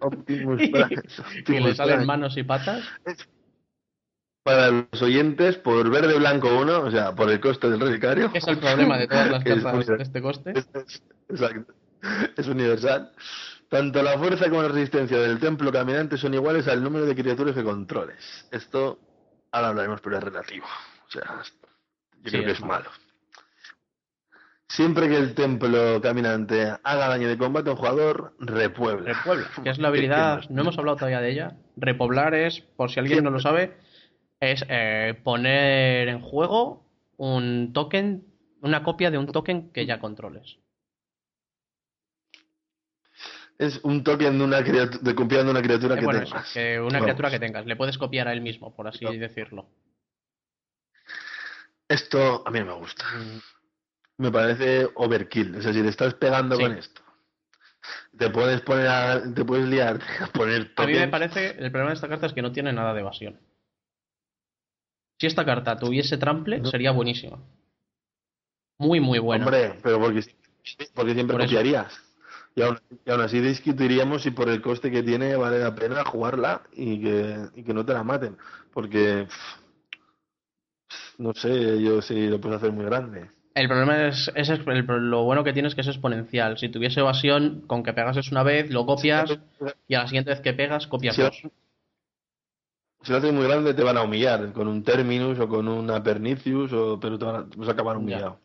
Optimus 0.00 0.60
le 1.48 1.74
salen 1.74 2.06
manos 2.06 2.36
y 2.36 2.42
patas. 2.42 2.84
Para 4.46 4.70
los 4.70 5.02
oyentes, 5.02 5.56
por 5.56 5.90
verde 5.90 6.16
blanco 6.18 6.48
uno, 6.56 6.78
o 6.82 6.90
sea, 6.92 7.12
por 7.16 7.28
el 7.28 7.40
coste 7.40 7.68
del 7.68 7.80
relicario. 7.80 8.30
Es 8.32 8.46
el 8.46 8.58
problema 8.58 8.96
de 8.96 9.08
todas 9.08 9.28
las 9.28 9.42
cartas 9.62 9.86
de 9.88 9.96
este 10.04 10.22
coste. 10.22 10.52
Es- 10.56 10.68
es- 10.72 11.02
exacto. 11.28 11.74
Es 12.36 12.46
universal. 12.46 13.10
Tanto 13.68 14.00
la 14.04 14.16
fuerza 14.16 14.48
como 14.48 14.62
la 14.62 14.68
resistencia 14.68 15.18
del 15.18 15.40
templo 15.40 15.72
caminante 15.72 16.16
son 16.16 16.32
iguales 16.32 16.68
al 16.68 16.80
número 16.80 17.06
de 17.06 17.16
criaturas 17.16 17.56
que 17.56 17.64
controles. 17.64 18.46
Esto, 18.52 19.00
ahora 19.50 19.70
hablaremos, 19.70 20.00
pero 20.00 20.18
es 20.18 20.22
relativo. 20.22 20.66
O 21.08 21.10
sea, 21.10 21.24
yo 21.42 21.42
Sí, 22.22 22.30
creo 22.30 22.44
que 22.44 22.52
es 22.52 22.60
malo. 22.60 22.88
Siempre 24.68 25.08
que 25.08 25.16
el 25.16 25.34
templo 25.34 26.00
caminante 26.00 26.72
haga 26.84 27.08
daño 27.08 27.26
de 27.28 27.38
combate 27.38 27.68
a 27.70 27.72
un 27.72 27.78
jugador, 27.78 28.34
repuebla. 28.38 29.12
Repuebla, 29.12 29.46
que 29.62 29.70
es 29.70 29.78
la 29.78 29.88
habilidad, 29.88 30.40
¿Qué- 30.40 30.48
qué 30.48 30.54
no 30.54 30.62
hemos 30.62 30.78
hablado 30.78 30.96
todavía 30.98 31.20
de 31.20 31.30
ella. 31.30 31.56
Repoblar 31.76 32.34
es, 32.34 32.60
por 32.76 32.90
si 32.90 33.00
alguien 33.00 33.22
no 33.24 33.30
lo 33.30 33.38
sabe, 33.40 33.76
es 34.40 34.64
eh, 34.68 35.14
poner 35.24 36.08
en 36.08 36.20
juego 36.20 36.84
un 37.16 37.72
token, 37.72 38.24
una 38.60 38.82
copia 38.82 39.10
de 39.10 39.18
un 39.18 39.26
token 39.26 39.70
que 39.72 39.86
ya 39.86 39.98
controles. 39.98 40.58
Es 43.58 43.80
un 43.84 44.04
token 44.04 44.36
de 44.38 44.44
una 44.44 44.62
criatura, 44.62 44.98
de 45.02 45.14
copiar 45.14 45.44
de 45.44 45.50
una 45.50 45.62
criatura 45.62 45.94
Eh, 45.94 45.98
que 46.00 46.04
bueno, 46.04 46.20
tengas. 46.24 46.44
eso, 46.44 46.54
que 46.54 46.78
una 46.80 46.86
Vamos. 46.98 47.02
criatura 47.04 47.30
que 47.30 47.38
tengas, 47.38 47.64
le 47.66 47.76
puedes 47.76 47.96
copiar 47.96 48.28
a 48.28 48.32
él 48.34 48.42
mismo, 48.42 48.74
por 48.76 48.86
así 48.86 49.04
No. 49.04 49.12
decirlo. 49.12 49.66
Esto 51.88 52.46
a 52.46 52.50
mí 52.50 52.58
no 52.60 52.66
me 52.66 52.72
gusta. 52.74 53.04
Mm, 53.16 53.40
Me 54.18 54.30
parece 54.32 54.88
overkill. 54.94 55.56
O 55.56 55.62
sea, 55.62 55.72
si 55.74 55.82
le 55.82 55.90
estás 55.90 56.14
pegando 56.14 56.56
Sí. 56.56 56.62
con 56.62 56.72
esto, 56.72 57.02
te 58.16 58.30
puedes 58.30 58.60
poner 58.62 58.88
a, 58.88 59.22
te 59.34 59.44
puedes 59.44 59.66
liar 59.68 60.00
a 60.20 60.26
poner 60.32 60.72
A 60.76 60.86
mí 60.86 60.92
me 60.92 61.08
tokens. 61.08 61.10
parece, 61.10 61.50
el 61.50 61.70
problema 61.70 61.90
de 61.90 61.94
esta 61.94 62.08
carta 62.08 62.26
es 62.26 62.32
que 62.32 62.42
no 62.42 62.50
tiene 62.52 62.72
nada 62.72 62.92
de 62.94 63.00
evasión. 63.00 63.38
Si 65.18 65.26
esta 65.26 65.44
carta 65.44 65.76
tuviese 65.76 66.18
trample, 66.18 66.58
No. 66.60 66.70
sería 66.70 66.90
buenísima. 66.92 67.38
Muy, 68.78 69.00
muy 69.00 69.18
buena. 69.18 69.44
Hombre, 69.46 69.74
pero 69.82 69.98
porque, 69.98 70.20
porque 70.94 71.14
siempre 71.14 71.36
Por 71.36 71.44
copiarías. 71.46 71.92
Y 72.54 72.62
aún, 72.62 72.78
y 73.04 73.10
aún 73.10 73.20
así 73.20 73.40
discutiríamos 73.40 74.22
si 74.22 74.30
por 74.30 74.48
el 74.48 74.60
coste 74.62 74.90
que 74.90 75.02
tiene 75.02 75.36
vale 75.36 75.58
la 75.58 75.74
pena 75.74 76.04
jugarla 76.04 76.62
y 76.72 77.00
que, 77.02 77.36
y 77.54 77.62
que 77.62 77.74
no 77.74 77.84
te 77.84 77.92
la 77.92 78.02
maten. 78.02 78.36
Porque, 78.72 79.26
pff, 79.28 79.60
no 81.18 81.32
sé, 81.34 81.82
yo 81.82 82.00
si 82.02 82.28
lo 82.28 82.40
puedes 82.40 82.58
hacer 82.58 82.72
muy 82.72 82.84
grande. 82.84 83.30
El 83.54 83.68
problema 83.68 84.08
es, 84.08 84.30
es 84.34 84.50
el- 84.50 84.62
lo 85.10 85.24
bueno 85.24 85.42
que 85.42 85.54
tienes 85.54 85.74
que 85.74 85.80
es 85.80 85.86
exponencial. 85.88 86.58
Si 86.58 86.68
tuviese 86.68 87.00
evasión, 87.00 87.62
con 87.66 87.82
que 87.82 87.94
pegases 87.94 88.30
una 88.30 88.42
vez, 88.42 88.70
lo 88.70 88.84
copias 88.84 89.38
y 89.88 89.94
a 89.94 90.00
la 90.00 90.06
siguiente 90.06 90.30
vez 90.30 90.40
que 90.40 90.52
pegas, 90.52 90.86
copias 90.86 91.16
Si 91.16 91.22
dos. 91.22 91.42
Si 93.06 93.12
lo 93.12 93.18
haces 93.18 93.32
muy 93.32 93.44
grande 93.46 93.72
te 93.74 93.82
van 93.82 93.96
a 93.96 94.02
humillar 94.02 94.52
con 94.52 94.68
un 94.68 94.82
Terminus 94.82 95.38
o 95.38 95.48
con 95.48 95.68
una 95.68 96.02
Pernicius, 96.02 96.72
o, 96.72 96.98
pero 97.00 97.18
te 97.18 97.24
van 97.24 97.36
a, 97.36 97.46
vas 97.56 97.68
a 97.68 97.72
acabar 97.72 97.96
Ya. 97.96 98.00
humillado. 98.00 98.40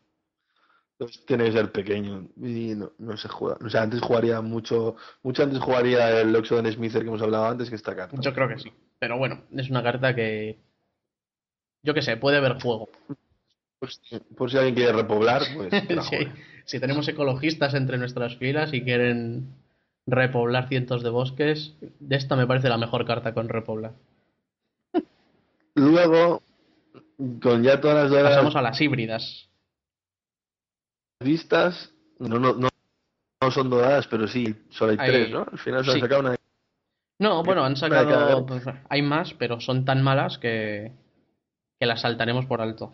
Entonces 0.99 1.25
tiene 1.25 1.45
que 1.45 1.51
ser 1.53 1.71
pequeño 1.71 2.27
y 2.37 2.75
no, 2.75 2.91
no 2.99 3.17
se 3.17 3.27
juega. 3.27 3.57
O 3.65 3.69
sea, 3.69 3.81
antes 3.81 3.99
jugaría 4.01 4.39
mucho, 4.41 4.95
mucho 5.23 5.41
antes 5.41 5.59
jugaría 5.59 6.21
el 6.21 6.35
Oxodon 6.35 6.71
Smither 6.71 7.01
que 7.01 7.07
hemos 7.07 7.21
hablado 7.23 7.45
antes 7.47 7.69
que 7.69 7.75
esta 7.75 7.95
carta. 7.95 8.15
Yo 8.21 8.33
creo 8.33 8.47
que 8.47 8.59
sí. 8.59 8.71
Pero 8.99 9.17
bueno, 9.17 9.41
es 9.55 9.69
una 9.71 9.81
carta 9.81 10.13
que. 10.13 10.59
Yo 11.81 11.95
qué 11.95 12.03
sé, 12.03 12.17
puede 12.17 12.39
ver 12.39 12.61
juego. 12.61 12.87
Pues, 13.79 13.99
por 14.37 14.51
si 14.51 14.57
alguien 14.57 14.75
quiere 14.75 14.93
repoblar, 14.93 15.41
pues 15.55 15.73
Sí. 16.09 16.27
Si 16.65 16.79
tenemos 16.79 17.07
ecologistas 17.07 17.73
entre 17.73 17.97
nuestras 17.97 18.35
filas 18.37 18.71
y 18.71 18.83
quieren 18.83 19.47
repoblar 20.05 20.67
cientos 20.67 21.01
de 21.01 21.09
bosques, 21.09 21.73
de 21.99 22.15
esta 22.15 22.35
me 22.35 22.45
parece 22.45 22.69
la 22.69 22.77
mejor 22.77 23.07
carta 23.07 23.33
con 23.33 23.49
repoblar. 23.49 23.93
Luego, 25.75 26.41
con 27.41 27.63
ya 27.63 27.79
todas 27.79 28.11
las 28.11 28.23
Pasamos 28.23 28.55
a 28.55 28.61
las 28.61 28.79
híbridas. 28.81 29.47
vistas, 31.19 31.93
no, 32.19 32.39
no, 32.39 32.53
no, 32.53 32.69
no 33.41 33.51
son 33.51 33.69
doradas, 33.69 34.07
pero 34.07 34.27
sí, 34.27 34.55
solo 34.69 34.91
hay 34.93 34.97
Hay- 34.99 35.09
tres, 35.09 35.29
¿no? 35.31 35.45
Al 35.51 35.59
final 35.59 35.83
se 35.85 35.91
han 35.91 35.95
sí. 35.95 36.01
sacado 36.01 36.21
una. 36.21 36.35
No, 37.19 37.43
bueno, 37.43 37.63
han 37.63 37.75
sacado. 37.77 38.45
pues, 38.45 38.63
hay 38.89 39.01
más, 39.03 39.33
pero 39.35 39.59
son 39.61 39.85
tan 39.85 40.01
malas 40.03 40.37
que, 40.39 40.91
que 41.79 41.85
las 41.85 42.01
saltaremos 42.01 42.45
por 42.47 42.61
alto. 42.61 42.93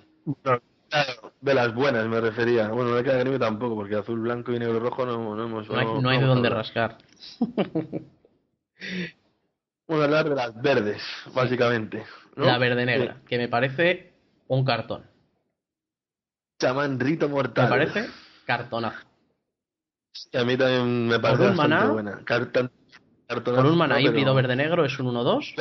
De 1.41 1.53
las 1.53 1.73
buenas 1.73 2.05
me 2.07 2.19
refería. 2.19 2.69
Bueno, 2.69 2.93
de 2.93 3.03
cada 3.03 3.21
anime 3.21 3.39
tampoco, 3.39 3.75
porque 3.75 3.95
azul, 3.95 4.19
blanco 4.19 4.51
y 4.51 4.59
negro 4.59 4.79
rojo 4.81 5.05
no, 5.05 5.35
no 5.35 5.43
hemos. 5.43 5.69
No 5.69 5.79
hay, 5.79 5.85
no- 5.85 6.01
no 6.01 6.09
hay 6.09 6.19
de 6.19 6.25
dónde 6.25 6.49
rascar. 6.49 6.97
Vamos 9.87 10.01
a 10.01 10.05
hablar 10.05 10.29
de 10.29 10.35
las 10.35 10.61
verdes, 10.61 11.01
básicamente. 11.33 12.03
¿no? 12.35 12.45
La 12.45 12.57
verde 12.57 12.85
negra, 12.85 13.21
que 13.27 13.37
me 13.37 13.47
parece 13.47 14.13
un 14.47 14.65
cartón. 14.65 15.05
Chamán 16.59 16.99
Rito 16.99 17.27
Me 17.27 17.35
Mortal. 17.35 17.69
parece 17.69 18.07
cartonazo. 18.45 19.05
Y 20.31 20.37
a 20.37 20.43
mí 20.43 20.57
también 20.57 21.07
me 21.07 21.19
parece 21.19 21.43
Por 21.43 21.51
un 21.51 21.57
maná- 21.57 21.87
buena. 21.87 22.21
Carta- 22.25 22.69
cartonazo, 23.27 23.63
Con 23.63 23.71
un 23.71 23.77
mana 23.77 23.95
pero- 23.95 24.07
híbrido 24.09 24.33
verde-negro 24.35 24.83
es 24.85 24.97
un 24.99 25.07
1-2. 25.07 25.53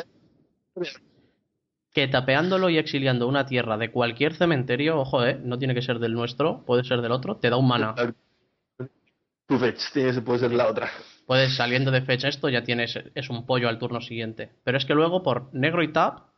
Que 1.92 2.08
tapeándolo 2.08 2.68
y 2.68 2.78
exiliando 2.78 3.26
una 3.28 3.46
tierra 3.46 3.76
de 3.78 3.90
cualquier 3.90 4.34
cementerio, 4.34 4.98
ojo, 4.98 5.24
eh, 5.24 5.38
no 5.42 5.58
tiene 5.58 5.74
que 5.74 5.82
ser 5.82 5.98
del 5.98 6.12
nuestro, 6.14 6.62
puede 6.64 6.84
ser 6.84 7.00
del 7.00 7.12
otro, 7.12 7.36
te 7.36 7.48
da 7.48 7.56
un 7.56 7.68
mana. 7.68 7.94
Tu 9.46 9.58
fetch, 9.58 10.22
puede 10.24 10.38
ser 10.40 10.52
la 10.52 10.68
otra. 10.68 10.90
Puedes 11.26 11.56
saliendo 11.56 11.90
de 11.90 12.02
fecha 12.02 12.28
esto, 12.28 12.48
ya 12.48 12.62
tienes, 12.62 12.98
es 13.14 13.30
un 13.30 13.44
pollo 13.46 13.68
al 13.68 13.78
turno 13.78 14.00
siguiente. 14.00 14.50
Pero 14.64 14.78
es 14.78 14.84
que 14.84 14.94
luego 14.94 15.22
por 15.22 15.52
negro 15.52 15.82
y 15.82 15.92
tap 15.92 16.28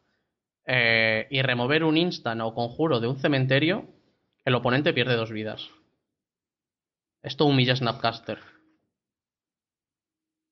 eh, 0.67 1.27
y 1.31 1.43
remover 1.43 1.85
un 1.85 1.97
instant 1.97 2.41
o 2.41 2.55
conjuro 2.55 2.99
de 3.01 3.07
un 3.07 3.19
cementerio, 3.19 3.85
el 4.45 4.55
oponente 4.55 4.93
pierde 4.95 5.15
dos 5.17 5.31
vidas. 5.31 5.69
Esto 7.23 7.45
humilla 7.45 7.75
a 7.75 7.77
Snapcaster. 7.77 8.39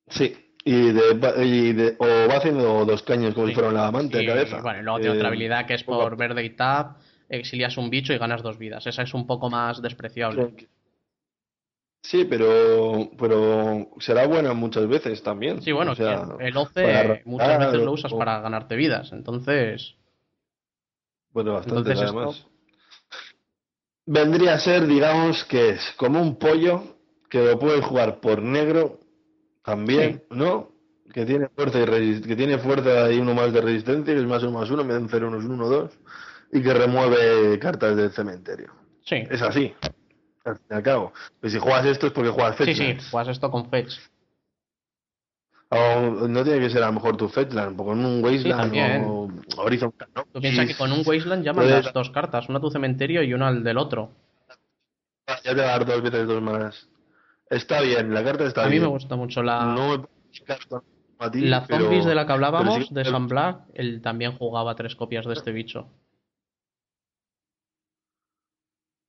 Sí. 0.09 0.37
Y, 0.65 0.91
de, 0.93 1.45
y 1.45 1.73
de- 1.73 1.97
o 1.99 2.07
va 2.29 2.39
haciendo 2.39 2.85
dos 2.85 3.03
caños 3.05 3.35
como 3.35 3.47
Sí. 3.47 3.53
si 3.53 3.55
fuera 3.55 3.71
una 3.71 3.87
amante 3.87 4.19
de 4.19 4.27
cabeza. 4.27 4.61
Bueno, 4.61 4.81
y 4.81 4.83
luego 4.83 4.99
tiene 4.99 5.15
Eh, 5.15 5.19
otra 5.19 5.29
habilidad 5.29 5.67
que 5.67 5.75
es 5.75 5.85
por 5.85 6.17
verde 6.17 6.45
y 6.45 6.51
tap, 6.51 6.99
exilias 7.29 7.77
un 7.77 7.89
bicho 7.89 8.13
y 8.13 8.19
ganas 8.19 8.43
dos 8.43 8.59
vidas. 8.59 8.87
Esa 8.87 9.03
es 9.03 9.15
un 9.15 9.27
poco 9.27 9.49
más 9.49 9.81
despreciable. 9.81 10.55
Sí, 12.07 12.25
pero, 12.25 13.11
pero 13.19 13.89
será 13.99 14.29
buena 14.29 14.53
muchas 14.55 14.87
veces 14.87 15.21
también. 15.25 15.61
Sí, 15.61 15.73
bueno, 15.73 15.91
O 15.91 15.95
sea, 15.97 16.25
que 16.39 16.47
el 16.47 16.57
OC 16.57 16.73
para 16.73 17.21
muchas 17.25 17.49
arrancar 17.49 17.71
veces 17.73 17.85
lo 17.85 17.93
usas 17.93 18.13
o- 18.13 18.19
para 18.19 18.41
ganarte 18.41 18.77
vidas, 18.77 19.11
entonces... 19.13 19.97
Bueno, 21.33 21.55
bastante 21.55 21.91
Entonces 21.91 22.05
además. 22.05 22.37
esto- 22.37 22.51
Vendría 24.07 24.55
a 24.55 24.61
ser, 24.61 24.87
digamos, 24.87 25.45
que 25.47 25.71
es 25.71 25.81
como 25.97 26.23
un 26.23 26.37
pollo 26.39 26.97
que 27.29 27.45
lo 27.45 27.59
puedes 27.59 27.85
jugar 27.85 28.21
por 28.21 28.41
negro 28.41 29.01
también, 29.65 30.23
¿no? 30.31 30.71
Que 31.13 31.27
tiene 31.27 31.49
fuerza 31.49 31.81
y 31.81 32.21
que 32.21 32.37
tiene 32.37 32.59
fuerza 32.59 33.11
y 33.11 33.19
uno 33.19 33.35
más 33.35 33.53
de 33.53 33.63
resistencia, 33.63 34.15
que 34.15 34.21
es 34.21 34.27
más 34.27 34.45
uno 34.45 34.61
más 34.61 34.71
uno, 34.71 34.85
de 34.85 34.97
un 34.97 35.09
cero 35.09 35.27
uno 35.27 35.39
es 35.39 35.45
un 35.45 35.51
uno 35.53 35.69
dos, 35.69 35.99
y 36.53 36.63
que 36.63 36.73
remueve 36.73 37.59
cartas 37.59 37.97
del 37.97 38.13
cementerio. 38.13 38.73
Sí, 39.05 39.17
Es 39.29 39.43
así, 39.43 39.75
al 40.51 40.57
fin 40.57 40.67
y 40.71 40.75
al 40.75 40.83
cabo. 40.83 41.13
Pues 41.41 41.53
si 41.53 41.59
juegas 41.59 41.87
esto 41.87 42.07
es 42.07 42.13
porque 42.13 42.31
juegas 42.31 42.57
sí, 42.57 42.65
Fetchlands. 42.65 43.05
sí, 43.05 43.11
juegas 43.11 43.29
esto 43.29 43.51
con 43.51 43.69
Fetch. 43.71 43.95
O 45.69 46.01
no 46.29 46.45
tiene 46.45 46.61
que 46.61 46.71
ser 46.71 46.83
a 46.83 46.87
lo 46.87 46.93
mejor 46.93 47.17
tu 47.17 47.29
Fetchland, 47.29 47.77
porque 47.77 47.93
en 47.93 48.05
un 48.07 48.25
Wasteland 48.25 48.61
también. 48.63 49.05
o 49.05 49.29
Horizon 49.57 49.93
¿no? 50.15 50.25
Tú 50.33 50.41
piensas 50.41 50.67
que 50.67 50.77
con 50.77 50.93
un 50.93 51.03
Wasteland 51.05 51.45
llaman 51.45 51.65
Puedes- 51.65 51.85
las 51.87 51.93
dos 51.93 52.11
cartas, 52.11 52.49
una 52.49 52.59
a 52.59 52.61
tu 52.61 52.71
cementerio 52.71 53.23
y 53.23 53.35
una 53.35 53.49
al 53.49 53.65
del 53.65 53.77
otro. 53.79 54.13
Ya 55.27 55.55
te 55.55 55.61
va 55.61 55.63
a 55.65 55.79
dar 55.79 55.85
dos 55.87 56.03
veces 56.03 56.27
dos 56.29 56.41
manas. 56.41 56.89
Está 57.51 57.81
bien, 57.81 58.15
la 58.15 58.23
carta 58.23 58.45
está 58.45 58.63
A 58.63 58.67
mí 58.67 58.73
bien. 58.73 58.83
me 58.85 58.89
gusta 58.91 59.17
mucho 59.17 59.43
la, 59.43 59.65
No 59.75 60.09
ti, 61.33 61.41
la 61.41 61.67
pero- 61.67 61.85
zombies 61.85 62.05
de 62.05 62.15
la 62.15 62.27
que 62.27 62.33
hablábamos, 62.33 62.75
pero 62.75 62.87
sí- 62.87 62.95
de 62.95 63.05
Sam 63.05 63.27
Black, 63.27 63.61
él 63.75 64.01
también 64.03 64.37
jugaba 64.39 64.77
tres 64.77 64.95
copias 64.95 65.27
de 65.27 65.33
este 65.33 65.51
bicho. 65.51 65.89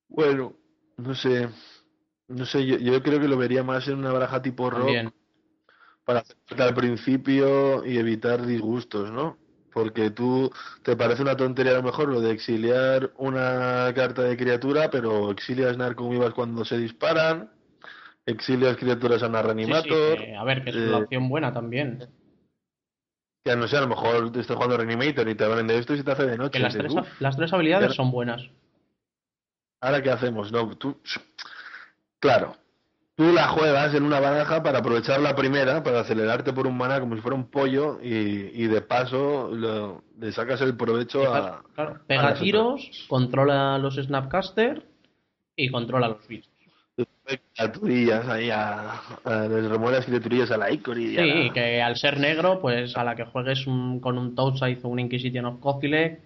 Bueno, 0.10 0.54
no 0.98 1.16
sé. 1.16 1.50
No 2.28 2.46
sé, 2.46 2.66
yo, 2.66 2.78
yo 2.78 3.02
creo 3.02 3.20
que 3.20 3.28
lo 3.28 3.38
vería 3.38 3.64
más 3.64 3.88
en 3.88 4.00
una 4.00 4.12
baraja 4.12 4.42
tipo 4.42 4.70
rock 4.70 4.80
También. 4.80 5.14
para 6.04 6.20
hacerte 6.20 6.64
al 6.64 6.74
principio 6.74 7.86
y 7.86 7.98
evitar 7.98 8.46
disgustos, 8.46 9.12
¿no? 9.12 9.38
Porque 9.74 10.10
tú 10.10 10.52
te 10.84 10.96
parece 10.98 11.22
una 11.22 11.38
tontería 11.38 11.74
a 11.74 11.76
lo 11.76 11.84
mejor 11.84 12.10
lo 12.10 12.20
de 12.20 12.32
exiliar 12.32 13.12
una 13.18 13.92
carta 13.96 14.24
de 14.24 14.36
criatura, 14.36 14.90
pero 14.90 15.32
exilias 15.32 15.78
narcomivas 15.78 16.34
cuando 16.34 16.66
se 16.66 16.78
disparan, 16.78 17.52
exilias 18.26 18.76
criaturas 18.78 19.24
a 19.24 19.28
una 19.28 19.42
Sí, 19.42 19.92
a 20.38 20.44
ver, 20.44 20.64
que 20.64 20.70
es 20.72 20.76
eh, 20.76 20.88
una 20.88 20.98
opción 20.98 21.30
buena 21.30 21.54
también. 21.54 22.10
que 23.44 23.56
no 23.56 23.68
sé, 23.68 23.78
a 23.78 23.82
lo 23.82 23.88
mejor 23.88 24.32
te 24.32 24.42
estás 24.42 24.56
jugando 24.56 24.78
reanimator 24.78 25.30
y 25.30 25.36
te 25.36 25.46
abren 25.46 25.68
de 25.68 25.78
esto 25.78 25.94
y 25.94 25.98
se 25.98 26.04
te 26.04 26.12
hace 26.12 26.26
de 26.26 26.38
noche. 26.38 26.58
Que 26.58 26.64
las 26.64 26.76
tres, 26.76 26.94
las 27.20 27.38
tres 27.38 27.54
habilidades 27.54 27.92
ya- 27.92 27.96
son 27.96 28.12
buenas. 28.12 28.42
¿Ahora 29.82 30.02
qué 30.02 30.10
hacemos? 30.12 30.52
No, 30.52 30.76
tú, 30.78 30.98
claro, 32.20 32.56
tú 33.16 33.32
la 33.32 33.48
juegas 33.48 33.94
en 33.94 34.04
una 34.04 34.20
baraja 34.20 34.62
para 34.64 34.80
aprovechar 34.80 35.20
la 35.20 35.36
primera, 35.36 35.84
para 35.84 36.00
acelerarte 36.02 36.54
por 36.54 36.68
un 36.68 36.78
mana 36.78 37.00
como 37.00 37.16
si 37.16 37.22
fuera 37.22 37.36
un 37.36 37.50
pollo 37.50 38.00
y, 38.02 38.08
y 38.54 38.68
de 38.68 38.82
paso 38.82 39.50
lo- 39.54 40.04
le 40.20 40.32
sacas 40.32 40.62
el 40.62 40.76
provecho 40.76 41.32
a... 41.34 41.64
Claro, 41.76 42.00
pega 42.08 42.34
tiros, 42.34 43.06
controla 43.08 43.78
los 43.78 43.96
Snapcaster 43.96 44.84
y 45.56 45.70
controla 45.70 46.08
los 46.10 46.28
bichos. 46.28 46.52
criaturillas 47.54 48.28
ahí 48.30 48.50
a, 48.50 49.00
a 49.26 49.48
les 49.48 49.70
remueve 49.70 49.98
las 49.98 50.06
criaturillas 50.06 50.50
a 50.50 50.58
la 50.58 50.72
Icory 50.72 51.14
y 51.14 51.18
a 51.18 51.22
Sí, 51.24 51.48
la- 51.48 51.54
que 51.54 51.82
al 51.84 51.96
ser 51.98 52.20
negro, 52.20 52.60
pues 52.60 52.98
a 52.98 53.04
la 53.04 53.16
que 53.16 53.26
juegues 53.26 53.68
un- 53.68 54.00
con 54.00 54.18
un 54.18 54.34
Touchscythe 54.34 54.82
o 54.84 54.90
un 54.90 55.00
Inquisition 55.00 55.46
of 55.46 55.60
Cothile, 55.60 56.20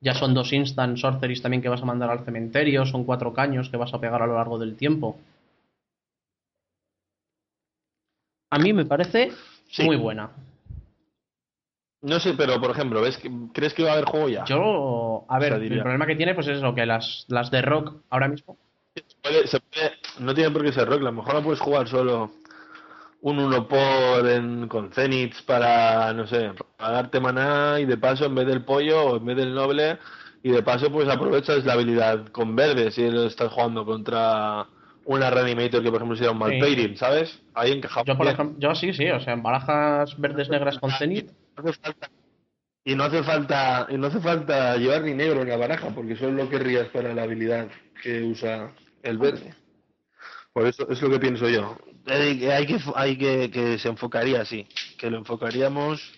ya 0.00 0.14
son 0.14 0.34
dos 0.34 0.52
instant 0.52 0.96
sorceries 0.98 1.40
también 1.42 1.62
que 1.62 1.68
vas 1.68 1.82
a 1.82 1.86
mandar 1.86 2.10
al 2.10 2.24
cementerio, 2.24 2.84
son 2.86 3.04
cuatro 3.04 3.32
caños 3.32 3.68
que 3.70 3.76
vas 3.76 3.92
a 3.94 4.00
pegar 4.00 4.22
a 4.22 4.26
lo 4.26 4.34
largo 4.34 4.58
del 4.58 4.76
tiempo. 4.76 5.18
A 8.50 8.58
mí 8.58 8.72
me 8.72 8.84
parece 8.84 9.32
Sí. 9.70 9.82
muy 9.84 9.96
buena. 9.96 10.30
No 12.02 12.20
sé, 12.20 12.34
pero 12.34 12.60
por 12.60 12.70
ejemplo, 12.70 13.00
¿ves 13.00 13.16
que, 13.16 13.30
¿crees 13.52 13.72
que 13.72 13.82
va 13.82 13.90
a 13.90 13.92
haber 13.94 14.04
juego 14.04 14.28
ya? 14.28 14.44
Yo, 14.44 15.24
a 15.28 15.38
ver, 15.38 15.52
O 15.52 15.56
sea, 15.56 15.62
diría- 15.62 15.76
el 15.78 15.82
problema 15.82 16.06
que 16.06 16.16
tiene 16.16 16.34
pues 16.34 16.46
es 16.48 16.58
eso, 16.58 16.74
que 16.74 16.84
las, 16.84 17.24
las 17.28 17.50
de 17.50 17.62
rock 17.62 18.02
ahora 18.10 18.28
mismo 18.28 18.56
Puede- 19.22 19.46
se 19.48 19.58
puede- 19.58 19.92
no 20.20 20.34
tiene 20.34 20.50
por 20.50 20.62
qué 20.62 20.72
ser 20.72 20.86
rock, 20.86 21.00
a 21.00 21.04
lo 21.04 21.12
mejor 21.12 21.34
la 21.34 21.42
puedes 21.42 21.60
jugar 21.60 21.88
solo 21.88 22.30
un 23.24 23.38
1 23.38 23.68
por 23.68 24.28
en, 24.28 24.68
con 24.68 24.92
Zeniths 24.92 25.40
para, 25.42 26.12
no 26.12 26.26
sé, 26.26 26.50
para 26.76 26.92
darte 26.92 27.20
maná 27.20 27.80
y 27.80 27.86
de 27.86 27.96
paso 27.96 28.26
en 28.26 28.34
vez 28.34 28.46
del 28.46 28.64
pollo 28.66 29.02
o 29.02 29.16
en 29.16 29.24
vez 29.24 29.36
del 29.38 29.54
noble 29.54 29.98
y 30.42 30.50
de 30.50 30.62
paso 30.62 30.92
pues 30.92 31.08
aprovechas 31.08 31.64
la 31.64 31.72
habilidad 31.72 32.26
con 32.28 32.54
verde 32.54 32.90
si 32.90 33.02
estás 33.02 33.50
jugando 33.50 33.86
contra 33.86 34.66
una 35.06 35.30
Reanimator 35.30 35.82
que 35.82 35.88
por 35.88 35.96
ejemplo 35.96 36.16
sería 36.16 36.32
un 36.32 36.38
Malpeirin, 36.38 36.98
¿sabes? 36.98 37.40
Ahí 37.54 37.72
encajamos 37.72 38.06
Yo, 38.06 38.18
por 38.18 38.26
ejemplo, 38.26 38.58
yo 38.58 38.74
sí, 38.74 38.92
sí, 38.92 39.08
o 39.08 39.18
sea, 39.20 39.32
en 39.32 39.42
barajas 39.42 40.20
verdes 40.20 40.50
negras 40.50 40.78
con 40.78 40.90
Zenith, 40.90 41.30
No 41.56 41.62
hace 41.62 41.80
falta- 41.80 42.10
y 42.84 42.94
no 42.94 43.04
hace 43.04 43.22
falta 43.22 43.86
y 43.88 43.96
no 43.96 44.08
hace 44.08 44.20
falta 44.20 44.76
llevar 44.76 45.00
ni 45.00 45.14
negro 45.14 45.40
en 45.40 45.48
la 45.48 45.56
baraja 45.56 45.88
porque 45.94 46.14
solo 46.14 46.32
lo 46.44 46.50
querrías 46.50 46.88
para 46.88 47.14
la 47.14 47.22
habilidad 47.22 47.68
que 48.02 48.22
usa 48.22 48.70
el 49.02 49.16
verde. 49.16 49.54
Por 50.52 50.66
eso 50.66 50.86
es 50.90 51.00
lo 51.00 51.08
que 51.08 51.18
pienso 51.18 51.48
yo 51.48 51.74
hay, 52.06 52.38
que- 52.38 52.52
hay 52.94 53.16
que 53.16 53.50
que 53.50 53.78
se 53.78 53.88
enfocaría 53.88 54.40
así 54.42 54.66
que 54.98 55.10
lo 55.10 55.18
enfocaríamos 55.18 56.12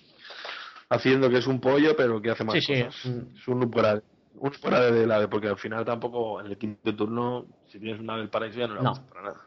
haciendo 0.89 1.29
que 1.31 1.39
es 1.39 1.47
un 1.47 1.61
pollo 1.61 1.97
pero 1.97 2.21
que 2.21 2.31
hace 2.31 2.45
más 2.45 2.55
Sí, 2.55 2.61
sí, 2.61 2.83
cosas 2.85 2.97
es 2.99 3.05
un- 3.05 3.33
es 3.37 3.49
un 3.49 3.63
upgrade 3.65 4.03
un 4.35 4.49
upgrade 4.49 4.93
de 4.93 5.07
la 5.07 5.29
porque 5.29 5.49
al 5.49 5.59
final 5.59 5.85
tampoco 5.85 6.41
en 6.41 6.47
el 6.47 6.59
quinto 6.59 6.95
turno 6.95 7.47
si 7.69 7.79
tienes 7.79 8.01
una 8.01 8.17
del 8.17 8.29
paraíso 8.29 8.59
ya 8.61 8.67
no 8.69 8.75
la 8.75 8.83
No. 8.83 9.07
para 9.09 9.23
nada 9.23 9.47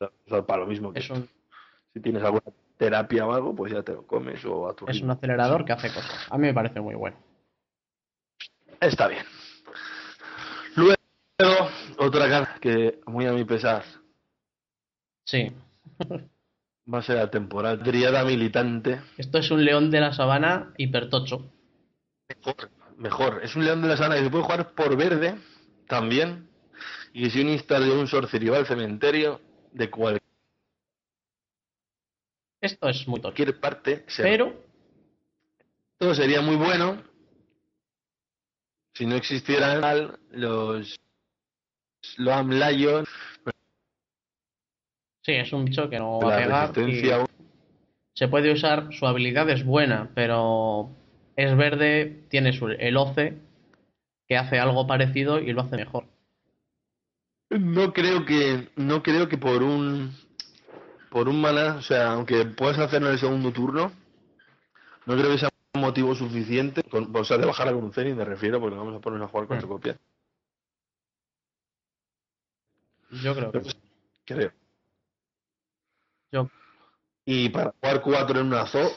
o 0.00 0.28
sea, 0.28 0.42
para 0.46 0.60
lo 0.60 0.66
mismo 0.66 0.92
que 0.92 1.00
es 1.00 1.10
un, 1.10 1.28
si 1.92 2.00
tienes 2.00 2.22
alguna 2.22 2.42
terapia 2.76 3.26
o 3.26 3.32
algo 3.32 3.54
pues 3.54 3.72
ya 3.72 3.82
te 3.82 3.92
lo 3.92 4.06
comes 4.06 4.44
o 4.44 4.68
a 4.68 4.74
tu 4.74 4.86
es 4.88 5.00
un 5.02 5.10
acelerador 5.10 5.64
que 5.64 5.72
hace 5.72 5.88
cosas. 5.92 6.26
A 6.30 6.38
mí 6.38 6.46
me 6.46 6.54
parece 6.54 6.80
muy 6.80 6.94
bueno. 6.94 7.16
Está 8.80 9.08
bien. 9.08 9.24
Luego, 10.74 11.68
otra 11.98 12.28
carta 12.30 12.58
que, 12.60 13.00
muy 13.06 13.26
a 13.26 13.32
mi 13.32 13.44
pesar, 13.44 13.84
Sí. 15.24 15.52
va 16.92 16.98
a 16.98 17.02
ser 17.02 17.16
la 17.16 17.30
temporal. 17.30 17.82
Triada 17.82 18.24
militante. 18.24 19.00
Esto 19.16 19.38
es 19.38 19.50
un 19.50 19.64
león 19.64 19.90
de 19.90 20.00
la 20.00 20.12
sabana 20.12 20.72
hipertocho. 20.76 21.52
Mejor, 22.28 22.70
mejor. 22.96 23.40
Es 23.42 23.56
un 23.56 23.64
león 23.64 23.82
de 23.82 23.88
la 23.88 23.96
sana 23.96 24.16
que 24.16 24.24
se 24.24 24.30
puede 24.30 24.44
jugar 24.44 24.74
por 24.74 24.96
verde 24.96 25.36
también. 25.86 26.48
Y 27.12 27.30
si 27.30 27.40
un 27.40 27.48
instal 27.48 27.84
de 27.84 27.92
un 27.92 28.06
sorcery 28.06 28.48
va 28.48 28.58
al 28.58 28.66
cementerio, 28.66 29.40
de 29.72 29.90
cualquier 29.90 30.22
Esto 32.60 32.88
es 32.88 33.06
muy 33.08 33.20
tocho. 33.20 33.60
parte, 33.60 34.04
se 34.08 34.22
Pero, 34.22 34.54
todo 35.98 36.14
sería 36.14 36.40
muy 36.40 36.56
bueno 36.56 37.02
si 38.94 39.06
no 39.06 39.16
existieran 39.16 40.18
los 40.30 41.00
Loam 42.16 42.50
Lion, 42.50 43.06
sí, 45.22 45.32
es 45.32 45.52
un 45.52 45.64
bicho 45.64 45.88
que 45.88 45.98
no 45.98 46.20
va 46.20 46.34
a 46.34 46.38
pegar. 46.38 46.72
Se 48.14 48.28
puede 48.28 48.52
usar, 48.52 48.92
su 48.92 49.06
habilidad 49.06 49.48
es 49.50 49.64
buena, 49.64 50.10
pero 50.14 50.90
es 51.36 51.56
verde, 51.56 52.24
tiene 52.28 52.52
su, 52.52 52.68
el 52.68 52.96
OCE, 52.96 53.38
que 54.26 54.36
hace 54.36 54.58
algo 54.58 54.86
parecido 54.86 55.40
y 55.40 55.52
lo 55.52 55.62
hace 55.62 55.76
mejor. 55.76 56.04
No 57.50 57.92
creo 57.92 58.24
que 58.24 58.68
no 58.76 59.02
creo 59.02 59.28
que 59.28 59.38
por 59.38 59.62
un 59.62 60.14
por 61.10 61.28
un 61.28 61.40
mana, 61.40 61.76
o 61.76 61.82
sea, 61.82 62.12
aunque 62.12 62.44
puedas 62.44 62.78
hacerlo 62.78 63.08
en 63.08 63.14
el 63.14 63.18
segundo 63.18 63.52
turno, 63.52 63.90
no 65.06 65.16
creo 65.16 65.30
que 65.32 65.38
sea 65.38 65.48
un 65.74 65.80
motivo 65.80 66.14
suficiente, 66.14 66.82
con, 66.84 67.14
o 67.14 67.24
sea, 67.24 67.38
de 67.38 67.46
bajar 67.46 67.72
con 67.72 67.82
un 67.82 67.92
Zenith 67.92 68.14
me 68.14 68.24
refiero, 68.24 68.60
porque 68.60 68.76
vamos 68.76 68.94
a 68.96 69.00
ponernos 69.00 69.28
a 69.28 69.30
jugar 69.30 69.48
cuatro 69.48 69.66
Mm. 69.66 69.70
copias. 69.70 69.96
Yo 73.22 73.34
creo 73.34 73.50
que. 73.50 73.60
Creo. 74.24 74.52
Yo, 76.32 76.50
Y 77.24 77.48
para 77.48 77.72
jugar 77.80 78.02
cuatro 78.02 78.40
en 78.40 78.48
una 78.48 78.66
zoo 78.66 78.90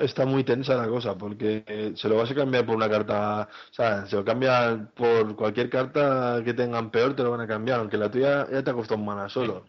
está 0.00 0.26
muy 0.26 0.44
tensa 0.44 0.74
la 0.76 0.88
cosa, 0.88 1.16
porque 1.16 1.64
eh, 1.66 1.92
se 1.96 2.08
lo 2.08 2.16
vas 2.16 2.30
a 2.30 2.34
cambiar 2.34 2.66
por 2.66 2.76
una 2.76 2.88
carta, 2.90 3.48
o 3.70 3.74
sea, 3.74 4.06
se 4.06 4.16
lo 4.16 4.24
cambia 4.24 4.90
por 4.94 5.34
cualquier 5.36 5.70
carta 5.70 6.42
que 6.44 6.54
tengan 6.54 6.90
peor, 6.90 7.14
te 7.16 7.22
lo 7.22 7.30
van 7.30 7.40
a 7.40 7.46
cambiar, 7.46 7.80
aunque 7.80 7.96
la 7.96 8.10
tuya 8.10 8.46
ya 8.50 8.62
te 8.62 8.70
ha 8.70 8.74
costado 8.74 9.00
un 9.00 9.06
mana 9.06 9.28
solo. 9.28 9.64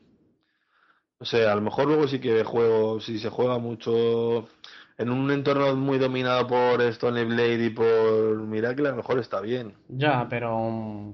O 1.20 1.26
sea, 1.26 1.52
a 1.54 1.56
lo 1.56 1.62
mejor 1.62 1.88
luego 1.88 2.08
sí 2.08 2.20
que 2.20 2.44
juego, 2.44 3.00
si 3.00 3.18
se 3.20 3.30
juega 3.30 3.58
mucho 3.58 4.48
en 4.98 5.10
un 5.10 5.32
entorno 5.32 5.76
muy 5.76 5.98
dominado 5.98 6.46
por 6.48 6.82
Stone 6.84 7.24
Blade 7.26 7.66
y 7.66 7.70
por 7.72 8.38
Miracle, 8.44 8.88
a 8.90 8.92
lo 8.92 8.98
mejor 8.98 9.20
está 9.20 9.42
bien. 9.42 9.76
ya, 9.88 10.28
pero 10.30 10.58
mm, 10.70 11.14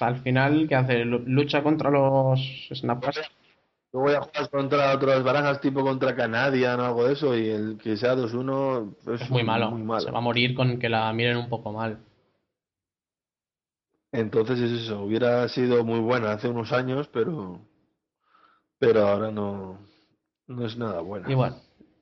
al 0.00 0.22
final, 0.22 0.66
¿qué 0.68 0.74
hace? 0.76 1.04
Lu- 1.04 1.24
Lucha 1.26 1.62
contra 1.62 1.90
los 1.90 2.40
Snapcaster. 2.74 3.30
Luego 3.92 4.10
ya 4.10 4.20
juegas 4.20 4.48
contra 4.50 4.94
otras 4.94 5.22
barajas 5.24 5.60
tipo 5.60 5.82
contra 5.82 6.14
Canadian 6.14 6.78
o 6.80 6.84
algo 6.84 7.04
de 7.06 7.14
eso 7.14 7.34
y 7.36 7.48
el 7.48 7.78
que 7.82 7.96
sea 7.96 8.14
2-1 8.14 9.14
es, 9.14 9.22
Es 9.22 9.30
muy 9.30 9.42
malo. 9.42 9.70
muy 9.70 9.82
malo. 9.82 10.00
Se 10.00 10.10
va 10.10 10.18
a 10.18 10.22
morir 10.22 10.54
con 10.54 10.78
que 10.78 10.88
la 10.88 11.10
miren 11.12 11.38
un 11.38 11.48
poco 11.48 11.72
mal. 11.72 11.98
Entonces 14.12 14.58
es 14.60 14.82
eso, 14.84 15.02
hubiera 15.02 15.46
sido 15.48 15.84
muy 15.84 16.00
buena 16.00 16.32
hace 16.32 16.48
unos 16.48 16.72
años, 16.72 17.08
pero 17.12 17.60
pero 18.78 19.06
ahora 19.08 19.30
no, 19.30 19.78
no 20.46 20.66
es 20.66 20.76
nada 20.78 21.00
buena. 21.00 21.28
Bueno, 21.34 21.56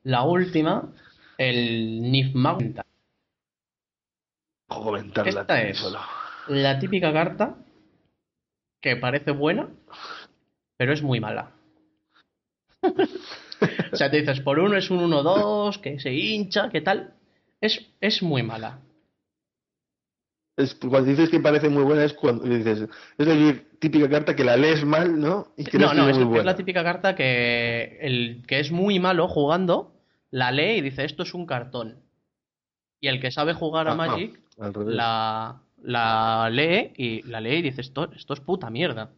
la 0.05 0.23
última, 0.23 0.93
el 1.39 2.03
Nif. 2.03 2.35
Comentarla 4.69 5.41
Esta 5.41 5.63
es 5.63 5.79
solo. 5.79 5.99
la 6.49 6.79
típica 6.79 7.13
carta 7.13 7.57
que 8.81 8.97
parece 8.97 9.31
buena, 9.33 9.69
pero 10.77 10.93
es 10.93 11.03
muy 11.03 11.19
mala. 11.19 11.56
o 13.93 13.97
sea, 13.97 14.11
te 14.11 14.21
dices, 14.21 14.41
por 14.41 14.59
uno 14.59 14.77
es 14.77 14.91
un 14.91 15.01
1-2, 15.11 15.81
que 15.81 15.99
se 15.99 16.13
hincha, 16.13 16.69
que 16.71 16.81
tal. 16.81 17.15
Es, 17.61 17.87
es 18.01 18.23
muy 18.23 18.43
mala. 18.43 18.81
Es, 20.57 20.75
cuando 20.75 21.11
dices 21.11 21.29
que 21.29 21.39
parece 21.41 21.69
muy 21.69 21.83
buena 21.83 22.05
es 22.05 22.15
cuando 22.15 22.45
dices, 22.45 22.89
es 23.19 23.27
la 23.27 23.55
típica 23.79 24.09
carta 24.09 24.35
que 24.35 24.45
la 24.45 24.57
lees 24.57 24.85
mal, 24.87 25.21
¿no? 25.21 25.49
Y 25.57 25.65
No, 25.77 25.93
no, 25.93 26.09
es 26.09 26.45
la 26.45 26.57
típica 26.57 26.83
carta 26.83 27.15
que 27.15 27.99
el 28.01 28.43
que 28.47 28.61
es 28.61 28.71
muy 28.73 28.99
malo 28.99 29.29
jugando, 29.29 29.93
la 30.31 30.51
lee 30.53 30.79
y 30.79 30.81
dice, 30.81 31.05
esto 31.05 31.25
es 31.25 31.35
un 31.35 31.45
cartón. 31.45 32.01
Y 33.01 33.09
el 33.09 33.21
que 33.21 33.31
sabe 33.31 33.53
jugar 33.53 33.87
a 33.89 33.93
Ah, 33.93 33.97
Magic, 33.97 34.41
Al 34.59 34.73
revés. 34.73 34.95
la, 34.95 35.61
la 35.83 36.49
lee 36.51 36.93
y 36.97 37.23
la 37.25 37.43
lee 37.43 37.57
y 37.57 37.63
dice, 37.63 37.83
esto, 37.83 38.11
esto 38.13 38.33
es 38.33 38.41
puta 38.41 38.71
mierda. 38.71 39.11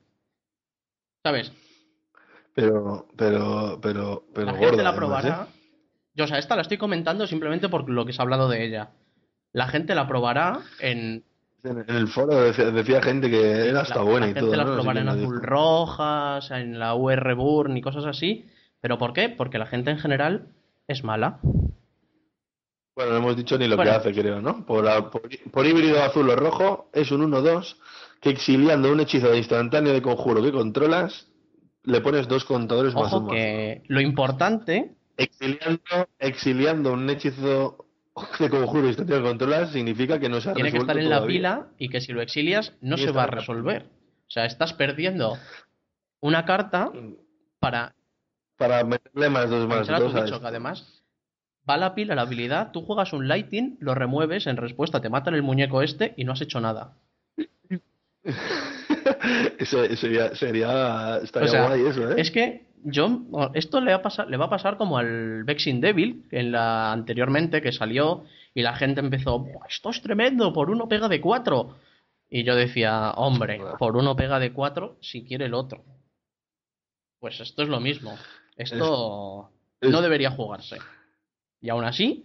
¿Sabes? 1.25 1.53
Pero, 2.55 3.07
pero, 3.17 3.79
pero, 3.81 4.25
pero 4.35 4.47
la 4.47 4.53
gorda, 4.53 4.67
gente 4.69 4.83
la 4.83 4.89
además, 4.91 4.95
probará. 4.97 5.43
¿eh? 5.45 5.55
Yo, 6.15 6.25
o 6.25 6.27
sea, 6.27 6.39
esta 6.39 6.57
la 6.57 6.63
estoy 6.63 6.79
comentando 6.79 7.27
simplemente 7.27 7.69
por 7.69 7.89
lo 7.89 8.05
que 8.05 8.13
se 8.13 8.21
ha 8.21 8.25
hablado 8.25 8.49
de 8.49 8.65
ella. 8.65 8.91
La 9.53 9.69
gente 9.69 9.95
la 9.95 10.09
probará 10.09 10.61
en. 10.81 11.25
En, 11.65 11.85
el 11.89 12.09
foro 12.09 12.41
decía, 12.41 12.71
decía 12.71 13.03
gente 13.03 13.31
que 13.31 13.69
era 13.69 13.81
hasta 13.81 13.97
la, 13.97 14.03
buena 14.03 14.27
la 14.27 14.33
y 14.33 14.35
gente 14.35 14.41
todo, 14.41 14.57
la 14.57 14.65
¿no? 14.65 14.75
Probará 14.75 15.01
en 15.01 15.09
azul 15.09 15.21
dijo. 15.21 15.47
rojas, 15.47 16.51
en 16.51 16.79
la 16.79 16.95
UR 16.95 17.35
Burn 17.35 17.77
y 17.77 17.83
cosas 17.83 18.05
así. 18.07 18.47
¿Pero 18.81 18.99
por 18.99 19.13
qué? 19.13 19.29
Porque 19.29 19.59
la 19.59 19.67
gente 19.67 19.91
en 19.91 19.99
general 19.99 20.49
es 20.87 21.05
mala. 21.05 21.41
Bueno, 22.95 23.13
no 23.13 23.19
hemos 23.19 23.37
dicho 23.37 23.57
ni 23.59 23.69
lo 23.69 23.77
Bueno. 23.77 23.93
que 23.93 23.97
hace, 23.97 24.13
creo, 24.13 24.41
¿no? 24.41 24.67
Por, 24.67 24.85
por, 25.11 25.23
por 25.53 25.67
híbrido 25.67 26.03
azul 26.03 26.29
o 26.31 26.37
rojo, 26.37 26.91
es 26.93 27.13
un 27.13 27.31
1-2 27.31 27.77
que 28.21 28.31
exiliando 28.31 28.91
un 28.91 29.01
hechizo 29.01 29.31
de 29.31 29.39
instantáneo 29.39 29.93
de 29.93 30.03
conjuro 30.03 30.43
que 30.43 30.51
controlas, 30.51 31.28
le 31.89 32.01
pones 32.01 32.29
dos 32.29 32.45
contadores 32.45 32.95
más 32.95 33.07
Ojo 33.07 33.19
un 33.19 33.27
más. 33.27 33.35
que 33.35 33.83
lo 33.89 34.01
importante. 34.01 34.95
Exiliando, 35.17 36.09
exiliando 36.19 36.93
un 36.93 37.09
hechizo 37.11 37.87
de 38.39 38.51
conjuro 38.51 38.87
instantáneo 38.87 39.23
que 39.23 39.29
controlas 39.29 39.73
significa 39.73 40.21
que 40.21 40.29
no 40.29 40.41
se 40.41 40.51
ha 40.51 40.55
Tiene 40.55 40.71
que 40.71 40.79
estar 40.79 40.99
en 40.99 41.09
la 41.09 41.25
pila 41.25 41.69
y 41.79 41.89
que 41.89 42.01
si 42.01 42.13
lo 42.13 42.21
exilias 42.21 42.75
no 42.81 42.97
Y 42.97 43.05
se 43.05 43.11
va 43.11 43.25
a 43.25 43.27
resolver. 43.27 43.87
O 44.27 44.31
sea, 44.31 44.45
estás 44.45 44.75
perdiendo 44.75 45.39
una 46.21 46.45
carta 46.45 46.93
para 47.59 47.95
Para 48.57 48.85
meterle 48.85 49.31
más 49.31 49.49
dos 49.49 49.67
más 49.67 49.89
dos 49.89 50.15
a 50.15 50.25
que 50.41 50.47
además 50.47 51.03
va 51.69 51.77
la 51.77 51.95
pila 51.95 52.15
la 52.15 52.23
habilidad, 52.23 52.71
tú 52.73 52.83
juegas 52.83 53.13
un 53.13 53.29
lighting, 53.29 53.77
lo 53.81 53.95
remueves, 53.95 54.47
en 54.47 54.57
respuesta 54.57 55.01
te 55.01 55.11
matan 55.11 55.35
el 55.35 55.43
muñeco 55.43 55.83
este 55.83 56.15
y 56.17 56.25
no 56.25 56.33
has 56.33 56.41
hecho 56.41 56.61
nada. 56.61 56.95
Sería, 59.97 60.35
sería, 60.35 61.19
estaría 61.19 61.49
O 61.49 61.51
sea, 61.51 61.67
guay 61.67 61.87
eso, 61.87 62.11
¿eh? 62.11 62.15
Es 62.21 62.31
que 62.31 62.67
yo, 62.85 63.23
esto 63.55 63.81
le 63.81 63.91
va, 63.93 63.99
a 63.99 64.03
pasar, 64.03 64.29
le 64.29 64.37
va 64.37 64.47
a 64.47 64.51
pasar 64.51 64.77
como 64.77 64.99
al 64.99 65.45
Vexing 65.45 65.81
Devil, 65.81 66.27
en 66.31 66.53
la 66.53 66.93
anteriormente 66.93 67.61
que 67.61 67.73
salió 67.73 68.25
y 68.55 68.63
la 68.63 68.75
gente 68.75 69.01
empezó, 69.01 69.41
"Buah, 69.41 69.67
esto 69.69 69.91
es 69.91 70.01
tremendo, 70.03 70.53
por 70.53 70.71
uno 70.71 70.89
pega 70.89 71.09
de 71.09 71.21
cuatro. 71.21 71.77
Y 72.31 72.45
yo 72.45 72.55
decía, 72.55 73.13
hombre, 73.13 73.59
por 73.79 73.97
uno 73.97 74.15
pega 74.15 74.39
de 74.39 74.53
cuatro 74.53 74.99
si 75.01 75.25
quiere 75.25 75.47
el 75.47 75.55
otro. 75.55 75.83
Pues 77.21 77.41
esto 77.41 77.63
es 77.63 77.69
lo 77.69 77.81
mismo. 77.81 78.17
Esto 78.57 79.51
es- 79.81 79.91
no 79.91 80.03
debería 80.03 80.31
jugarse. 80.31 80.77
Y 81.61 81.71
aún 81.71 81.85
así, 81.85 82.25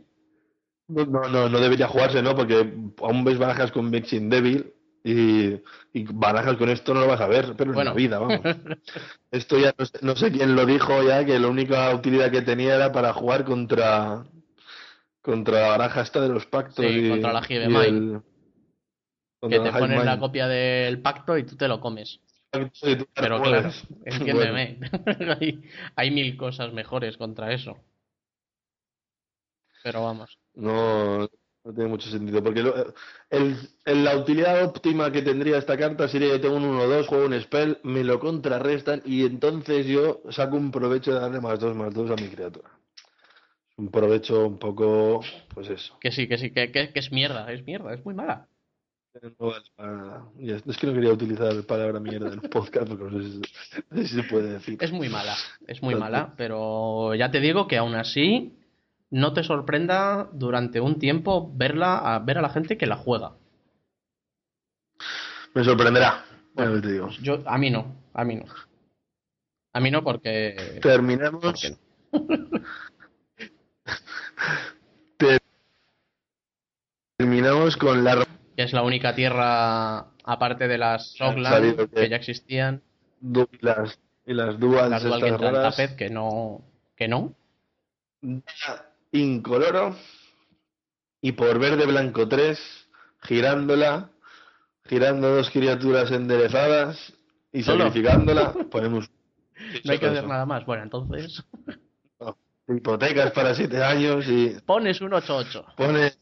No, 0.90 1.06
no, 1.06 1.22
no, 1.30 1.48
no 1.48 1.60
debería 1.61 1.88
jugarse, 1.88 2.22
¿no? 2.22 2.36
Porque 2.36 2.74
aún 3.02 3.24
ves 3.24 3.38
barajas 3.38 3.72
con 3.72 3.90
Vexing 3.90 4.30
Devil 4.30 4.74
y, 5.03 5.61
y 5.93 6.03
barajas 6.13 6.55
con 6.57 6.69
esto 6.69 6.93
no 6.93 7.01
lo 7.01 7.07
vas 7.07 7.21
a 7.21 7.27
ver, 7.27 7.53
pero 7.57 7.73
Bueno. 7.73 7.91
en 7.91 7.95
la 7.95 8.01
vida, 8.01 8.19
vamos. 8.19 8.41
Esto 9.31 9.57
ya 9.57 9.73
no 9.77 9.85
sé, 9.85 9.99
no 10.01 10.15
sé 10.15 10.31
quién 10.31 10.55
lo 10.55 10.65
dijo 10.65 11.01
ya, 11.03 11.25
que 11.25 11.39
la 11.39 11.47
única 11.47 11.93
utilidad 11.93 12.31
que 12.31 12.41
tenía 12.41 12.75
era 12.75 12.91
para 12.91 13.13
jugar 13.13 13.43
contra 13.43 14.23
contra 15.21 15.61
la 15.61 15.67
baraja 15.69 16.01
esta 16.01 16.21
de 16.21 16.30
los 16.30 16.45
pactos 16.45 16.85
Sí, 16.85 17.05
y, 17.05 17.09
contra 17.09 17.34
la 17.34 17.39
el- 17.39 18.21
que 19.41 19.59
te 19.59 19.71
ponen 19.71 20.05
la 20.05 20.19
copia 20.19 20.47
del 20.47 21.01
pacto 21.01 21.38
y 21.38 21.43
tú 21.43 21.55
te 21.55 21.67
lo 21.67 21.80
comes. 21.80 22.19
Te 22.51 22.69
Pero 23.15 23.41
claro, 23.41 23.69
entiéndeme. 24.05 24.80
hay, 25.39 25.63
hay 25.95 26.11
mil 26.11 26.38
cosas 26.38 26.71
mejores 26.71 27.17
contra 27.17 27.51
eso. 27.51 27.77
Pero 29.84 30.03
vamos. 30.03 30.38
No, 30.53 31.27
no 31.65 31.73
tiene 31.73 31.90
mucho 31.90 32.10
sentido, 32.10 32.44
porque 32.44 32.61
lo- 32.61 32.76
el, 33.30 33.56
el- 33.85 34.03
la 34.03 34.18
utilidad 34.18 34.64
óptima 34.65 35.11
que 35.11 35.22
tendría 35.22 35.57
esta 35.57 35.77
carta 35.77 36.07
sería 36.07 36.30
yo 36.30 36.41
tengo 36.41 36.56
un 36.57 36.64
1-2, 36.77 37.07
juego 37.07 37.26
un 37.26 37.40
spell, 37.41 37.77
me 37.84 38.03
lo 38.03 38.19
contrarrestan 38.19 39.02
y 39.06 39.26
entonces 39.26 39.85
yo 39.85 40.22
saco 40.30 40.57
un 40.57 40.72
provecho 40.72 41.14
de 41.14 41.22
darle 41.22 41.40
más 41.40 41.60
2, 41.60 41.76
más 41.76 41.94
2 41.94 42.11
a 42.11 42.15
mi 42.22 42.27
criatura. 42.27 42.69
Un 43.77 43.90
provecho 43.90 44.45
un 44.45 44.60
poco, 44.60 45.22
pues 45.53 45.69
eso. 45.69 45.98
Que 45.99 46.11
sí, 46.11 46.27
que 46.27 46.38
sí, 46.38 46.52
que, 46.52 46.72
que- 46.72 46.91
que 46.91 46.99
es 46.99 47.11
mierda, 47.11 47.52
es 47.52 47.65
mierda, 47.65 47.94
es 47.94 48.03
muy 48.06 48.14
mala. 48.14 48.48
No 49.40 49.48
vale 49.48 49.65
para 49.76 49.91
nada. 49.95 50.26
Ya, 50.40 50.56
Es 50.56 50.77
que 50.77 50.88
no 50.88 50.94
quería 50.94 51.11
utilizar 51.14 51.53
la 51.53 51.61
palabra 51.61 51.99
mierda 51.99 52.27
en 52.27 52.34
el 52.34 52.49
podcast 52.49 52.88
porque 52.90 53.03
no 53.03 53.22
sé 53.22 53.30
si, 53.30 53.38
no 53.91 53.98
sé 54.02 54.07
si 54.07 54.15
se 54.15 54.23
puede 54.23 54.53
decir. 54.53 54.77
Es 54.81 54.91
muy 54.91 55.07
mala, 55.07 55.35
es 55.68 55.81
muy 55.84 55.94
Tanto. 55.94 56.03
mala, 56.06 56.34
pero 56.35 57.14
ya 57.15 57.30
te 57.31 57.40
digo 57.40 57.68
que 57.68 57.77
aún 57.77 57.94
así 57.95 58.53
no 59.14 59.31
te 59.34 59.44
sorprenda 59.44 60.27
durante 60.34 60.81
un 60.81 60.98
tiempo 60.98 61.52
verla 61.56 62.15
a 62.15 62.19
ver 62.19 62.40
a 62.40 62.41
la 62.41 62.49
gente 62.49 62.77
que 62.80 62.88
la 62.88 62.95
juega. 62.98 63.34
Me 65.53 65.64
sorprenderá, 65.64 66.26
Bueno. 66.56 66.81
te 66.81 66.91
digo. 66.91 67.10
Yo, 67.22 67.44
a 67.45 67.57
mí 67.60 67.69
no, 67.69 67.95
a 68.14 68.23
mí 68.26 68.35
no. 68.38 68.45
A 69.73 69.80
mí 69.80 69.91
no 69.91 70.03
porque... 70.03 70.80
No. 70.84 71.53
Terminamos 77.18 77.77
con 77.77 78.03
la 78.03 78.26
Que 78.56 78.64
es 78.64 78.73
la 78.73 78.84
única 78.84 79.15
tierra, 79.15 80.07
aparte 80.23 80.68
de 80.68 80.77
las 80.77 81.14
Sogland, 81.14 81.76
que- 81.77 81.88
que 81.88 82.10
ya 82.10 82.15
existían, 82.15 82.81
y 83.22 83.34
las, 83.61 83.99
y 84.26 84.34
las 84.34 84.60
duals 84.60 84.90
las 84.91 85.03
dual 85.03 85.52
tapet, 85.53 85.95
que 85.95 86.10
no, 86.10 86.61
que 86.95 87.07
no. 87.07 87.34
Incoloro 89.14 89.95
y 91.22 91.31
por 91.34 91.57
verde 91.60 91.85
blanco 91.85 92.27
3 92.27 92.60
girándola 93.22 94.10
girando 94.85 95.35
dos 95.35 95.49
criaturas 95.49 96.11
enderezadas 96.11 97.14
y 97.52 97.64
Solo. 97.64 97.85
sacrificándola 97.85 98.53
ponemos 98.72 99.10
No 99.85 99.91
hay 99.94 99.99
que 99.99 100.07
hacer 100.07 100.27
nada 100.27 100.45
más. 100.45 100.65
Bueno, 100.65 100.84
entonces 100.84 101.44
hipotecas 102.68 103.31
para 103.31 103.53
7 103.53 103.81
años 103.84 104.26
y 104.27 104.49
pones 104.65 104.99
un 105.02 105.11
8-8. 105.11 105.76
pones 105.76 106.19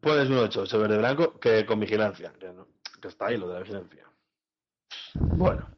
pones 0.00 0.28
un 0.28 0.38
8 0.38 0.66
sobre 0.66 0.88
verde 0.88 0.98
blanco 0.98 1.38
que 1.38 1.64
con 1.64 1.78
vigilancia 1.80 2.32
que, 2.38 2.48
no- 2.52 2.66
que 3.00 3.08
está 3.08 3.26
ahí 3.26 3.36
lo 3.38 3.46
de 3.48 3.54
la 3.54 3.60
vigilancia 3.60 4.06
bueno 5.36 5.68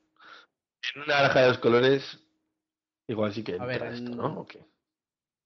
en 0.94 1.02
una 1.02 1.14
baraja 1.16 1.40
de 1.40 1.46
dos 1.48 1.58
colores 1.58 2.18
igual 3.06 3.32
sí 3.34 3.42
que 3.44 3.52
A 3.52 3.56
entra 3.56 3.66
ver, 3.66 3.94
esto 3.94 4.10
¿no? 4.14 4.40
¿O 4.40 4.46
qué? 4.46 4.64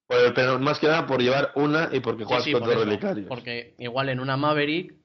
Pero- 0.09 0.33
pero 0.33 0.59
más 0.59 0.79
que 0.79 0.87
nada 0.87 1.05
por 1.05 1.21
llevar 1.21 1.51
una 1.55 1.89
y 1.93 1.99
porque 1.99 2.23
juegas 2.25 2.43
sí, 2.43 2.51
con 2.51 2.61
por 2.61 2.69
dos 2.69 2.77
eso, 2.77 2.85
relicarios 2.85 3.27
Porque 3.27 3.75
igual 3.77 4.09
en 4.09 4.19
una 4.19 4.35
Maverick, 4.37 4.95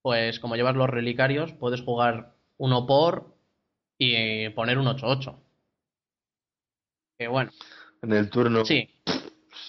pues 0.00 0.40
como 0.40 0.56
llevas 0.56 0.74
los 0.74 0.88
relicarios, 0.88 1.52
puedes 1.52 1.82
jugar 1.82 2.32
uno 2.56 2.86
por 2.86 3.34
y 3.98 4.48
poner 4.50 4.78
un 4.78 4.86
8-8. 4.86 5.36
Que 7.18 7.28
bueno, 7.28 7.50
en 8.00 8.12
el 8.12 8.30
turno 8.30 8.64
sí, 8.64 8.88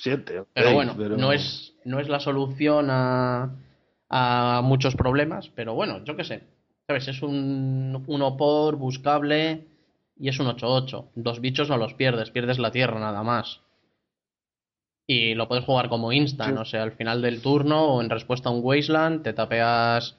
7 0.02 0.46
pero 0.54 0.74
bueno, 0.74 0.96
no 0.96 1.34
es, 1.34 1.76
no 1.84 2.00
es 2.00 2.08
la 2.08 2.20
solución 2.22 2.88
a, 2.90 3.54
a 4.10 4.62
muchos 4.64 4.96
problemas, 4.96 5.50
pero 5.50 5.74
bueno, 5.76 6.04
yo 6.06 6.16
qué 6.16 6.24
sé. 6.24 6.48
¿Sabes? 6.88 7.08
Es 7.10 7.22
un 7.22 8.04
uno 8.08 8.38
por 8.38 8.76
buscable 8.78 9.68
y 10.18 10.30
es 10.30 10.40
un 10.40 10.48
8-8. 10.48 11.10
Dos 11.16 11.42
bichos 11.42 11.70
no 11.70 11.78
los 11.78 11.94
pierdes, 11.94 12.32
pierdes 12.32 12.60
la 12.60 12.72
tierra 12.72 13.00
nada 13.00 13.24
más. 13.24 13.60
Y 15.06 15.36
lo 15.36 15.48
puedes 15.48 15.66
jugar 15.66 15.90
como 15.90 16.12
instant, 16.14 16.56
Sí. 16.56 16.62
o 16.62 16.66
sea, 16.66 16.84
al 16.84 16.94
final 16.94 17.22
del 17.22 17.42
turno 17.42 17.84
o 17.96 18.02
en 18.02 18.10
respuesta 18.10 18.50
a 18.50 18.52
un 18.54 18.62
Wasteland, 18.64 19.22
te 19.24 19.34
tapeas 19.34 20.16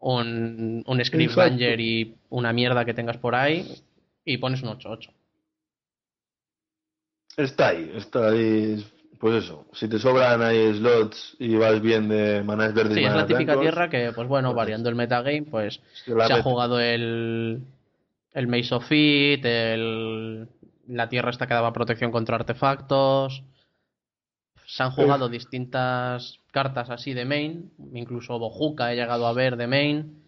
un, 0.00 0.82
un 0.86 1.04
Script 1.04 1.36
y 1.78 2.14
una 2.30 2.52
mierda 2.52 2.84
que 2.84 2.94
tengas 2.94 3.16
por 3.18 3.34
ahí 3.34 3.64
y 4.24 4.38
pones 4.38 4.62
un 4.62 4.70
8-8. 4.70 5.10
Está 7.36 7.68
ahí, 7.68 7.92
está 7.94 8.30
ahí. 8.30 8.84
pues 9.20 9.44
eso, 9.44 9.66
si 9.72 9.88
te 9.88 9.98
sobran 9.98 10.42
ahí 10.42 10.74
slots 10.74 11.36
y 11.38 11.54
vas 11.54 11.80
bien 11.80 12.08
de 12.08 12.42
manas 12.42 12.74
verdes 12.74 12.94
Sí, 12.94 13.00
y 13.00 13.04
es 13.04 13.14
la 13.14 13.26
típica 13.26 13.54
blancos, 13.54 13.62
tierra 13.62 13.88
que, 13.90 14.12
pues 14.12 14.26
bueno, 14.28 14.54
variando 14.54 14.88
el 14.88 14.96
metagame, 14.96 15.44
pues 15.48 15.80
se 16.04 16.12
ha 16.32 16.42
jugado 16.42 16.80
el, 16.80 17.60
el 18.34 18.46
Maze 18.48 18.74
of 18.74 18.90
It, 18.90 19.44
el, 19.44 20.48
la 20.88 21.08
tierra 21.08 21.30
esta 21.30 21.46
que 21.46 21.54
daba 21.54 21.72
protección 21.72 22.10
contra 22.10 22.36
artefactos. 22.36 23.44
Se 24.68 24.82
han 24.82 24.90
jugado 24.90 25.30
distintas 25.30 26.40
cartas 26.52 26.90
así 26.90 27.14
de 27.14 27.24
main, 27.24 27.72
incluso 27.94 28.38
Bojuka 28.38 28.92
he 28.92 28.96
llegado 28.96 29.26
a 29.26 29.32
ver 29.32 29.56
de 29.56 29.66
main. 29.66 30.22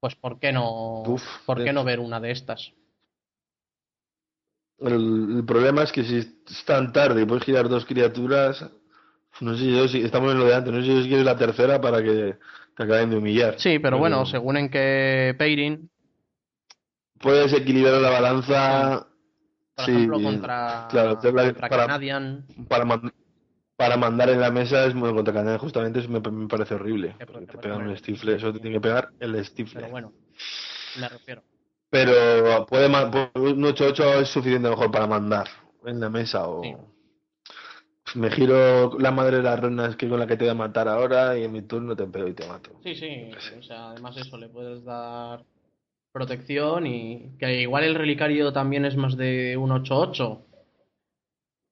Pues 0.00 0.16
¿por 0.16 0.40
qué 0.40 0.52
no, 0.52 1.04
Uf, 1.06 1.22
¿por 1.46 1.62
qué 1.62 1.72
no 1.72 1.84
ver 1.84 2.00
una 2.00 2.18
de 2.18 2.32
estas? 2.32 2.72
El, 4.80 5.36
el 5.36 5.44
problema 5.46 5.84
es 5.84 5.92
que 5.92 6.02
si 6.02 6.16
es 6.16 6.64
tan 6.66 6.92
tarde 6.92 7.22
y 7.22 7.24
puedes 7.24 7.44
girar 7.44 7.68
dos 7.68 7.86
criaturas, 7.86 8.68
no 9.40 9.56
sé 9.56 9.70
yo 9.70 9.86
si 9.86 10.02
estamos 10.02 10.32
en 10.32 10.40
lo 10.40 10.46
de 10.46 10.56
antes, 10.56 10.72
no 10.72 10.80
sé 10.80 10.88
yo 10.88 11.00
si 11.00 11.06
quieres 11.08 11.24
la 11.24 11.36
tercera 11.38 11.80
para 11.80 12.02
que 12.02 12.36
te 12.76 12.82
acaben 12.82 13.10
de 13.10 13.16
humillar. 13.16 13.54
Sí, 13.60 13.78
pero 13.78 13.98
bueno, 13.98 14.26
según 14.26 14.56
en 14.56 14.70
qué 14.70 15.36
pairing, 15.38 15.88
puedes 17.20 17.52
equilibrar 17.52 18.00
la 18.00 18.10
balanza 18.10 19.06
por 19.76 19.84
sí, 19.84 19.92
ejemplo, 19.92 20.20
contra, 20.20 20.88
claro, 20.90 21.20
para- 21.60 21.86
Canadian, 21.86 22.44
para, 22.68 22.84
para 23.76 23.96
mandar 23.96 24.30
en 24.30 24.40
la 24.40 24.50
mesa 24.50 24.86
es 24.86 24.94
muy 24.94 25.12
contra 25.12 25.58
justamente 25.58 25.98
eso 26.00 26.08
me, 26.08 26.20
me 26.20 26.48
parece 26.48 26.74
horrible. 26.74 27.16
Porque 27.26 27.46
te 27.46 27.58
pegan 27.58 27.82
un 27.82 27.90
el 27.90 27.98
stifle, 27.98 28.36
eso 28.36 28.52
te 28.52 28.60
tiene 28.60 28.76
que 28.76 28.80
pegar 28.80 29.10
el 29.20 29.44
stifle. 29.44 29.80
pero 29.80 29.90
bueno, 29.90 30.12
me 31.00 31.08
refiero. 31.08 31.42
Pero 31.90 32.66
puede, 32.66 32.86
un 32.86 33.62
8-8 33.62 34.20
es 34.20 34.28
suficiente 34.28 34.68
mejor 34.68 34.90
para 34.90 35.06
mandar 35.06 35.48
en 35.84 36.00
la 36.00 36.10
mesa 36.10 36.48
o 36.48 36.62
Sí. 36.62 38.18
me 38.18 38.30
giro 38.30 38.98
la 38.98 39.10
madre 39.10 39.38
de 39.38 39.42
las 39.42 39.60
runas 39.60 39.96
que 39.96 40.08
con 40.08 40.18
la 40.18 40.26
que 40.26 40.36
te 40.36 40.44
voy 40.44 40.50
a 40.50 40.54
matar 40.54 40.88
ahora 40.88 41.38
y 41.38 41.44
en 41.44 41.52
mi 41.52 41.62
turno 41.62 41.96
te 41.96 42.06
pego 42.06 42.28
y 42.28 42.34
te 42.34 42.46
mato. 42.46 42.70
Sí, 42.82 42.94
sí, 42.94 43.30
o 43.58 43.62
sea, 43.62 43.90
además 43.90 44.16
eso, 44.16 44.36
le 44.36 44.48
puedes 44.48 44.84
dar 44.84 45.44
protección 46.12 46.86
y 46.86 47.36
que 47.38 47.60
igual 47.62 47.84
el 47.84 47.96
relicario 47.96 48.52
también 48.52 48.84
es 48.84 48.96
más 48.96 49.16
de 49.16 49.56
un 49.56 49.70
8-8. 49.70 50.42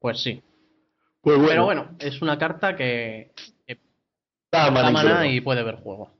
Pues 0.00 0.20
sí. 0.20 0.42
Pues 1.22 1.36
bueno, 1.36 1.48
Pero 1.50 1.64
bueno, 1.64 1.88
es 2.00 2.20
una 2.20 2.36
carta 2.36 2.74
que, 2.74 3.32
que 3.66 3.78
da 4.50 4.70
mana 4.70 5.26
y 5.26 5.40
puede 5.40 5.62
ver 5.62 5.76
juego. 5.76 6.10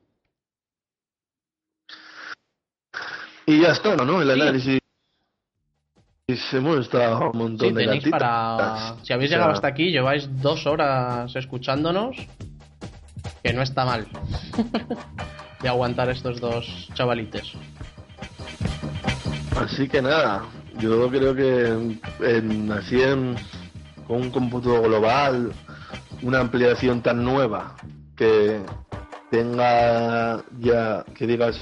Y 3.47 3.61
ya 3.61 3.73
está, 3.73 3.97
¿no? 3.97 4.23
El 4.23 4.33
Sí. 4.33 4.41
análisis. 4.41 4.79
Y 6.29 6.37
se 6.37 6.61
muestra 6.61 7.19
un 7.19 7.37
montón 7.37 7.69
Sí, 7.71 7.75
de 7.75 7.85
tenéis 7.85 8.09
para... 8.09 8.95
Si 9.03 9.13
habéis 9.13 9.29
O 9.29 9.31
sea, 9.31 9.39
llegado 9.39 9.51
hasta 9.53 9.67
aquí, 9.67 9.91
lleváis 9.91 10.29
dos 10.41 10.67
horas 10.67 11.35
escuchándonos, 11.35 12.17
que 13.43 13.53
no 13.53 13.61
está 13.63 13.85
mal 13.85 14.07
de 15.63 15.69
aguantar 15.69 16.09
estos 16.11 16.41
dos 16.41 16.89
chavalites. 16.95 17.53
Así 19.57 19.89
que 19.89 20.01
nada, 20.01 20.45
yo 20.79 21.09
creo 21.11 21.35
que 21.35 21.67
en, 21.69 22.01
en- 22.21 22.73
así 22.73 23.03
en, 23.03 23.37
con 24.13 24.21
un 24.21 24.31
cómputo 24.31 24.83
global, 24.83 25.55
una 26.21 26.41
ampliación 26.41 27.01
tan 27.01 27.25
nueva 27.25 27.77
que 28.15 28.61
tenga 29.31 30.45
ya, 30.61 31.03
que 31.15 31.27
digas, 31.27 31.59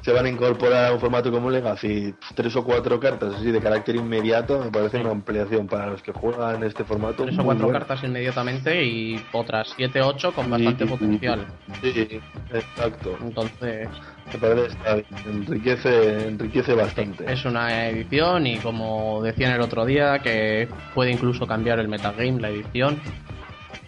se 0.00 0.12
van 0.12 0.26
a 0.26 0.28
incorporar 0.28 0.86
a 0.86 0.92
un 0.94 1.00
formato 1.00 1.30
como 1.30 1.50
Legacy 1.50 2.14
tres 2.34 2.54
o 2.56 2.64
cuatro 2.64 2.98
cartas 2.98 3.34
así 3.34 3.50
de 3.50 3.60
carácter 3.60 3.96
inmediato, 3.96 4.58
me 4.64 4.70
parece 4.70 4.96
Sí. 4.98 5.02
una 5.02 5.12
ampliación 5.12 5.66
para 5.66 5.86
los 5.88 6.02
que 6.02 6.12
juegan 6.12 6.62
este 6.64 6.84
formato. 6.84 7.24
Tres 7.24 7.38
o 7.38 7.44
cuatro 7.44 7.70
cartas 7.70 8.02
inmediatamente 8.04 8.84
y 8.84 9.22
otras 9.32 9.74
7-8 9.76 10.32
con 10.32 10.50
bastante 10.50 10.86
potencial. 10.86 11.46
Sí, 11.82 12.20
exacto. 12.52 13.16
Entonces, 13.22 13.88
Me 14.32 14.38
parece 14.38 14.66
está 14.68 14.94
bien, 14.94 15.06
enriquece, 15.26 16.28
enriquece 16.28 16.74
bastante. 16.74 17.30
es 17.30 17.44
una 17.44 17.88
edición 17.88 18.46
y 18.46 18.56
como 18.58 19.20
decían 19.22 19.52
el 19.52 19.60
otro 19.60 19.84
día, 19.84 20.20
que 20.20 20.68
puede 20.94 21.10
incluso 21.10 21.46
cambiar 21.46 21.78
el 21.80 21.88
metagame, 21.88 22.40
la 22.40 22.48
edición, 22.50 23.00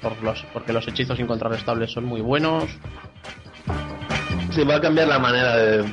por 0.02 0.20
los, 0.22 0.44
porque 0.52 0.72
los 0.72 0.86
hechizos 0.88 1.18
incontrarrestables 1.18 1.90
son 1.92 2.04
muy 2.04 2.20
buenos. 2.20 2.64
Sí, 4.54 4.62
va 4.64 4.76
a 4.76 4.80
cambiar 4.80 5.08
la 5.08 5.18
manera 5.18 5.56
de, 5.56 5.84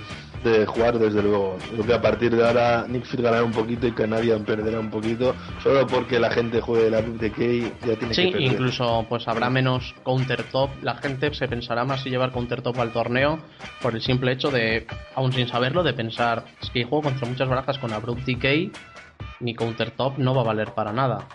de 0.43 0.65
jugar, 0.67 0.99
desde 0.99 1.21
luego. 1.23 1.57
Creo 1.71 1.85
que 1.85 1.93
a 1.93 2.01
partir 2.01 2.35
de 2.35 2.45
ahora 2.47 2.85
Nick 2.87 3.05
Fury 3.05 3.23
ganará 3.23 3.43
un 3.43 3.51
poquito 3.51 3.87
y 3.87 3.91
Canadian 3.91 4.43
perderá 4.43 4.79
un 4.79 4.89
poquito, 4.91 5.35
solo 5.63 5.87
porque 5.87 6.19
la 6.19 6.29
gente 6.31 6.61
juegue 6.61 6.89
la 6.91 7.01
Decay 7.01 7.73
ya 7.85 7.95
tiene 7.95 8.13
Sí, 8.13 8.25
que 8.25 8.31
perder. 8.33 8.51
incluso 8.51 9.05
pues 9.09 9.27
habrá 9.27 9.49
menos 9.49 9.95
counter 10.03 10.43
top. 10.43 10.69
La 10.83 10.95
gente 10.95 11.33
se 11.33 11.47
pensará 11.47 11.85
más 11.85 12.01
si 12.03 12.09
llevar 12.09 12.31
counter 12.31 12.61
top 12.61 12.79
al 12.79 12.91
torneo 12.91 13.39
por 13.81 13.95
el 13.95 14.01
simple 14.01 14.31
hecho 14.33 14.51
de, 14.51 14.85
aún 15.15 15.31
sin 15.33 15.47
saberlo, 15.47 15.81
de 15.83 15.93
pensar, 15.93 16.45
es 16.61 16.69
que 16.69 16.83
juego 16.83 17.03
contra 17.03 17.27
muchas 17.27 17.49
barajas 17.49 17.77
con 17.79 17.91
Abrupt 17.93 18.25
Decay, 18.25 18.71
mi 19.39 19.55
counter 19.55 19.91
top 19.91 20.17
no 20.19 20.35
va 20.35 20.41
a 20.41 20.45
valer 20.45 20.69
para 20.73 20.91
nada. 20.93 21.27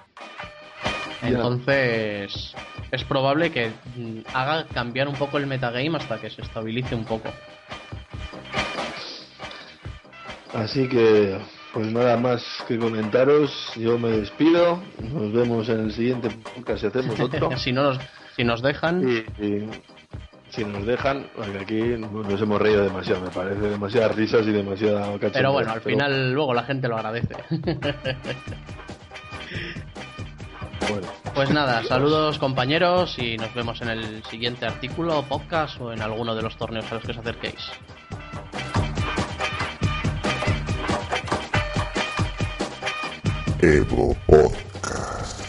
Entonces, 1.23 2.55
es 2.91 3.05
probable 3.05 3.51
que 3.51 3.71
mm, 3.97 4.21
haga 4.33 4.67
cambiar 4.73 5.09
un 5.09 5.15
poco 5.15 5.39
el 5.39 5.47
metagame 5.47 5.97
hasta 5.97 6.21
que 6.21 6.31
se 6.31 6.43
estabilice 6.43 6.95
un 6.95 7.05
poco. 7.05 7.31
Así 10.55 10.89
que, 10.89 11.37
pues 11.75 11.93
nada 11.93 12.17
más 12.17 12.43
que 12.67 12.79
comentaros. 12.79 13.73
Yo 13.77 13.99
me 13.99 14.09
despido. 14.09 14.83
Nos 15.03 15.33
vemos 15.33 15.69
en 15.69 15.81
el 15.81 15.93
siguiente 15.93 16.31
podcast 16.31 16.81
si 16.81 16.87
hacemos 16.87 17.21
otro. 17.21 17.57
si 17.59 17.73
no 17.73 17.83
nos, 17.83 17.99
si 18.37 18.45
nos 18.45 18.63
dejan, 18.63 19.07
y, 19.07 19.45
y 19.45 19.69
si 20.51 20.65
nos 20.65 20.87
dejan, 20.87 21.27
porque 21.35 21.59
aquí 21.59 21.83
nos 21.99 22.41
hemos 22.41 22.63
reído 22.63 22.85
demasiado, 22.85 23.21
me 23.21 23.31
parece. 23.31 23.61
Demasiadas 23.61 24.15
risas 24.17 24.47
y 24.47 24.53
demasiada 24.53 25.03
cachondeo. 25.19 25.33
pero 25.33 25.53
bueno, 25.53 25.73
al 25.73 25.81
Pero, 25.83 25.97
final 25.97 26.33
luego 26.33 26.55
la 26.55 26.63
gente 26.63 26.89
lo 26.89 26.97
agradece. 26.97 27.35
bueno. 30.89 31.07
Pues 31.35 31.51
nada, 31.51 31.85
saludos 31.85 32.39
compañeros 32.39 33.19
y 33.19 33.37
nos 33.37 33.53
vemos 33.55 33.81
en 33.83 33.91
el 33.91 34.25
siguiente 34.25 34.65
artículo, 34.67 35.23
podcast 35.29 35.79
o 35.81 35.93
en 35.93 36.01
alguno 36.01 36.35
de 36.35 36.43
los 36.43 36.57
torneos 36.57 36.91
a 36.91 36.95
los 36.95 37.05
que 37.05 37.13
os 37.13 37.19
acerquéis. 37.19 37.71
Evo 43.61 44.17
Podcast. 44.27 45.41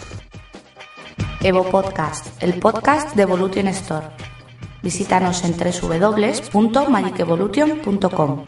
Evo 1.42 1.64
Podcast, 1.70 2.42
el 2.42 2.58
podcast 2.60 3.14
de 3.16 3.24
Evolution 3.24 3.68
Store. 3.68 4.08
Visítanos 4.82 5.44
en 5.44 5.56
www.magicevolution.com. 5.58 8.46